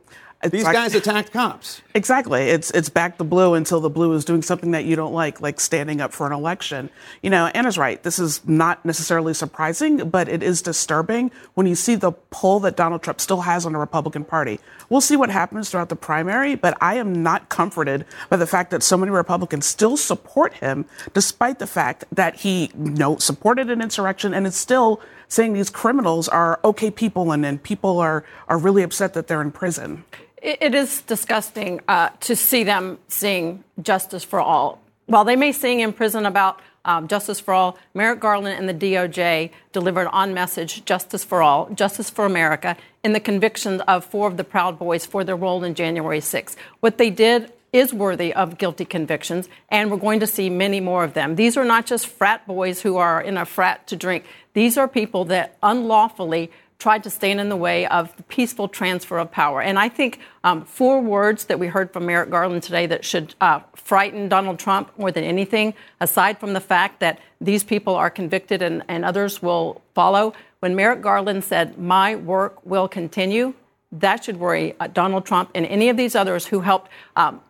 These 0.51 0.63
like- 0.63 0.73
guys 0.73 0.95
attacked 0.95 1.31
cops. 1.31 1.81
Exactly. 1.95 2.49
It's 2.49 2.71
it's 2.71 2.89
back 2.89 3.17
the 3.17 3.23
blue 3.23 3.53
until 3.53 3.79
the 3.79 3.89
blue 3.89 4.13
is 4.13 4.25
doing 4.25 4.41
something 4.41 4.71
that 4.71 4.85
you 4.85 4.95
don't 4.95 5.13
like, 5.13 5.41
like 5.41 5.59
standing 5.59 6.01
up 6.01 6.11
for 6.11 6.25
an 6.25 6.33
election. 6.33 6.89
You 7.21 7.29
know, 7.29 7.47
Anna's 7.47 7.77
right. 7.77 8.01
This 8.01 8.19
is 8.19 8.45
not 8.47 8.83
necessarily 8.83 9.33
surprising, 9.33 10.09
but 10.09 10.27
it 10.27 10.41
is 10.41 10.61
disturbing 10.61 11.31
when 11.53 11.67
you 11.67 11.75
see 11.75 11.95
the 11.95 12.11
pull 12.11 12.59
that 12.61 12.75
Donald 12.75 13.03
Trump 13.03 13.21
still 13.21 13.41
has 13.41 13.65
on 13.65 13.73
the 13.73 13.79
Republican 13.79 14.25
Party. 14.25 14.59
We'll 14.89 15.01
see 15.01 15.15
what 15.15 15.29
happens 15.29 15.69
throughout 15.69 15.89
the 15.89 15.95
primary, 15.95 16.55
but 16.55 16.77
I 16.81 16.95
am 16.95 17.21
not 17.21 17.49
comforted 17.49 18.05
by 18.29 18.37
the 18.37 18.47
fact 18.47 18.71
that 18.71 18.83
so 18.83 18.97
many 18.97 19.11
Republicans 19.11 19.65
still 19.65 19.97
support 19.97 20.53
him, 20.53 20.85
despite 21.13 21.59
the 21.59 21.67
fact 21.67 22.05
that 22.11 22.37
he 22.37 22.71
you 22.77 22.89
know, 22.91 23.17
supported 23.17 23.69
an 23.69 23.81
insurrection 23.81 24.33
and 24.33 24.47
is 24.47 24.55
still 24.55 24.99
saying 25.27 25.53
these 25.53 25.69
criminals 25.69 26.27
are 26.27 26.59
okay 26.63 26.91
people 26.91 27.31
and, 27.31 27.63
people 27.63 27.99
are, 27.99 28.23
are 28.47 28.57
really 28.57 28.83
upset 28.83 29.13
that 29.13 29.27
they're 29.27 29.41
in 29.41 29.51
prison. 29.51 30.03
It 30.41 30.57
it 30.61 30.75
is 30.75 31.01
disgusting 31.01 31.79
uh, 31.87 32.09
to 32.21 32.35
see 32.35 32.63
them 32.63 32.99
sing 33.07 33.63
justice 33.81 34.23
for 34.23 34.39
all. 34.39 34.81
While 35.05 35.25
they 35.25 35.35
may 35.35 35.51
sing 35.51 35.79
in 35.79 35.93
prison 35.93 36.25
about 36.25 36.61
um, 36.85 37.07
justice 37.07 37.39
for 37.39 37.53
all, 37.53 37.77
Merrick 37.93 38.19
Garland 38.19 38.57
and 38.57 38.67
the 38.67 38.73
DOJ 38.73 39.51
delivered 39.71 40.07
on 40.07 40.33
message 40.33 40.83
justice 40.85 41.23
for 41.23 41.41
all, 41.41 41.69
justice 41.69 42.09
for 42.09 42.25
America, 42.25 42.75
in 43.03 43.13
the 43.13 43.19
convictions 43.19 43.81
of 43.87 44.05
four 44.05 44.27
of 44.27 44.37
the 44.37 44.43
Proud 44.43 44.77
Boys 44.77 45.05
for 45.05 45.23
their 45.23 45.35
role 45.35 45.63
in 45.63 45.75
January 45.75 46.19
6th. 46.19 46.55
What 46.79 46.97
they 46.97 47.09
did 47.09 47.51
is 47.73 47.93
worthy 47.93 48.33
of 48.33 48.57
guilty 48.59 48.85
convictions, 48.85 49.49
and 49.69 49.91
we're 49.91 49.97
going 49.97 50.19
to 50.19 50.27
see 50.27 50.49
many 50.49 50.79
more 50.79 51.03
of 51.03 51.15
them. 51.15 51.35
These 51.35 51.57
are 51.57 51.65
not 51.65 51.87
just 51.87 52.07
frat 52.07 52.45
boys 52.47 52.81
who 52.81 52.97
are 52.97 53.19
in 53.19 53.35
a 53.35 53.45
frat 53.45 53.87
to 53.87 53.95
drink. 53.95 54.23
These 54.53 54.77
are 54.77 54.87
people 54.87 55.25
that 55.25 55.57
unlawfully 55.63 56.51
tried 56.77 57.03
to 57.03 57.09
stand 57.09 57.39
in 57.39 57.49
the 57.49 57.55
way 57.55 57.87
of 57.87 58.15
the 58.17 58.23
peaceful 58.23 58.67
transfer 58.67 59.17
of 59.17 59.31
power. 59.31 59.61
And 59.61 59.79
I 59.79 59.89
think 59.89 60.19
um, 60.43 60.65
four 60.65 61.01
words 61.01 61.45
that 61.45 61.57
we 61.57 61.67
heard 61.67 61.91
from 61.93 62.05
Merrick 62.05 62.29
Garland 62.29 62.61
today 62.61 62.85
that 62.87 63.05
should 63.05 63.35
uh, 63.41 63.61
frighten 63.73 64.27
Donald 64.27 64.59
Trump 64.59 64.91
more 64.97 65.11
than 65.11 65.23
anything, 65.23 65.73
aside 65.99 66.39
from 66.39 66.53
the 66.53 66.59
fact 66.59 66.99
that 66.99 67.19
these 67.39 67.63
people 67.63 67.95
are 67.95 68.09
convicted 68.09 68.61
and, 68.61 68.83
and 68.87 69.05
others 69.05 69.41
will 69.41 69.81
follow. 69.95 70.33
When 70.59 70.75
Merrick 70.75 71.01
Garland 71.01 71.43
said, 71.43 71.77
My 71.77 72.15
work 72.15 72.65
will 72.65 72.87
continue, 72.87 73.53
that 73.93 74.25
should 74.25 74.37
worry 74.37 74.75
uh, 74.79 74.87
Donald 74.87 75.25
Trump 75.25 75.51
and 75.55 75.65
any 75.65 75.89
of 75.89 75.97
these 75.97 76.15
others 76.15 76.45
who 76.47 76.59
helped. 76.59 76.91
Um, 77.15 77.41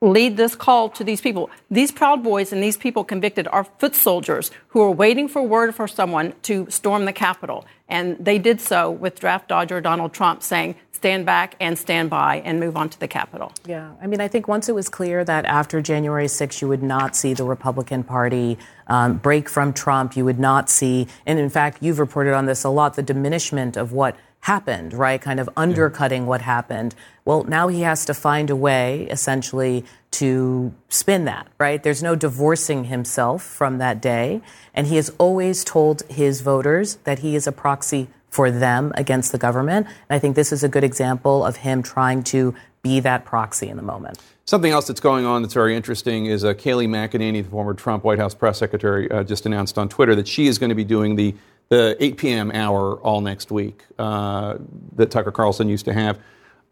lead 0.00 0.36
this 0.36 0.54
call 0.54 0.88
to 0.88 1.04
these 1.04 1.20
people. 1.20 1.50
These 1.70 1.92
Proud 1.92 2.22
Boys 2.22 2.52
and 2.52 2.62
these 2.62 2.76
people 2.76 3.04
convicted 3.04 3.46
are 3.48 3.64
foot 3.64 3.94
soldiers 3.94 4.50
who 4.68 4.80
are 4.80 4.90
waiting 4.90 5.28
for 5.28 5.42
word 5.42 5.74
for 5.74 5.86
someone 5.86 6.32
to 6.42 6.66
storm 6.70 7.04
the 7.04 7.12
Capitol. 7.12 7.66
And 7.88 8.16
they 8.18 8.38
did 8.38 8.60
so 8.60 8.90
with 8.90 9.20
draft 9.20 9.48
dodger 9.48 9.80
Donald 9.80 10.12
Trump 10.12 10.42
saying, 10.42 10.76
stand 10.92 11.24
back 11.24 11.56
and 11.60 11.78
stand 11.78 12.10
by 12.10 12.36
and 12.44 12.60
move 12.60 12.76
on 12.76 12.88
to 12.90 13.00
the 13.00 13.08
Capitol. 13.08 13.52
Yeah, 13.66 13.92
I 14.02 14.06
mean, 14.06 14.20
I 14.20 14.28
think 14.28 14.48
once 14.48 14.68
it 14.68 14.74
was 14.74 14.88
clear 14.88 15.24
that 15.24 15.46
after 15.46 15.80
January 15.80 16.26
6th, 16.26 16.60
you 16.60 16.68
would 16.68 16.82
not 16.82 17.16
see 17.16 17.32
the 17.32 17.44
Republican 17.44 18.02
Party 18.04 18.58
um, 18.86 19.16
break 19.16 19.48
from 19.48 19.72
Trump, 19.72 20.14
you 20.14 20.26
would 20.26 20.38
not 20.38 20.68
see, 20.68 21.06
and 21.24 21.38
in 21.38 21.48
fact, 21.48 21.78
you've 21.80 21.98
reported 21.98 22.34
on 22.34 22.44
this 22.44 22.64
a 22.64 22.68
lot, 22.68 22.96
the 22.96 23.02
diminishment 23.02 23.78
of 23.78 23.92
what 23.92 24.14
happened, 24.40 24.94
right? 24.94 25.20
Kind 25.20 25.38
of 25.38 25.48
undercutting 25.56 26.26
what 26.26 26.40
happened. 26.40 26.94
Well, 27.24 27.44
now 27.44 27.68
he 27.68 27.82
has 27.82 28.04
to 28.06 28.14
find 28.14 28.50
a 28.50 28.56
way, 28.56 29.06
essentially, 29.10 29.84
to 30.12 30.72
spin 30.88 31.26
that, 31.26 31.46
right? 31.58 31.82
There's 31.82 32.02
no 32.02 32.16
divorcing 32.16 32.84
himself 32.84 33.42
from 33.42 33.78
that 33.78 34.00
day. 34.00 34.40
And 34.74 34.86
he 34.86 34.96
has 34.96 35.10
always 35.18 35.62
told 35.62 36.02
his 36.08 36.40
voters 36.40 36.96
that 37.04 37.20
he 37.20 37.36
is 37.36 37.46
a 37.46 37.52
proxy 37.52 38.08
for 38.30 38.50
them 38.50 38.92
against 38.94 39.32
the 39.32 39.38
government. 39.38 39.86
And 39.86 40.16
I 40.16 40.18
think 40.18 40.36
this 40.36 40.52
is 40.52 40.64
a 40.64 40.68
good 40.68 40.84
example 40.84 41.44
of 41.44 41.56
him 41.56 41.82
trying 41.82 42.22
to 42.24 42.54
be 42.82 43.00
that 43.00 43.24
proxy 43.24 43.68
in 43.68 43.76
the 43.76 43.82
moment. 43.82 44.18
Something 44.46 44.72
else 44.72 44.86
that's 44.86 45.00
going 45.00 45.26
on 45.26 45.42
that's 45.42 45.54
very 45.54 45.76
interesting 45.76 46.26
is 46.26 46.44
uh, 46.44 46.54
Kayleigh 46.54 46.88
McEnany, 46.88 47.44
the 47.44 47.50
former 47.50 47.74
Trump 47.74 48.04
White 48.04 48.18
House 48.18 48.34
press 48.34 48.58
secretary, 48.58 49.10
uh, 49.10 49.22
just 49.22 49.46
announced 49.46 49.78
on 49.78 49.88
Twitter 49.88 50.14
that 50.16 50.26
she 50.26 50.46
is 50.46 50.58
going 50.58 50.70
to 50.70 50.74
be 50.74 50.84
doing 50.84 51.16
the, 51.16 51.34
the 51.70 51.96
8 52.00 52.16
p.m. 52.16 52.50
hour 52.50 52.96
all 52.96 53.20
next 53.20 53.50
week 53.50 53.84
uh, 53.98 54.58
that 54.96 55.10
Tucker 55.10 55.30
Carlson 55.30 55.68
used 55.68 55.86
to 55.86 55.94
have. 55.94 56.18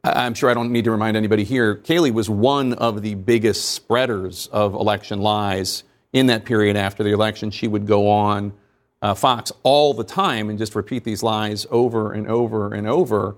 I'm 0.04 0.34
sure 0.34 0.50
I 0.50 0.54
don't 0.54 0.72
need 0.72 0.84
to 0.84 0.90
remind 0.90 1.16
anybody 1.16 1.44
here. 1.44 1.76
Kayleigh 1.76 2.12
was 2.12 2.28
one 2.28 2.74
of 2.74 3.02
the 3.02 3.14
biggest 3.14 3.70
spreaders 3.70 4.48
of 4.48 4.74
election 4.74 5.20
lies 5.20 5.84
in 6.12 6.26
that 6.26 6.44
period 6.44 6.76
after 6.76 7.02
the 7.02 7.10
election. 7.10 7.50
She 7.50 7.68
would 7.68 7.86
go 7.86 8.10
on 8.10 8.52
uh, 9.00 9.14
Fox 9.14 9.52
all 9.62 9.94
the 9.94 10.04
time 10.04 10.50
and 10.50 10.58
just 10.58 10.74
repeat 10.74 11.04
these 11.04 11.22
lies 11.22 11.66
over 11.70 12.12
and 12.12 12.28
over 12.28 12.74
and 12.74 12.86
over. 12.88 13.36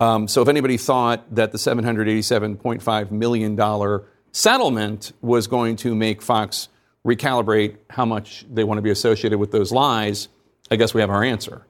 Um, 0.00 0.28
so 0.28 0.42
if 0.42 0.48
anybody 0.48 0.76
thought 0.76 1.34
that 1.34 1.52
the 1.52 1.58
$787.5 1.58 3.10
million 3.10 4.00
settlement 4.32 5.12
was 5.22 5.46
going 5.46 5.76
to 5.76 5.94
make 5.94 6.20
Fox 6.20 6.68
recalibrate 7.06 7.78
how 7.88 8.04
much 8.04 8.44
they 8.50 8.64
want 8.64 8.78
to 8.78 8.82
be 8.82 8.90
associated 8.90 9.38
with 9.38 9.50
those 9.50 9.72
lies, 9.72 10.28
I 10.70 10.76
guess 10.76 10.94
we 10.94 11.00
have 11.00 11.10
our 11.10 11.24
answer. 11.24 11.66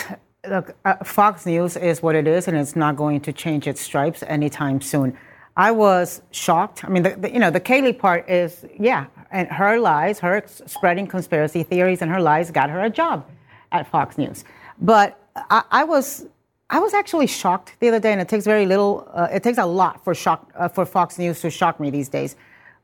Look, 0.49 0.77
uh, 0.85 0.97
Fox 1.05 1.47
News 1.47 1.77
is 1.77 2.03
what 2.03 2.15
it 2.15 2.27
is, 2.27 2.49
and 2.49 2.57
it's 2.57 2.77
not 2.77 2.97
going 2.97 3.21
to 3.23 3.33
change 3.33 3.67
its 3.67 3.81
stripes 3.81 4.23
anytime 4.27 4.81
soon. 4.81 5.17
I 5.57 5.71
was 5.71 6.21
shocked. 6.33 6.85
I 6.85 6.89
mean, 6.89 7.03
the, 7.03 7.11
the, 7.11 7.33
you 7.33 7.39
know, 7.39 7.51
the 7.51 7.61
Kayleigh 7.61 7.99
part 7.99 8.29
is, 8.29 8.67
yeah, 8.79 9.07
and 9.31 9.49
her 9.49 9.79
lies, 9.79 10.19
her 10.19 10.45
spreading 10.47 11.07
conspiracy 11.07 11.63
theories, 11.63 12.03
and 12.03 12.11
her 12.11 12.21
lies 12.21 12.51
got 12.51 12.71
her 12.71 12.83
a 12.83 12.91
job 12.91 13.27
at 13.73 13.89
Fox 13.91 14.19
News. 14.19 14.45
But 14.81 15.19
I, 15.37 15.63
I 15.71 15.85
was, 15.85 16.27
I 16.69 16.81
was 16.81 16.93
actually 16.93 17.29
shocked 17.29 17.77
the 17.81 17.89
other 17.89 18.01
day, 18.01 18.13
and 18.13 18.21
it 18.21 18.29
takes 18.29 18.45
very 18.45 18.67
little. 18.67 19.09
Uh, 19.13 19.29
it 19.33 19.43
takes 19.43 19.59
a 19.59 19.67
lot 19.67 20.05
for 20.05 20.15
shock 20.15 20.53
uh, 20.57 20.69
for 20.69 20.85
Fox 20.85 21.19
News 21.19 21.41
to 21.41 21.51
shock 21.51 21.81
me 21.81 21.89
these 21.89 22.09
days. 22.09 22.37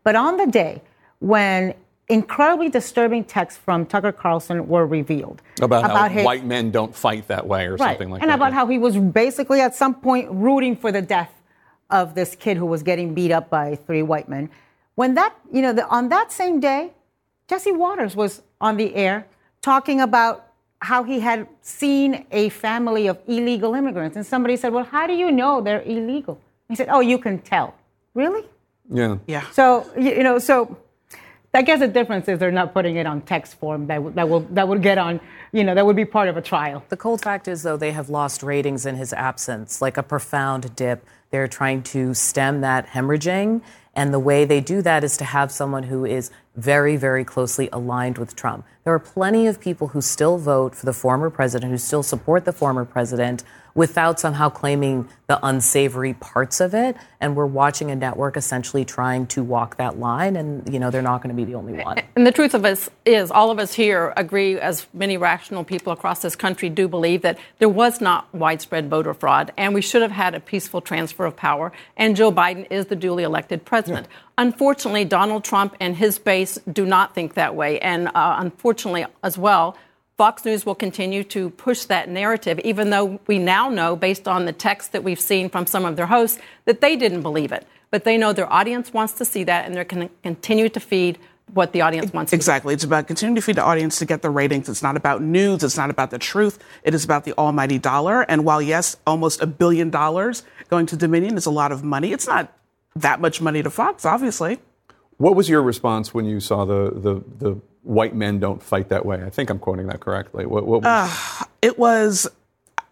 But 0.02 0.16
on 0.16 0.36
the 0.36 0.46
day 0.46 0.82
when 1.18 1.74
incredibly 2.10 2.68
disturbing 2.68 3.24
texts 3.24 3.60
from 3.64 3.86
Tucker 3.86 4.12
Carlson 4.12 4.66
were 4.68 4.86
revealed 4.86 5.40
About, 5.62 5.90
how 5.90 6.08
his- 6.08 6.24
white 6.24 6.44
men 6.44 6.70
don't 6.70 6.94
fight 6.94 7.28
that 7.28 7.46
way 7.46 7.66
or 7.66 7.78
something 7.78 8.10
like 8.10 8.20
and 8.22 8.28
that. 8.28 8.34
And 8.34 8.42
about 8.42 8.52
how 8.52 8.66
he 8.66 8.78
was 8.78 8.96
basically 8.96 9.60
at 9.60 9.74
some 9.74 9.94
point 9.94 10.28
rooting 10.30 10.76
for 10.76 10.90
the 10.92 11.02
death 11.02 11.32
of 11.90 12.14
this 12.14 12.34
kid 12.36 12.56
who 12.56 12.66
was 12.66 12.82
getting 12.82 13.14
beat 13.14 13.32
up 13.32 13.48
by 13.50 13.76
three 13.86 14.02
white 14.02 14.28
men. 14.28 14.50
When 14.96 15.14
that, 15.14 15.34
you 15.52 15.62
know, 15.62 15.72
the, 15.72 15.86
on 15.88 16.08
that 16.10 16.30
same 16.30 16.60
day, 16.60 16.92
Jesse 17.48 17.72
Watters 17.72 18.14
was 18.14 18.42
on 18.60 18.76
the 18.76 18.94
air 18.94 19.26
talking 19.62 20.00
about 20.00 20.46
how 20.82 21.02
he 21.02 21.20
had 21.20 21.46
seen 21.62 22.26
a 22.30 22.48
family 22.48 23.06
of 23.06 23.18
illegal 23.26 23.74
immigrants. 23.74 24.16
And 24.16 24.24
somebody 24.26 24.56
said, 24.56 24.72
Well, 24.72 24.84
how 24.84 25.06
do 25.06 25.14
you 25.14 25.30
know 25.30 25.60
they're 25.60 25.82
illegal? 25.82 26.40
He 26.68 26.74
said, 26.76 26.88
Oh, 26.90 27.00
you 27.00 27.18
can 27.18 27.38
tell. 27.38 27.74
Really? 28.14 28.44
Yeah. 28.88 29.18
Yeah. 29.26 29.44
So, 29.50 29.86
you 29.96 30.10
you 30.12 30.22
know, 30.22 30.38
so 30.38 30.76
I 31.52 31.62
guess 31.62 31.80
the 31.80 31.88
difference 31.88 32.28
is 32.28 32.38
they're 32.38 32.52
not 32.52 32.72
putting 32.72 32.94
it 32.96 33.06
on 33.06 33.22
text 33.22 33.56
form 33.56 33.88
that, 33.88 34.02
would- 34.02 34.14
that, 34.14 34.28
will, 34.28 34.40
that 34.50 34.68
would 34.68 34.82
get 34.82 34.98
on, 34.98 35.20
you 35.52 35.64
know, 35.64 35.74
that 35.74 35.84
would 35.84 35.96
be 35.96 36.04
part 36.04 36.28
of 36.28 36.36
a 36.36 36.42
trial. 36.42 36.84
The 36.90 36.96
cold 36.96 37.22
fact 37.22 37.48
is, 37.48 37.62
though, 37.64 37.76
they 37.76 37.90
have 37.90 38.08
lost 38.08 38.42
ratings 38.44 38.86
in 38.86 38.94
his 38.94 39.12
absence, 39.12 39.82
like 39.82 39.96
a 39.96 40.02
profound 40.02 40.76
dip. 40.76 41.04
They're 41.30 41.48
trying 41.48 41.82
to 41.84 42.14
stem 42.14 42.60
that 42.60 42.86
hemorrhaging. 42.88 43.62
And 43.94 44.14
the 44.14 44.20
way 44.20 44.44
they 44.44 44.60
do 44.60 44.80
that 44.82 45.02
is 45.02 45.16
to 45.16 45.24
have 45.24 45.50
someone 45.50 45.82
who 45.84 46.04
is 46.04 46.30
very, 46.60 46.96
very 46.96 47.24
closely 47.24 47.68
aligned 47.72 48.18
with 48.18 48.36
Trump. 48.36 48.64
There 48.84 48.94
are 48.94 48.98
plenty 48.98 49.46
of 49.46 49.60
people 49.60 49.88
who 49.88 50.00
still 50.00 50.38
vote 50.38 50.74
for 50.74 50.86
the 50.86 50.92
former 50.92 51.30
president, 51.30 51.70
who 51.70 51.78
still 51.78 52.02
support 52.02 52.44
the 52.44 52.52
former 52.52 52.84
president, 52.84 53.44
without 53.72 54.18
somehow 54.18 54.48
claiming 54.48 55.08
the 55.28 55.38
unsavory 55.46 56.12
parts 56.14 56.60
of 56.60 56.74
it. 56.74 56.96
And 57.20 57.36
we're 57.36 57.46
watching 57.46 57.90
a 57.90 57.94
network 57.94 58.36
essentially 58.36 58.84
trying 58.84 59.28
to 59.28 59.44
walk 59.44 59.76
that 59.76 59.96
line. 59.96 60.34
And, 60.34 60.72
you 60.72 60.80
know, 60.80 60.90
they're 60.90 61.02
not 61.02 61.22
going 61.22 61.34
to 61.34 61.40
be 61.40 61.44
the 61.44 61.56
only 61.56 61.74
one. 61.74 62.00
And 62.16 62.26
the 62.26 62.32
truth 62.32 62.54
of 62.54 62.64
us 62.64 62.90
is, 63.06 63.30
all 63.30 63.52
of 63.52 63.60
us 63.60 63.72
here 63.72 64.12
agree, 64.16 64.58
as 64.58 64.88
many 64.92 65.16
rational 65.16 65.62
people 65.62 65.92
across 65.92 66.20
this 66.20 66.34
country 66.34 66.68
do 66.68 66.88
believe, 66.88 67.22
that 67.22 67.38
there 67.60 67.68
was 67.68 68.00
not 68.00 68.32
widespread 68.34 68.90
voter 68.90 69.14
fraud, 69.14 69.52
and 69.56 69.72
we 69.72 69.82
should 69.82 70.02
have 70.02 70.10
had 70.10 70.34
a 70.34 70.40
peaceful 70.40 70.80
transfer 70.80 71.24
of 71.24 71.36
power. 71.36 71.70
And 71.96 72.16
Joe 72.16 72.32
Biden 72.32 72.66
is 72.70 72.86
the 72.86 72.96
duly 72.96 73.22
elected 73.22 73.64
president. 73.64 74.08
Unfortunately, 74.40 75.04
Donald 75.04 75.44
Trump 75.44 75.76
and 75.80 75.94
his 75.94 76.18
base 76.18 76.58
do 76.72 76.86
not 76.86 77.14
think 77.14 77.34
that 77.34 77.54
way, 77.54 77.78
and 77.80 78.08
uh, 78.08 78.36
unfortunately, 78.38 79.04
as 79.22 79.36
well. 79.36 79.76
Fox 80.16 80.46
News 80.46 80.64
will 80.64 80.74
continue 80.74 81.22
to 81.24 81.50
push 81.50 81.84
that 81.84 82.08
narrative, 82.08 82.58
even 82.64 82.88
though 82.88 83.20
we 83.26 83.38
now 83.38 83.68
know, 83.68 83.96
based 83.96 84.26
on 84.26 84.46
the 84.46 84.52
text 84.54 84.92
that 84.92 85.04
we've 85.04 85.20
seen 85.20 85.50
from 85.50 85.66
some 85.66 85.84
of 85.84 85.96
their 85.96 86.06
hosts, 86.06 86.38
that 86.64 86.80
they 86.80 86.96
didn't 86.96 87.20
believe 87.20 87.52
it. 87.52 87.66
But 87.90 88.04
they 88.04 88.16
know 88.16 88.32
their 88.32 88.50
audience 88.50 88.94
wants 88.94 89.12
to 89.14 89.26
see 89.26 89.44
that, 89.44 89.66
and 89.66 89.74
they're 89.74 89.84
going 89.84 90.08
to 90.08 90.14
continue 90.22 90.70
to 90.70 90.80
feed 90.80 91.18
what 91.52 91.72
the 91.72 91.82
audience 91.82 92.10
wants. 92.10 92.32
Exactly. 92.32 92.72
It's 92.72 92.84
about 92.84 93.08
continuing 93.08 93.36
to 93.36 93.42
feed 93.42 93.56
the 93.56 93.62
audience 93.62 93.98
to 93.98 94.06
get 94.06 94.22
the 94.22 94.30
ratings. 94.30 94.70
It's 94.70 94.82
not 94.82 94.96
about 94.96 95.20
news. 95.20 95.62
It's 95.62 95.76
not 95.76 95.90
about 95.90 96.12
the 96.12 96.18
truth. 96.18 96.58
It 96.82 96.94
is 96.94 97.04
about 97.04 97.24
the 97.24 97.34
almighty 97.36 97.78
dollar. 97.78 98.22
And 98.22 98.46
while, 98.46 98.62
yes, 98.62 98.96
almost 99.06 99.42
a 99.42 99.46
billion 99.46 99.90
dollars 99.90 100.44
going 100.70 100.86
to 100.86 100.96
Dominion 100.96 101.36
is 101.36 101.44
a 101.44 101.50
lot 101.50 101.72
of 101.72 101.84
money, 101.84 102.12
it's 102.12 102.26
not 102.26 102.50
that 102.96 103.20
much 103.20 103.40
money 103.40 103.62
to 103.62 103.70
Fox, 103.70 104.04
obviously. 104.04 104.58
What 105.18 105.36
was 105.36 105.48
your 105.48 105.62
response 105.62 106.14
when 106.14 106.24
you 106.24 106.40
saw 106.40 106.64
the, 106.64 106.90
the, 106.94 107.22
the 107.38 107.60
white 107.82 108.14
men 108.14 108.38
don't 108.40 108.62
fight 108.62 108.88
that 108.88 109.04
way? 109.04 109.22
I 109.22 109.30
think 109.30 109.50
I'm 109.50 109.58
quoting 109.58 109.86
that 109.88 110.00
correctly. 110.00 110.46
What, 110.46 110.66
what 110.66 110.82
was, 110.82 110.86
Uh, 111.40 111.44
it 111.62 111.78
was, 111.78 112.26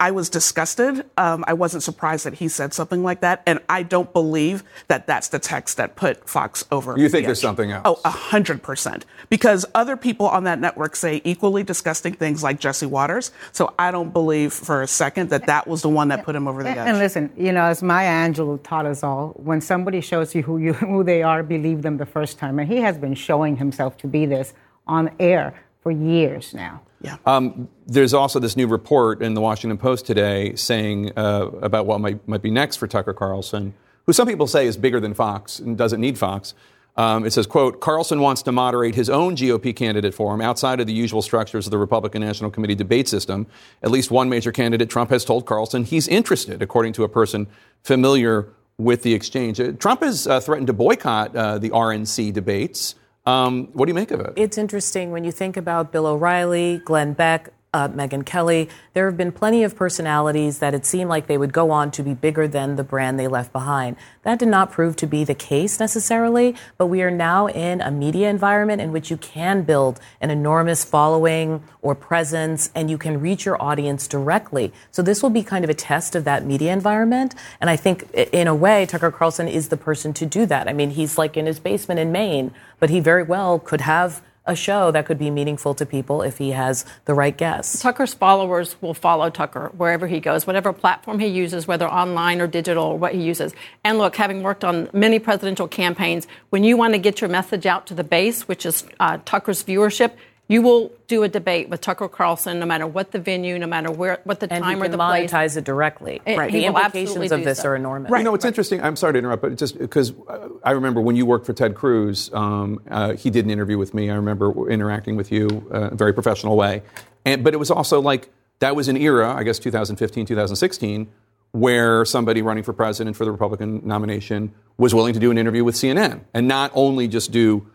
I 0.00 0.12
was 0.12 0.30
disgusted. 0.30 1.04
Um, 1.16 1.44
I 1.48 1.54
wasn't 1.54 1.82
surprised 1.82 2.24
that 2.24 2.34
he 2.34 2.46
said 2.48 2.72
something 2.72 3.02
like 3.02 3.20
that. 3.22 3.42
And 3.46 3.58
I 3.68 3.82
don't 3.82 4.12
believe 4.12 4.62
that 4.86 5.08
that's 5.08 5.28
the 5.28 5.40
text 5.40 5.76
that 5.76 5.96
put 5.96 6.28
Fox 6.28 6.64
over. 6.70 6.96
you 6.96 7.08
think 7.08 7.24
the 7.24 7.28
there's 7.28 7.40
something 7.40 7.72
else? 7.72 7.82
Oh, 7.84 8.00
a 8.04 8.10
hundred 8.10 8.62
percent. 8.62 9.04
Because 9.28 9.66
other 9.74 9.96
people 9.96 10.26
on 10.28 10.44
that 10.44 10.60
network 10.60 10.94
say 10.94 11.20
equally 11.24 11.64
disgusting 11.64 12.12
things 12.12 12.44
like 12.44 12.60
Jesse 12.60 12.86
Watters. 12.86 13.32
So 13.50 13.74
I 13.76 13.90
don't 13.90 14.12
believe 14.12 14.52
for 14.52 14.82
a 14.82 14.86
second 14.86 15.30
that 15.30 15.46
that 15.46 15.66
was 15.66 15.82
the 15.82 15.88
one 15.88 16.08
that 16.08 16.24
put 16.24 16.36
him 16.36 16.46
over 16.46 16.62
the 16.62 16.70
edge. 16.70 16.78
And 16.78 16.98
listen, 16.98 17.32
you 17.36 17.50
know, 17.50 17.64
as 17.64 17.82
Maya 17.82 18.28
Angelou 18.28 18.62
taught 18.62 18.86
us 18.86 19.02
all, 19.02 19.30
when 19.36 19.60
somebody 19.60 20.00
shows 20.00 20.32
you 20.34 20.42
who 20.42 20.58
you 20.58 20.72
who 20.78 21.02
they 21.02 21.22
are, 21.24 21.42
believe 21.42 21.82
them 21.82 21.96
the 21.96 22.06
first 22.06 22.38
time. 22.38 22.60
And 22.60 22.70
he 22.70 22.76
has 22.78 22.96
been 22.96 23.14
showing 23.14 23.56
himself 23.56 23.96
to 23.98 24.06
be 24.06 24.26
this 24.26 24.54
on 24.86 25.10
air 25.18 25.54
for 25.82 25.90
years 25.90 26.54
now. 26.54 26.82
Um, 27.26 27.68
there's 27.86 28.14
also 28.14 28.38
this 28.40 28.56
new 28.56 28.66
report 28.66 29.22
in 29.22 29.34
the 29.34 29.40
Washington 29.40 29.78
Post 29.78 30.06
today 30.06 30.54
saying 30.56 31.12
uh, 31.16 31.46
about 31.62 31.86
what 31.86 32.00
might, 32.00 32.26
might 32.26 32.42
be 32.42 32.50
next 32.50 32.76
for 32.76 32.86
Tucker 32.86 33.14
Carlson, 33.14 33.74
who 34.06 34.12
some 34.12 34.26
people 34.26 34.46
say 34.46 34.66
is 34.66 34.76
bigger 34.76 35.00
than 35.00 35.14
Fox 35.14 35.58
and 35.58 35.78
doesn't 35.78 36.00
need 36.00 36.18
Fox. 36.18 36.54
Um, 36.96 37.24
it 37.24 37.32
says, 37.32 37.46
quote, 37.46 37.80
Carlson 37.80 38.20
wants 38.20 38.42
to 38.42 38.50
moderate 38.50 38.96
his 38.96 39.08
own 39.08 39.36
GOP 39.36 39.74
candidate 39.74 40.14
forum 40.14 40.40
outside 40.40 40.80
of 40.80 40.88
the 40.88 40.92
usual 40.92 41.22
structures 41.22 41.64
of 41.64 41.70
the 41.70 41.78
Republican 41.78 42.22
National 42.22 42.50
Committee 42.50 42.74
debate 42.74 43.06
system. 43.06 43.46
At 43.84 43.92
least 43.92 44.10
one 44.10 44.28
major 44.28 44.50
candidate, 44.50 44.90
Trump, 44.90 45.10
has 45.10 45.24
told 45.24 45.46
Carlson 45.46 45.84
he's 45.84 46.08
interested, 46.08 46.60
according 46.60 46.94
to 46.94 47.04
a 47.04 47.08
person 47.08 47.46
familiar 47.84 48.48
with 48.78 49.02
the 49.02 49.14
exchange. 49.14 49.60
Uh, 49.60 49.72
Trump 49.72 50.02
has 50.02 50.26
uh, 50.26 50.40
threatened 50.40 50.66
to 50.66 50.72
boycott 50.72 51.36
uh, 51.36 51.58
the 51.58 51.70
RNC 51.70 52.32
debates. 52.32 52.96
Um, 53.28 53.68
what 53.74 53.84
do 53.86 53.90
you 53.90 53.94
make 53.94 54.10
of 54.10 54.20
it? 54.20 54.32
It's 54.36 54.56
interesting 54.56 55.10
when 55.10 55.22
you 55.22 55.32
think 55.32 55.56
about 55.56 55.92
Bill 55.92 56.06
O'Reilly, 56.06 56.80
Glenn 56.84 57.12
Beck, 57.12 57.52
uh, 57.78 57.88
Megyn 57.88 58.26
Kelly. 58.26 58.68
There 58.92 59.06
have 59.06 59.16
been 59.16 59.30
plenty 59.30 59.62
of 59.62 59.76
personalities 59.76 60.58
that 60.58 60.74
it 60.74 60.84
seemed 60.84 61.08
like 61.08 61.28
they 61.28 61.38
would 61.38 61.52
go 61.52 61.70
on 61.70 61.92
to 61.92 62.02
be 62.02 62.12
bigger 62.12 62.48
than 62.48 62.74
the 62.74 62.82
brand 62.82 63.18
they 63.18 63.28
left 63.28 63.52
behind. 63.52 63.96
That 64.24 64.40
did 64.40 64.48
not 64.48 64.72
prove 64.72 64.96
to 64.96 65.06
be 65.06 65.22
the 65.22 65.34
case 65.34 65.78
necessarily, 65.78 66.56
but 66.76 66.86
we 66.86 67.02
are 67.02 67.10
now 67.10 67.46
in 67.46 67.80
a 67.80 67.90
media 67.90 68.28
environment 68.28 68.82
in 68.82 68.90
which 68.90 69.10
you 69.10 69.16
can 69.16 69.62
build 69.62 70.00
an 70.20 70.30
enormous 70.30 70.84
following 70.84 71.62
or 71.80 71.94
presence 71.94 72.70
and 72.74 72.90
you 72.90 72.98
can 72.98 73.20
reach 73.20 73.46
your 73.46 73.60
audience 73.62 74.08
directly. 74.08 74.72
So 74.90 75.00
this 75.00 75.22
will 75.22 75.30
be 75.30 75.44
kind 75.44 75.62
of 75.62 75.70
a 75.70 75.74
test 75.74 76.16
of 76.16 76.24
that 76.24 76.44
media 76.44 76.72
environment. 76.72 77.36
And 77.60 77.70
I 77.70 77.76
think 77.76 78.10
in 78.12 78.48
a 78.48 78.54
way, 78.54 78.86
Tucker 78.86 79.12
Carlson 79.12 79.46
is 79.46 79.68
the 79.68 79.76
person 79.76 80.12
to 80.14 80.26
do 80.26 80.46
that. 80.46 80.66
I 80.66 80.72
mean, 80.72 80.90
he's 80.90 81.16
like 81.16 81.36
in 81.36 81.46
his 81.46 81.60
basement 81.60 82.00
in 82.00 82.10
Maine, 82.10 82.52
but 82.80 82.90
he 82.90 82.98
very 82.98 83.22
well 83.22 83.60
could 83.60 83.82
have 83.82 84.20
a 84.48 84.56
show 84.56 84.90
that 84.90 85.06
could 85.06 85.18
be 85.18 85.30
meaningful 85.30 85.74
to 85.74 85.86
people 85.86 86.22
if 86.22 86.38
he 86.38 86.50
has 86.50 86.84
the 87.04 87.14
right 87.14 87.36
guests. 87.36 87.80
Tucker's 87.80 88.14
followers 88.14 88.74
will 88.80 88.94
follow 88.94 89.30
Tucker 89.30 89.70
wherever 89.76 90.08
he 90.08 90.18
goes, 90.18 90.46
whatever 90.46 90.72
platform 90.72 91.18
he 91.18 91.28
uses, 91.28 91.68
whether 91.68 91.86
online 91.86 92.40
or 92.40 92.46
digital, 92.46 92.84
or 92.84 92.98
what 92.98 93.14
he 93.14 93.22
uses. 93.22 93.52
And 93.84 93.98
look, 93.98 94.16
having 94.16 94.42
worked 94.42 94.64
on 94.64 94.88
many 94.92 95.18
presidential 95.18 95.68
campaigns, 95.68 96.26
when 96.50 96.64
you 96.64 96.76
want 96.76 96.94
to 96.94 96.98
get 96.98 97.20
your 97.20 97.30
message 97.30 97.66
out 97.66 97.86
to 97.86 97.94
the 97.94 98.04
base, 98.04 98.48
which 98.48 98.66
is 98.66 98.84
uh, 98.98 99.18
Tucker's 99.24 99.62
viewership, 99.62 100.12
you 100.50 100.62
will 100.62 100.90
do 101.08 101.22
a 101.24 101.28
debate 101.28 101.68
with 101.68 101.82
Tucker 101.82 102.08
Carlson, 102.08 102.58
no 102.58 102.64
matter 102.64 102.86
what 102.86 103.12
the 103.12 103.18
venue, 103.18 103.58
no 103.58 103.66
matter 103.66 103.90
where, 103.90 104.18
what 104.24 104.40
the 104.40 104.50
And 104.50 104.64
time 104.64 104.82
or 104.82 104.88
the 104.88 104.96
can 104.96 105.06
place. 105.06 105.30
monetize 105.30 105.56
it 105.58 105.64
directly. 105.64 106.22
It- 106.24 106.38
Right. 106.38 106.50
The 106.50 106.64
implications 106.64 107.30
of 107.32 107.44
this 107.44 107.58
so. 107.58 107.68
are 107.68 107.76
enormous. 107.76 108.10
You 108.10 108.22
know, 108.24 108.34
it's 108.34 108.46
interesting. 108.46 108.80
I'm 108.82 108.96
sorry 108.96 109.12
to 109.12 109.18
interrupt, 109.18 109.42
but 109.42 109.56
just 109.56 109.78
because 109.78 110.12
uh, 110.26 110.48
I 110.64 110.70
remember 110.70 111.02
when 111.02 111.16
you 111.16 111.26
worked 111.26 111.44
for 111.44 111.52
Ted 111.52 111.74
Cruz, 111.74 112.30
um, 112.32 112.80
uh, 112.90 113.12
he 113.12 113.28
did 113.28 113.44
an 113.44 113.50
interview 113.50 113.76
with 113.76 113.92
me. 113.92 114.10
I 114.10 114.14
remember 114.14 114.70
interacting 114.70 115.16
with 115.16 115.30
you 115.30 115.68
uh, 115.72 115.88
in 115.88 115.92
a 115.92 115.96
very 115.96 116.14
professional 116.14 116.56
way. 116.56 116.82
And, 117.26 117.44
but 117.44 117.52
it 117.52 117.58
was 117.58 117.70
also 117.70 118.00
like 118.00 118.30
that 118.60 118.74
was 118.74 118.88
an 118.88 118.96
era, 118.96 119.34
I 119.34 119.42
guess 119.42 119.58
2015, 119.58 120.24
2016, 120.26 121.08
where 121.52 122.04
somebody 122.06 122.40
running 122.42 122.64
for 122.64 122.72
president 122.72 123.16
for 123.16 123.24
the 123.26 123.30
Republican 123.32 123.82
nomination 123.86 124.52
was 124.78 124.94
willing 124.94 125.12
to 125.14 125.20
do 125.20 125.30
an 125.30 125.36
interview 125.38 125.62
with 125.64 125.74
CNN 125.74 126.20
and 126.32 126.48
not 126.48 126.70
only 126.74 127.06
just 127.08 127.32
do 127.32 127.66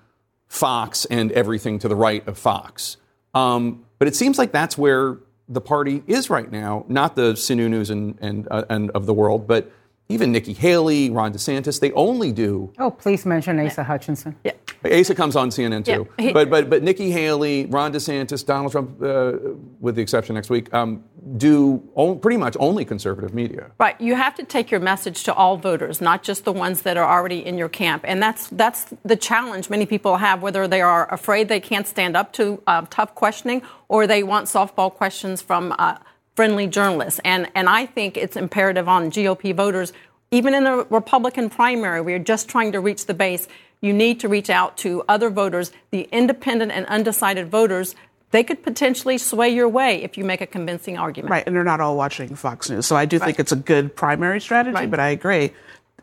Fox 0.47 1.05
and 1.05 1.31
everything 1.31 1.79
to 1.79 1.87
the 1.87 1.95
right 1.95 2.27
of 2.27 2.37
Fox. 2.37 2.97
Um, 3.33 3.85
but 3.99 4.07
it 4.07 4.15
seems 4.15 4.37
like 4.37 4.51
that's 4.51 4.77
where 4.77 5.17
the 5.49 5.61
party 5.61 6.03
is 6.07 6.29
right 6.29 6.51
now, 6.51 6.85
not 6.87 7.15
the 7.15 7.33
Sununus 7.33 7.89
and, 7.89 8.17
and, 8.21 8.47
uh, 8.49 8.63
and 8.69 8.91
of 8.91 9.05
the 9.05 9.13
world, 9.13 9.47
but 9.47 9.71
even 10.13 10.31
Nikki 10.31 10.53
Haley, 10.53 11.09
Ron 11.09 11.33
DeSantis, 11.33 11.79
they 11.79 11.91
only 11.93 12.31
do. 12.31 12.71
Oh, 12.77 12.91
please 12.91 13.25
mention 13.25 13.59
Asa 13.59 13.83
Hutchinson. 13.83 14.35
Yeah. 14.43 14.53
Asa 14.85 15.15
comes 15.15 15.35
on 15.35 15.49
CNN 15.49 15.85
too, 15.85 16.07
Yeah, 16.19 16.33
but 16.33 16.49
but 16.49 16.69
but 16.69 16.83
Nikki 16.83 17.09
Haley, 17.09 17.65
Ron 17.67 17.93
DeSantis, 17.93 18.45
Donald 18.45 18.71
Trump, 18.71 19.01
uh, 19.01 19.33
with 19.79 19.95
the 19.95 20.01
exception 20.01 20.35
next 20.35 20.49
week, 20.49 20.73
um, 20.73 21.03
do 21.37 21.81
on, 21.95 22.19
pretty 22.19 22.37
much 22.37 22.57
only 22.59 22.83
conservative 22.83 23.33
media. 23.33 23.71
Right. 23.79 23.99
You 23.99 24.15
have 24.15 24.35
to 24.35 24.43
take 24.43 24.69
your 24.71 24.81
message 24.81 25.23
to 25.23 25.33
all 25.33 25.57
voters, 25.57 26.01
not 26.01 26.21
just 26.21 26.43
the 26.43 26.51
ones 26.51 26.81
that 26.81 26.97
are 26.97 27.09
already 27.09 27.45
in 27.45 27.57
your 27.57 27.69
camp. 27.69 28.03
And 28.05 28.21
that's 28.21 28.47
that's 28.49 28.93
the 29.03 29.15
challenge 29.15 29.69
many 29.69 29.85
people 29.85 30.17
have, 30.17 30.41
whether 30.41 30.67
they 30.67 30.81
are 30.81 31.11
afraid 31.13 31.47
they 31.47 31.61
can't 31.61 31.87
stand 31.87 32.17
up 32.17 32.33
to 32.33 32.61
uh, 32.67 32.85
tough 32.89 33.15
questioning 33.15 33.61
or 33.87 34.05
they 34.05 34.21
want 34.21 34.47
softball 34.47 34.91
questions 34.91 35.41
from 35.41 35.73
uh, 35.79 35.97
friendly 36.35 36.67
journalists. 36.67 37.19
And 37.23 37.49
and 37.55 37.69
I 37.69 37.85
think 37.85 38.17
it's 38.17 38.35
imperative 38.35 38.87
on 38.87 39.11
GOP 39.11 39.55
voters, 39.55 39.93
even 40.33 40.55
in 40.55 40.63
the 40.63 40.85
Republican 40.89 41.49
primary, 41.49 42.01
we 42.01 42.13
are 42.13 42.19
just 42.19 42.49
trying 42.49 42.71
to 42.71 42.79
reach 42.79 43.05
the 43.05 43.13
base. 43.13 43.47
You 43.81 43.93
need 43.93 44.19
to 44.21 44.27
reach 44.27 44.49
out 44.49 44.77
to 44.77 45.03
other 45.07 45.29
voters, 45.29 45.71
the 45.91 46.07
independent 46.11 46.71
and 46.71 46.87
undecided 46.87 47.51
voters. 47.51 47.95
They 48.31 48.43
could 48.43 48.63
potentially 48.63 49.19
sway 49.19 49.49
your 49.49 49.69
way 49.69 50.01
if 50.01 50.17
you 50.17 50.23
make 50.23 50.41
a 50.41 50.47
convincing 50.47 50.97
argument. 50.97 51.29
Right, 51.29 51.43
and 51.45 51.55
they're 51.55 51.63
not 51.63 51.81
all 51.81 51.95
watching 51.95 52.33
Fox 52.33 52.67
News. 52.67 52.87
So 52.87 52.95
I 52.95 53.05
do 53.05 53.19
think 53.19 53.39
it's 53.39 53.51
a 53.51 53.55
good 53.55 53.95
primary 53.95 54.41
strategy, 54.41 54.87
but 54.87 54.99
I 54.99 55.09
agree. 55.09 55.51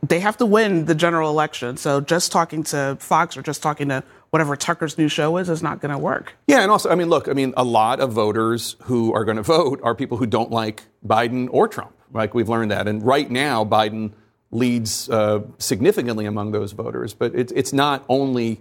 They 0.07 0.20
have 0.20 0.36
to 0.36 0.47
win 0.47 0.85
the 0.85 0.94
general 0.94 1.28
election. 1.28 1.77
So 1.77 2.01
just 2.01 2.31
talking 2.31 2.62
to 2.65 2.97
Fox 3.01 3.36
or 3.36 3.43
just 3.43 3.62
talking 3.65 3.89
to 3.89 4.05
whatever 4.31 4.57
Tucker's 4.57 4.97
new 4.97 5.09
show 5.09 5.36
is 5.36 5.48
is 5.48 5.62
not 5.62 5.81
going 5.81 5.93
to 5.93 5.98
work. 5.98 6.35
Yeah, 6.47 6.62
and 6.62 6.70
also, 6.70 6.90
I 6.90 6.94
mean, 6.94 7.09
look, 7.09 7.28
I 7.28 7.32
mean, 7.32 7.52
a 7.57 7.65
lot 7.65 8.01
of 8.01 8.12
voters 8.12 8.77
who 8.82 9.12
are 9.12 9.24
going 9.24 9.36
to 9.36 9.43
vote 9.43 9.81
are 9.82 9.94
people 9.94 10.16
who 10.16 10.27
don't 10.27 10.51
like 10.51 10.82
Biden 11.07 11.48
or 11.52 11.69
Trump. 11.69 11.93
Like 12.12 12.35
we've 12.35 12.48
learned 12.48 12.70
that, 12.70 12.89
and 12.89 13.05
right 13.05 13.31
now, 13.31 13.65
Biden 13.65 14.12
leads 14.51 15.09
uh, 15.09 15.43
significantly 15.59 16.27
among 16.27 16.51
those 16.51 16.73
voters. 16.73 17.15
But 17.15 17.35
it's 17.35 17.52
it's 17.52 17.73
not 17.73 18.05
only 18.09 18.61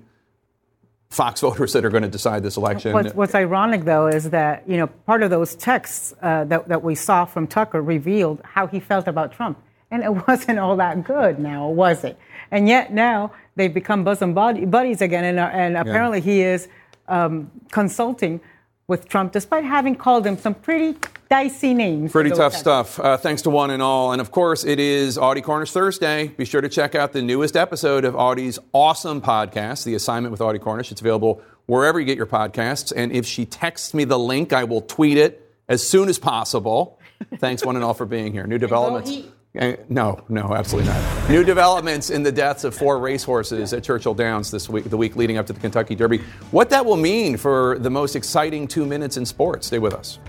Fox 1.10 1.42
voters 1.48 1.74
that 1.74 1.84
are 1.84 1.90
going 1.90 2.04
to 2.04 2.10
decide 2.10 2.44
this 2.44 2.58
election. 2.58 2.94
What's, 2.94 3.16
what's 3.16 3.36
ironic, 3.36 3.86
though, 3.86 4.08
is 4.08 4.30
that 4.30 4.70
you 4.70 4.78
know 4.78 4.88
part 4.88 5.24
of 5.24 5.32
those 5.32 5.56
texts 5.56 6.14
uh, 6.22 6.44
that 6.46 6.68
that 6.68 6.84
we 6.84 6.94
saw 6.94 7.26
from 7.26 7.48
Tucker 7.48 7.82
revealed 7.82 8.42
how 8.44 8.68
he 8.68 8.80
felt 8.80 9.08
about 9.08 9.32
Trump, 9.32 9.60
and 9.90 10.04
it 10.04 10.12
wasn't 10.28 10.60
all 10.60 10.76
that 10.78 11.04
good. 11.04 11.40
Now, 11.40 11.70
was 11.70 12.04
it? 12.04 12.18
And 12.52 12.68
yet 12.68 12.94
now 12.94 13.32
they've 13.60 13.74
become 13.74 14.04
bosom 14.04 14.34
buddies 14.34 15.02
again, 15.02 15.26
and, 15.26 15.38
uh, 15.38 15.50
and 15.52 15.78
apparently 15.78 16.20
yeah. 16.20 16.24
he 16.24 16.42
is 16.42 16.68
um, 17.08 17.52
consulting 17.72 18.42
with 18.88 19.08
Trump, 19.08 19.32
despite 19.32 19.64
having 19.64 19.96
called 19.96 20.26
him 20.26 20.38
some 20.38 20.56
pretty 20.56 20.98
dicey 21.30 21.76
names. 21.76 22.12
Pretty 22.12 22.32
tough 22.32 22.56
stuff. 22.56 23.00
Uh, 23.00 23.18
thanks 23.18 23.44
to 23.44 23.52
one 23.52 23.70
and 23.70 23.84
all. 23.84 24.14
And 24.14 24.20
of 24.20 24.32
course, 24.32 24.64
it 24.64 24.80
is 24.80 25.16
Audie 25.16 25.42
Cornish 25.42 25.72
Thursday. 25.72 26.30
Be 26.30 26.44
sure 26.44 26.62
to 26.62 26.70
check 26.70 26.96
out 26.96 27.14
the 27.14 27.22
newest 27.22 27.56
episode 27.56 28.04
of 28.04 28.16
Audie's 28.16 28.58
awesome 28.74 29.22
podcast, 29.22 29.84
The 29.84 29.94
Assignment 29.94 30.32
with 30.32 30.42
Audie 30.42 30.58
Cornish. 30.58 30.92
It's 30.92 31.02
available 31.02 31.42
wherever 31.68 32.00
you 32.00 32.06
get 32.06 32.18
your 32.18 32.26
podcasts. 32.26 32.92
And 32.96 33.12
if 33.12 33.28
she 33.28 33.46
texts 33.46 33.94
me 33.94 34.06
the 34.06 34.18
link, 34.18 34.54
I 34.54 34.64
will 34.64 34.82
tweet 34.82 35.18
it 35.20 35.56
as 35.68 35.88
soon 35.88 36.10
as 36.10 36.18
possible. 36.18 37.00
Thanks, 37.38 37.64
one 37.64 37.76
and 37.76 37.86
all, 37.86 37.94
for 37.94 38.08
being 38.08 38.32
here. 38.32 38.48
New 38.48 38.58
developments. 38.58 39.12
Uh, 39.58 39.74
no, 39.90 40.24
no, 40.30 40.54
absolutely 40.54 40.92
not. 40.92 41.30
New 41.30 41.44
developments 41.44 42.12
in 42.12 42.22
the 42.22 42.32
deaths 42.32 42.64
of 42.64 42.76
four 42.76 43.00
racehorses 43.00 43.74
at 43.74 43.84
Churchill 43.84 44.14
Downs 44.14 44.52
this 44.52 44.70
week, 44.70 44.88
the 44.88 44.98
week 44.98 45.16
leading 45.16 45.38
up 45.38 45.48
to 45.48 45.54
the 45.54 45.60
Kentucky 45.60 45.96
Derby. 45.96 46.20
What 46.52 46.70
that 46.70 46.86
will 46.86 46.98
mean 46.98 47.36
for 47.36 47.80
the 47.80 47.90
most 47.90 48.16
exciting 48.16 48.68
two 48.68 48.86
minutes 48.86 49.18
in 49.18 49.26
sports. 49.26 49.66
Stay 49.66 49.80
with 49.80 49.94
us. 49.94 50.20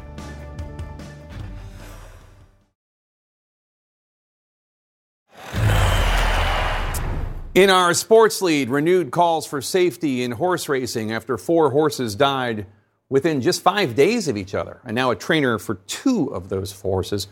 In 7.53 7.69
our 7.69 7.93
sports 7.93 8.41
lead, 8.41 8.71
renewed 8.71 9.11
calls 9.11 9.45
for 9.45 9.61
safety 9.61 10.23
in 10.23 10.31
horse 10.31 10.67
racing 10.67 11.13
after 11.13 11.37
four 11.37 11.73
horses 11.73 12.15
died 12.15 12.67
within 13.11 13.43
just 13.43 13.61
five 13.61 13.95
days 13.95 14.29
of 14.29 14.39
each 14.39 14.55
other. 14.55 14.81
And 14.85 14.95
now 14.95 15.11
a 15.11 15.17
trainer 15.17 15.59
for 15.59 15.75
two 15.75 16.29
of 16.29 16.49
those 16.49 16.81
horses 16.81 17.27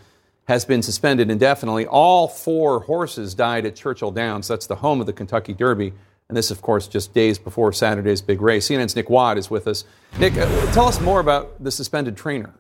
has 0.49 0.65
been 0.65 0.83
suspended 0.83 1.31
indefinitely. 1.31 1.87
All 1.87 2.27
four 2.27 2.81
horses 2.81 3.35
died 3.35 3.67
at 3.67 3.77
Churchill 3.77 4.11
Downs. 4.11 4.49
That's 4.49 4.67
the 4.67 4.77
home 4.77 4.99
of 4.99 5.07
the 5.07 5.13
Kentucky 5.13 5.53
Derby. 5.53 5.93
And 6.29 6.37
this, 6.37 6.51
of 6.51 6.63
course, 6.63 6.89
just 6.89 7.13
days 7.13 7.39
before 7.39 7.71
Saturday's 7.73 8.23
big 8.23 8.41
race. 8.41 8.67
CNN's 8.69 8.97
Nick 8.97 9.11
Watt 9.11 9.37
is 9.37 9.51
with 9.51 9.69
us. 9.69 9.85
Nick, 10.19 10.39
uh, 10.39 10.73
tell 10.73 10.87
us 10.87 11.01
more 11.03 11.21
about 11.21 11.63
the 11.63 11.71
suspended 11.71 12.17
trainer. 12.17 12.55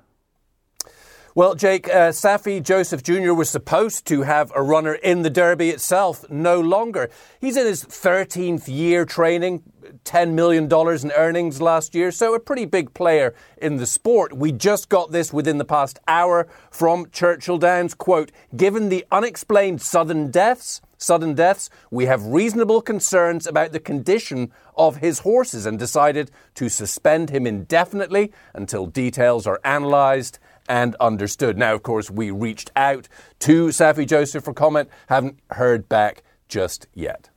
Well, 1.38 1.54
Jake, 1.54 1.88
uh, 1.88 2.10
Saffie 2.10 2.60
Joseph 2.60 3.04
Jr. 3.04 3.32
was 3.32 3.48
supposed 3.48 4.06
to 4.06 4.22
have 4.22 4.50
a 4.56 4.60
runner 4.60 4.94
in 4.94 5.22
the 5.22 5.30
Derby 5.30 5.70
itself, 5.70 6.28
no 6.28 6.60
longer. 6.60 7.10
He's 7.40 7.56
in 7.56 7.64
his 7.64 7.84
13th 7.84 8.66
year 8.66 9.04
training, 9.04 9.62
$10 10.04 10.32
million 10.32 10.64
in 10.64 11.12
earnings 11.12 11.62
last 11.62 11.94
year, 11.94 12.10
so 12.10 12.34
a 12.34 12.40
pretty 12.40 12.64
big 12.64 12.92
player 12.92 13.36
in 13.56 13.76
the 13.76 13.86
sport. 13.86 14.36
We 14.36 14.50
just 14.50 14.88
got 14.88 15.12
this 15.12 15.32
within 15.32 15.58
the 15.58 15.64
past 15.64 16.00
hour 16.08 16.48
from 16.72 17.08
Churchill 17.12 17.58
Downs. 17.58 17.94
Quote, 17.94 18.32
given 18.56 18.88
the 18.88 19.06
unexplained 19.12 19.80
sudden 19.80 20.32
deaths, 20.32 20.80
sudden 20.96 21.34
deaths, 21.34 21.70
we 21.92 22.06
have 22.06 22.26
reasonable 22.26 22.82
concerns 22.82 23.46
about 23.46 23.70
the 23.70 23.78
condition 23.78 24.50
of 24.76 24.96
his 24.96 25.20
horses 25.20 25.66
and 25.66 25.78
decided 25.78 26.32
to 26.56 26.68
suspend 26.68 27.30
him 27.30 27.46
indefinitely 27.46 28.32
until 28.54 28.86
details 28.86 29.46
are 29.46 29.60
analysed 29.64 30.40
and 30.68 30.94
understood. 31.00 31.58
Now, 31.58 31.74
of 31.74 31.82
course, 31.82 32.10
we 32.10 32.30
reached 32.30 32.70
out 32.76 33.08
to 33.40 33.68
Saffie 33.68 34.06
Joseph 34.06 34.44
for 34.44 34.52
comment, 34.52 34.88
haven't 35.08 35.38
heard 35.50 35.88
back 35.88 36.22
just 36.48 36.86
yet. 36.94 37.30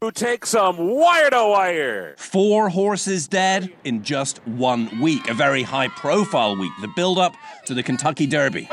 Who 0.00 0.10
takes 0.10 0.48
some 0.50 0.78
wire 0.78 1.28
to 1.28 1.48
wire? 1.48 2.14
Four 2.16 2.70
horses 2.70 3.28
dead 3.28 3.70
in 3.84 4.02
just 4.02 4.38
one 4.46 4.98
week. 4.98 5.28
A 5.28 5.34
very 5.34 5.62
high 5.62 5.88
profile 5.88 6.56
week. 6.56 6.72
The 6.80 6.88
build 6.96 7.18
up 7.18 7.34
to 7.66 7.74
the 7.74 7.82
Kentucky 7.82 8.26
Derby. 8.26 8.66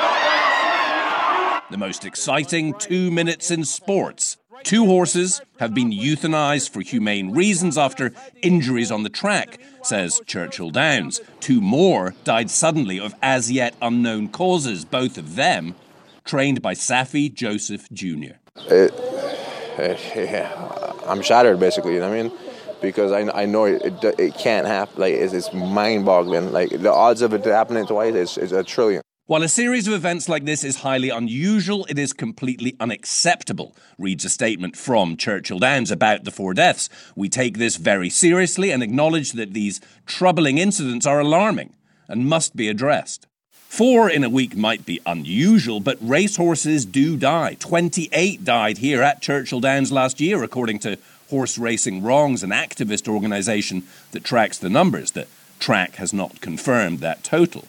The 1.70 1.78
most 1.78 2.06
exciting 2.06 2.76
two 2.76 3.12
minutes 3.12 3.52
in 3.52 3.66
sports. 3.66 4.38
Two 4.64 4.86
horses 4.86 5.42
have 5.60 5.74
been 5.74 5.92
euthanized 5.92 6.70
for 6.70 6.82
humane 6.82 7.32
reasons 7.32 7.78
after 7.78 8.14
injuries 8.42 8.92
on 8.92 9.04
the 9.04 9.10
track, 9.10 9.60
says 9.82 10.22
Churchill 10.26 10.72
Downs. 10.72 11.22
Two 11.40 11.62
more 11.62 12.14
died 12.24 12.50
suddenly 12.50 13.00
of 13.00 13.16
as 13.22 13.52
yet 13.52 13.76
unknown 13.82 14.30
causes, 14.30 14.86
both 14.86 15.18
of 15.18 15.36
them 15.36 15.76
trained 16.26 16.62
by 16.62 16.74
Saffie 16.74 17.34
Joseph 17.34 17.90
Jr. 17.92 18.36
It, 18.70 18.94
it, 19.78 21.08
I'm 21.08 21.22
shattered, 21.22 21.60
basically, 21.60 21.94
you 21.94 22.00
know 22.00 22.10
what 22.10 22.20
I 22.20 22.24
mean? 22.24 22.32
Because 22.82 23.12
I, 23.12 23.42
I 23.42 23.46
know 23.46 23.66
it, 23.66 23.82
it, 24.04 24.20
it 24.20 24.34
can't 24.36 24.68
happen. 24.68 25.02
Like, 25.02 25.14
it's, 25.14 25.34
it's 25.34 25.52
mind 25.54 26.06
boggling. 26.06 26.52
Like, 26.52 26.70
the 26.70 26.92
odds 26.92 27.22
of 27.22 27.34
it 27.34 27.46
happening 27.46 27.88
twice 27.88 28.14
is, 28.14 28.38
is 28.38 28.52
a 28.52 28.64
trillion. 28.64 29.02
While 29.28 29.44
a 29.44 29.50
series 29.50 29.90
of 29.90 29.94
events 29.94 30.30
like 30.30 30.46
this 30.46 30.64
is 30.64 30.78
highly 30.78 31.10
unusual, 31.10 31.86
it 31.90 32.00
is 32.00 32.14
completely 32.14 32.78
unacceptable, 32.80 33.76
reads 33.98 34.24
a 34.24 34.30
statement 34.30 34.78
from 34.78 35.18
Churchill 35.18 35.60
Downs 35.60 35.92
about 35.92 36.24
the 36.24 36.32
four 36.32 36.54
deaths. 36.54 36.90
We 37.14 37.28
take 37.28 37.58
this 37.58 37.76
very 37.76 38.10
seriously 38.10 38.72
and 38.72 38.82
acknowledge 38.82 39.34
that 39.34 39.54
these 39.54 39.82
troubling 40.06 40.60
incidents 40.60 41.06
are 41.06 41.20
alarming 41.20 41.74
and 42.08 42.26
must 42.30 42.56
be 42.56 42.70
addressed. 42.70 43.28
Four 43.52 44.10
in 44.10 44.24
a 44.24 44.30
week 44.30 44.56
might 44.56 44.86
be 44.86 45.02
unusual, 45.06 45.82
but 45.82 45.98
racehorses 46.00 46.86
do 46.86 47.18
die. 47.18 47.58
28 47.60 48.46
died 48.46 48.78
here 48.78 49.02
at 49.02 49.22
Churchill 49.22 49.60
Downs 49.60 49.92
last 49.92 50.22
year, 50.22 50.42
according 50.42 50.80
to 50.80 50.98
Horse 51.30 51.58
Racing 51.58 52.02
Wrongs, 52.02 52.44
an 52.44 52.52
activist 52.52 53.10
organisation 53.10 53.84
that 54.14 54.24
tracks 54.24 54.58
the 54.58 54.70
numbers. 54.70 55.12
The 55.12 55.28
track 55.60 55.96
has 55.96 56.14
not 56.14 56.40
confirmed 56.40 57.00
that 57.00 57.26
total. 57.26 57.66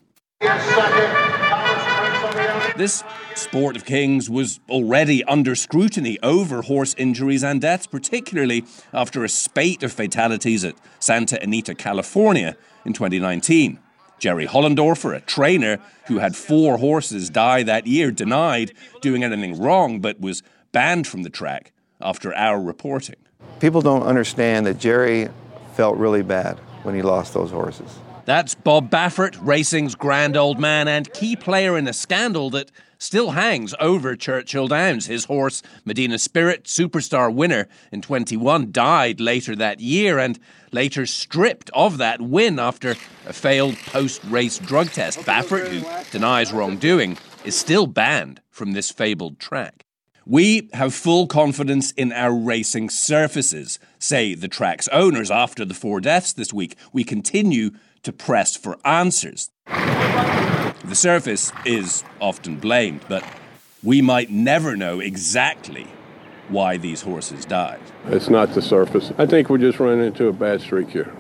This 2.79 3.03
sport 3.35 3.75
of 3.75 3.85
kings 3.85 4.31
was 4.31 4.61
already 4.71 5.25
under 5.25 5.57
scrutiny 5.57 6.17
over 6.23 6.63
horse 6.63 6.95
injuries 6.97 7.43
and 7.43 7.61
deaths, 7.61 7.89
particularly 7.89 8.65
after 8.93 9.25
a 9.25 9.29
spate 9.29 9.83
of 9.83 9.93
fatalities 9.93 10.65
at 10.65 10.77
Santa 11.01 11.43
Anita, 11.43 11.75
California 11.75 12.57
in 12.85 12.93
2019. 12.93 13.81
Jerry 14.21 14.47
Hollendorfer, 14.47 15.17
a 15.17 15.21
trainer 15.21 15.81
who 16.07 16.19
had 16.19 16.37
four 16.37 16.79
horses 16.79 17.29
die 17.31 17.65
that 17.65 17.89
year, 17.89 18.13
denied 18.13 18.73
doing 19.01 19.25
anything 19.25 19.61
wrong 19.61 19.99
but 19.99 20.21
was 20.21 20.45
banned 20.71 21.09
from 21.09 21.25
the 21.25 21.31
track 21.31 21.73
after 22.01 22.33
our 22.37 22.61
reporting. 22.63 23.17
People 23.59 23.83
don't 23.83 24.05
understand 24.05 24.67
that 24.67 24.79
Jerry 24.79 25.31
felt 25.75 25.97
really 25.97 26.23
bad 26.23 26.59
when 26.85 26.95
he 26.95 27.03
lost 27.03 27.35
those 27.35 27.51
horses. 27.51 27.99
That's 28.29 28.55
Bob 28.55 28.91
Baffert, 28.91 29.39
racing's 29.41 29.95
grand 29.95 30.37
old 30.37 30.59
man 30.61 30.87
and 30.87 31.11
key 31.15 31.35
player 31.35 31.79
in 31.79 31.89
a 31.89 31.95
scandal 31.95 32.51
that 32.51 32.71
still 32.99 33.31
hangs 33.31 33.75
over 33.81 34.15
Churchill 34.17 34.69
Downs. 34.69 35.07
His 35.07 35.25
horse, 35.25 35.63
Medina 35.87 36.19
Spirit, 36.19 36.65
superstar 36.65 37.33
winner 37.33 37.69
in 37.91 38.03
21, 38.03 38.71
died 38.71 39.19
later 39.19 39.57
that 39.57 39.81
year 39.81 40.19
and 40.19 40.39
later 40.73 41.07
stripped 41.07 41.71
of 41.73 41.97
that 41.97 42.21
win 42.21 42.59
after 42.59 42.97
a 43.25 43.33
failed 43.33 43.77
post 43.87 44.23
race 44.25 44.59
drug 44.59 44.91
test. 44.91 45.21
Baffert, 45.21 45.69
who 45.69 46.11
denies 46.11 46.53
wrongdoing, 46.53 47.17
is 47.47 47.57
still 47.57 47.87
banned 47.87 48.43
from 48.51 48.73
this 48.73 48.91
fabled 48.91 49.39
track. 49.39 49.87
We 50.27 50.69
have 50.75 50.93
full 50.93 51.29
confidence 51.29 51.93
in 51.93 52.13
our 52.13 52.35
racing 52.35 52.91
surfaces, 52.91 53.79
say 53.99 54.35
the 54.35 54.49
track's 54.49 54.87
owners 54.89 55.31
after 55.31 55.65
the 55.65 55.73
four 55.73 56.03
deaths 56.03 56.35
this 56.35 56.53
week. 56.53 56.77
We 56.93 57.03
continue 57.03 57.71
to 58.09 58.13
press 58.15 58.57
for 58.57 58.79
answers. 58.87 59.51
The 59.67 60.95
surface 60.95 61.53
is 61.67 62.03
often 62.23 62.57
blamed, 62.57 63.03
but 63.07 63.23
we 63.83 64.01
might 64.01 64.31
never 64.31 64.79
know 64.79 65.01
exactly 65.01 65.87
why 66.49 66.79
these 66.79 67.03
horses 67.03 67.45
died. 67.45 67.83
It's 68.07 68.31
not 68.31 68.55
the 68.55 68.63
surface. 68.63 69.13
I 69.19 69.27
think 69.27 69.51
we're 69.51 69.59
just 69.59 69.79
running 69.79 70.07
into 70.07 70.29
a 70.29 70.33
bad 70.33 70.63
streak 70.63 70.89
here. 70.89 71.13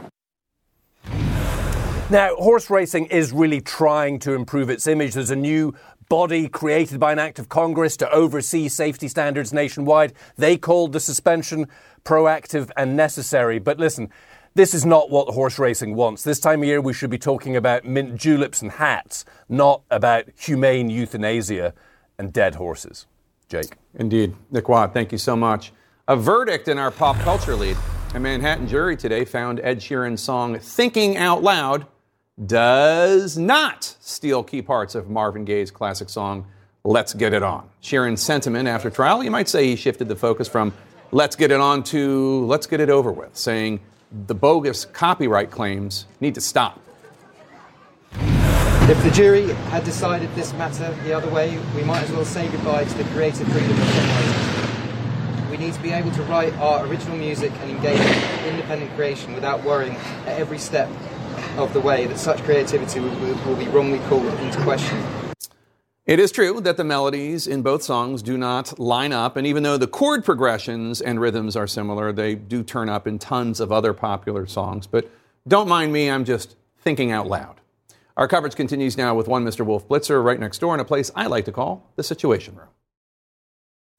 Now, 2.10 2.34
horse 2.36 2.70
racing 2.70 3.04
is 3.06 3.32
really 3.32 3.60
trying 3.60 4.18
to 4.20 4.32
improve 4.32 4.70
its 4.70 4.86
image. 4.86 5.12
There's 5.12 5.30
a 5.30 5.36
new 5.36 5.74
body 6.08 6.48
created 6.48 6.98
by 6.98 7.12
an 7.12 7.18
act 7.18 7.38
of 7.38 7.50
Congress 7.50 7.98
to 7.98 8.10
oversee 8.10 8.70
safety 8.70 9.08
standards 9.08 9.52
nationwide. 9.52 10.14
They 10.36 10.56
called 10.56 10.94
the 10.94 11.00
suspension 11.00 11.66
proactive 12.04 12.70
and 12.78 12.96
necessary. 12.96 13.58
But 13.58 13.78
listen, 13.78 14.08
this 14.58 14.74
is 14.74 14.84
not 14.84 15.08
what 15.08 15.32
horse 15.32 15.56
racing 15.56 15.94
wants. 15.94 16.24
This 16.24 16.40
time 16.40 16.62
of 16.62 16.66
year, 16.66 16.80
we 16.80 16.92
should 16.92 17.10
be 17.10 17.18
talking 17.18 17.54
about 17.54 17.84
mint 17.84 18.16
juleps 18.16 18.60
and 18.60 18.72
hats, 18.72 19.24
not 19.48 19.82
about 19.88 20.24
humane 20.36 20.90
euthanasia 20.90 21.74
and 22.18 22.32
dead 22.32 22.56
horses. 22.56 23.06
Jake. 23.48 23.76
Indeed. 23.94 24.34
Nick 24.50 24.68
Watt, 24.68 24.92
thank 24.92 25.12
you 25.12 25.18
so 25.18 25.36
much. 25.36 25.72
A 26.08 26.16
verdict 26.16 26.66
in 26.66 26.76
our 26.76 26.90
pop 26.90 27.16
culture 27.20 27.54
lead. 27.54 27.76
A 28.14 28.18
Manhattan 28.18 28.66
jury 28.66 28.96
today 28.96 29.24
found 29.24 29.60
Ed 29.60 29.78
Sheeran's 29.78 30.22
song 30.22 30.58
Thinking 30.58 31.16
Out 31.16 31.40
Loud 31.44 31.86
does 32.44 33.38
not 33.38 33.84
steal 34.00 34.42
key 34.42 34.60
parts 34.60 34.96
of 34.96 35.08
Marvin 35.08 35.44
Gaye's 35.44 35.70
classic 35.70 36.10
song 36.10 36.44
Let's 36.82 37.14
Get 37.14 37.32
It 37.32 37.44
On. 37.44 37.68
Sheeran's 37.80 38.22
sentiment 38.22 38.66
after 38.66 38.90
trial, 38.90 39.22
you 39.22 39.30
might 39.30 39.48
say 39.48 39.68
he 39.68 39.76
shifted 39.76 40.08
the 40.08 40.16
focus 40.16 40.48
from 40.48 40.74
Let's 41.12 41.36
Get 41.36 41.52
It 41.52 41.60
On 41.60 41.84
to 41.84 42.44
Let's 42.46 42.66
Get 42.66 42.80
It 42.80 42.90
Over 42.90 43.12
With, 43.12 43.36
saying 43.36 43.78
the 44.26 44.34
bogus 44.34 44.84
copyright 44.84 45.50
claims 45.50 46.06
need 46.20 46.34
to 46.34 46.40
stop. 46.40 46.80
If 48.12 49.02
the 49.02 49.10
jury 49.10 49.48
had 49.70 49.84
decided 49.84 50.34
this 50.34 50.54
matter 50.54 50.90
the 51.04 51.12
other 51.12 51.28
way, 51.28 51.58
we 51.76 51.82
might 51.84 52.02
as 52.02 52.10
well 52.10 52.24
say 52.24 52.48
goodbye 52.48 52.84
to 52.84 52.98
the 52.98 53.04
creative 53.10 53.46
freedom 53.48 53.70
of 53.70 53.76
songwriters. 53.76 55.50
We 55.50 55.58
need 55.58 55.74
to 55.74 55.82
be 55.82 55.92
able 55.92 56.10
to 56.12 56.22
write 56.22 56.54
our 56.54 56.86
original 56.86 57.16
music 57.18 57.52
and 57.60 57.70
engage 57.70 58.00
in 58.00 58.54
independent 58.54 58.94
creation 58.94 59.34
without 59.34 59.62
worrying 59.62 59.96
at 60.24 60.38
every 60.38 60.58
step 60.58 60.88
of 61.58 61.72
the 61.74 61.80
way 61.80 62.06
that 62.06 62.18
such 62.18 62.42
creativity 62.44 63.00
will, 63.00 63.14
will 63.44 63.56
be 63.56 63.68
wrongly 63.68 63.98
called 64.08 64.24
into 64.24 64.58
question. 64.62 65.27
It 66.08 66.18
is 66.18 66.32
true 66.32 66.62
that 66.62 66.78
the 66.78 66.84
melodies 66.84 67.46
in 67.46 67.60
both 67.60 67.82
songs 67.82 68.22
do 68.22 68.38
not 68.38 68.78
line 68.78 69.12
up, 69.12 69.36
and 69.36 69.46
even 69.46 69.62
though 69.62 69.76
the 69.76 69.86
chord 69.86 70.24
progressions 70.24 71.02
and 71.02 71.20
rhythms 71.20 71.54
are 71.54 71.66
similar, 71.66 72.14
they 72.14 72.34
do 72.34 72.62
turn 72.62 72.88
up 72.88 73.06
in 73.06 73.18
tons 73.18 73.60
of 73.60 73.70
other 73.70 73.92
popular 73.92 74.46
songs. 74.46 74.86
But 74.86 75.10
don't 75.46 75.68
mind 75.68 75.92
me, 75.92 76.10
I'm 76.10 76.24
just 76.24 76.56
thinking 76.78 77.12
out 77.12 77.26
loud. 77.26 77.60
Our 78.16 78.26
coverage 78.26 78.54
continues 78.54 78.96
now 78.96 79.14
with 79.14 79.28
one 79.28 79.44
Mr. 79.44 79.66
Wolf 79.66 79.86
Blitzer 79.86 80.24
right 80.24 80.40
next 80.40 80.60
door 80.60 80.72
in 80.72 80.80
a 80.80 80.84
place 80.86 81.10
I 81.14 81.26
like 81.26 81.44
to 81.44 81.52
call 81.52 81.86
the 81.96 82.02
Situation 82.02 82.56
Room. 82.56 82.68